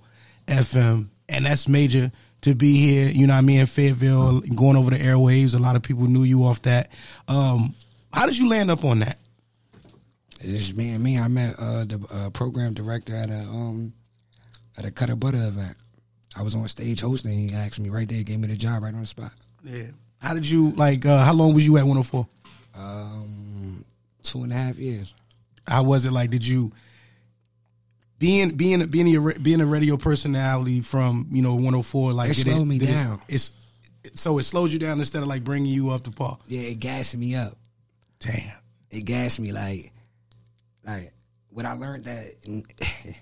FM, 0.48 1.08
and 1.30 1.46
that's 1.46 1.70
major 1.70 2.12
to 2.42 2.56
be 2.56 2.76
here. 2.76 3.08
You 3.08 3.26
know 3.26 3.36
what 3.36 3.38
I 3.38 3.42
mean? 3.42 3.62
In 3.62 3.68
Fayetteville, 3.68 4.42
going 4.42 4.76
over 4.76 4.92
the 4.92 4.98
airwaves. 4.98 5.56
A 5.56 5.60
lot 5.60 5.78
of 5.78 5.82
people 5.82 6.08
knew 6.08 6.24
you 6.24 6.44
off 6.44 6.62
that. 6.64 6.92
Um, 7.30 7.74
how 8.12 8.26
did 8.26 8.38
you 8.38 8.50
land 8.50 8.70
up 8.70 8.84
on 8.84 9.00
that? 9.00 9.18
It's 10.44 10.68
just 10.68 10.78
me 10.78 10.92
and 10.92 11.04
me. 11.04 11.20
I 11.20 11.28
met 11.28 11.56
uh, 11.60 11.86
the 11.86 12.06
uh, 12.12 12.30
program 12.32 12.74
director 12.74 13.16
at 13.16 13.30
a 13.30 13.40
um 13.42 13.94
at 14.78 14.86
a 14.86 14.92
Cutter 14.92 15.16
Butter 15.16 15.38
event. 15.38 15.76
I 16.38 16.44
was 16.44 16.56
on 16.56 16.68
stage 16.68 17.02
hosting. 17.02 17.50
He 17.50 17.56
asked 17.56 17.80
me 17.80 17.90
right 17.90 18.08
there, 18.08 18.24
gave 18.24 18.40
me 18.40 18.48
the 18.48 18.56
job 18.56 18.84
right 18.84 18.94
on 18.94 19.02
the 19.02 19.06
spot. 19.06 19.32
Yeah. 19.64 19.88
How 20.20 20.34
did 20.34 20.48
you 20.50 20.72
like? 20.72 21.06
Uh, 21.06 21.24
how 21.24 21.34
long 21.34 21.54
was 21.54 21.66
you 21.66 21.78
at 21.78 21.84
104? 21.86 22.28
Um, 22.76 23.84
two 24.24 24.44
and 24.44 24.52
a 24.54 24.56
half 24.56 24.78
years. 24.78 25.14
How 25.68 25.84
was 25.84 26.06
it 26.06 26.12
like? 26.12 26.30
Did 26.32 26.46
you 26.48 26.72
being 28.18 28.52
being 28.56 28.86
being 28.88 29.16
a 29.16 29.40
being 29.40 29.62
a 29.62 29.66
radio 29.66 29.98
personality 29.98 30.82
from 30.82 31.28
you 31.32 31.42
know 31.42 31.56
104? 31.56 32.14
Like 32.14 32.32
It 32.32 32.38
did 32.38 32.54
slowed 32.54 32.68
me 32.68 32.80
did 32.80 32.88
down. 32.90 33.22
it's 33.28 33.52
so 34.14 34.38
it 34.40 34.44
slowed 34.44 34.72
you 34.72 34.80
down 34.80 35.00
instead 35.00 35.22
of 35.22 35.28
like 35.28 35.44
bringing 35.44 35.72
you 35.72 35.90
up 35.92 36.04
to 36.04 36.12
par. 36.12 36.38
Yeah, 36.48 36.62
it 36.62 36.80
gassed 36.80 37.16
me 37.18 37.36
up. 37.36 37.54
Damn. 38.20 38.52
It 38.90 39.06
gassed 39.06 39.40
me 39.40 39.52
like, 39.52 39.92
like 40.86 41.12
what 41.50 41.66
I 41.66 41.74
learned 41.74 42.06
that. 42.06 42.26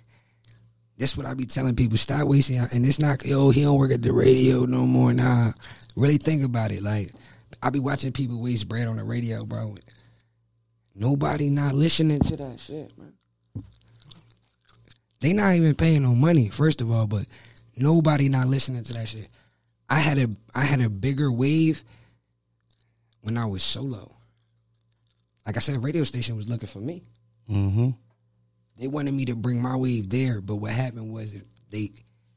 this 0.97 1.15
what 1.15 1.25
I 1.25 1.33
be 1.33 1.45
telling 1.45 1.75
people: 1.75 1.97
stop 1.97 2.27
wasting. 2.27 2.57
And 2.57 2.85
it's 2.85 2.99
not 2.99 3.25
yo, 3.25 3.49
he 3.49 3.63
don't 3.63 3.77
work 3.77 3.91
at 3.91 4.01
the 4.01 4.13
radio 4.13 4.65
no 4.65 4.85
more. 4.85 5.13
Nah, 5.13 5.51
really 5.95 6.17
think 6.17 6.43
about 6.43 6.71
it. 6.71 6.83
Like 6.83 7.11
I 7.61 7.69
be 7.69 7.79
watching 7.79 8.11
people 8.11 8.41
waste 8.41 8.67
bread 8.67 8.87
on 8.87 8.97
the 8.97 9.03
radio, 9.03 9.45
bro. 9.45 9.77
Nobody 10.95 11.49
not 11.49 11.73
listening 11.75 12.19
to 12.19 12.37
that 12.37 12.59
shit, 12.59 12.97
man. 12.97 13.13
They 15.21 15.33
not 15.33 15.55
even 15.55 15.75
paying 15.75 16.03
no 16.03 16.15
money, 16.15 16.49
first 16.49 16.81
of 16.81 16.91
all, 16.91 17.07
but 17.07 17.25
nobody 17.75 18.29
not 18.29 18.47
listening 18.47 18.83
to 18.83 18.93
that 18.93 19.07
shit. 19.07 19.27
I 19.89 19.99
had 19.99 20.17
a 20.17 20.27
I 20.53 20.63
had 20.63 20.81
a 20.81 20.89
bigger 20.89 21.31
wave 21.31 21.83
when 23.21 23.37
I 23.37 23.45
was 23.45 23.63
solo. 23.63 24.15
Like 25.45 25.57
I 25.57 25.59
said, 25.59 25.83
radio 25.83 26.03
station 26.03 26.35
was 26.35 26.49
looking 26.49 26.67
for 26.67 26.79
me. 26.79 27.03
Mm-hmm. 27.49 27.89
They 28.77 28.87
wanted 28.87 29.13
me 29.13 29.25
to 29.25 29.35
bring 29.35 29.61
my 29.61 29.75
wave 29.75 30.09
there, 30.09 30.39
but 30.41 30.55
what 30.57 30.71
happened 30.71 31.11
was 31.11 31.37
they 31.69 31.91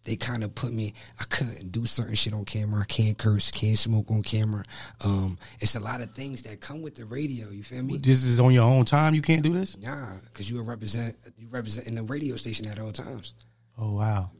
they 0.05 0.17
kind 0.17 0.43
of 0.43 0.55
put 0.55 0.73
me. 0.73 0.95
I 1.21 1.25
couldn't 1.25 1.71
do 1.71 1.87
certain 1.87 2.15
shit 2.15 2.35
on 2.35 2.45
camera. 2.45 2.81
I 2.81 2.85
can't 2.85 3.17
curse, 3.17 3.51
can't 3.53 3.79
smoke 3.79 4.11
on 4.11 4.23
camera. 4.23 4.65
Um, 5.05 5.39
it's 5.61 5.77
a 5.77 5.81
lot 5.81 6.01
of 6.01 6.11
things 6.13 6.43
that 6.43 6.61
come 6.61 6.83
with 6.83 6.97
the 6.97 7.05
radio. 7.05 7.51
You 7.51 7.63
feel 7.63 7.85
me? 7.85 7.99
This 7.99 8.25
is 8.25 8.41
on 8.41 8.53
your 8.53 8.65
own 8.65 8.85
time. 8.85 9.15
You 9.15 9.23
can't 9.23 9.43
do 9.43 9.53
this. 9.53 9.79
Nah, 9.79 10.15
because 10.25 10.51
you 10.51 10.61
represent 10.63 11.15
you 11.39 11.49
representing 11.51 11.95
the 11.95 12.03
radio 12.03 12.37
station 12.37 12.67
at 12.67 12.81
all 12.81 12.91
times. 12.91 13.35
Oh 13.79 13.93
wow. 13.93 14.31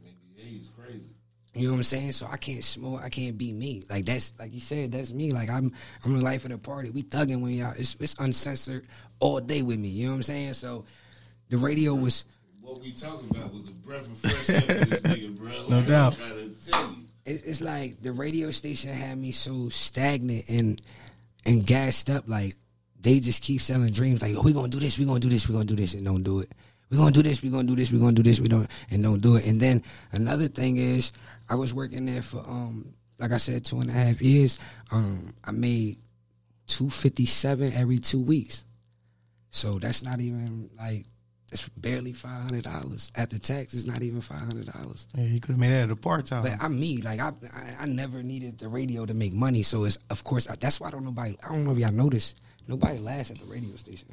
You 1.55 1.67
know 1.67 1.73
what 1.73 1.77
I'm 1.77 1.83
saying? 1.83 2.11
So 2.13 2.25
I 2.31 2.37
can't 2.37 2.63
smoke. 2.63 3.01
I 3.03 3.09
can't 3.09 3.37
be 3.37 3.51
me. 3.53 3.83
Like 3.89 4.05
that's 4.05 4.33
like 4.39 4.53
you 4.53 4.59
said. 4.59 4.91
That's 4.91 5.13
me. 5.13 5.31
Like 5.31 5.49
I'm. 5.51 5.71
I'm 6.03 6.17
the 6.17 6.23
life 6.23 6.45
of 6.45 6.51
the 6.51 6.57
party. 6.57 6.89
We 6.89 7.03
thugging 7.03 7.43
when 7.43 7.51
y'all. 7.53 7.73
It's, 7.77 7.95
it's 7.99 8.15
uncensored 8.19 8.87
all 9.19 9.39
day 9.39 9.61
with 9.61 9.77
me. 9.77 9.89
You 9.89 10.05
know 10.05 10.11
what 10.13 10.17
I'm 10.17 10.23
saying? 10.23 10.53
So 10.53 10.85
the 11.49 11.57
radio 11.57 11.93
was. 11.93 12.25
What 12.61 12.81
we 12.81 12.91
talking 12.91 13.29
about 13.29 13.53
was 13.53 13.67
a 13.67 13.71
breath 13.71 14.07
of 14.07 14.17
fresh 14.17 14.49
air 14.49 14.61
for 14.61 14.85
this 14.85 15.01
nigga, 15.01 15.37
bro. 15.37 15.49
Like, 15.49 15.69
No 15.69 15.77
I'm 15.79 15.85
doubt. 15.85 16.15
trying 16.15 16.29
to 16.55 16.71
tell 16.71 16.89
you. 16.91 16.97
It's, 17.25 17.43
it's 17.43 17.61
like 17.61 18.01
the 18.01 18.11
radio 18.13 18.51
station 18.51 18.91
had 18.91 19.17
me 19.17 19.31
so 19.31 19.69
stagnant 19.69 20.45
and 20.49 20.81
and 21.45 21.65
gassed 21.65 22.09
up. 22.09 22.23
Like 22.27 22.55
they 22.99 23.19
just 23.19 23.43
keep 23.43 23.61
selling 23.61 23.91
dreams. 23.91 24.21
Like 24.21 24.35
oh, 24.35 24.41
we 24.41 24.53
gonna 24.53 24.69
do 24.69 24.79
this. 24.79 24.97
We 24.97 25.05
gonna 25.05 25.19
do 25.19 25.29
this. 25.29 25.47
We 25.47 25.53
gonna 25.53 25.65
do 25.65 25.75
this, 25.75 25.93
and 25.93 26.03
don't 26.03 26.23
do 26.23 26.39
it. 26.39 26.51
We 26.93 26.99
gonna 26.99 27.11
do 27.11 27.23
this. 27.23 27.41
We're 27.41 27.51
gonna 27.51 27.67
do 27.67 27.75
this. 27.75 27.91
We're 27.91 27.99
gonna 27.99 28.13
do 28.13 28.21
this. 28.21 28.39
We 28.39 28.47
don't 28.47 28.69
and 28.91 29.01
don't 29.01 29.19
do 29.19 29.35
it. 29.35 29.47
And 29.47 29.59
then 29.59 29.81
another 30.11 30.47
thing 30.47 30.77
is, 30.77 31.11
I 31.49 31.55
was 31.55 31.73
working 31.73 32.05
there 32.05 32.21
for 32.21 32.37
um, 32.47 32.93
like 33.17 33.31
I 33.31 33.37
said, 33.37 33.65
two 33.65 33.79
and 33.79 33.89
a 33.89 33.93
half 33.93 34.21
years. 34.21 34.59
Um, 34.91 35.33
I 35.43 35.49
made 35.53 35.97
two 36.67 36.91
fifty 36.91 37.25
seven 37.25 37.73
every 37.73 37.97
two 37.97 38.21
weeks. 38.21 38.63
So 39.49 39.79
that's 39.79 40.03
not 40.03 40.21
even 40.21 40.69
like 40.77 41.07
it's 41.51 41.67
barely 41.69 42.13
five 42.13 42.43
hundred 42.43 42.63
dollars. 42.63 43.11
At 43.15 43.31
the 43.31 43.39
tax, 43.39 43.73
it's 43.73 43.87
not 43.87 44.03
even 44.03 44.21
five 44.21 44.41
hundred 44.41 44.67
dollars. 44.67 45.07
Yeah, 45.15 45.25
you 45.25 45.39
could 45.39 45.53
have 45.53 45.59
made 45.59 45.71
that 45.71 45.85
at 45.85 45.89
a 45.89 45.95
part 45.95 46.27
time. 46.27 46.43
But 46.43 46.57
I'm 46.61 46.79
me. 46.79 47.01
Like 47.01 47.19
I, 47.19 47.29
I, 47.29 47.73
I 47.81 47.85
never 47.87 48.21
needed 48.21 48.59
the 48.59 48.67
radio 48.67 49.03
to 49.07 49.15
make 49.15 49.33
money. 49.33 49.63
So 49.63 49.85
it's 49.85 49.97
of 50.11 50.23
course 50.23 50.45
that's 50.45 50.79
why 50.79 50.89
I 50.89 50.91
don't 50.91 51.05
nobody. 51.05 51.35
I 51.43 51.53
don't 51.53 51.65
know 51.65 51.71
if 51.71 51.79
y'all 51.79 51.91
notice. 51.91 52.35
Nobody 52.67 52.99
laughs 52.99 53.31
at 53.31 53.39
the 53.39 53.45
radio 53.45 53.75
station. 53.77 54.09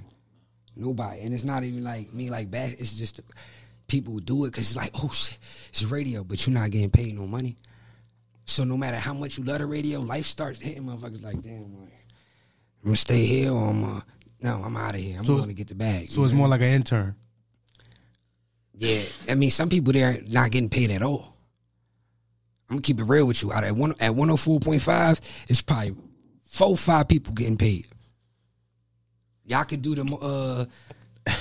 Nobody, 0.77 1.21
and 1.21 1.35
it's 1.35 1.45
not 1.45 1.63
even 1.65 1.85
like 1.85 2.13
me 2.13 2.31
like 2.31 2.51
bad. 2.51 2.73
It's 2.79 2.95
just 2.95 3.21
people 3.89 4.19
do 4.19 4.45
it 4.45 4.49
because 4.53 4.71
it's 4.71 4.77
like 4.77 4.93
oh 4.95 5.11
shit, 5.13 5.37
it's 5.71 5.85
radio, 5.85 6.25
but 6.25 6.47
you're 6.47 6.55
not 6.55 6.71
getting 6.71 6.91
paid 6.91 7.15
no 7.15 7.27
money. 7.27 7.57
So 8.45 8.65
no 8.65 8.77
matter 8.77 8.97
how 8.97 9.15
much 9.15 9.39
you 9.39 9.45
love 9.45 9.59
the 9.59 9.67
radio, 9.67 10.01
life 10.01 10.27
starts 10.27 10.61
hitting 10.61 10.85
motherfuckers 10.85 11.23
like 11.23 11.43
damn. 11.43 11.79
Like, 11.81 11.93
I'm 12.83 12.85
gonna 12.91 12.97
stay 12.97 13.27
here 13.27 13.53
or 13.53 13.69
I'm 13.71 13.85
uh, 13.85 14.01
no, 14.43 14.63
I'm 14.65 14.77
out 14.77 14.95
of 14.95 15.01
here. 15.01 15.19
I'm 15.19 15.25
So- 15.25 15.37
going 15.37 15.49
to 15.49 15.55
get 15.55 15.69
the 15.69 15.75
bag. 15.75 16.11
so 16.11 16.25
it's 16.25 16.33
more 16.33 16.49
like 16.49 16.63
an 16.63 16.69
intern. 16.69 17.15
Yeah, 18.75 19.03
I 19.29 19.35
mean, 19.35 19.51
some 19.51 19.69
people 19.69 19.93
there 19.93 20.17
not 20.29 20.51
getting 20.51 20.71
paid 20.71 20.91
at 20.91 21.03
all. 21.03 21.37
I'm 22.71 22.77
gonna 22.77 22.83
keep 22.83 22.99
it 23.01 23.05
real 23.05 23.27
with 23.27 23.43
you. 23.43 23.53
Out 23.53 23.65
at 23.65 23.75
one 23.75 23.93
at 24.01 24.15
one 24.15 24.29
hundred 24.29 24.39
four 24.39 24.61
point 24.61 24.81
five, 24.81 25.21
it's 25.49 25.61
probably 25.61 25.95
four 26.47 26.77
five 26.77 27.09
people 27.09 27.35
getting 27.35 27.59
paid. 27.59 27.87
Y'all 29.51 29.65
could 29.65 29.83
do 29.83 29.97
the 29.97 30.05
uh 30.17 30.65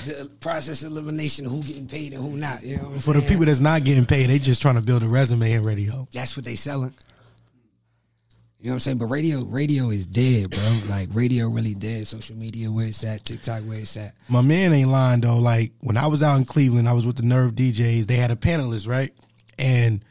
the 0.04 0.30
process 0.40 0.82
elimination 0.82 1.46
of 1.46 1.52
who 1.52 1.62
getting 1.62 1.86
paid 1.86 2.12
and 2.12 2.22
who 2.22 2.36
not. 2.36 2.62
You 2.64 2.76
know 2.76 2.82
what 2.82 2.92
I'm 2.94 2.98
For 2.98 3.14
the 3.14 3.22
people 3.22 3.44
that's 3.46 3.60
not 3.60 3.84
getting 3.84 4.04
paid, 4.04 4.28
they 4.28 4.38
just 4.38 4.60
trying 4.60 4.74
to 4.74 4.80
build 4.82 5.02
a 5.02 5.08
resume 5.08 5.52
in 5.52 5.62
radio. 5.62 6.08
that's 6.12 6.36
what 6.36 6.44
they 6.44 6.56
selling. 6.56 6.92
You 8.58 8.66
know 8.66 8.72
what 8.72 8.74
I'm 8.74 8.80
saying? 8.80 8.98
But 8.98 9.06
radio, 9.06 9.42
radio 9.44 9.88
is 9.88 10.06
dead, 10.06 10.50
bro. 10.50 10.80
Like 10.88 11.08
radio 11.12 11.48
really 11.48 11.74
dead. 11.74 12.06
Social 12.08 12.36
media 12.36 12.70
where 12.70 12.86
it's 12.88 13.02
at, 13.04 13.24
TikTok 13.24 13.62
where 13.62 13.78
it's 13.78 13.96
at. 13.96 14.14
My 14.28 14.42
man 14.42 14.72
ain't 14.74 14.90
lying 14.90 15.20
though. 15.20 15.38
Like 15.38 15.72
when 15.80 15.96
I 15.96 16.08
was 16.08 16.22
out 16.22 16.36
in 16.36 16.44
Cleveland, 16.44 16.88
I 16.88 16.92
was 16.92 17.06
with 17.06 17.16
the 17.16 17.22
Nerve 17.22 17.54
DJs. 17.54 18.06
They 18.06 18.16
had 18.16 18.30
a 18.30 18.36
panelist, 18.36 18.86
right? 18.88 19.14
And 19.58 20.04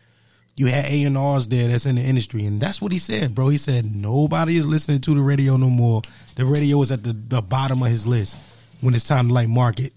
you 0.60 0.66
had 0.66 0.88
A 0.88 1.04
and 1.06 1.18
R's 1.18 1.48
there 1.48 1.70
that's 1.70 1.86
in 1.86 1.96
the 1.96 2.02
industry, 2.02 2.46
and 2.46 2.60
that's 2.60 2.82
what 2.82 2.92
he 2.92 3.00
said, 3.00 3.34
bro. 3.34 3.48
He 3.48 3.58
said 3.58 3.86
nobody 3.86 4.58
is 4.58 4.68
listening 4.68 5.00
to 5.02 5.16
the 5.16 5.22
radio 5.22 5.56
no 5.56 5.70
more. 5.70 6.02
The 6.36 6.44
radio 6.44 6.82
is 6.82 6.92
at 6.92 7.02
the, 7.02 7.14
the 7.14 7.42
bottom 7.42 7.82
of 7.82 7.88
his 7.88 8.06
list 8.06 8.36
when 8.82 8.94
it's 8.94 9.08
time 9.08 9.30
to 9.30 9.34
like 9.34 9.48
market. 9.48 9.94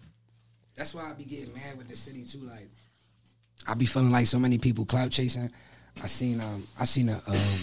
That's 0.77 0.95
why 0.95 1.11
I 1.11 1.15
be 1.15 1.25
getting 1.25 1.53
mad 1.53 1.79
with 1.79 1.89
the 1.89 1.97
city 1.97 2.25
too. 2.25 2.39
Like, 2.49 2.69
I 3.67 3.75
be 3.75 3.87
feeling 3.87 4.13
like 4.13 4.29
so 4.29 4.39
many 4.39 4.59
people 4.59 4.85
clout 4.85 5.11
chasing. 5.11 5.51
I 6.01 6.07
seen 6.07 6.41
um 6.41 6.65
I 6.79 6.85
seen 6.85 7.09
a 7.09 7.21
um 7.27 7.59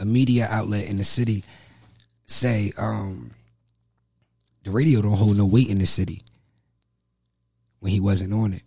a 0.00 0.04
media 0.04 0.46
outlet 0.50 0.90
in 0.90 0.98
the 0.98 1.04
city 1.04 1.42
say 2.26 2.70
um 2.76 3.30
the 4.64 4.72
radio 4.72 5.00
don't 5.00 5.16
hold 5.16 5.38
no 5.38 5.46
weight 5.46 5.70
in 5.70 5.78
the 5.78 5.86
city 5.86 6.22
when 7.80 7.92
he 7.92 8.00
wasn't 8.00 8.34
on 8.34 8.52
it. 8.52 8.62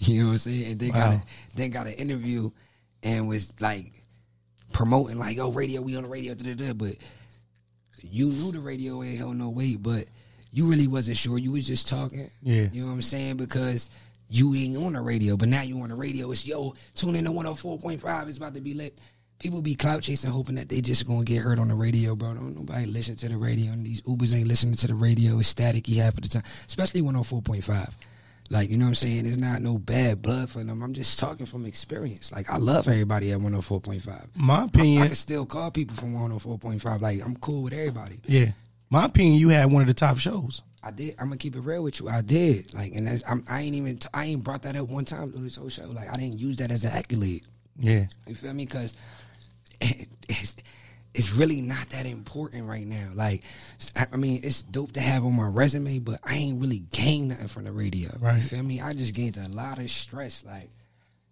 you 0.08 0.22
know 0.22 0.26
what 0.28 0.32
I'm 0.32 0.38
saying? 0.38 0.72
And 0.72 0.80
then 0.80 0.90
got 0.90 1.12
a, 1.12 1.22
then 1.54 1.70
got 1.70 1.86
an 1.86 1.92
interview 1.94 2.50
and 3.02 3.28
was 3.28 3.52
like 3.60 3.92
promoting 4.72 5.18
like, 5.18 5.38
oh, 5.38 5.50
radio, 5.50 5.80
we 5.82 5.96
on 5.96 6.04
the 6.04 6.08
radio, 6.08 6.34
da 6.34 6.54
da 6.54 6.66
da. 6.66 6.72
But 6.72 6.96
you 8.02 8.28
knew 8.28 8.50
the 8.50 8.60
radio 8.60 9.02
ain't 9.02 9.18
held 9.18 9.36
no 9.36 9.50
weight, 9.50 9.82
but 9.82 10.04
you 10.52 10.70
really 10.70 10.86
wasn't 10.86 11.16
sure. 11.16 11.38
You 11.38 11.52
was 11.52 11.66
just 11.66 11.86
talking. 11.86 12.30
Yeah. 12.42 12.68
You 12.72 12.82
know 12.82 12.88
what 12.88 12.94
I'm 12.94 13.02
saying? 13.02 13.36
Because 13.36 13.90
you 14.28 14.54
ain't 14.54 14.76
on 14.76 14.94
the 14.94 15.00
radio, 15.00 15.36
but 15.36 15.48
now 15.48 15.62
you 15.62 15.78
on 15.80 15.90
the 15.90 15.94
radio. 15.94 16.30
It's 16.30 16.46
yo, 16.46 16.74
tune 16.94 17.16
in 17.16 17.24
to 17.24 17.30
104.5. 17.30 18.28
It's 18.28 18.38
about 18.38 18.54
to 18.54 18.60
be 18.60 18.74
lit. 18.74 18.98
People 19.38 19.62
be 19.62 19.74
clout 19.74 20.02
chasing, 20.02 20.30
hoping 20.30 20.56
that 20.56 20.68
they 20.68 20.80
just 20.80 21.06
gonna 21.06 21.24
get 21.24 21.42
heard 21.42 21.58
on 21.58 21.68
the 21.68 21.74
radio, 21.74 22.14
bro. 22.14 22.34
Don't 22.34 22.54
nobody 22.54 22.86
listen 22.86 23.16
to 23.16 23.28
the 23.28 23.36
radio, 23.36 23.72
and 23.72 23.84
these 23.84 24.02
Ubers 24.02 24.36
ain't 24.36 24.48
listening 24.48 24.74
to 24.74 24.86
the 24.86 24.94
radio. 24.94 25.38
It's 25.38 25.52
staticky 25.52 25.96
half 25.96 26.14
of 26.14 26.22
the 26.22 26.28
time, 26.28 26.42
especially 26.66 27.00
104.5. 27.00 27.90
Like, 28.52 28.68
you 28.68 28.76
know 28.76 28.86
what 28.86 28.90
I'm 28.90 28.94
saying? 28.96 29.26
It's 29.26 29.36
not 29.36 29.62
no 29.62 29.78
bad 29.78 30.22
blood 30.22 30.50
for 30.50 30.62
them. 30.64 30.82
I'm 30.82 30.92
just 30.92 31.20
talking 31.20 31.46
from 31.46 31.64
experience. 31.66 32.32
Like, 32.32 32.50
I 32.50 32.56
love 32.58 32.88
everybody 32.88 33.30
at 33.30 33.38
104.5. 33.38 34.28
My 34.34 34.64
opinion. 34.64 34.64
I 34.64 34.64
opinion, 34.64 35.06
can 35.06 35.14
still 35.14 35.46
call 35.46 35.70
people 35.70 35.96
from 35.96 36.14
104.5. 36.14 37.00
Like, 37.00 37.20
I'm 37.24 37.36
cool 37.36 37.62
with 37.62 37.72
everybody. 37.72 38.20
yeah. 38.26 38.46
My 38.92 39.04
opinion, 39.04 39.38
you 39.38 39.50
had 39.50 39.70
one 39.70 39.82
of 39.82 39.86
the 39.88 39.94
top 39.94 40.18
shows. 40.18 40.62
I 40.82 40.90
did. 40.90 41.14
I'm 41.20 41.26
gonna 41.26 41.36
keep 41.36 41.54
it 41.54 41.60
real 41.60 41.84
with 41.84 42.00
you. 42.00 42.08
I 42.08 42.22
did. 42.22 42.74
Like, 42.74 42.90
and 42.92 43.06
that's, 43.06 43.22
I'm, 43.30 43.44
I 43.48 43.60
ain't 43.60 43.76
even. 43.76 43.98
T- 43.98 44.08
I 44.12 44.24
ain't 44.24 44.42
brought 44.42 44.62
that 44.62 44.74
up 44.74 44.88
one 44.88 45.04
time 45.04 45.30
through 45.30 45.44
this 45.44 45.54
whole 45.54 45.68
show. 45.68 45.86
Like, 45.86 46.08
I 46.10 46.16
didn't 46.16 46.40
use 46.40 46.56
that 46.56 46.72
as 46.72 46.82
an 46.82 46.90
accolade. 46.92 47.44
Yeah. 47.78 48.06
You 48.26 48.34
feel 48.34 48.52
me? 48.52 48.64
Because 48.66 48.96
it's 51.14 51.32
really 51.32 51.60
not 51.60 51.90
that 51.90 52.06
important 52.06 52.68
right 52.68 52.86
now. 52.86 53.10
Like, 53.14 53.42
I 54.12 54.16
mean, 54.16 54.40
it's 54.44 54.62
dope 54.62 54.92
to 54.92 55.00
have 55.00 55.24
on 55.24 55.36
my 55.36 55.48
resume, 55.48 55.98
but 55.98 56.20
I 56.22 56.36
ain't 56.36 56.60
really 56.60 56.84
gained 56.92 57.30
nothing 57.30 57.48
from 57.48 57.64
the 57.64 57.72
radio. 57.72 58.10
Right. 58.20 58.36
You 58.36 58.42
feel 58.42 58.62
me? 58.62 58.80
I 58.80 58.92
just 58.92 59.14
gained 59.14 59.36
a 59.36 59.48
lot 59.48 59.78
of 59.78 59.90
stress. 59.90 60.44
Like, 60.44 60.70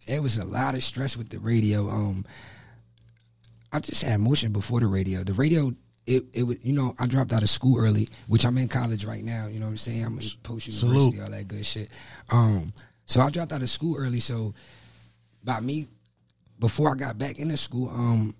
it 0.09 0.23
was 0.23 0.39
a 0.39 0.45
lot 0.45 0.75
of 0.75 0.83
stress 0.83 1.17
with 1.17 1.29
the 1.29 1.39
radio. 1.39 1.89
Um, 1.89 2.25
I 3.73 3.81
just 3.81 4.03
had 4.03 4.21
motion 4.21 4.53
before 4.53 4.81
the 4.81 4.87
radio. 4.87 5.23
The 5.23 5.35
radio, 5.35 5.73
it 6.07 6.25
it 6.33 6.43
was 6.43 6.65
you 6.65 6.73
know 6.73 6.95
I 6.99 7.07
dropped 7.07 7.33
out 7.33 7.43
of 7.43 7.51
school 7.51 7.79
early, 7.79 8.09
which 8.27 8.47
I'm 8.47 8.59
in 8.59 8.69
college 8.69 9.05
right 9.05 9.23
now. 9.23 9.47
You 9.47 9.61
know 9.61 9.67
what 9.67 9.73
I'm 9.73 9.77
saying? 9.77 10.05
I'm 10.05 10.19
post 10.43 10.69
university, 10.69 11.21
all 11.21 11.31
that 11.31 11.47
good 11.47 11.67
shit. 11.67 11.91
Um, 12.31 12.73
so 13.05 13.21
I 13.21 13.31
dropped 13.31 13.53
out 13.53 13.63
of 13.63 13.69
school 13.69 13.97
early. 13.99 14.21
So 14.21 14.55
by 15.45 15.61
me, 15.61 15.87
before 16.59 16.91
I 16.91 16.95
got 16.95 17.19
back 17.19 17.39
into 17.39 17.57
school, 17.57 17.91
um, 17.91 18.35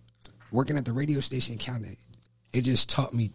working 0.51 0.77
at 0.77 0.85
the 0.85 0.93
radio 0.93 1.21
station 1.21 1.59
counted. 1.59 1.97
It 2.53 2.63
just 2.63 2.89
taught 2.91 3.13
me 3.15 3.31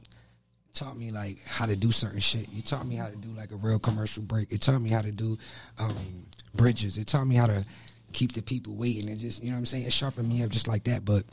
taught 0.74 0.98
me 0.98 1.12
like 1.12 1.38
how 1.46 1.66
to 1.68 1.76
do 1.76 1.92
certain 1.92 2.20
shit. 2.20 2.50
You 2.52 2.62
taught 2.64 2.88
me 2.88 2.96
how 2.96 3.08
to 3.08 3.16
do 3.16 3.30
like 3.30 3.52
a 3.52 3.56
real 3.56 3.78
commercial 3.80 4.24
break. 4.24 4.52
It 4.52 4.62
taught 4.62 4.80
me 4.82 4.90
how 4.90 5.02
to 5.04 5.12
do 5.12 5.38
um, 5.78 5.96
bridges. 6.56 6.98
It 6.98 7.08
taught 7.08 7.26
me 7.28 7.36
how 7.36 7.46
to 7.46 7.64
keep 8.12 8.32
the 8.34 8.42
people 8.42 8.76
waiting 8.76 9.10
and 9.10 9.20
just 9.20 9.44
you 9.44 9.50
know 9.50 9.56
what 9.56 9.60
I'm 9.60 9.66
saying. 9.68 9.86
It 9.86 9.94
sharpened 9.94 10.28
me 10.30 10.44
up 10.44 10.50
just 10.50 10.68
like 10.68 10.86
that. 10.86 11.06
But 11.06 11.24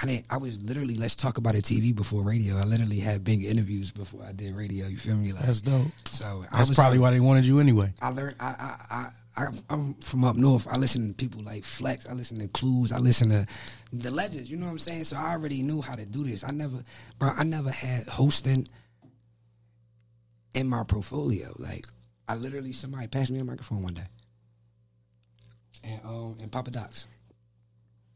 I 0.00 0.06
didn't. 0.06 0.26
I 0.30 0.36
was 0.36 0.60
literally 0.62 0.94
let's 0.96 1.16
talk 1.16 1.38
about 1.38 1.54
it 1.54 1.64
TV 1.64 1.94
before 1.94 2.22
radio. 2.22 2.56
I 2.58 2.64
literally 2.64 2.98
had 2.98 3.24
big 3.24 3.42
interviews 3.44 3.90
before 3.90 4.22
I 4.28 4.32
did 4.32 4.54
radio. 4.54 4.86
You 4.86 4.98
feel 4.98 5.16
me? 5.16 5.32
Like 5.32 5.46
That's 5.46 5.62
dope. 5.62 5.86
So 6.10 6.44
I 6.52 6.58
That's 6.58 6.74
probably 6.74 6.98
like- 6.98 7.02
why 7.10 7.10
they 7.14 7.20
wanted 7.20 7.46
you 7.46 7.58
anyway. 7.58 7.94
I 8.02 8.10
learned. 8.10 8.36
I, 8.38 8.76
I, 8.90 9.08
I, 9.36 9.44
I, 9.44 9.48
I'm 9.70 9.94
from 9.94 10.24
up 10.24 10.36
north. 10.36 10.66
I 10.70 10.76
listen 10.76 11.08
to 11.08 11.14
people 11.14 11.42
like 11.42 11.64
Flex. 11.64 12.08
I 12.08 12.12
listen 12.12 12.38
to 12.38 12.48
Clues. 12.48 12.92
I 12.92 12.98
listen 12.98 13.30
to 13.30 13.46
the 13.92 14.10
legends. 14.10 14.50
You 14.50 14.56
know 14.56 14.66
what 14.66 14.72
I'm 14.72 14.78
saying? 14.78 15.04
So 15.04 15.16
I 15.16 15.32
already 15.32 15.62
knew 15.62 15.80
how 15.80 15.94
to 15.94 16.04
do 16.04 16.24
this. 16.24 16.44
I 16.44 16.50
never, 16.50 16.82
bro. 17.18 17.30
I 17.36 17.44
never 17.44 17.70
had 17.70 18.06
hosting 18.08 18.68
in 20.54 20.68
my 20.68 20.84
portfolio. 20.84 21.52
Like 21.58 21.86
I 22.28 22.36
literally, 22.36 22.72
somebody 22.72 23.06
passed 23.06 23.30
me 23.30 23.40
a 23.40 23.44
microphone 23.44 23.82
one 23.82 23.94
day, 23.94 24.06
and 25.84 26.00
um, 26.04 26.36
and 26.40 26.50
Papa 26.52 26.70
Docs. 26.70 27.06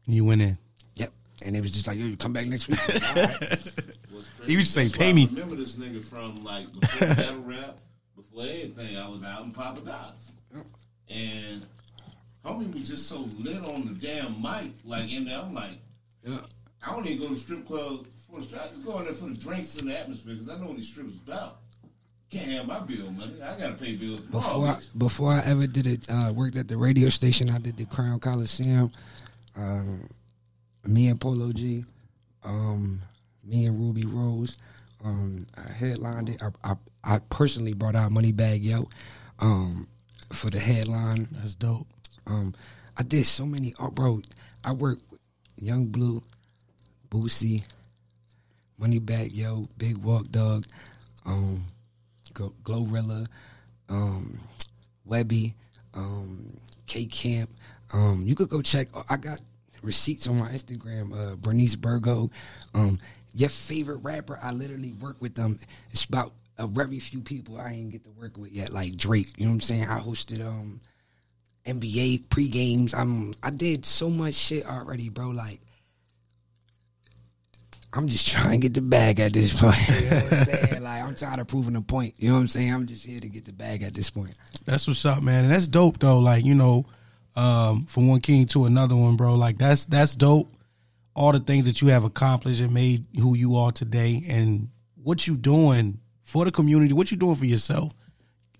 You 0.05 0.23
went 0.23 0.41
in. 0.41 0.57
Yep. 0.95 1.09
And 1.45 1.55
it 1.55 1.61
was 1.61 1.71
just 1.71 1.85
like, 1.85 1.97
yo, 1.97 2.05
you 2.05 2.15
come 2.15 2.31
back 2.31 2.47
next 2.47 2.69
week. 2.69 2.79
All 3.09 3.15
right. 3.23 3.39
What's 4.09 4.29
crazy, 4.29 4.51
You 4.51 4.59
used 4.59 4.73
to 4.73 4.87
say, 4.87 4.97
"Pay 4.97 5.07
why 5.07 5.13
me." 5.13 5.23
I 5.23 5.27
remember 5.27 5.55
this 5.55 5.75
nigga 5.75 6.03
from 6.03 6.43
like 6.43 6.71
before 6.79 7.07
battle 7.09 7.41
rap, 7.41 7.77
before 8.15 8.43
anything. 8.43 8.97
I 8.97 9.07
was 9.09 9.23
out 9.23 9.43
in 9.43 9.51
Papa 9.51 9.81
Docs, 9.81 10.31
and 11.09 11.65
homie 12.45 12.73
was 12.73 12.89
just 12.89 13.07
so 13.07 13.27
lit 13.39 13.63
on 13.63 13.85
the 13.85 13.93
damn 13.99 14.41
mic. 14.41 14.71
Like 14.85 15.11
in 15.11 15.25
there, 15.25 15.39
I'm 15.39 15.53
like, 15.53 15.77
Yeah. 16.23 16.39
I 16.85 16.91
don't 16.91 17.05
even 17.07 17.27
go 17.27 17.33
to 17.33 17.39
strip 17.39 17.65
clubs 17.67 18.05
for 18.29 18.39
the 18.39 18.43
strip. 18.45 18.61
I 18.61 18.67
just 18.67 18.85
go 18.85 18.99
in 18.99 19.05
there 19.05 19.13
for 19.13 19.25
the 19.29 19.35
drinks 19.35 19.77
and 19.79 19.89
the 19.89 19.99
atmosphere 19.99 20.33
because 20.35 20.49
I 20.49 20.57
know 20.57 20.67
what 20.67 20.77
these 20.77 20.87
strips 20.89 21.13
about. 21.25 21.57
Can't 22.29 22.51
have 22.51 22.67
my 22.67 22.79
bill 22.79 23.09
money. 23.11 23.41
I 23.41 23.57
gotta 23.57 23.73
pay 23.75 23.95
bills. 23.95 24.19
before 24.21 24.67
I, 24.67 24.77
before 24.97 25.31
I 25.31 25.41
ever 25.45 25.65
did 25.65 25.87
it, 25.87 26.07
uh, 26.09 26.31
worked 26.33 26.57
at 26.57 26.67
the 26.67 26.75
radio 26.77 27.09
station. 27.09 27.49
I 27.49 27.57
did 27.57 27.77
the 27.77 27.85
Crown 27.85 28.19
Coliseum. 28.19 28.91
Um, 29.55 30.07
me 30.85 31.07
and 31.07 31.19
Polo 31.19 31.51
G, 31.53 31.85
um, 32.43 33.01
me 33.45 33.65
and 33.65 33.79
Rubi 33.79 34.05
Rose, 34.05 34.57
um, 35.03 35.47
I 35.57 35.71
headlined 35.71 36.29
it. 36.29 36.41
I, 36.41 36.71
I, 36.71 36.75
I 37.03 37.19
personally 37.29 37.73
brought 37.73 37.95
out 37.95 38.11
Moneybagg 38.11 38.59
Yo, 38.61 38.81
um, 39.39 39.87
for 40.31 40.49
the 40.49 40.59
headline. 40.59 41.27
That's 41.31 41.55
dope. 41.55 41.87
Um, 42.25 42.53
I 42.97 43.03
did 43.03 43.25
so 43.25 43.45
many. 43.45 43.73
Oh, 43.79 43.89
bro, 43.89 44.21
I 44.63 44.73
worked 44.73 45.03
with 45.11 45.19
Yung 45.57 45.87
Bleu, 45.87 46.21
Boosie, 47.09 47.63
Moneybagg 48.79 49.33
Yo, 49.33 49.65
Big 49.77 49.97
Walk 49.97 50.29
Dog, 50.29 50.65
um, 51.25 51.65
Glorilla, 52.33 53.27
um, 53.89 54.39
Webbie, 55.07 55.53
um, 55.93 56.57
K 56.85 57.05
Camp. 57.05 57.49
Um, 57.93 58.23
you 58.25 58.35
could 58.35 58.49
go 58.49 58.61
check. 58.61 58.87
I 59.09 59.17
got 59.17 59.39
receipts 59.81 60.27
on 60.27 60.39
my 60.39 60.49
Instagram. 60.49 61.13
Uh, 61.13 61.35
Bernice 61.35 61.75
Burgo. 61.75 62.29
Um, 62.73 62.99
your 63.33 63.49
favorite 63.49 63.99
rapper. 63.99 64.39
I 64.41 64.51
literally 64.51 64.93
work 64.93 65.17
with 65.21 65.35
them. 65.35 65.59
It's 65.91 66.05
about 66.05 66.33
a 66.57 66.67
very 66.67 66.99
few 66.99 67.21
people 67.21 67.59
I 67.59 67.71
didn't 67.71 67.91
get 67.91 68.03
to 68.03 68.09
work 68.09 68.37
with 68.37 68.51
yet, 68.51 68.73
like 68.73 68.95
Drake. 68.95 69.33
You 69.37 69.45
know 69.45 69.51
what 69.51 69.55
I'm 69.55 69.61
saying? 69.61 69.83
I 69.83 69.99
hosted 69.99 70.45
um 70.45 70.81
NBA 71.65 72.29
pre 72.29 72.47
games. 72.47 72.93
I'm 72.93 73.33
I 73.43 73.51
did 73.51 73.85
so 73.85 74.09
much 74.09 74.33
shit 74.33 74.65
already, 74.65 75.09
bro. 75.09 75.29
Like 75.29 75.61
I'm 77.93 78.07
just 78.07 78.27
trying 78.27 78.51
to 78.51 78.57
get 78.57 78.73
the 78.73 78.81
bag 78.81 79.19
at 79.19 79.33
this 79.33 79.59
point. 79.61 79.77
You 79.89 80.09
know 80.09 80.15
what 80.15 80.33
I'm 80.33 80.45
saying? 80.45 80.83
Like 80.83 81.03
I'm 81.03 81.15
tired 81.15 81.39
of 81.39 81.47
proving 81.47 81.75
a 81.75 81.81
point. 81.81 82.15
You 82.17 82.29
know 82.29 82.35
what 82.35 82.41
I'm 82.41 82.47
saying? 82.47 82.73
I'm 82.73 82.85
just 82.85 83.05
here 83.05 83.19
to 83.19 83.29
get 83.29 83.45
the 83.45 83.53
bag 83.53 83.83
at 83.83 83.93
this 83.93 84.09
point. 84.09 84.33
That's 84.65 84.87
what's 84.87 85.05
up, 85.05 85.21
man. 85.21 85.45
And 85.45 85.53
that's 85.53 85.67
dope 85.67 85.99
though. 85.99 86.19
Like, 86.19 86.43
you 86.43 86.55
know, 86.55 86.85
um, 87.35 87.85
from 87.85 88.07
one 88.07 88.21
king 88.21 88.47
to 88.47 88.65
another 88.65 88.95
one, 88.95 89.15
bro. 89.15 89.35
Like 89.35 89.57
that's 89.57 89.85
that's 89.85 90.15
dope. 90.15 90.53
All 91.13 91.31
the 91.31 91.39
things 91.39 91.65
that 91.65 91.81
you 91.81 91.87
have 91.87 92.03
accomplished 92.03 92.61
and 92.61 92.73
made 92.73 93.05
who 93.19 93.35
you 93.35 93.55
are 93.55 93.71
today 93.71 94.23
and 94.27 94.69
what 95.01 95.25
you 95.25 95.35
doing 95.35 95.99
for 96.27 96.43
the 96.43 96.51
community, 96.51 96.93
what 96.93 97.09
you 97.09 97.15
doing 97.15 97.35
for 97.35 97.45
yourself. 97.45 97.93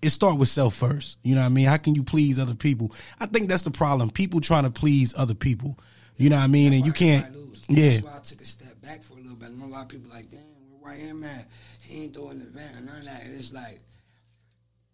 It 0.00 0.08
start 0.10 0.38
with 0.38 0.48
self 0.48 0.74
first. 0.74 1.18
You 1.22 1.34
know 1.34 1.42
what 1.42 1.48
I 1.48 1.50
mean? 1.50 1.66
How 1.66 1.76
can 1.76 1.94
you 1.94 2.02
please 2.02 2.38
other 2.38 2.54
people? 2.54 2.92
I 3.20 3.26
think 3.26 3.48
that's 3.48 3.62
the 3.62 3.70
problem. 3.70 4.10
People 4.10 4.40
trying 4.40 4.64
to 4.64 4.70
please 4.70 5.12
other 5.16 5.34
people. 5.34 5.78
You 6.16 6.30
know 6.30 6.36
what 6.36 6.44
I 6.44 6.46
mean? 6.46 6.72
And 6.72 6.86
you 6.86 6.92
can't 6.92 7.30
lose. 7.36 7.64
Yeah. 7.68 7.90
That's 7.90 8.02
why 8.02 8.16
I 8.16 8.20
took 8.20 8.40
a 8.40 8.44
step 8.46 8.80
back 8.80 9.02
for 9.02 9.14
a 9.14 9.20
little 9.20 9.36
bit. 9.36 9.50
I 9.50 9.52
know 9.52 9.66
a 9.66 9.68
lot 9.68 9.82
of 9.82 9.88
people 9.88 10.10
like, 10.10 10.30
damn, 10.30 10.40
where 10.80 10.94
YM 10.94 11.24
at? 11.26 11.48
He 11.82 12.04
ain't 12.04 12.14
doing 12.14 12.38
the 12.38 12.46
event 12.46 12.76
and 12.76 12.86
none 12.86 12.98
of 12.98 13.04
that. 13.04 13.22
It's 13.26 13.52
like, 13.52 13.80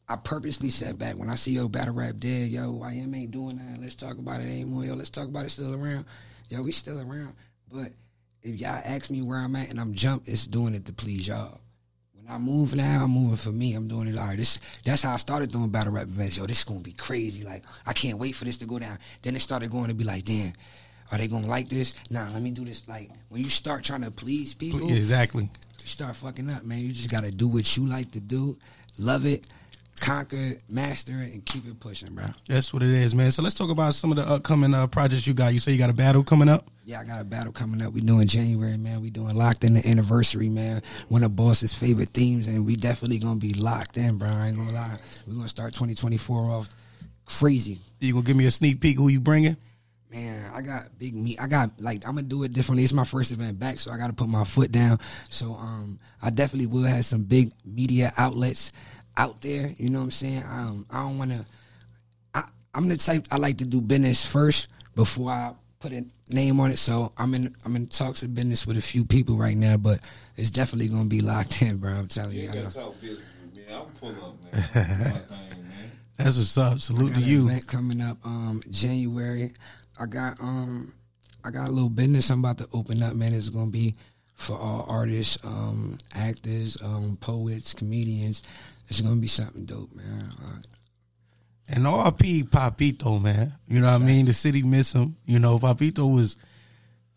I 0.09 0.17
purposely 0.17 0.71
sat 0.71 0.99
back 0.99 1.17
when 1.17 1.31
I 1.31 1.37
see 1.37 1.53
yo 1.53 1.69
battle 1.69 1.95
rap 1.95 2.17
dead. 2.19 2.51
Yo, 2.51 2.73
YM 2.73 3.17
ain't 3.17 3.31
doing 3.31 3.59
that. 3.59 3.81
Let's 3.81 3.95
talk 3.95 4.19
about 4.19 4.41
it 4.41 4.47
anymore. 4.47 4.85
Yo, 4.85 4.95
let's 4.95 5.11
talk 5.11 5.29
about 5.29 5.45
it 5.45 5.51
still 5.51 5.75
around. 5.75 6.07
Yo, 6.49 6.61
we 6.63 6.73
still 6.73 6.99
around. 6.99 7.35
But 7.71 7.93
if 8.43 8.59
y'all 8.59 8.81
ask 8.85 9.11
me 9.11 9.23
where 9.23 9.39
I'm 9.39 9.55
at 9.55 9.71
and 9.71 9.79
I'm 9.79 9.95
jumped, 9.95 10.29
it's 10.29 10.47
doing 10.47 10.75
it 10.75 10.87
to 10.87 10.93
please 10.93 11.29
y'all. 11.29 11.61
When 12.25 12.35
I 12.35 12.39
move 12.39 12.75
now, 12.75 13.05
I'm 13.05 13.11
moving 13.11 13.37
for 13.37 13.53
me. 13.53 13.75
I'm 13.75 13.87
doing 13.87 14.09
it. 14.09 14.19
All 14.19 14.27
right, 14.27 14.37
this 14.37 14.59
that's 14.85 15.03
how 15.03 15.13
I 15.13 15.19
started 15.19 15.53
doing 15.53 15.69
battle 15.69 15.93
rap 15.93 16.05
events. 16.05 16.39
Yo, 16.39 16.47
this 16.47 16.59
is 16.59 16.65
gonna 16.65 16.81
be 16.81 16.93
crazy. 16.93 17.45
Like 17.45 17.63
I 17.87 17.93
can't 17.93 18.19
wait 18.19 18.35
for 18.35 18.45
this 18.45 18.57
to 18.59 18.67
go 18.67 18.79
down. 18.79 18.99
Then 19.23 19.37
it 19.37 19.41
started 19.41 19.71
going 19.71 19.89
to 19.89 19.95
be 19.95 20.05
like, 20.05 20.25
damn, 20.25 20.53
are 21.13 21.19
they 21.19 21.29
gonna 21.29 21.47
like 21.47 21.69
this? 21.69 21.95
Nah, 22.11 22.31
let 22.33 22.41
me 22.41 22.51
do 22.51 22.65
this. 22.65 22.89
Like 22.89 23.11
when 23.29 23.43
you 23.43 23.51
start 23.51 23.85
trying 23.85 24.03
to 24.03 24.11
please 24.11 24.55
people, 24.55 24.91
exactly. 24.95 25.45
you 25.45 25.87
start 25.87 26.17
fucking 26.17 26.49
up, 26.51 26.65
man. 26.65 26.81
You 26.81 26.93
just 26.93 27.11
gotta 27.11 27.31
do 27.31 27.47
what 27.47 27.77
you 27.77 27.87
like 27.87 28.11
to 28.13 28.21
do, 28.21 28.57
love 28.99 29.27
it, 29.27 29.47
conquer 30.05 30.37
it, 30.37 30.63
master 30.69 31.23
it, 31.23 31.33
and 31.33 31.45
keep 31.47 31.67
it 31.67 31.81
pushing, 31.81 32.15
bro. 32.15 32.27
That's 32.47 32.75
what 32.75 32.83
it 32.83 32.91
is, 32.91 33.15
man. 33.15 33.31
So 33.33 33.43
let's 33.43 33.55
talk 33.55 33.71
about 33.71 33.95
some 33.95 34.13
of 34.13 34.17
the 34.17 34.29
upcoming 34.29 34.75
uh, 34.75 34.87
projects 34.87 35.27
you 35.27 35.33
got. 35.33 35.55
You 35.55 35.59
say 35.59 35.73
you 35.73 35.79
got 35.79 35.89
a 35.89 35.95
battle 35.95 36.23
coming 36.23 36.49
up. 36.49 36.69
Yeah, 36.85 37.01
I 37.01 37.05
got 37.05 37.23
a 37.23 37.25
battle 37.25 37.53
coming 37.53 37.81
up. 37.81 37.95
We 37.95 38.03
doing 38.03 38.29
January, 38.29 38.77
man. 38.77 39.01
We 39.01 39.09
doing 39.09 39.35
locked 39.35 39.65
in 39.65 39.73
the 39.73 39.89
anniversary, 39.89 40.51
man. 40.51 40.83
One 41.09 41.25
of 41.25 41.35
Boss's 41.35 41.73
favorite 41.73 42.11
themes, 42.11 42.49
and 42.49 42.67
we 42.67 42.77
definitely 42.77 43.19
gonna 43.19 43.41
be 43.41 43.55
locked 43.55 43.97
in, 43.97 44.19
bro. 44.19 44.29
I 44.29 44.49
ain't 44.49 44.57
gonna 44.57 44.75
lie. 44.75 44.99
We 45.27 45.35
gonna 45.35 45.49
start 45.49 45.73
2024 45.73 46.51
off 46.51 46.69
crazy. 47.25 47.81
You 48.01 48.13
gonna 48.13 48.25
give 48.27 48.37
me 48.37 48.45
a 48.45 48.51
sneak 48.51 48.81
peek 48.81 48.99
who 48.99 49.09
you 49.09 49.21
bringing? 49.21 49.57
Man, 50.11 50.53
I 50.55 50.61
got 50.61 50.83
big 50.99 51.15
meat. 51.15 51.41
I 51.41 51.49
got 51.49 51.71
like 51.81 52.07
I'm 52.07 52.15
gonna 52.15 52.27
do 52.27 52.43
it 52.43 52.53
differently. 52.53 52.85
It's 52.85 52.93
my 52.93 53.05
first 53.05 53.33
event 53.33 53.59
back, 53.59 53.79
so 53.79 53.91
I 53.91 53.97
got 53.97 54.09
to 54.09 54.13
put 54.13 54.29
my 54.29 54.45
foot 54.45 54.71
down. 54.71 54.99
So 55.31 55.55
um, 55.55 55.99
I 56.23 56.29
definitely 56.29 56.67
will 56.67 56.85
have 56.85 57.07
some 57.07 57.23
big 57.23 57.53
media 57.65 58.13
outlets 58.19 58.71
out 59.16 59.41
there. 59.43 59.70
You 59.78 59.91
know 59.91 59.99
what 60.01 60.05
I'm 60.07 60.11
saying? 60.12 60.43
Um, 60.49 60.86
I 60.91 61.03
don't 61.03 61.19
want 61.19 61.31
to. 61.32 61.45
I 62.35 62.45
I'm 62.74 62.89
the 62.89 62.97
type 62.97 63.27
I 63.31 63.36
like 63.39 63.59
to 63.59 63.66
do 63.66 63.81
business 63.81 64.24
first 64.27 64.69
before 64.95 65.31
I 65.31 65.53
put 65.81 65.93
a 65.93 66.05
name 66.31 66.61
on 66.61 66.70
it. 66.70 66.78
So 66.78 67.12
I'm 67.19 67.35
in 67.35 67.55
I'm 67.65 67.77
in 67.77 67.86
talks 67.86 68.23
of 68.23 68.35
business 68.35 68.66
with 68.66 68.77
a 68.77 68.82
few 68.82 69.05
people 69.05 69.36
right 69.36 69.57
now, 69.57 69.77
but 69.77 70.01
it's 70.36 70.51
definitely 70.51 70.89
gonna 70.89 71.09
be 71.09 71.20
locked 71.20 71.62
in, 71.62 71.78
bro. 71.78 71.93
I'm 71.93 72.09
telling 72.09 72.36
You 72.36 72.43
you. 72.45 72.51
I 72.51 72.55
know. 72.55 72.62
gotta 72.62 72.74
talk 72.74 73.01
business 73.01 73.28
with 73.43 73.57
me. 73.57 73.74
I'm 73.74 73.86
pull 74.01 74.11
up, 74.24 74.36
man. 74.53 74.62
Thing, 74.73 75.69
man. 75.69 75.91
That's 76.16 76.36
what's 76.36 76.57
up. 76.59 76.78
Salute 76.81 77.12
got 77.12 77.19
to 77.19 77.24
an 77.24 77.31
you. 77.31 77.49
event 77.49 77.66
coming 77.66 78.01
up 78.01 78.19
um 78.24 78.62
January. 78.70 79.53
I 79.99 80.07
got 80.07 80.41
um 80.41 80.93
I 81.45 81.51
got 81.51 81.69
a 81.69 81.73
little 81.73 81.91
business 81.91 82.31
I'm 82.31 82.39
about 82.41 82.59
to 82.59 82.69
open 82.73 83.03
up, 83.03 83.15
man. 83.15 83.35
It's 83.35 83.51
gonna 83.51 83.70
be 83.70 83.95
for 84.35 84.57
all 84.59 84.85
artists, 84.89 85.39
um, 85.45 85.97
actors, 86.12 86.77
um, 86.82 87.16
poets, 87.20 87.73
comedians. 87.73 88.43
It's 88.89 89.01
gonna 89.01 89.16
be 89.20 89.27
something 89.28 89.65
dope, 89.65 89.94
man. 89.94 90.32
Uh, 90.43 90.59
And 91.69 91.85
RP 91.86 92.44
Papito, 92.44 93.20
man. 93.20 93.55
You 93.66 93.81
know 93.81 93.90
what 93.93 94.02
I 94.02 94.05
mean? 94.05 94.27
The 94.27 94.32
city 94.35 94.62
miss 94.62 94.93
him. 94.93 95.16
You 95.24 95.39
know, 95.39 95.59
Papito 95.59 96.12
was 96.12 96.36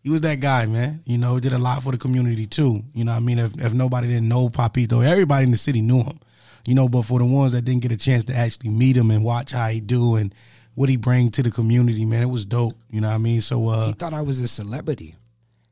he 0.02 0.10
was 0.10 0.22
that 0.22 0.40
guy, 0.40 0.64
man. 0.66 1.00
You 1.04 1.18
know, 1.18 1.34
he 1.34 1.40
did 1.42 1.52
a 1.52 1.58
lot 1.58 1.82
for 1.82 1.92
the 1.92 1.98
community 1.98 2.46
too. 2.46 2.82
You 2.94 3.04
know 3.04 3.12
what 3.12 3.18
I 3.18 3.20
mean? 3.20 3.38
If 3.38 3.58
if 3.60 3.72
nobody 3.74 4.08
didn't 4.08 4.28
know 4.28 4.48
Papito, 4.48 5.04
everybody 5.04 5.44
in 5.44 5.50
the 5.50 5.58
city 5.58 5.82
knew 5.82 6.02
him. 6.02 6.18
You 6.66 6.74
know, 6.74 6.88
but 6.88 7.02
for 7.02 7.18
the 7.18 7.24
ones 7.26 7.52
that 7.52 7.62
didn't 7.64 7.82
get 7.82 7.92
a 7.92 7.96
chance 7.96 8.24
to 8.24 8.34
actually 8.34 8.70
meet 8.70 8.96
him 8.96 9.10
and 9.10 9.22
watch 9.24 9.52
how 9.52 9.68
he 9.68 9.80
do 9.80 10.16
and 10.16 10.34
what 10.74 10.88
he 10.88 10.96
bring 10.96 11.30
to 11.32 11.42
the 11.42 11.50
community, 11.50 12.04
man, 12.04 12.22
it 12.22 12.30
was 12.30 12.46
dope. 12.46 12.74
You 12.90 13.00
know 13.02 13.08
what 13.08 13.14
I 13.14 13.18
mean? 13.18 13.40
So 13.42 13.68
uh 13.68 13.86
he 13.88 13.92
thought 13.92 14.14
I 14.14 14.22
was 14.22 14.40
a 14.40 14.48
celebrity. 14.48 15.14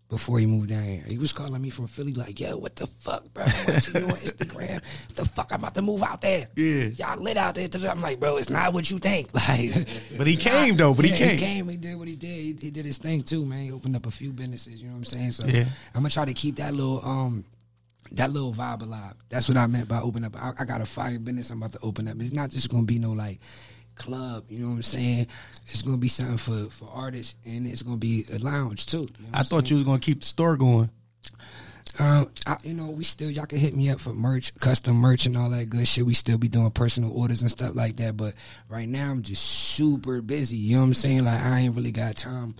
Before 0.08 0.38
he 0.38 0.46
moved 0.46 0.68
down 0.70 0.84
here. 0.84 1.02
He 1.08 1.18
was 1.18 1.32
calling 1.32 1.60
me 1.60 1.70
from 1.70 1.88
Philly, 1.88 2.12
like, 2.14 2.38
yo, 2.38 2.56
what 2.56 2.76
the 2.76 2.86
fuck, 2.86 3.24
bro? 3.34 3.44
I'm 3.44 3.74
watching 3.74 3.94
you 4.02 4.06
on 4.08 4.14
Instagram. 4.14 4.74
What 4.74 5.16
the 5.16 5.24
fuck? 5.24 5.52
I'm 5.52 5.58
about 5.60 5.74
to 5.74 5.82
move 5.82 6.02
out 6.02 6.20
there. 6.20 6.48
Yeah. 6.54 6.84
Y'all 6.96 7.20
lit 7.20 7.36
out 7.36 7.56
there. 7.56 7.68
I'm 7.90 8.00
like, 8.00 8.20
bro, 8.20 8.36
it's 8.36 8.48
not 8.48 8.72
what 8.72 8.90
you 8.90 8.98
think. 8.98 9.28
Like, 9.34 9.72
But 10.16 10.26
he 10.26 10.36
came, 10.36 10.76
though, 10.76 10.94
but 10.94 11.04
he 11.04 11.10
Yeah, 11.10 11.16
came. 11.18 11.30
He 11.30 11.36
came. 11.44 11.68
He 11.68 11.76
did 11.76 11.96
what 11.96 12.08
he 12.08 12.16
did. 12.16 12.28
He, 12.28 12.56
he 12.60 12.70
did 12.70 12.86
his 12.86 12.98
thing 12.98 13.22
too, 13.22 13.44
man. 13.44 13.64
He 13.64 13.72
opened 13.72 13.96
up 13.96 14.06
a 14.06 14.10
few 14.10 14.32
businesses. 14.32 14.80
You 14.80 14.86
know 14.86 14.92
what 14.92 14.98
I'm 14.98 15.04
saying? 15.04 15.30
So 15.32 15.46
Yeah. 15.46 15.64
I'm 15.94 16.00
gonna 16.02 16.10
try 16.10 16.24
to 16.24 16.34
keep 16.34 16.56
that 16.56 16.72
little 16.74 17.04
um 17.04 17.44
that 18.12 18.30
little 18.30 18.52
vibe 18.52 18.82
alive. 18.82 19.14
That's 19.28 19.48
what 19.48 19.56
I 19.58 19.66
meant 19.66 19.88
by 19.88 20.00
open 20.00 20.24
up. 20.24 20.36
I, 20.40 20.52
I 20.60 20.64
got 20.64 20.80
a 20.80 20.86
fire 20.86 21.18
business 21.18 21.50
I'm 21.50 21.58
about 21.58 21.72
to 21.72 21.80
open 21.82 22.06
up. 22.08 22.14
It's 22.20 22.32
not 22.32 22.50
just 22.50 22.70
gonna 22.70 22.86
be 22.86 22.98
no 23.00 23.10
like 23.12 23.40
club. 23.96 24.44
You 24.48 24.60
know 24.60 24.70
what 24.70 24.76
I'm 24.76 24.82
saying? 24.82 25.26
It's 25.68 25.82
gonna 25.82 25.96
be 25.96 26.08
something 26.08 26.36
for 26.36 26.70
for 26.70 26.88
artists, 26.92 27.34
and 27.44 27.66
it's 27.66 27.82
gonna 27.82 27.96
be 27.96 28.24
a 28.32 28.38
lounge 28.38 28.86
too. 28.86 29.08
You 29.18 29.24
know 29.24 29.30
I 29.34 29.42
thought 29.42 29.70
you 29.70 29.76
was 29.76 29.84
gonna 29.84 29.98
keep 29.98 30.20
the 30.20 30.26
store 30.26 30.56
going. 30.56 30.90
um, 31.98 32.30
I, 32.46 32.56
you 32.62 32.74
know, 32.74 32.90
we 32.90 33.04
still 33.04 33.30
y'all 33.30 33.46
can 33.46 33.58
hit 33.58 33.74
me 33.74 33.90
up 33.90 34.00
for 34.00 34.12
merch, 34.12 34.54
custom 34.58 34.96
merch, 34.96 35.26
and 35.26 35.36
all 35.36 35.50
that 35.50 35.70
good 35.70 35.88
shit. 35.88 36.06
We 36.06 36.14
still 36.14 36.38
be 36.38 36.48
doing 36.48 36.70
personal 36.70 37.10
orders 37.12 37.40
and 37.42 37.50
stuff 37.50 37.74
like 37.74 37.96
that. 37.96 38.16
But 38.16 38.34
right 38.68 38.88
now, 38.88 39.10
I'm 39.10 39.22
just 39.22 39.42
super 39.42 40.20
busy. 40.20 40.56
You 40.56 40.76
know 40.76 40.82
what 40.82 40.88
I'm 40.88 40.94
saying? 40.94 41.24
Like 41.24 41.40
I 41.40 41.60
ain't 41.60 41.74
really 41.74 41.92
got 41.92 42.16
time 42.16 42.54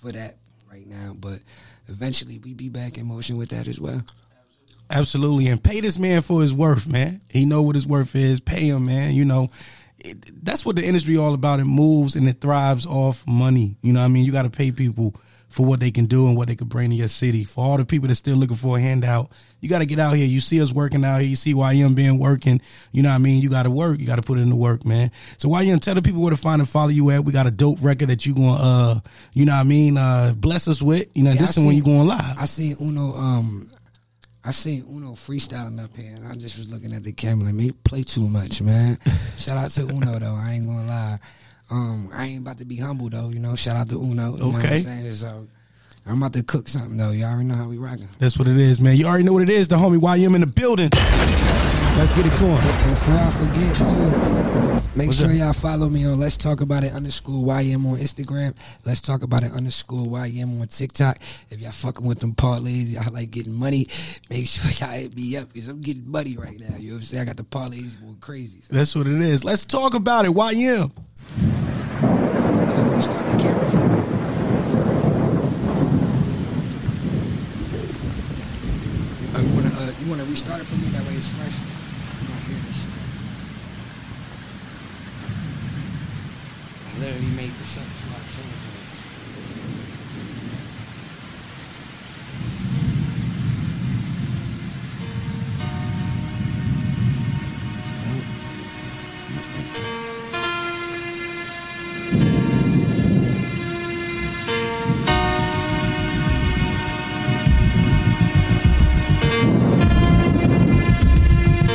for 0.00 0.10
that 0.12 0.36
right 0.70 0.86
now. 0.86 1.14
But 1.18 1.40
eventually, 1.86 2.38
we 2.38 2.54
be 2.54 2.68
back 2.70 2.98
in 2.98 3.06
motion 3.06 3.36
with 3.36 3.50
that 3.50 3.68
as 3.68 3.80
well. 3.80 4.02
Absolutely, 4.90 5.48
and 5.48 5.62
pay 5.62 5.80
this 5.80 5.98
man 5.98 6.20
for 6.20 6.42
his 6.42 6.52
worth, 6.52 6.86
man. 6.86 7.20
He 7.28 7.46
know 7.46 7.62
what 7.62 7.76
his 7.76 7.86
worth 7.86 8.14
is. 8.14 8.40
Pay 8.40 8.68
him, 8.68 8.86
man. 8.86 9.14
You 9.14 9.24
know, 9.24 9.48
it, 10.04 10.44
that's 10.44 10.64
what 10.66 10.76
the 10.76 10.84
industry 10.84 11.16
all 11.16 11.34
about. 11.34 11.60
It 11.60 11.64
moves 11.64 12.16
and 12.16 12.28
it 12.28 12.40
thrives 12.40 12.86
off 12.86 13.26
money. 13.26 13.76
You 13.82 13.92
know, 13.92 14.00
what 14.00 14.06
I 14.06 14.08
mean, 14.08 14.24
you 14.24 14.32
got 14.32 14.42
to 14.42 14.50
pay 14.50 14.70
people 14.72 15.14
for 15.48 15.66
what 15.66 15.80
they 15.80 15.90
can 15.90 16.06
do 16.06 16.26
and 16.26 16.34
what 16.36 16.48
they 16.48 16.56
can 16.56 16.66
bring 16.66 16.88
to 16.88 16.96
your 16.96 17.08
city. 17.08 17.44
For 17.44 17.62
all 17.62 17.76
the 17.76 17.84
people 17.84 18.08
that's 18.08 18.18
still 18.18 18.36
looking 18.36 18.56
for 18.56 18.78
a 18.78 18.80
handout, 18.80 19.30
you 19.60 19.68
got 19.68 19.80
to 19.80 19.86
get 19.86 19.98
out 19.98 20.12
here. 20.16 20.26
You 20.26 20.40
see 20.40 20.62
us 20.62 20.72
working 20.72 21.04
out 21.04 21.20
here. 21.20 21.28
You 21.28 21.36
see 21.36 21.52
YM 21.52 21.94
being 21.94 22.18
working. 22.18 22.60
You 22.90 23.02
know 23.02 23.10
what 23.10 23.16
I 23.16 23.18
mean? 23.18 23.42
You 23.42 23.50
got 23.50 23.64
to 23.64 23.70
work. 23.70 24.00
You 24.00 24.06
got 24.06 24.16
to 24.16 24.22
put 24.22 24.38
in 24.38 24.48
the 24.48 24.56
work, 24.56 24.86
man. 24.86 25.10
So 25.36 25.48
YM, 25.50 25.80
tell 25.80 25.94
the 25.94 26.00
people 26.02 26.22
where 26.22 26.30
to 26.30 26.36
find 26.38 26.62
and 26.62 26.68
follow 26.68 26.88
you 26.88 27.10
at. 27.10 27.24
We 27.24 27.32
got 27.32 27.46
a 27.46 27.50
dope 27.50 27.82
record 27.82 28.08
that 28.08 28.24
you 28.24 28.34
going 28.34 28.56
to, 28.56 28.62
uh, 28.64 29.00
you 29.34 29.44
know 29.44 29.52
what 29.52 29.60
I 29.60 29.64
mean? 29.64 29.98
Uh, 29.98 30.32
bless 30.36 30.68
us 30.68 30.80
with. 30.80 31.08
You 31.14 31.24
know, 31.24 31.32
Yeah, 31.32 31.40
this 31.42 31.58
I 31.58 31.60
is 31.60 31.66
when 31.66 31.76
you 31.76 31.84
going 31.84 32.06
live. 32.08 32.38
I 32.38 32.46
see 32.46 32.74
Uno. 32.80 33.12
Um, 33.14 33.70
I 34.44 34.50
seen 34.50 34.84
Uno 34.90 35.12
freestyling 35.12 35.82
up 35.82 35.96
here, 35.96 36.14
and 36.16 36.26
I 36.26 36.34
just 36.34 36.58
was 36.58 36.72
looking 36.72 36.92
at 36.92 37.04
the 37.04 37.12
camera 37.12 37.46
like, 37.46 37.54
man, 37.54 37.66
you 37.66 37.72
play 37.84 38.02
too 38.02 38.26
much, 38.28 38.60
man. 38.60 38.98
Shout 39.36 39.56
out 39.56 39.70
to 39.72 39.82
Uno 39.82 40.18
though. 40.18 40.34
I 40.34 40.52
ain't 40.52 40.66
gonna 40.66 40.86
lie. 40.86 41.18
Um, 41.70 42.10
I 42.12 42.26
ain't 42.26 42.40
about 42.40 42.58
to 42.58 42.64
be 42.64 42.76
humble 42.76 43.08
though. 43.08 43.28
You 43.30 43.38
know, 43.38 43.54
shout 43.56 43.76
out 43.76 43.88
to 43.90 43.98
Uno. 44.02 44.32
You 44.32 44.38
know 44.38 44.48
what 44.48 44.56
Okay. 44.64 44.74
I'm 44.74 44.80
saying? 44.80 45.12
So 45.12 45.46
I'm 46.06 46.18
about 46.18 46.34
to 46.34 46.42
cook 46.42 46.68
something 46.68 46.96
though. 46.98 47.12
You 47.12 47.24
already 47.24 47.48
know 47.48 47.54
how 47.54 47.68
we 47.68 47.78
rocking. 47.78 48.08
That's 48.18 48.38
what 48.38 48.46
it 48.48 48.58
is, 48.58 48.78
man. 48.80 48.96
You 48.96 49.06
already 49.06 49.24
know 49.24 49.32
what 49.32 49.42
it 49.42 49.48
is. 49.48 49.68
The 49.68 49.76
homie 49.76 49.98
YM 49.98 50.34
in 50.34 50.40
the 50.42 50.46
building. 50.48 50.90
Let's 51.98 52.14
get 52.16 52.26
it 52.26 52.40
going. 52.40 52.56
Before 52.90 53.14
I 53.14 53.30
forget 53.30 53.76
too, 53.76 54.98
make 54.98 55.08
What's 55.08 55.20
sure 55.20 55.30
up? 55.30 55.36
y'all 55.36 55.52
follow 55.52 55.88
me 55.88 56.04
on 56.06 56.18
Let's 56.18 56.36
Talk 56.36 56.60
About 56.60 56.84
It 56.84 56.92
underscore 56.92 57.44
YM 57.44 57.84
on 57.86 57.98
Instagram. 57.98 58.54
Let's 58.84 59.02
Talk 59.02 59.22
About 59.22 59.42
It 59.44 59.52
underscore 59.52 60.06
YM 60.06 60.60
on 60.60 60.66
TikTok. 60.68 61.18
If 61.50 61.60
y'all 61.60 61.70
fucking 61.70 62.04
with 62.04 62.18
them 62.20 62.34
parlays, 62.34 62.92
y'all 62.92 63.12
like 63.12 63.30
getting 63.30 63.52
money, 63.52 63.88
make 64.30 64.46
sure 64.48 64.70
y'all 64.86 64.96
hit 64.98 65.14
me 65.14 65.36
up 65.36 65.52
because 65.52 65.68
I'm 65.68 65.80
getting 65.80 66.10
money 66.10 66.36
right 66.36 66.58
now. 66.58 66.76
You 66.78 66.88
know 66.90 66.94
what 66.94 67.00
I'm 67.00 67.02
saying? 67.02 67.22
I 67.22 67.24
got 67.26 67.36
the 67.36 67.44
parlays 67.44 68.00
going 68.00 68.16
crazy. 68.20 68.62
So, 68.62 68.74
That's 68.74 68.94
what 68.96 69.06
it 69.06 69.20
is. 69.20 69.44
Let's 69.44 69.64
talk 69.64 69.94
about 69.94 70.24
it. 70.24 70.32
YM. 70.32 70.90
we 72.96 73.02
start 73.02 73.26
the 73.28 73.36
camera 73.38 73.70
for 73.70 73.76
me. 73.76 74.02
Oh, 79.34 79.40
you 79.40 79.48
uh, 79.64 79.92
you 80.00 80.10
wanna 80.10 80.24
restart 80.24 80.60
it 80.60 80.64
for 80.64 80.74
me? 80.76 80.88
That 80.88 81.06
way 81.06 81.14
it's 81.14 81.26
fresh. 81.26 81.48
I 81.48 82.24
don't 82.26 82.42
hear 82.46 82.60
this 82.68 82.76
shit. 82.76 82.90
I 86.86 86.90
literally 87.02 87.26
made 87.34 87.50
this 87.54 87.78
up 87.78 87.84
before 87.84 88.14
I 88.14 88.22
came 88.30 88.46
here. 88.46 88.70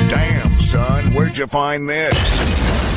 Damn, 0.09 0.61
son, 0.61 1.13
where'd 1.13 1.37
you 1.37 1.47
find 1.47 1.89
this? 1.89 2.96